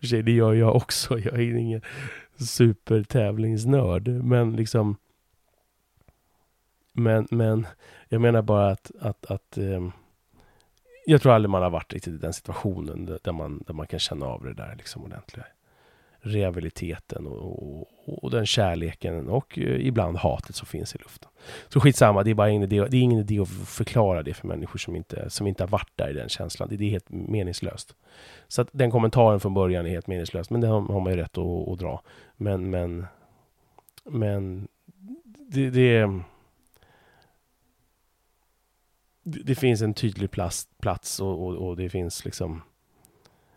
För 0.00 0.22
det 0.22 0.32
gör 0.32 0.52
jag 0.54 0.76
också. 0.76 1.18
Jag 1.18 1.34
är 1.34 1.56
ingen 1.56 1.82
supertävlingsnörd. 2.36 4.08
Men 4.08 4.56
liksom... 4.56 4.96
Men, 6.92 7.28
men 7.30 7.66
jag 8.08 8.20
menar 8.20 8.42
bara 8.42 8.70
att, 8.70 8.90
att, 9.00 9.26
att 9.26 9.58
um, 9.58 9.92
jag 11.06 11.22
tror 11.22 11.32
aldrig 11.32 11.50
man 11.50 11.62
har 11.62 11.70
varit 11.70 11.92
riktigt 11.92 12.14
i 12.14 12.18
den 12.18 12.32
situationen 12.32 13.18
där 13.22 13.32
man, 13.32 13.62
där 13.66 13.74
man 13.74 13.86
kan 13.86 13.98
känna 13.98 14.26
av 14.26 14.44
det 14.44 14.54
där 14.54 14.74
liksom 14.76 15.04
ordentligt 15.04 15.44
rehabiliteten 16.22 17.26
och, 17.26 17.78
och, 17.78 18.24
och 18.24 18.30
den 18.30 18.46
kärleken 18.46 19.28
och 19.28 19.58
eh, 19.58 19.86
ibland 19.86 20.16
hatet 20.16 20.56
som 20.56 20.66
finns 20.66 20.94
i 20.94 20.98
luften. 20.98 21.30
Så 21.68 21.80
skitsamma, 21.80 22.22
det 22.22 22.30
är 22.30 22.34
bara 22.34 22.50
ingen 22.50 22.62
idé, 22.62 22.86
det 22.90 22.96
är 22.96 23.00
ingen 23.00 23.20
idé 23.20 23.38
att 23.38 23.48
förklara 23.48 24.22
det 24.22 24.34
för 24.34 24.48
människor 24.48 24.78
som 24.78 24.96
inte, 24.96 25.30
som 25.30 25.46
inte 25.46 25.62
har 25.62 25.68
varit 25.68 25.92
där 25.96 26.10
i 26.10 26.12
den 26.12 26.28
känslan. 26.28 26.68
Det, 26.68 26.76
det 26.76 26.84
är 26.84 26.90
helt 26.90 27.10
meningslöst. 27.10 27.94
Så 28.48 28.62
att 28.62 28.68
den 28.72 28.90
kommentaren 28.90 29.40
från 29.40 29.54
början 29.54 29.86
är 29.86 29.90
helt 29.90 30.06
meningslös, 30.06 30.50
men 30.50 30.60
det 30.60 30.66
har, 30.66 30.80
har 30.80 31.00
man 31.00 31.12
ju 31.12 31.18
rätt 31.18 31.38
att, 31.38 31.68
att 31.68 31.78
dra. 31.78 32.02
Men, 32.36 32.70
men, 32.70 33.06
men 34.04 34.68
det, 35.48 35.70
det, 35.70 36.20
det 39.22 39.54
finns 39.54 39.82
en 39.82 39.94
tydlig 39.94 40.30
plats, 40.30 40.68
plats 40.80 41.20
och, 41.20 41.46
och, 41.46 41.54
och 41.54 41.76
det 41.76 41.88
finns 41.88 42.24
liksom 42.24 42.62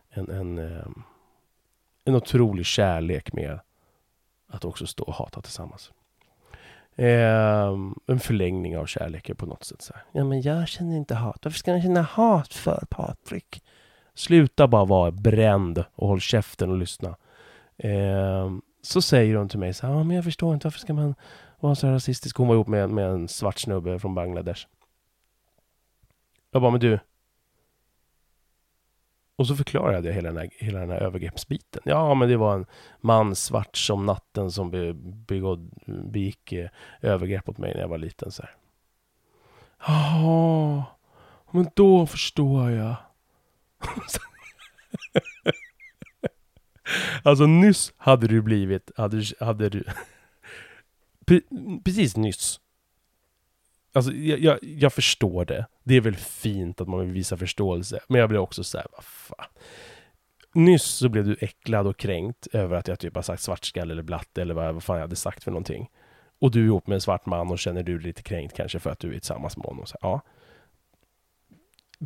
en, 0.09 0.29
en, 0.29 0.57
eh, 0.57 0.87
en 2.05 2.15
otrolig 2.15 2.65
kärlek 2.65 3.33
med 3.33 3.59
att 4.47 4.65
också 4.65 4.87
stå 4.87 5.03
och 5.03 5.13
hata 5.13 5.41
tillsammans. 5.41 5.91
Eh, 6.95 7.77
en 8.07 8.19
förlängning 8.19 8.77
av 8.77 8.85
kärleken 8.85 9.35
på 9.35 9.45
något 9.45 9.63
sätt. 9.63 9.81
Så 9.81 9.93
här. 9.93 10.03
Ja, 10.11 10.23
men 10.23 10.41
jag 10.41 10.67
känner 10.67 10.97
inte 10.97 11.15
hat. 11.15 11.39
Varför 11.43 11.59
ska 11.59 11.71
jag 11.71 11.83
känna 11.83 12.01
hat 12.01 12.53
för 12.53 12.85
Patrik? 12.89 13.63
Sluta 14.13 14.67
bara 14.67 14.85
vara 14.85 15.11
bränd 15.11 15.83
och 15.95 16.07
håll 16.07 16.21
käften 16.21 16.71
och 16.71 16.77
lyssna. 16.77 17.15
Eh, 17.77 18.51
så 18.81 19.01
säger 19.01 19.35
hon 19.35 19.49
till 19.49 19.59
mig 19.59 19.73
så 19.73 19.87
här, 19.87 19.93
ja, 19.93 20.03
men 20.03 20.15
jag 20.15 20.25
förstår 20.25 20.53
inte, 20.53 20.67
varför 20.67 20.79
ska 20.79 20.93
man 20.93 21.15
vara 21.59 21.75
så 21.75 21.87
rasistisk? 21.87 22.37
Hon 22.37 22.47
var 22.47 22.55
ihop 22.55 22.67
med, 22.67 22.89
med 22.89 23.05
en 23.05 23.27
svart 23.27 23.59
snubbe 23.59 23.99
från 23.99 24.15
Bangladesh. 24.15 24.67
Jag 26.51 26.61
bara, 26.61 26.71
men 26.71 26.79
du. 26.79 26.99
Och 29.37 29.47
så 29.47 29.55
förklarade 29.55 30.07
jag 30.07 30.15
hela 30.15 30.29
den 30.29 30.37
här, 30.37 30.49
hela 30.57 30.79
den 30.79 30.89
här 30.89 30.97
övergreppsbiten. 30.97 31.81
Ja, 31.85 32.13
men 32.13 32.29
det 32.29 32.37
var 32.37 32.55
en 32.55 32.65
man 33.01 33.35
svart 33.35 33.77
som 33.77 34.05
natten 34.05 34.51
som 34.51 34.71
be, 34.71 34.93
begåd, 34.93 35.71
begick 35.85 36.51
eh, 36.51 36.69
övergrepp 37.01 37.47
mot 37.47 37.57
mig 37.57 37.73
när 37.73 37.81
jag 37.81 37.87
var 37.87 37.97
liten. 37.97 38.31
så 38.31 38.41
här. 38.41 38.55
Ja, 39.87 40.85
men 41.51 41.67
då 41.73 42.05
förstår 42.05 42.71
jag. 42.71 42.95
alltså 47.23 47.45
nyss 47.45 47.93
hade 47.97 48.27
du 48.27 48.41
blivit, 48.41 48.91
hade, 48.97 49.23
hade 49.39 49.69
du, 49.69 49.83
precis 51.83 52.17
nyss 52.17 52.59
Alltså, 53.95 54.11
jag, 54.11 54.39
jag, 54.39 54.59
jag, 54.61 54.93
förstår 54.93 55.45
det. 55.45 55.65
Det 55.83 55.95
är 55.95 56.01
väl 56.01 56.15
fint 56.15 56.81
att 56.81 56.87
man 56.87 56.99
vill 56.99 57.11
visa 57.11 57.37
förståelse. 57.37 57.99
Men 58.07 58.19
jag 58.19 58.29
blir 58.29 58.39
också 58.39 58.63
så 58.63 58.77
här, 58.77 58.87
vad 58.91 59.03
fan. 59.03 59.47
Nyss 60.53 60.83
så 60.83 61.09
blev 61.09 61.25
du 61.25 61.37
äcklad 61.41 61.87
och 61.87 61.97
kränkt 61.97 62.47
över 62.47 62.75
att 62.75 62.87
jag 62.87 62.99
typ 62.99 63.15
har 63.15 63.21
sagt 63.21 63.41
svartskalle 63.41 63.93
eller 63.93 64.03
blatte 64.03 64.41
eller 64.41 64.53
vad, 64.53 64.73
vad 64.73 64.83
fan 64.83 64.95
jag 64.95 65.03
hade 65.03 65.15
sagt 65.15 65.43
för 65.43 65.51
någonting. 65.51 65.89
Och 66.39 66.51
du 66.51 66.61
är 66.61 66.65
ihop 66.65 66.87
med 66.87 66.95
en 66.95 67.01
svart 67.01 67.25
man 67.25 67.51
och 67.51 67.59
känner 67.59 67.83
du 67.83 67.97
dig 67.97 68.07
lite 68.07 68.23
kränkt 68.23 68.55
kanske 68.55 68.79
för 68.79 68.89
att 68.89 68.99
du 68.99 69.07
är 69.07 69.13
tillsammans 69.13 69.57
med 69.57 69.65
honom. 69.65 69.85
Så, 69.85 69.97
ja. 70.01 70.21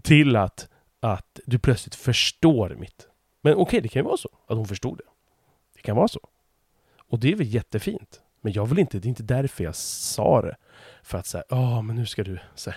Till 0.03 0.35
att, 0.35 0.69
att 0.99 1.39
du 1.45 1.59
plötsligt 1.59 1.95
förstår 1.95 2.75
mitt. 2.79 3.07
Men 3.41 3.53
okej, 3.53 3.61
okay, 3.61 3.79
det 3.79 3.89
kan 3.89 3.99
ju 3.99 4.05
vara 4.05 4.17
så 4.17 4.29
att 4.47 4.57
hon 4.57 4.67
förstod 4.67 4.97
det. 4.97 5.03
Det 5.75 5.81
kan 5.81 5.95
vara 5.95 6.07
så. 6.07 6.29
Och 6.97 7.19
det 7.19 7.31
är 7.31 7.35
väl 7.35 7.53
jättefint. 7.53 8.21
Men 8.41 8.53
jag 8.53 8.65
vill 8.65 8.79
inte, 8.79 8.99
det 8.99 9.05
är 9.05 9.09
inte 9.09 9.23
därför 9.23 9.63
jag 9.63 9.75
sa 9.75 10.41
det. 10.41 10.55
För 11.03 11.17
att 11.17 11.25
säga, 11.25 11.43
ja 11.49 11.81
men 11.81 11.95
nu 11.95 12.05
ska 12.05 12.23
du... 12.23 12.39
Så 12.55 12.71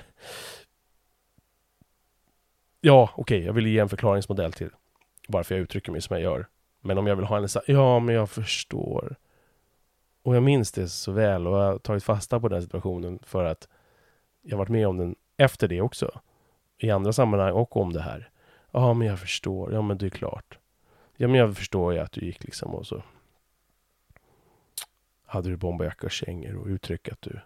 ja, 2.80 3.10
okej, 3.16 3.36
okay, 3.36 3.46
jag 3.46 3.52
vill 3.52 3.66
ge 3.66 3.78
en 3.78 3.88
förklaringsmodell 3.88 4.52
till 4.52 4.70
varför 5.28 5.54
jag 5.54 5.62
uttrycker 5.62 5.92
mig 5.92 6.00
som 6.00 6.16
jag 6.16 6.22
gör. 6.22 6.46
Men 6.80 6.98
om 6.98 7.06
jag 7.06 7.16
vill 7.16 7.24
ha 7.24 7.36
henne 7.36 7.48
så 7.48 7.62
ja 7.66 7.98
men 7.98 8.14
jag 8.14 8.30
förstår. 8.30 9.16
Och 10.22 10.36
jag 10.36 10.42
minns 10.42 10.72
det 10.72 10.88
så 10.88 11.12
väl 11.12 11.46
och 11.46 11.58
jag 11.58 11.72
har 11.72 11.78
tagit 11.78 12.04
fasta 12.04 12.40
på 12.40 12.48
den 12.48 12.62
situationen 12.62 13.18
för 13.22 13.44
att 13.44 13.68
jag 14.42 14.58
varit 14.58 14.68
med 14.68 14.88
om 14.88 14.96
den 14.96 15.16
efter 15.36 15.68
det 15.68 15.80
också. 15.80 16.20
I 16.78 16.90
andra 16.90 17.12
sammanhang 17.12 17.52
och 17.52 17.76
om 17.76 17.92
det 17.92 18.02
här. 18.02 18.30
Ja, 18.70 18.94
men 18.94 19.08
jag 19.08 19.20
förstår. 19.20 19.72
Ja, 19.72 19.82
men 19.82 19.98
det 19.98 20.06
är 20.06 20.10
klart. 20.10 20.58
Ja, 21.16 21.28
men 21.28 21.40
jag 21.40 21.56
förstår 21.56 21.92
ju 21.92 21.98
att 21.98 22.12
du 22.12 22.20
gick 22.20 22.44
liksom 22.44 22.74
och 22.74 22.86
så 22.86 23.02
hade 25.26 25.48
du 25.48 25.56
bomberjacka 25.56 26.06
och 26.06 26.10
kängor 26.10 26.56
och 26.56 26.66
uttryck 26.66 27.08
att 27.08 27.22
du 27.22 27.40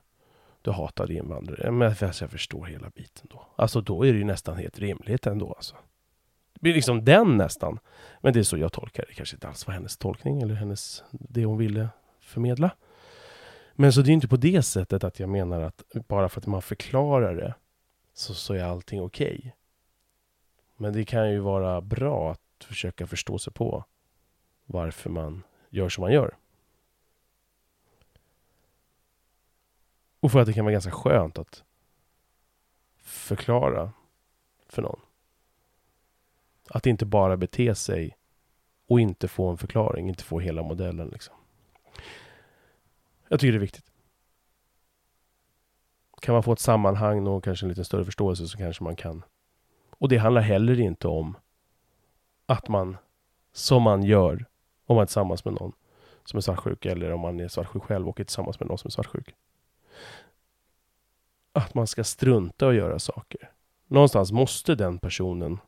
du 0.67 0.73
hatade 0.73 1.15
invandrare. 1.15 1.71
Men 1.71 1.89
alltså, 1.89 2.25
jag 2.25 2.31
förstår 2.31 2.65
hela 2.65 2.91
biten 2.91 3.27
då. 3.31 3.47
Alltså 3.57 3.81
då 3.81 4.07
är 4.07 4.13
det 4.13 4.19
ju 4.19 4.25
nästan 4.25 4.57
helt 4.57 4.79
rimligt 4.79 5.27
ändå 5.27 5.53
alltså. 5.53 5.77
Det 6.55 6.61
blir 6.61 6.75
liksom 6.75 7.05
den 7.05 7.37
nästan. 7.37 7.79
Men 8.21 8.33
det 8.33 8.39
är 8.39 8.43
så 8.43 8.59
jag 8.59 8.73
tolkar 8.73 9.05
det. 9.09 9.15
kanske 9.15 9.37
inte 9.37 9.49
alls 9.49 9.67
var 9.67 9.75
hennes 9.75 9.97
tolkning 9.97 10.43
eller 10.43 10.55
hennes, 10.55 11.05
det 11.11 11.45
hon 11.45 11.59
ville 11.59 11.89
förmedla. 12.21 12.71
Men 13.75 13.93
så 13.93 14.01
det 14.01 14.11
är 14.11 14.13
inte 14.13 14.29
på 14.29 14.37
det 14.37 14.63
sättet 14.63 15.05
att 15.05 15.21
jag 15.21 15.29
menar 15.29 15.61
att 15.61 15.83
bara 16.09 16.29
för 16.29 16.41
att 16.41 16.47
man 16.47 16.63
förklarar 16.63 17.37
det 17.37 17.55
så, 18.15 18.35
så 18.35 18.55
är 18.55 18.65
allting 18.65 19.03
okej. 19.03 19.39
Okay. 19.39 19.51
Men 20.77 20.93
det 20.93 21.05
kan 21.05 21.31
ju 21.31 21.39
vara 21.39 21.81
bra 21.81 22.33
att 22.33 22.65
försöka 22.65 23.07
förstå 23.07 23.39
sig 23.39 23.53
på 23.53 23.85
varför 24.65 25.11
man 25.11 25.43
gör 25.71 25.89
som 25.89 26.03
man 26.03 26.13
gör. 26.13 26.37
Och 30.21 30.33
för 30.33 30.41
att 30.41 30.47
det 30.47 30.53
kan 30.53 30.65
vara 30.65 30.73
ganska 30.73 30.91
skönt 30.91 31.39
att 31.39 31.65
förklara 33.03 33.93
för 34.69 34.83
någon. 34.83 35.01
Att 36.69 36.87
inte 36.87 37.07
bara 37.07 37.37
bete 37.37 37.75
sig 37.75 38.17
och 38.89 39.01
inte 39.01 39.29
få 39.29 39.51
en 39.51 39.59
förklaring, 39.59 40.09
inte 40.09 40.25
få 40.25 40.41
hela 40.41 40.63
modellen. 40.63 41.09
Liksom. 41.09 41.35
Jag 43.29 43.41
tycker 43.41 43.53
det 43.53 43.59
är 43.59 43.61
viktigt. 43.61 43.93
Kan 46.21 46.33
man 46.33 46.43
få 46.43 46.53
ett 46.53 46.61
sammanhang 46.61 47.27
och 47.27 47.45
kanske 47.45 47.67
en 47.67 47.69
lite 47.69 47.85
större 47.85 48.05
förståelse 48.05 48.49
så 48.49 48.59
kanske 48.59 48.85
man 48.85 48.97
kan. 48.97 49.23
Och 49.91 50.09
det 50.09 50.17
handlar 50.17 50.43
heller 50.43 50.81
inte 50.81 51.09
om 51.09 51.37
att 52.47 52.69
man, 52.69 52.97
som 53.53 53.83
man 53.83 54.03
gör 54.03 54.47
om 54.87 54.97
man 54.97 55.03
är 55.03 55.07
tillsammans 55.07 55.45
med 55.45 55.55
någon 55.55 55.73
som 56.25 56.37
är 56.37 56.41
svartsjuk 56.41 56.87
eller 56.87 57.13
om 57.13 57.21
man 57.21 57.41
är 57.41 57.49
svartsjuk 57.49 57.83
själv 57.83 58.09
och 58.09 58.21
är 58.21 58.25
tillsammans 58.25 58.61
med 58.61 58.69
någon 58.69 58.79
som 58.79 58.89
är 58.89 58.93
svartsjuk 58.93 59.35
att 61.57 61.75
man 61.75 61.87
ska 61.87 62.05
strunta 62.05 62.67
och 62.67 62.75
göra 62.75 62.99
saker. 62.99 63.51
Någonstans 63.87 64.33
måste 64.33 64.75
den 64.75 64.99
personen 64.99 65.59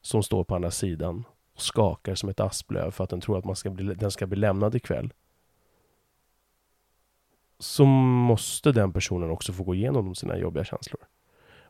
som 0.00 0.22
står 0.22 0.44
på 0.44 0.54
andra 0.54 0.70
sidan 0.70 1.24
och 1.54 1.62
skakar 1.62 2.14
som 2.14 2.28
ett 2.28 2.40
asplöv 2.40 2.90
för 2.90 3.04
att 3.04 3.10
den 3.10 3.20
tror 3.20 3.38
att 3.38 3.44
man 3.44 3.56
ska 3.56 3.70
bli, 3.70 3.94
den 3.94 4.10
ska 4.10 4.26
bli 4.26 4.38
lämnad 4.38 4.74
ikväll. 4.74 5.12
Så 7.58 7.84
måste 7.84 8.72
den 8.72 8.92
personen 8.92 9.30
också 9.30 9.52
få 9.52 9.62
gå 9.62 9.74
igenom 9.74 10.14
sina 10.14 10.38
jobbiga 10.38 10.64
känslor. 10.64 11.00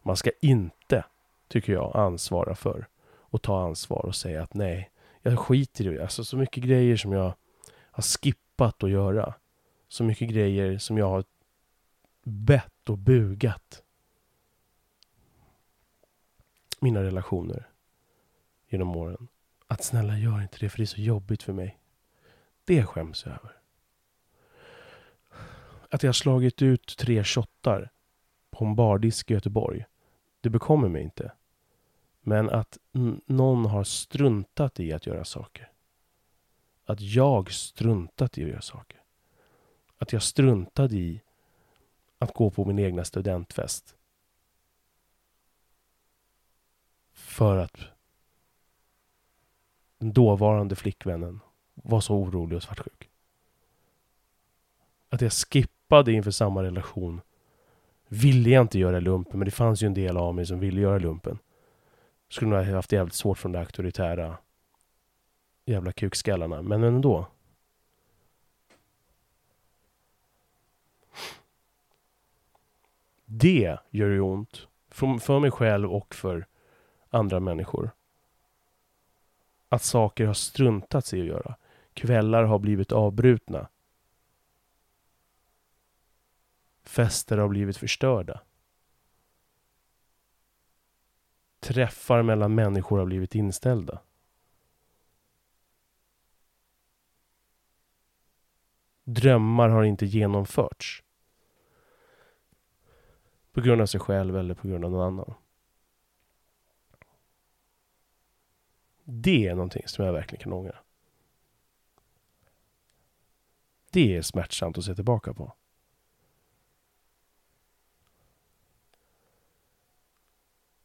Man 0.03 0.16
ska 0.16 0.31
inte, 0.41 1.05
tycker 1.49 1.73
jag, 1.73 1.97
ansvara 1.97 2.55
för 2.55 2.87
och 3.19 3.43
ta 3.43 3.65
ansvar 3.65 4.07
och 4.07 4.15
säga 4.15 4.43
att 4.43 4.55
nej, 4.55 4.91
jag 5.23 5.39
skiter 5.39 5.87
i 5.87 5.97
det. 5.97 6.03
Alltså 6.03 6.24
så 6.24 6.37
mycket 6.37 6.65
grejer 6.65 6.97
som 6.97 7.12
jag 7.12 7.35
har 7.91 8.03
skippat 8.03 8.85
att 8.85 8.91
göra. 8.91 9.35
Så 9.89 10.05
mycket 10.05 10.28
grejer 10.28 10.78
som 10.78 10.99
jag 10.99 11.09
har 11.09 11.24
bett 12.23 12.89
och 12.89 12.99
bugat 12.99 13.83
mina 16.81 17.03
relationer 17.03 17.69
genom 18.69 18.97
åren. 18.97 19.29
Att 19.67 19.85
snälla 19.85 20.19
gör 20.19 20.43
inte 20.43 20.59
det 20.61 20.69
för 20.69 20.79
det 20.79 20.85
är 20.85 20.87
så 20.87 21.01
jobbigt 21.01 21.43
för 21.43 21.53
mig. 21.53 21.79
Det 22.65 22.85
skäms 22.85 23.27
jag 23.27 23.35
över. 23.35 23.57
Att 25.91 26.03
jag 26.03 26.09
har 26.09 26.13
slagit 26.13 26.63
ut 26.63 26.97
tre 26.99 27.25
shottar 27.25 27.91
på 28.51 28.65
en 28.65 28.77
bardisk 28.77 29.31
i 29.31 29.35
Göteborg. 29.35 29.85
Det 30.41 30.51
bekommer 30.51 30.89
mig 30.89 31.03
inte. 31.03 31.33
Men 32.21 32.51
att 32.51 32.79
någon 33.27 33.67
har 33.67 33.85
struntat 33.85 34.81
i 34.81 34.93
att 34.93 35.07
göra 35.07 35.25
saker. 35.25 35.73
Att 36.85 37.01
jag 37.01 37.51
struntat 37.53 38.39
i 38.39 38.45
att 38.45 38.51
göra 38.51 38.61
saker. 38.61 39.01
Att 39.99 40.13
jag 40.13 40.23
struntade 40.23 40.97
i 40.97 41.23
att 42.21 42.35
gå 42.35 42.51
på 42.51 42.65
min 42.65 42.79
egna 42.79 43.05
studentfest. 43.05 43.97
För 47.13 47.57
att 47.57 47.81
den 49.99 50.13
dåvarande 50.13 50.77
flickvännen 50.77 51.41
var 51.75 52.01
så 52.01 52.15
orolig 52.15 52.57
och 52.57 52.63
svartsjuk. 52.63 53.11
Att 55.09 55.21
jag 55.21 55.33
skippade 55.33 56.13
inför 56.13 56.31
samma 56.31 56.63
relation 56.63 57.21
ville 58.09 58.51
jag 58.51 58.65
inte 58.65 58.79
göra 58.79 59.01
lumpen, 59.01 59.39
men 59.39 59.45
det 59.45 59.51
fanns 59.51 59.83
ju 59.83 59.87
en 59.87 59.95
del 59.95 60.17
av 60.17 60.35
mig 60.35 60.47
som 60.47 60.61
ville 60.61 60.81
göra 60.81 60.99
lumpen. 60.99 61.39
Skulle 62.29 62.51
nog 62.51 62.67
ha 62.67 62.75
haft 62.75 62.93
jävligt 62.93 63.15
svårt 63.15 63.39
från 63.39 63.53
de 63.53 63.59
auktoritära 63.59 64.39
jävla 65.65 65.93
kukskallarna, 65.93 66.63
men 66.63 66.83
ändå. 66.83 67.27
Det 73.32 73.78
gör 73.90 74.11
ju 74.11 74.20
ont. 74.20 74.66
För 74.89 75.40
mig 75.40 75.51
själv 75.51 75.93
och 75.93 76.15
för 76.15 76.47
andra 77.11 77.40
människor. 77.40 77.90
Att 79.69 79.82
saker 79.82 80.27
har 80.27 80.35
struntats 80.35 81.15
i 81.15 81.20
att 81.20 81.27
göra. 81.27 81.57
Kvällar 81.94 82.44
har 82.44 82.59
blivit 82.59 82.93
avbrutna. 82.93 83.69
Fester 86.82 87.39
har 87.39 87.48
blivit 87.48 87.77
förstörda. 87.77 88.40
Träffar 91.61 92.23
mellan 92.23 92.55
människor 92.55 92.98
har 92.98 93.07
blivit 93.07 93.35
inställda. 93.35 94.01
Drömmar 99.05 99.69
har 99.69 99.85
inte 99.85 100.07
genomförts. 100.07 101.02
På 103.52 103.60
grund 103.60 103.82
av 103.82 103.86
sig 103.86 104.01
själv 104.01 104.36
eller 104.36 104.55
på 104.55 104.68
grund 104.68 104.85
av 104.85 104.90
någon 104.90 105.06
annan. 105.06 105.35
Det 109.05 109.47
är 109.47 109.55
någonting 109.55 109.82
som 109.86 110.05
jag 110.05 110.12
verkligen 110.12 110.43
kan 110.43 110.52
ångra. 110.52 110.78
Det 113.90 114.16
är 114.16 114.22
smärtsamt 114.22 114.78
att 114.78 114.85
se 114.85 114.94
tillbaka 114.94 115.35
på. 115.35 115.52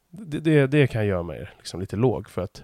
Det, 0.10 0.40
det, 0.40 0.68
det 0.68 0.88
kan 0.88 1.08
göra 1.08 1.24
mig 1.24 1.50
liksom 1.58 1.80
lite 1.80 1.96
låg 1.96 2.30
för 2.30 2.42
att 2.42 2.64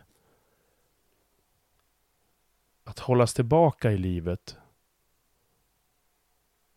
att 2.83 2.99
hållas 2.99 3.33
tillbaka 3.33 3.91
i 3.91 3.97
livet 3.97 4.57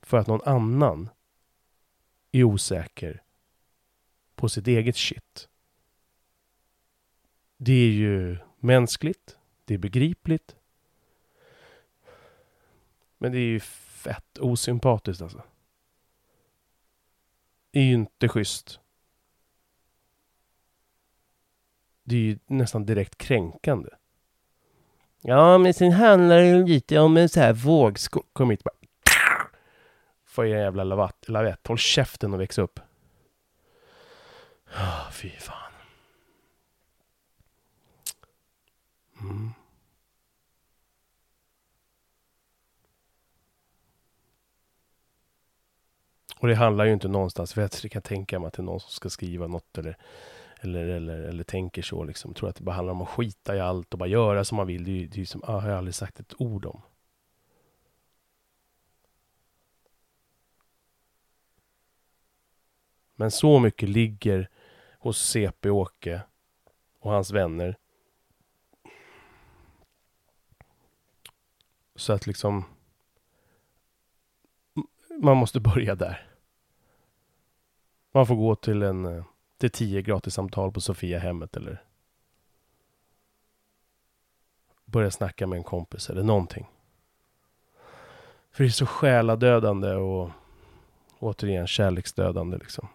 för 0.03 0.19
att 0.19 0.27
någon 0.27 0.49
annan 0.49 1.09
är 2.39 2.45
osäker 2.45 3.23
på 4.35 4.49
sitt 4.49 4.67
eget 4.67 4.97
shit. 4.97 5.49
Det 7.57 7.73
är 7.73 7.91
ju 7.91 8.39
mänskligt, 8.59 9.39
det 9.65 9.75
är 9.75 9.79
begripligt. 9.79 10.57
Men 13.19 13.33
det 13.33 13.39
är 13.39 13.49
ju 13.49 13.61
fett 13.61 14.39
osympatiskt 14.39 15.23
alltså. 15.23 15.43
Det 17.71 17.81
är 17.81 17.85
ju 17.85 17.95
inte 17.95 18.29
schysst. 18.29 18.81
Det 22.03 22.17
är 22.17 22.21
ju 22.21 22.39
nästan 22.47 22.87
direkt 22.87 23.19
kränkande. 23.19 23.91
Ja, 25.21 25.59
men 25.59 25.75
sen 25.75 25.93
handlar 25.93 26.39
det 26.39 26.47
ju 26.47 26.67
lite 26.67 26.99
om 26.99 27.17
en 27.17 27.29
så 27.29 27.41
här 27.41 27.53
vågskål. 27.53 28.25
Kom 28.33 28.51
hit 28.51 28.65
bara. 28.65 28.74
Får 30.35 30.47
er 30.47 30.57
jävla 30.57 30.85
lavett, 30.85 31.29
lavett. 31.29 31.67
Håll 31.67 31.79
käften 31.79 32.35
och 32.35 32.41
väx 32.41 32.59
upp. 32.59 32.81
Oh, 34.67 35.11
fy 35.11 35.31
fan. 35.31 35.73
Mm. 39.21 39.53
Och 46.39 46.49
det 46.49 46.55
handlar 46.55 46.85
ju 46.85 46.93
inte 46.93 47.09
någonstans, 47.09 47.55
för 47.55 47.63
jag 47.63 47.91
kan 47.93 48.03
tänka 48.03 48.39
mig 48.39 48.49
att 48.49 48.55
det 48.55 48.61
är 48.61 48.65
någon 48.65 48.81
som 48.81 48.91
ska 48.91 49.11
skriva 49.11 49.47
något 49.47 49.79
eller, 49.79 49.97
eller, 50.61 50.87
eller, 50.87 51.21
eller 51.21 51.45
tänker 51.45 51.83
så 51.83 52.05
liksom. 52.05 52.31
Jag 52.31 52.37
tror 52.37 52.49
att 52.49 52.57
det 52.57 52.65
bara 52.65 52.77
handlar 52.77 52.93
om 52.93 53.03
att 53.03 53.09
skita 53.09 53.57
i 53.57 53.61
allt 53.61 53.93
och 53.93 53.99
bara 53.99 54.09
göra 54.09 54.45
som 54.45 54.57
man 54.57 54.67
vill. 54.67 54.85
Det 54.85 54.91
är 54.91 54.95
ju, 54.95 55.07
det 55.07 55.21
är 55.21 55.25
som, 55.25 55.43
ah, 55.45 55.61
har 55.61 55.69
jag 55.69 55.79
aldrig 55.79 55.95
sagt 55.95 56.21
ett 56.21 56.35
ord 56.39 56.67
om. 56.67 56.83
Men 63.17 63.31
så 63.31 63.59
mycket 63.59 63.89
ligger 63.89 64.49
hos 64.99 65.19
CP-Åke 65.19 66.23
och 66.99 67.11
hans 67.11 67.31
vänner. 67.31 67.79
Så 71.97 72.13
att 72.13 72.27
liksom 72.27 72.65
man 75.23 75.37
måste 75.37 75.61
börja 75.75 75.95
där. 75.95 76.31
Man 78.13 78.27
får 78.27 78.37
gå 78.37 78.55
till 78.55 78.83
en 78.83 79.05
eh, 79.05 79.25
till 79.59 79.71
tio 79.71 80.03
gratissamtal 80.03 80.73
på 80.73 80.81
Sofia 80.81 81.19
hemmet 81.19 81.57
eller 81.57 81.83
börja 84.85 85.11
snacka 85.11 85.47
med 85.47 85.57
en 85.57 85.65
kompis 85.65 86.11
eller 86.11 86.23
någonting. 86.23 86.67
För 88.51 88.65
det 88.65 88.69
är 88.69 88.73
så 88.73 88.87
själadödande 88.87 89.95
och 89.95 90.31
återigen 91.19 91.67
kärleksdödande 91.67 92.57
liksom. 92.57 92.89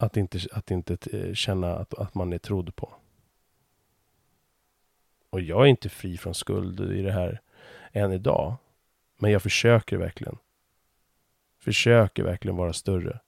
Att 0.00 0.16
inte, 0.16 0.38
att 0.52 0.70
inte 0.70 0.96
eh, 1.12 1.34
känna 1.34 1.76
att, 1.76 1.94
att 1.94 2.14
man 2.14 2.32
är 2.32 2.38
trodd 2.38 2.76
på. 2.76 2.94
Och 5.30 5.40
jag 5.40 5.62
är 5.62 5.66
inte 5.66 5.88
fri 5.88 6.18
från 6.18 6.34
skuld 6.34 6.80
i 6.80 7.02
det 7.02 7.12
här 7.12 7.40
än 7.92 8.12
idag. 8.12 8.56
Men 9.18 9.30
jag 9.30 9.42
försöker 9.42 9.96
verkligen. 9.96 10.38
Försöker 11.58 12.22
verkligen 12.22 12.56
vara 12.56 12.72
större. 12.72 13.20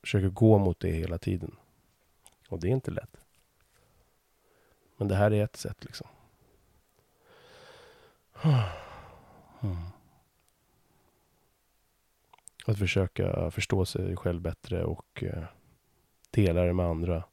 Försöker 0.00 0.28
gå 0.28 0.58
mot 0.58 0.80
det 0.80 0.90
hela 0.90 1.18
tiden. 1.18 1.56
Och 2.48 2.60
det 2.60 2.68
är 2.68 2.72
inte 2.72 2.90
lätt. 2.90 3.16
Men 4.96 5.08
det 5.08 5.14
här 5.14 5.30
är 5.32 5.44
ett 5.44 5.56
sätt 5.56 5.84
liksom. 5.84 6.08
Mm. 9.62 9.93
Att 12.64 12.78
försöka 12.78 13.50
förstå 13.50 13.84
sig 13.84 14.16
själv 14.16 14.40
bättre 14.40 14.84
och 14.84 15.22
eh, 15.22 15.44
dela 16.30 16.64
det 16.64 16.72
med 16.72 16.86
andra. 16.86 17.24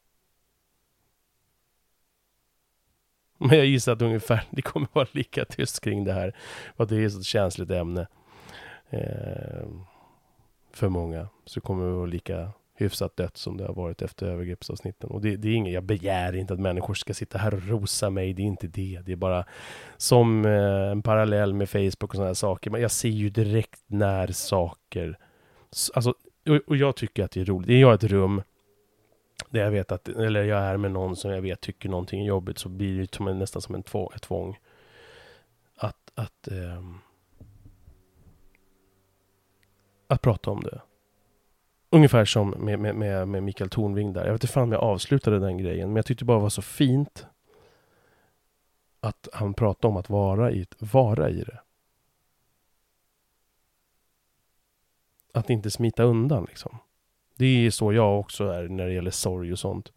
Men 3.38 3.58
jag 3.58 3.66
gissar 3.66 3.94
att 3.94 4.02
ungefär 4.02 4.44
det 4.52 4.62
kommer 4.62 4.88
vara 4.94 5.08
lika 5.12 5.46
tyst 5.46 5.82
kring 5.82 6.04
det 6.04 6.14
här. 6.14 6.36
För 6.76 6.84
att 6.84 6.90
det 6.90 6.98
är 6.98 7.06
ett 7.06 7.14
så 7.14 7.24
känsligt 7.24 7.72
ämne. 7.72 8.08
Eh, 8.90 9.68
för 10.72 10.90
många. 10.90 11.28
Så 11.46 11.60
det 11.60 11.64
kommer 11.66 11.86
det 11.86 11.92
vara 11.92 12.06
lika 12.06 12.52
hyfsat 12.82 13.16
dött 13.16 13.38
som 13.38 13.58
det 13.58 13.66
har 13.66 13.74
varit 13.74 14.02
efter 14.02 14.26
övergreppsavsnitten. 14.26 15.10
Och 15.10 15.22
det, 15.22 15.36
det 15.36 15.48
är 15.48 15.54
inget, 15.54 15.74
jag 15.74 15.84
begär 15.84 16.36
inte 16.36 16.54
att 16.54 16.60
människor 16.60 16.94
ska 16.94 17.14
sitta 17.14 17.38
här 17.38 17.54
och 17.54 17.68
rosa 17.68 18.10
mig, 18.10 18.34
det 18.34 18.42
är 18.42 18.46
inte 18.46 18.68
det. 18.68 19.02
Det 19.06 19.12
är 19.12 19.16
bara 19.16 19.46
som 19.98 20.46
eh, 20.46 20.92
en 20.92 21.02
parallell 21.02 21.54
med 21.54 21.70
Facebook 21.70 22.04
och 22.04 22.16
sådana 22.16 22.30
här 22.30 22.34
saker. 22.34 22.72
Men 22.72 22.82
jag 22.82 22.92
ser 22.92 23.10
ju 23.10 23.30
direkt 23.30 23.82
när 23.88 24.28
saker, 24.28 25.18
alltså, 25.94 26.14
och, 26.50 26.60
och 26.68 26.78
jag 26.78 26.96
tycker 26.96 27.24
att 27.24 27.32
det 27.32 27.42
är 27.42 27.46
roligt. 27.46 27.70
Är 27.70 27.82
jag 27.82 27.94
ett 27.94 28.04
rum 28.04 28.42
där 29.50 29.64
jag 29.64 29.72
vet 29.72 29.92
att, 29.92 30.10
eller 30.10 30.44
jag 30.44 30.60
är 30.60 30.78
med 30.78 30.92
någon 30.92 31.16
som 31.16 31.32
jag 31.32 31.42
vet 31.42 31.62
tycker 31.62 31.90
någonting 31.90 32.22
är 32.22 32.26
jobbigt 32.26 32.58
så 32.58 32.70
blir 32.70 33.00
det 33.00 33.16
som 33.16 33.28
en, 33.28 33.40
nästan 33.40 33.62
som 33.62 33.76
en 33.76 33.84
tvång, 33.84 34.10
ett 34.16 34.22
tvång. 34.22 34.60
Att, 35.76 36.12
att, 36.16 36.48
eh, 36.48 36.84
att 40.08 40.22
prata 40.22 40.52
om 40.52 40.62
det. 40.62 40.82
Ungefär 41.94 42.26
som 42.26 42.50
med, 42.50 42.80
med, 42.80 42.96
med, 42.96 43.28
med 43.28 43.44
Mikael 43.44 43.70
Tornving 43.70 44.14
där. 44.14 44.26
Jag 44.26 44.32
vet 44.34 44.44
inte 44.44 44.54
fan 44.54 44.64
om 44.64 44.72
jag 44.72 44.84
avslutade 44.84 45.40
den 45.40 45.58
grejen, 45.58 45.90
men 45.90 45.96
jag 45.96 46.06
tyckte 46.06 46.26
bara 46.26 46.38
det 46.38 46.42
var 46.42 46.50
så 46.50 46.62
fint 46.62 47.26
att 49.00 49.28
han 49.34 49.54
pratade 49.54 49.88
om 49.88 49.98
att 49.98 50.10
vara 50.10 50.52
i, 50.52 50.66
vara 50.80 51.30
i 51.30 51.44
det. 51.44 51.60
Att 55.34 55.50
inte 55.50 55.72
smita 55.72 56.04
undan 56.04 56.46
liksom. 56.46 56.78
Det 57.36 57.46
är 57.46 57.72
så 57.72 57.94
jag 57.94 58.20
också 58.20 58.48
är 58.48 58.68
när 58.68 58.86
det 58.86 58.94
gäller 58.94 59.12
sorg 59.12 59.52
och 59.52 59.60
sånt. 59.60 59.92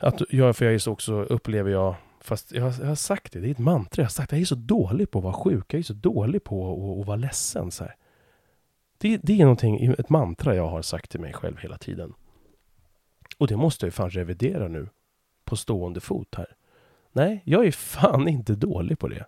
Att 0.00 0.22
jag, 0.30 0.56
för 0.56 0.64
jag 0.64 0.74
är 0.74 0.78
så 0.78 0.92
också, 0.92 1.12
upplever 1.12 1.70
jag, 1.70 1.94
fast 2.20 2.52
jag 2.52 2.62
har, 2.62 2.74
jag 2.80 2.88
har 2.88 2.94
sagt 2.94 3.32
det, 3.32 3.40
det 3.40 3.46
är 3.46 3.50
ett 3.50 3.58
mantra, 3.58 4.00
jag 4.00 4.04
har 4.04 4.10
sagt 4.10 4.32
jag 4.32 4.40
är 4.40 4.44
så 4.44 4.54
dålig 4.54 5.10
på 5.10 5.18
att 5.18 5.24
vara 5.24 5.34
sjuk, 5.34 5.74
jag 5.74 5.78
är 5.78 5.82
så 5.82 5.92
dålig 5.92 6.44
på 6.44 6.72
att, 6.72 7.00
att 7.00 7.06
vara 7.06 7.16
ledsen. 7.16 7.70
Så 7.70 7.84
här. 7.84 7.96
Det, 8.98 9.16
det 9.22 9.32
är 9.32 9.42
någonting, 9.42 9.94
ett 9.98 10.08
mantra 10.10 10.54
jag 10.54 10.68
har 10.68 10.82
sagt 10.82 11.10
till 11.10 11.20
mig 11.20 11.32
själv 11.32 11.58
hela 11.58 11.78
tiden. 11.78 12.14
Och 13.38 13.46
det 13.46 13.56
måste 13.56 13.86
jag 13.86 13.88
ju 13.88 13.92
fan 13.92 14.10
revidera 14.10 14.68
nu. 14.68 14.88
På 15.44 15.56
stående 15.56 16.00
fot 16.00 16.34
här. 16.34 16.56
Nej, 17.12 17.42
jag 17.44 17.66
är 17.66 17.72
fan 17.72 18.28
inte 18.28 18.54
dålig 18.54 18.98
på 18.98 19.08
det. 19.08 19.26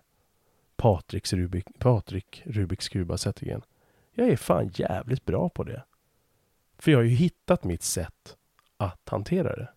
Patriks 0.75 1.33
Rubik, 1.33 1.65
Patrik 1.79 2.41
Rubiks 2.45 2.89
kuba 2.89 3.17
Zettergren. 3.17 3.61
Jag 4.13 4.27
är 4.27 4.37
fan 4.37 4.71
jävligt 4.73 5.25
bra 5.25 5.49
på 5.49 5.63
det. 5.63 5.83
För 6.77 6.91
jag 6.91 6.99
har 6.99 7.03
ju 7.03 7.15
hittat 7.15 7.63
mitt 7.63 7.83
sätt 7.83 8.37
att 8.77 9.09
hantera 9.09 9.55
det. 9.55 9.69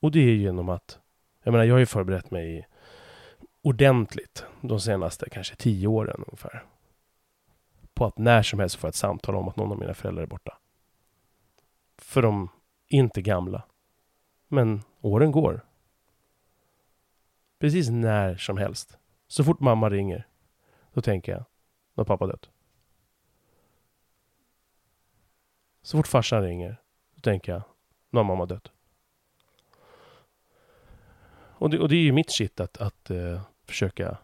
Och 0.00 0.10
det 0.10 0.20
är 0.20 0.34
genom 0.34 0.68
att, 0.68 0.98
jag 1.42 1.52
menar 1.52 1.64
jag 1.64 1.74
har 1.74 1.78
ju 1.78 1.86
förberett 1.86 2.30
mig 2.30 2.68
ordentligt 3.62 4.44
de 4.60 4.80
senaste 4.80 5.30
kanske 5.30 5.56
tio 5.56 5.88
åren 5.88 6.24
ungefär 6.26 6.64
på 7.94 8.04
att 8.04 8.18
när 8.18 8.42
som 8.42 8.58
helst 8.58 8.76
få 8.76 8.86
ett 8.86 8.94
samtal 8.94 9.34
om 9.34 9.48
att 9.48 9.56
någon 9.56 9.72
av 9.72 9.78
mina 9.78 9.94
föräldrar 9.94 10.22
är 10.22 10.26
borta. 10.26 10.58
För 11.98 12.22
de 12.22 12.48
är 12.88 12.98
inte 12.98 13.22
gamla. 13.22 13.62
Men 14.48 14.82
åren 15.00 15.32
går. 15.32 15.66
Precis 17.58 17.88
när 17.90 18.36
som 18.36 18.56
helst. 18.56 18.98
Så 19.28 19.44
fort 19.44 19.60
mamma 19.60 19.90
ringer, 19.90 20.26
då 20.92 21.00
tänker 21.00 21.32
jag, 21.32 21.40
nu 21.94 22.00
har 22.00 22.04
pappa 22.04 22.26
dött. 22.26 22.50
Så 25.82 25.96
fort 25.96 26.06
farsan 26.06 26.42
ringer, 26.42 26.80
då 27.14 27.20
tänker 27.20 27.52
jag, 27.52 27.62
nu 28.10 28.18
har 28.18 28.24
mamma 28.24 28.46
dött. 28.46 28.72
Och 31.56 31.70
det, 31.70 31.78
och 31.78 31.88
det 31.88 31.96
är 31.96 32.02
ju 32.02 32.12
mitt 32.12 32.32
shit 32.32 32.60
att, 32.60 32.76
att 32.76 33.10
uh, 33.10 33.40
försöka 33.66 34.18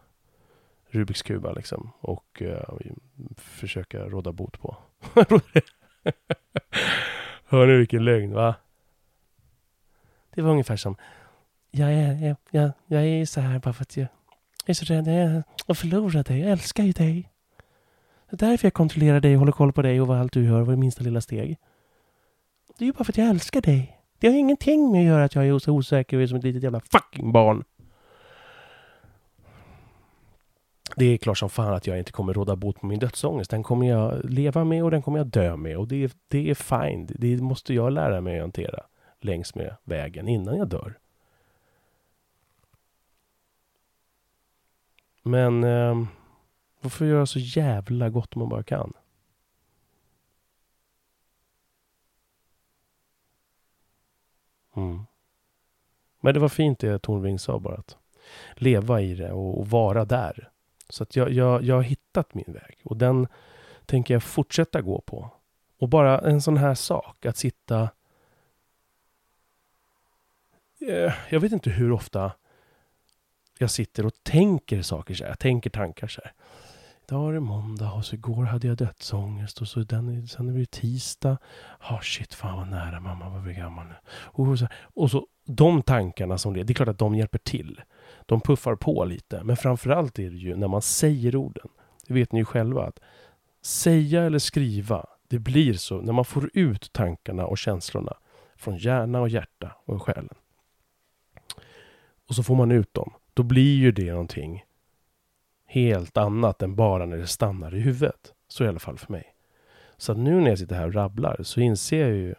Rubiks 0.91 1.21
kuba 1.21 1.51
liksom. 1.51 1.91
Och 1.99 2.41
uh, 2.41 2.57
försöka 3.37 3.99
råda 3.99 4.31
bot 4.31 4.61
på. 4.61 4.77
Hör 7.45 7.67
ni 7.67 7.77
vilken 7.77 8.05
lögn 8.05 8.33
va? 8.33 8.55
Det 10.35 10.41
var 10.41 10.51
ungefär 10.51 10.75
som 10.75 10.95
jag 11.71 11.93
är, 11.93 12.35
jag, 12.49 12.71
jag 12.85 13.05
är 13.05 13.25
så 13.25 13.41
här 13.41 13.59
bara 13.59 13.73
för 13.73 13.81
att 13.81 13.97
jag 13.97 14.07
är 14.65 14.73
så 14.73 14.85
rädd 14.85 15.43
att 15.67 15.77
förlora 15.77 16.23
dig. 16.23 16.39
Jag 16.39 16.51
älskar 16.51 16.83
ju 16.83 16.91
dig. 16.91 17.29
Det 18.29 18.35
är 18.35 18.49
därför 18.49 18.65
jag 18.65 18.73
kontrollerar 18.73 19.19
dig 19.19 19.33
och 19.33 19.39
håller 19.39 19.51
koll 19.51 19.73
på 19.73 19.81
dig 19.81 20.01
och 20.01 20.07
vad 20.07 20.17
allt 20.19 20.33
du 20.33 20.45
gör, 20.45 20.61
vad 20.61 20.77
minsta 20.77 21.03
lilla 21.03 21.21
steg. 21.21 21.57
Det 22.77 22.83
är 22.83 22.85
ju 22.85 22.93
bara 22.93 23.03
för 23.03 23.11
att 23.11 23.17
jag 23.17 23.27
älskar 23.27 23.61
dig. 23.61 23.97
Det 24.19 24.27
har 24.27 24.35
ingenting 24.35 24.91
med 24.91 24.99
att 24.99 25.05
göra 25.05 25.23
att 25.23 25.35
jag 25.35 25.47
är 25.47 25.59
så 25.59 25.71
osäker 25.71 26.17
och 26.17 26.23
är 26.23 26.27
som 26.27 26.37
ett 26.37 26.43
litet 26.43 26.63
jävla 26.63 26.79
fucking 26.79 27.31
barn. 27.31 27.63
Det 30.95 31.05
är 31.05 31.17
klart 31.17 31.37
som 31.37 31.49
fan 31.49 31.73
att 31.73 31.87
jag 31.87 31.99
inte 31.99 32.11
kommer 32.11 32.33
råda 32.33 32.55
bot 32.55 32.79
på 32.79 32.85
min 32.85 32.99
dödsångest. 32.99 33.51
Den 33.51 33.63
kommer 33.63 33.87
jag 33.87 34.25
leva 34.25 34.63
med 34.63 34.83
och 34.83 34.91
den 34.91 35.01
kommer 35.01 35.17
jag 35.17 35.27
dö 35.27 35.55
med. 35.55 35.77
Och 35.77 35.87
det 35.87 36.03
är, 36.03 36.11
det 36.27 36.49
är 36.49 36.55
fine. 36.55 37.07
Det 37.09 37.41
måste 37.41 37.73
jag 37.73 37.93
lära 37.93 38.21
mig 38.21 38.37
att 38.37 38.43
hantera 38.43 38.83
längs 39.19 39.55
med 39.55 39.75
vägen 39.83 40.27
innan 40.27 40.57
jag 40.57 40.67
dör. 40.67 40.97
Men 45.23 45.63
eh, 45.63 46.03
varför 46.81 47.05
göra 47.05 47.25
så 47.25 47.39
jävla 47.39 48.09
gott 48.09 48.35
man 48.35 48.49
bara 48.49 48.63
kan? 48.63 48.93
Mm. 54.75 54.99
Men 56.19 56.33
det 56.33 56.39
var 56.39 56.49
fint 56.49 56.79
det 56.79 56.99
Tornving 56.99 57.39
sa 57.39 57.59
bara 57.59 57.75
att 57.75 57.97
leva 58.55 59.01
i 59.01 59.13
det 59.15 59.31
och, 59.31 59.59
och 59.59 59.67
vara 59.67 60.05
där. 60.05 60.51
Så 60.91 61.03
att 61.03 61.15
jag, 61.15 61.31
jag, 61.31 61.63
jag 61.63 61.75
har 61.75 61.81
hittat 61.81 62.33
min 62.33 62.53
väg 62.53 62.79
och 62.83 62.97
den 62.97 63.27
tänker 63.85 64.13
jag 64.13 64.23
fortsätta 64.23 64.81
gå 64.81 65.01
på. 65.01 65.31
Och 65.79 65.89
bara 65.89 66.19
en 66.19 66.41
sån 66.41 66.57
här 66.57 66.75
sak, 66.75 67.25
att 67.25 67.37
sitta... 67.37 67.89
Eh, 70.87 71.13
jag 71.29 71.39
vet 71.39 71.51
inte 71.51 71.69
hur 71.69 71.91
ofta 71.91 72.31
jag 73.57 73.71
sitter 73.71 74.05
och 74.05 74.23
tänker 74.23 74.81
saker 74.81 75.13
så 75.13 75.23
här. 75.23 75.31
Jag 75.31 75.39
tänker 75.39 75.69
tankar 75.69 76.07
så 76.07 76.21
här. 76.23 76.33
Idag 77.07 77.29
är 77.29 77.33
det 77.33 77.39
måndag 77.39 77.91
och 77.91 78.05
så 78.05 78.15
igår 78.15 78.43
hade 78.43 78.67
jag 78.67 78.77
dödsångest 78.77 79.61
och 79.61 79.67
så 79.67 79.79
den, 79.79 80.27
sen 80.27 80.49
är 80.49 80.59
det 80.59 80.71
tisdag. 80.71 81.37
Ja, 81.79 81.95
oh, 81.95 82.01
shit, 82.01 82.33
fan 82.33 82.57
vad 82.57 82.67
nära 82.67 82.99
mamma 82.99 83.29
var 83.29 83.39
vi 83.39 83.53
gammal 83.53 83.87
nu. 83.87 83.95
Och 84.07 84.59
så, 84.59 84.67
och 84.83 85.11
så 85.11 85.27
de 85.55 85.81
tankarna 85.81 86.37
som 86.37 86.53
det, 86.53 86.63
det 86.63 86.71
är 86.71 86.75
klart 86.75 86.89
att 86.89 86.97
de 86.97 87.15
hjälper 87.15 87.39
till. 87.39 87.81
De 88.25 88.41
puffar 88.41 88.75
på 88.75 89.05
lite, 89.05 89.43
men 89.43 89.57
framförallt 89.57 90.19
är 90.19 90.29
det 90.29 90.37
ju 90.37 90.55
när 90.55 90.67
man 90.67 90.81
säger 90.81 91.35
orden. 91.35 91.67
Det 92.07 92.13
vet 92.13 92.31
ni 92.31 92.39
ju 92.39 92.45
själva 92.45 92.83
att 92.83 92.99
säga 93.61 94.23
eller 94.23 94.39
skriva, 94.39 95.05
det 95.27 95.39
blir 95.39 95.73
så 95.73 96.01
när 96.01 96.13
man 96.13 96.25
får 96.25 96.49
ut 96.53 96.93
tankarna 96.93 97.45
och 97.45 97.57
känslorna 97.57 98.13
från 98.55 98.77
hjärna 98.77 99.21
och 99.21 99.29
hjärta 99.29 99.75
och 99.85 100.03
själen. 100.03 100.35
Och 102.27 102.35
så 102.35 102.43
får 102.43 102.55
man 102.55 102.71
ut 102.71 102.93
dem 102.93 103.13
då 103.33 103.43
blir 103.43 103.75
ju 103.75 103.91
det 103.91 104.11
någonting 104.11 104.65
helt 105.65 106.17
annat 106.17 106.61
än 106.61 106.75
bara 106.75 107.05
när 107.05 107.17
det 107.17 107.27
stannar 107.27 107.75
i 107.75 107.79
huvudet. 107.79 108.33
Så 108.47 108.63
i 108.63 108.67
alla 108.67 108.79
fall 108.79 108.97
för 108.97 109.11
mig. 109.11 109.35
Så 109.97 110.11
att 110.11 110.17
nu 110.17 110.41
när 110.41 110.49
jag 110.49 110.59
sitter 110.59 110.75
här 110.75 110.87
och 110.87 110.93
rabblar 110.93 111.43
så 111.43 111.59
inser 111.59 112.01
jag 112.01 112.09
ju 112.09 112.35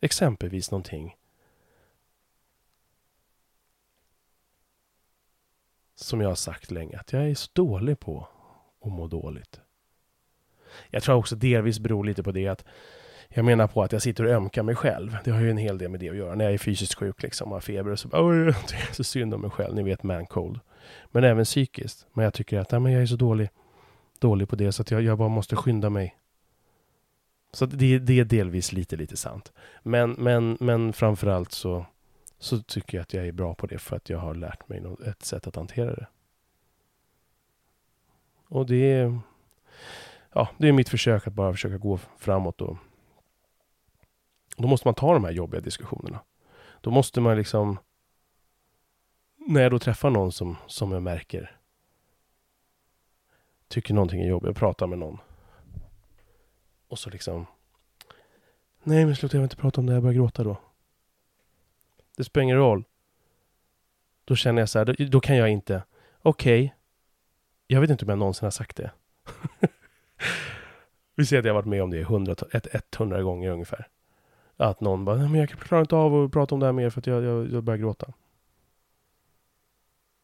exempelvis 0.00 0.70
någonting 0.70 1.16
som 6.00 6.20
jag 6.20 6.28
har 6.28 6.34
sagt 6.34 6.70
länge, 6.70 6.98
att 6.98 7.12
jag 7.12 7.30
är 7.30 7.34
så 7.34 7.50
dålig 7.52 8.00
på 8.00 8.28
att 8.84 8.92
må 8.92 9.06
dåligt. 9.06 9.60
Jag 10.90 11.02
tror 11.02 11.14
också 11.16 11.36
delvis 11.36 11.78
beror 11.78 12.04
lite 12.04 12.22
på 12.22 12.32
det 12.32 12.48
att 12.48 12.64
jag 13.28 13.44
menar 13.44 13.66
på 13.66 13.82
att 13.82 13.92
jag 13.92 14.02
sitter 14.02 14.24
och 14.24 14.30
ömkar 14.30 14.62
mig 14.62 14.74
själv. 14.74 15.16
Det 15.24 15.30
har 15.30 15.40
ju 15.40 15.50
en 15.50 15.56
hel 15.56 15.78
del 15.78 15.90
med 15.90 16.00
det 16.00 16.10
att 16.10 16.16
göra. 16.16 16.34
När 16.34 16.44
jag 16.44 16.54
är 16.54 16.58
fysiskt 16.58 16.94
sjuk 16.94 17.22
liksom, 17.22 17.52
har 17.52 17.60
feber 17.60 17.90
och 17.90 17.98
så 17.98 18.08
bara, 18.08 18.34
det 18.44 18.50
är 18.90 18.94
så 18.94 19.04
synd 19.04 19.34
om 19.34 19.40
mig 19.40 19.50
själv. 19.50 19.74
Ni 19.74 19.82
vet 19.82 20.02
man 20.02 20.26
cold. 20.26 20.60
Men 21.06 21.24
även 21.24 21.44
psykiskt. 21.44 22.06
Men 22.12 22.24
jag 22.24 22.34
tycker 22.34 22.58
att 22.58 22.70
nej, 22.70 22.80
men 22.80 22.92
jag 22.92 23.02
är 23.02 23.06
så 23.06 23.16
dålig, 23.16 23.48
dålig 24.18 24.48
på 24.48 24.56
det 24.56 24.72
så 24.72 24.82
att 24.82 24.90
jag, 24.90 25.02
jag 25.02 25.18
bara 25.18 25.28
måste 25.28 25.56
skynda 25.56 25.90
mig. 25.90 26.16
Så 27.52 27.66
det, 27.66 27.98
det 27.98 28.20
är 28.20 28.24
delvis 28.24 28.72
lite, 28.72 28.96
lite 28.96 29.16
sant. 29.16 29.52
Men, 29.82 30.10
men, 30.10 30.56
men 30.60 30.92
framförallt 30.92 31.52
så, 31.52 31.86
så 32.38 32.62
tycker 32.62 32.98
jag 32.98 33.02
att 33.02 33.14
jag 33.14 33.26
är 33.26 33.32
bra 33.32 33.54
på 33.54 33.66
det 33.66 33.78
för 33.78 33.96
att 33.96 34.10
jag 34.10 34.18
har 34.18 34.34
lärt 34.34 34.68
mig 34.68 34.80
något, 34.80 35.00
ett 35.00 35.22
sätt 35.22 35.46
att 35.46 35.56
hantera 35.56 35.94
det. 35.94 36.06
Och 38.48 38.66
det 38.66 38.92
är, 38.92 39.20
ja, 40.32 40.48
det 40.58 40.68
är 40.68 40.72
mitt 40.72 40.88
försök 40.88 41.26
att 41.26 41.32
bara 41.32 41.52
försöka 41.52 41.78
gå 41.78 41.98
framåt 42.18 42.60
och 42.60 42.76
då 44.56 44.68
måste 44.68 44.88
man 44.88 44.94
ta 44.94 45.12
de 45.12 45.24
här 45.24 45.30
jobbiga 45.30 45.60
diskussionerna. 45.60 46.20
Då 46.80 46.90
måste 46.90 47.20
man 47.20 47.36
liksom... 47.36 47.78
När 49.36 49.62
jag 49.62 49.70
då 49.70 49.78
träffar 49.78 50.10
någon 50.10 50.32
som, 50.32 50.56
som 50.66 50.92
jag 50.92 51.02
märker 51.02 51.58
tycker 53.68 53.94
någonting 53.94 54.20
är 54.20 54.28
jobbigt, 54.28 54.46
jag 54.46 54.56
pratar 54.56 54.86
med 54.86 54.98
någon. 54.98 55.18
Och 56.88 56.98
så 56.98 57.10
liksom... 57.10 57.46
Nej 58.82 59.06
men 59.06 59.16
sluta, 59.16 59.36
jag 59.36 59.40
vill 59.40 59.46
inte 59.46 59.56
prata 59.56 59.80
om 59.80 59.86
det, 59.86 59.92
jag 59.92 60.02
börjar 60.02 60.14
gråta 60.14 60.44
då. 60.44 60.56
Det 62.18 62.24
spelar 62.24 62.42
ingen 62.42 62.56
roll. 62.56 62.84
Då 64.24 64.36
känner 64.36 64.62
jag 64.62 64.68
så 64.68 64.78
här, 64.78 64.84
då, 64.86 65.04
då 65.04 65.20
kan 65.20 65.36
jag 65.36 65.48
inte... 65.48 65.82
Okej. 66.22 66.64
Okay, 66.64 66.70
jag 67.66 67.80
vet 67.80 67.90
inte 67.90 68.04
om 68.04 68.08
jag 68.08 68.18
någonsin 68.18 68.46
har 68.46 68.50
sagt 68.50 68.76
det. 68.76 68.90
Vi 71.14 71.26
säger 71.26 71.40
att 71.40 71.46
jag 71.46 71.54
har 71.54 71.62
varit 71.62 71.68
med 71.68 71.82
om 71.82 71.90
det 71.90 72.00
100, 72.00 72.34
100 72.96 73.22
gånger 73.22 73.50
ungefär. 73.50 73.88
Att 74.56 74.80
någon 74.80 75.04
bara, 75.04 75.16
men 75.16 75.34
jag 75.34 75.48
klarar 75.48 75.80
inte 75.80 75.96
av 75.96 76.24
att 76.24 76.32
prata 76.32 76.54
om 76.54 76.60
det 76.60 76.66
här 76.66 76.72
mer 76.72 76.90
för 76.90 77.00
att 77.00 77.06
jag, 77.06 77.24
jag, 77.24 77.52
jag 77.52 77.64
börjar 77.64 77.78
gråta. 77.78 78.12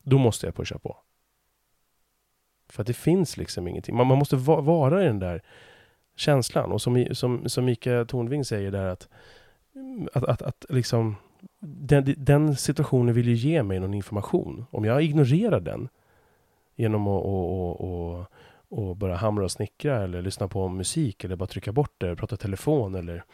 Då 0.02 0.18
måste 0.18 0.46
jag 0.46 0.54
pusha 0.54 0.78
på. 0.78 0.96
För 2.68 2.82
att 2.82 2.86
det 2.86 2.94
finns 2.94 3.36
liksom 3.36 3.68
ingenting. 3.68 3.96
Man, 3.96 4.06
man 4.06 4.18
måste 4.18 4.36
va 4.36 4.60
vara 4.60 5.02
i 5.02 5.06
den 5.06 5.18
där 5.18 5.42
känslan. 6.16 6.72
Och 6.72 6.82
som, 6.82 7.06
som, 7.12 7.48
som 7.48 7.64
Mika 7.64 8.04
Tornving 8.04 8.44
säger 8.44 8.70
där 8.70 8.86
att, 8.86 9.08
att, 10.12 10.24
att, 10.24 10.42
att 10.42 10.64
liksom 10.68 11.16
den, 11.66 12.14
den, 12.18 12.56
situationen 12.56 13.14
vill 13.14 13.28
ju 13.28 13.34
ge 13.34 13.62
mig 13.62 13.80
någon 13.80 13.94
information. 13.94 14.66
Om 14.70 14.84
jag 14.84 15.02
ignorerar 15.02 15.60
den 15.60 15.88
genom 16.76 17.08
att 17.08 17.24
och, 17.24 17.70
och, 17.70 17.80
och, 17.80 18.26
och 18.68 18.96
bara 18.96 19.16
hamra 19.16 19.44
och 19.44 19.50
snickra 19.50 20.02
eller 20.02 20.22
lyssna 20.22 20.48
på 20.48 20.68
musik 20.68 21.24
eller 21.24 21.36
bara 21.36 21.46
trycka 21.46 21.72
bort 21.72 21.94
det, 21.98 22.16
prata 22.16 22.36
telefon 22.36 22.94
eller 22.94 23.24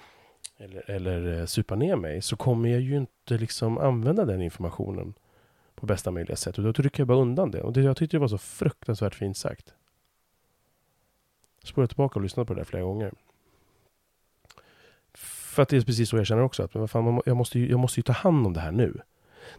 eller, 0.61 0.90
eller 0.90 1.40
eh, 1.40 1.47
supa 1.47 1.74
ner 1.74 1.97
mig 1.97 2.23
så 2.23 2.36
kommer 2.36 2.69
jag 2.69 2.81
ju 2.81 2.97
inte 2.97 3.39
liksom 3.39 3.78
använda 3.78 4.24
den 4.24 4.43
informationen 4.43 5.15
på 5.74 5.86
bästa 5.86 6.11
möjliga 6.11 6.36
sätt. 6.36 6.59
Och 6.59 6.65
då 6.65 6.73
trycker 6.73 7.01
jag 7.01 7.09
bara 7.09 7.19
undan 7.19 7.51
det. 7.51 7.62
Och 7.62 7.73
det, 7.73 7.81
jag 7.81 7.97
tyckte 7.97 8.16
det 8.16 8.20
var 8.20 8.28
så 8.28 8.39
fruktansvärt 8.39 9.15
fint 9.15 9.36
sagt. 9.36 9.74
Spola 11.65 11.86
tillbaka 11.86 12.19
och 12.19 12.23
lyssna 12.23 12.44
på 12.44 12.55
det 12.55 12.61
där 12.61 12.65
flera 12.65 12.82
gånger. 12.82 13.12
För 15.51 15.62
att 15.62 15.68
det 15.68 15.77
är 15.77 15.81
precis 15.81 16.09
så 16.09 16.16
jag 16.16 16.27
känner 16.27 16.43
också. 16.43 16.62
Att 16.62 16.74
men 16.74 16.89
fan, 16.89 17.22
jag, 17.27 17.36
måste 17.36 17.59
ju, 17.59 17.70
jag 17.70 17.78
måste 17.78 18.01
ju 18.01 18.02
ta 18.02 18.12
hand 18.12 18.47
om 18.47 18.52
det 18.52 18.60
här 18.60 18.72
nu. 18.72 19.01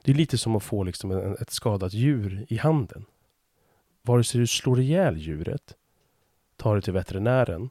Det 0.01 0.11
är 0.11 0.15
lite 0.15 0.37
som 0.37 0.55
att 0.55 0.63
få 0.63 0.83
liksom 0.83 1.11
en, 1.11 1.37
ett 1.39 1.49
skadat 1.49 1.93
djur 1.93 2.45
i 2.49 2.57
handen. 2.57 3.05
Vare 4.01 4.23
sig 4.23 4.39
du 4.39 4.47
slår 4.47 4.79
ihjäl 4.79 5.17
djuret, 5.17 5.75
tar 6.55 6.75
det 6.75 6.81
till 6.81 6.93
veterinären 6.93 7.69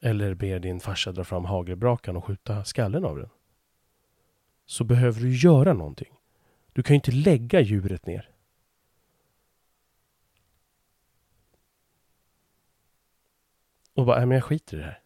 eller 0.00 0.34
ber 0.34 0.58
din 0.58 0.80
farsa 0.80 1.12
dra 1.12 1.24
fram 1.24 1.44
hagelbrakan 1.44 2.16
och 2.16 2.24
skjuta 2.24 2.64
skallen 2.64 3.04
av 3.04 3.16
den. 3.16 3.30
Så 4.66 4.84
behöver 4.84 5.20
du 5.20 5.36
göra 5.36 5.72
någonting. 5.72 6.12
Du 6.72 6.82
kan 6.82 6.94
ju 6.94 6.96
inte 6.96 7.12
lägga 7.12 7.60
djuret 7.60 8.06
ner. 8.06 8.30
Och 13.94 14.06
bara, 14.06 14.26
men 14.26 14.30
jag 14.30 14.44
skiter 14.44 14.76
i 14.76 14.80
det 14.80 14.86
här. 14.86 15.02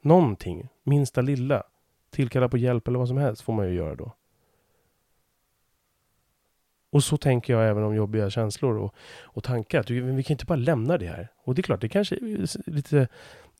Någonting, 0.00 0.68
minsta 0.82 1.20
lilla, 1.20 1.62
tillkalla 2.10 2.48
på 2.48 2.58
hjälp 2.58 2.88
eller 2.88 2.98
vad 2.98 3.08
som 3.08 3.16
helst 3.16 3.42
får 3.42 3.52
man 3.52 3.68
ju 3.68 3.74
göra 3.74 3.94
då. 3.94 4.12
Och 6.90 7.04
så 7.04 7.16
tänker 7.16 7.52
jag 7.52 7.68
även 7.68 7.82
om 7.82 7.94
jobbiga 7.94 8.30
känslor 8.30 8.78
och, 8.78 8.94
och 9.22 9.44
tankar. 9.44 9.84
Vi 10.12 10.22
kan 10.22 10.34
inte 10.34 10.44
bara 10.44 10.56
lämna 10.56 10.98
det 10.98 11.06
här. 11.06 11.28
Och 11.36 11.54
det 11.54 11.60
är 11.60 11.62
klart, 11.62 11.80
det 11.80 11.88
kanske 11.88 12.14
är 12.16 12.70
lite 12.70 13.08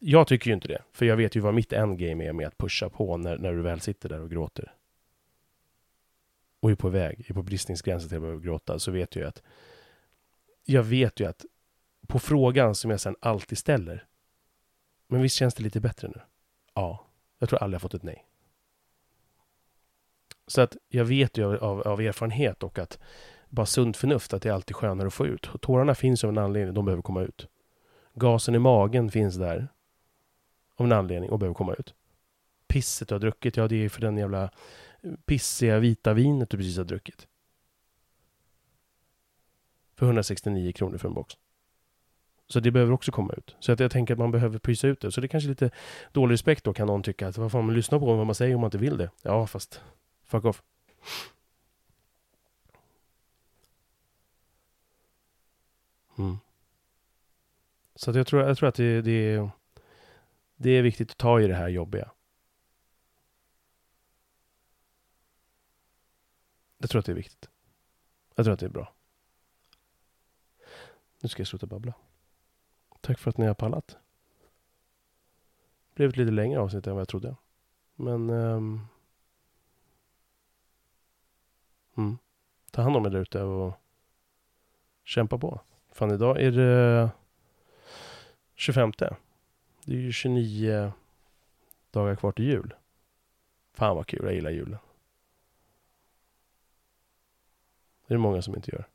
jag 0.02 0.26
tycker 0.26 0.50
ju 0.50 0.54
inte 0.54 0.68
det, 0.68 0.82
för 0.92 1.06
jag 1.06 1.16
vet 1.16 1.36
ju 1.36 1.40
vad 1.40 1.54
mitt 1.54 1.72
endgame 1.72 2.28
är 2.28 2.32
med 2.32 2.46
att 2.46 2.58
pusha 2.58 2.88
på 2.88 3.16
när, 3.16 3.38
när 3.38 3.52
du 3.52 3.62
väl 3.62 3.80
sitter 3.80 4.08
där 4.08 4.20
och 4.20 4.30
gråter. 4.30 4.74
Och 6.60 6.70
är 6.70 6.74
på 6.74 6.88
väg, 6.88 7.26
är 7.28 7.34
på 7.34 7.42
bristningsgränsen 7.42 8.08
till 8.08 8.16
att 8.16 8.22
börja 8.22 8.38
gråta, 8.38 8.78
så 8.78 8.90
vet 8.90 9.16
jag 9.16 9.22
ju 9.22 9.28
att 9.28 9.42
jag 10.64 10.82
vet 10.82 11.20
ju 11.20 11.24
att 11.26 11.44
på 12.06 12.18
frågan 12.18 12.74
som 12.74 12.90
jag 12.90 13.00
sen 13.00 13.16
alltid 13.20 13.58
ställer, 13.58 14.06
men 15.06 15.22
visst 15.22 15.36
känns 15.36 15.54
det 15.54 15.62
lite 15.62 15.80
bättre 15.80 16.08
nu? 16.08 16.20
Ja, 16.80 17.06
jag 17.38 17.48
tror 17.48 17.62
aldrig 17.62 17.74
jag 17.74 17.82
fått 17.82 17.94
ett 17.94 18.02
nej. 18.02 18.26
Så 20.46 20.60
att 20.60 20.76
jag 20.88 21.04
vet 21.04 21.38
ju 21.38 21.44
av, 21.44 21.64
av, 21.64 21.80
av 21.88 22.00
erfarenhet 22.00 22.62
och 22.62 22.78
att 22.78 22.98
bara 23.48 23.66
sunt 23.66 23.96
förnuft 23.96 24.32
att 24.32 24.42
det 24.42 24.48
är 24.48 24.52
alltid 24.52 24.76
skönare 24.76 25.06
att 25.06 25.14
få 25.14 25.26
ut. 25.26 25.50
Tårarna 25.60 25.94
finns 25.94 26.24
av 26.24 26.30
en 26.30 26.38
anledning, 26.38 26.74
de 26.74 26.84
behöver 26.84 27.02
komma 27.02 27.22
ut. 27.22 27.48
Gasen 28.14 28.54
i 28.54 28.58
magen 28.58 29.10
finns 29.10 29.36
där 29.36 29.68
av 30.76 30.86
en 30.86 30.92
anledning 30.92 31.30
och 31.30 31.38
behöver 31.38 31.54
komma 31.54 31.74
ut. 31.74 31.94
Pisset 32.66 33.08
du 33.08 33.14
har 33.14 33.20
druckit, 33.20 33.56
ja 33.56 33.68
det 33.68 33.84
är 33.84 33.88
för 33.88 34.00
den 34.00 34.16
jävla 34.16 34.42
eh, 35.00 35.12
pissiga 35.26 35.78
vita 35.78 36.12
vinet 36.12 36.50
du 36.50 36.56
precis 36.56 36.78
har 36.78 36.84
druckit. 36.84 37.26
För 39.94 40.06
169 40.06 40.72
kronor 40.72 40.98
för 40.98 41.08
en 41.08 41.14
box. 41.14 41.34
Så 42.50 42.60
det 42.60 42.70
behöver 42.70 42.92
också 42.92 43.12
komma 43.12 43.32
ut. 43.32 43.56
Så 43.60 43.72
att 43.72 43.80
jag 43.80 43.90
tänker 43.90 44.14
att 44.14 44.18
man 44.18 44.30
behöver 44.30 44.58
pysa 44.58 44.88
ut 44.88 45.00
det. 45.00 45.12
Så 45.12 45.20
det 45.20 45.26
är 45.26 45.28
kanske 45.28 45.48
lite 45.48 45.70
dålig 46.12 46.32
respekt 46.32 46.64
då 46.64 46.72
kan 46.72 46.86
någon 46.86 47.02
tycka 47.02 47.28
att 47.28 47.38
vad 47.38 47.52
fan 47.52 47.64
man 47.64 47.74
lyssnar 47.74 47.98
på 47.98 48.16
vad 48.16 48.26
man 48.26 48.34
säger 48.34 48.54
om 48.54 48.60
man 48.60 48.68
inte 48.68 48.78
vill 48.78 48.96
det. 48.96 49.10
Ja 49.22 49.46
fast 49.46 49.80
fuck 50.24 50.44
off. 50.44 50.62
Mm. 56.18 56.38
Så 57.94 58.10
att 58.10 58.16
jag, 58.16 58.26
tror, 58.26 58.42
jag 58.42 58.58
tror 58.58 58.68
att 58.68 58.74
det, 58.74 59.02
det, 59.02 59.50
det 60.56 60.70
är 60.70 60.82
viktigt 60.82 61.10
att 61.10 61.18
ta 61.18 61.40
i 61.40 61.46
det 61.46 61.54
här 61.54 61.68
jobbiga. 61.68 62.10
Jag 66.78 66.90
tror 66.90 66.98
att 66.98 67.06
det 67.06 67.12
är 67.12 67.16
viktigt. 67.16 67.48
Jag 68.34 68.44
tror 68.44 68.54
att 68.54 68.60
det 68.60 68.66
är 68.66 68.70
bra. 68.70 68.94
Nu 71.20 71.28
ska 71.28 71.40
jag 71.40 71.48
sluta 71.48 71.66
babbla. 71.66 71.94
Tack 73.00 73.18
för 73.18 73.30
att 73.30 73.38
ni 73.38 73.46
har 73.46 73.54
pallat. 73.54 73.98
Det 75.88 75.94
blev 75.94 76.08
ett 76.08 76.16
lite 76.16 76.32
längre 76.32 76.60
avsnitt 76.60 76.86
än 76.86 76.94
vad 76.94 77.00
jag 77.00 77.08
trodde. 77.08 77.36
Men... 77.94 78.30
Um, 78.30 78.86
mm, 81.96 82.18
ta 82.70 82.82
hand 82.82 82.96
om 82.96 83.06
er 83.06 83.10
där 83.10 83.20
ute 83.20 83.42
och 83.42 83.72
kämpa 85.04 85.38
på. 85.38 85.60
Fan, 85.92 86.10
idag 86.10 86.40
är 86.40 86.50
det 86.50 87.10
25. 88.54 88.92
Det 88.98 89.92
är 89.92 89.96
ju 89.96 90.12
29 90.12 90.92
dagar 91.90 92.16
kvar 92.16 92.32
till 92.32 92.44
jul. 92.44 92.74
Fan 93.72 93.96
vad 93.96 94.06
kul, 94.06 94.24
jag 94.24 94.34
gillar 94.34 94.50
julen. 94.50 94.78
Det 98.06 98.14
är 98.14 98.16
det 98.16 98.22
många 98.22 98.42
som 98.42 98.54
inte 98.54 98.70
gör. 98.70 98.88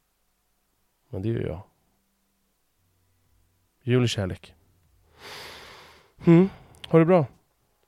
Men 1.10 1.22
det 1.22 1.30
gör 1.30 1.48
jag. 1.48 1.62
Jul 3.88 4.04
och 4.04 4.10
kärlek. 4.10 4.54
Mm. 6.26 6.50
Ha 6.88 7.00
det 7.00 7.06
bra. 7.06 7.26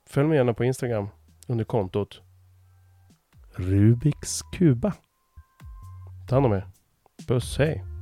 Följ 0.06 0.28
mig 0.28 0.36
gärna 0.36 0.54
på 0.54 0.64
Instagram 0.64 1.08
under 1.48 1.64
kontot 1.64 2.22
Rubiks 3.54 4.42
Kuba. 4.42 4.92
Ta 6.28 6.36
hand 6.36 6.46
om 6.46 6.52
er. 6.52 6.66
Puss, 7.26 7.58
hej. 7.58 7.97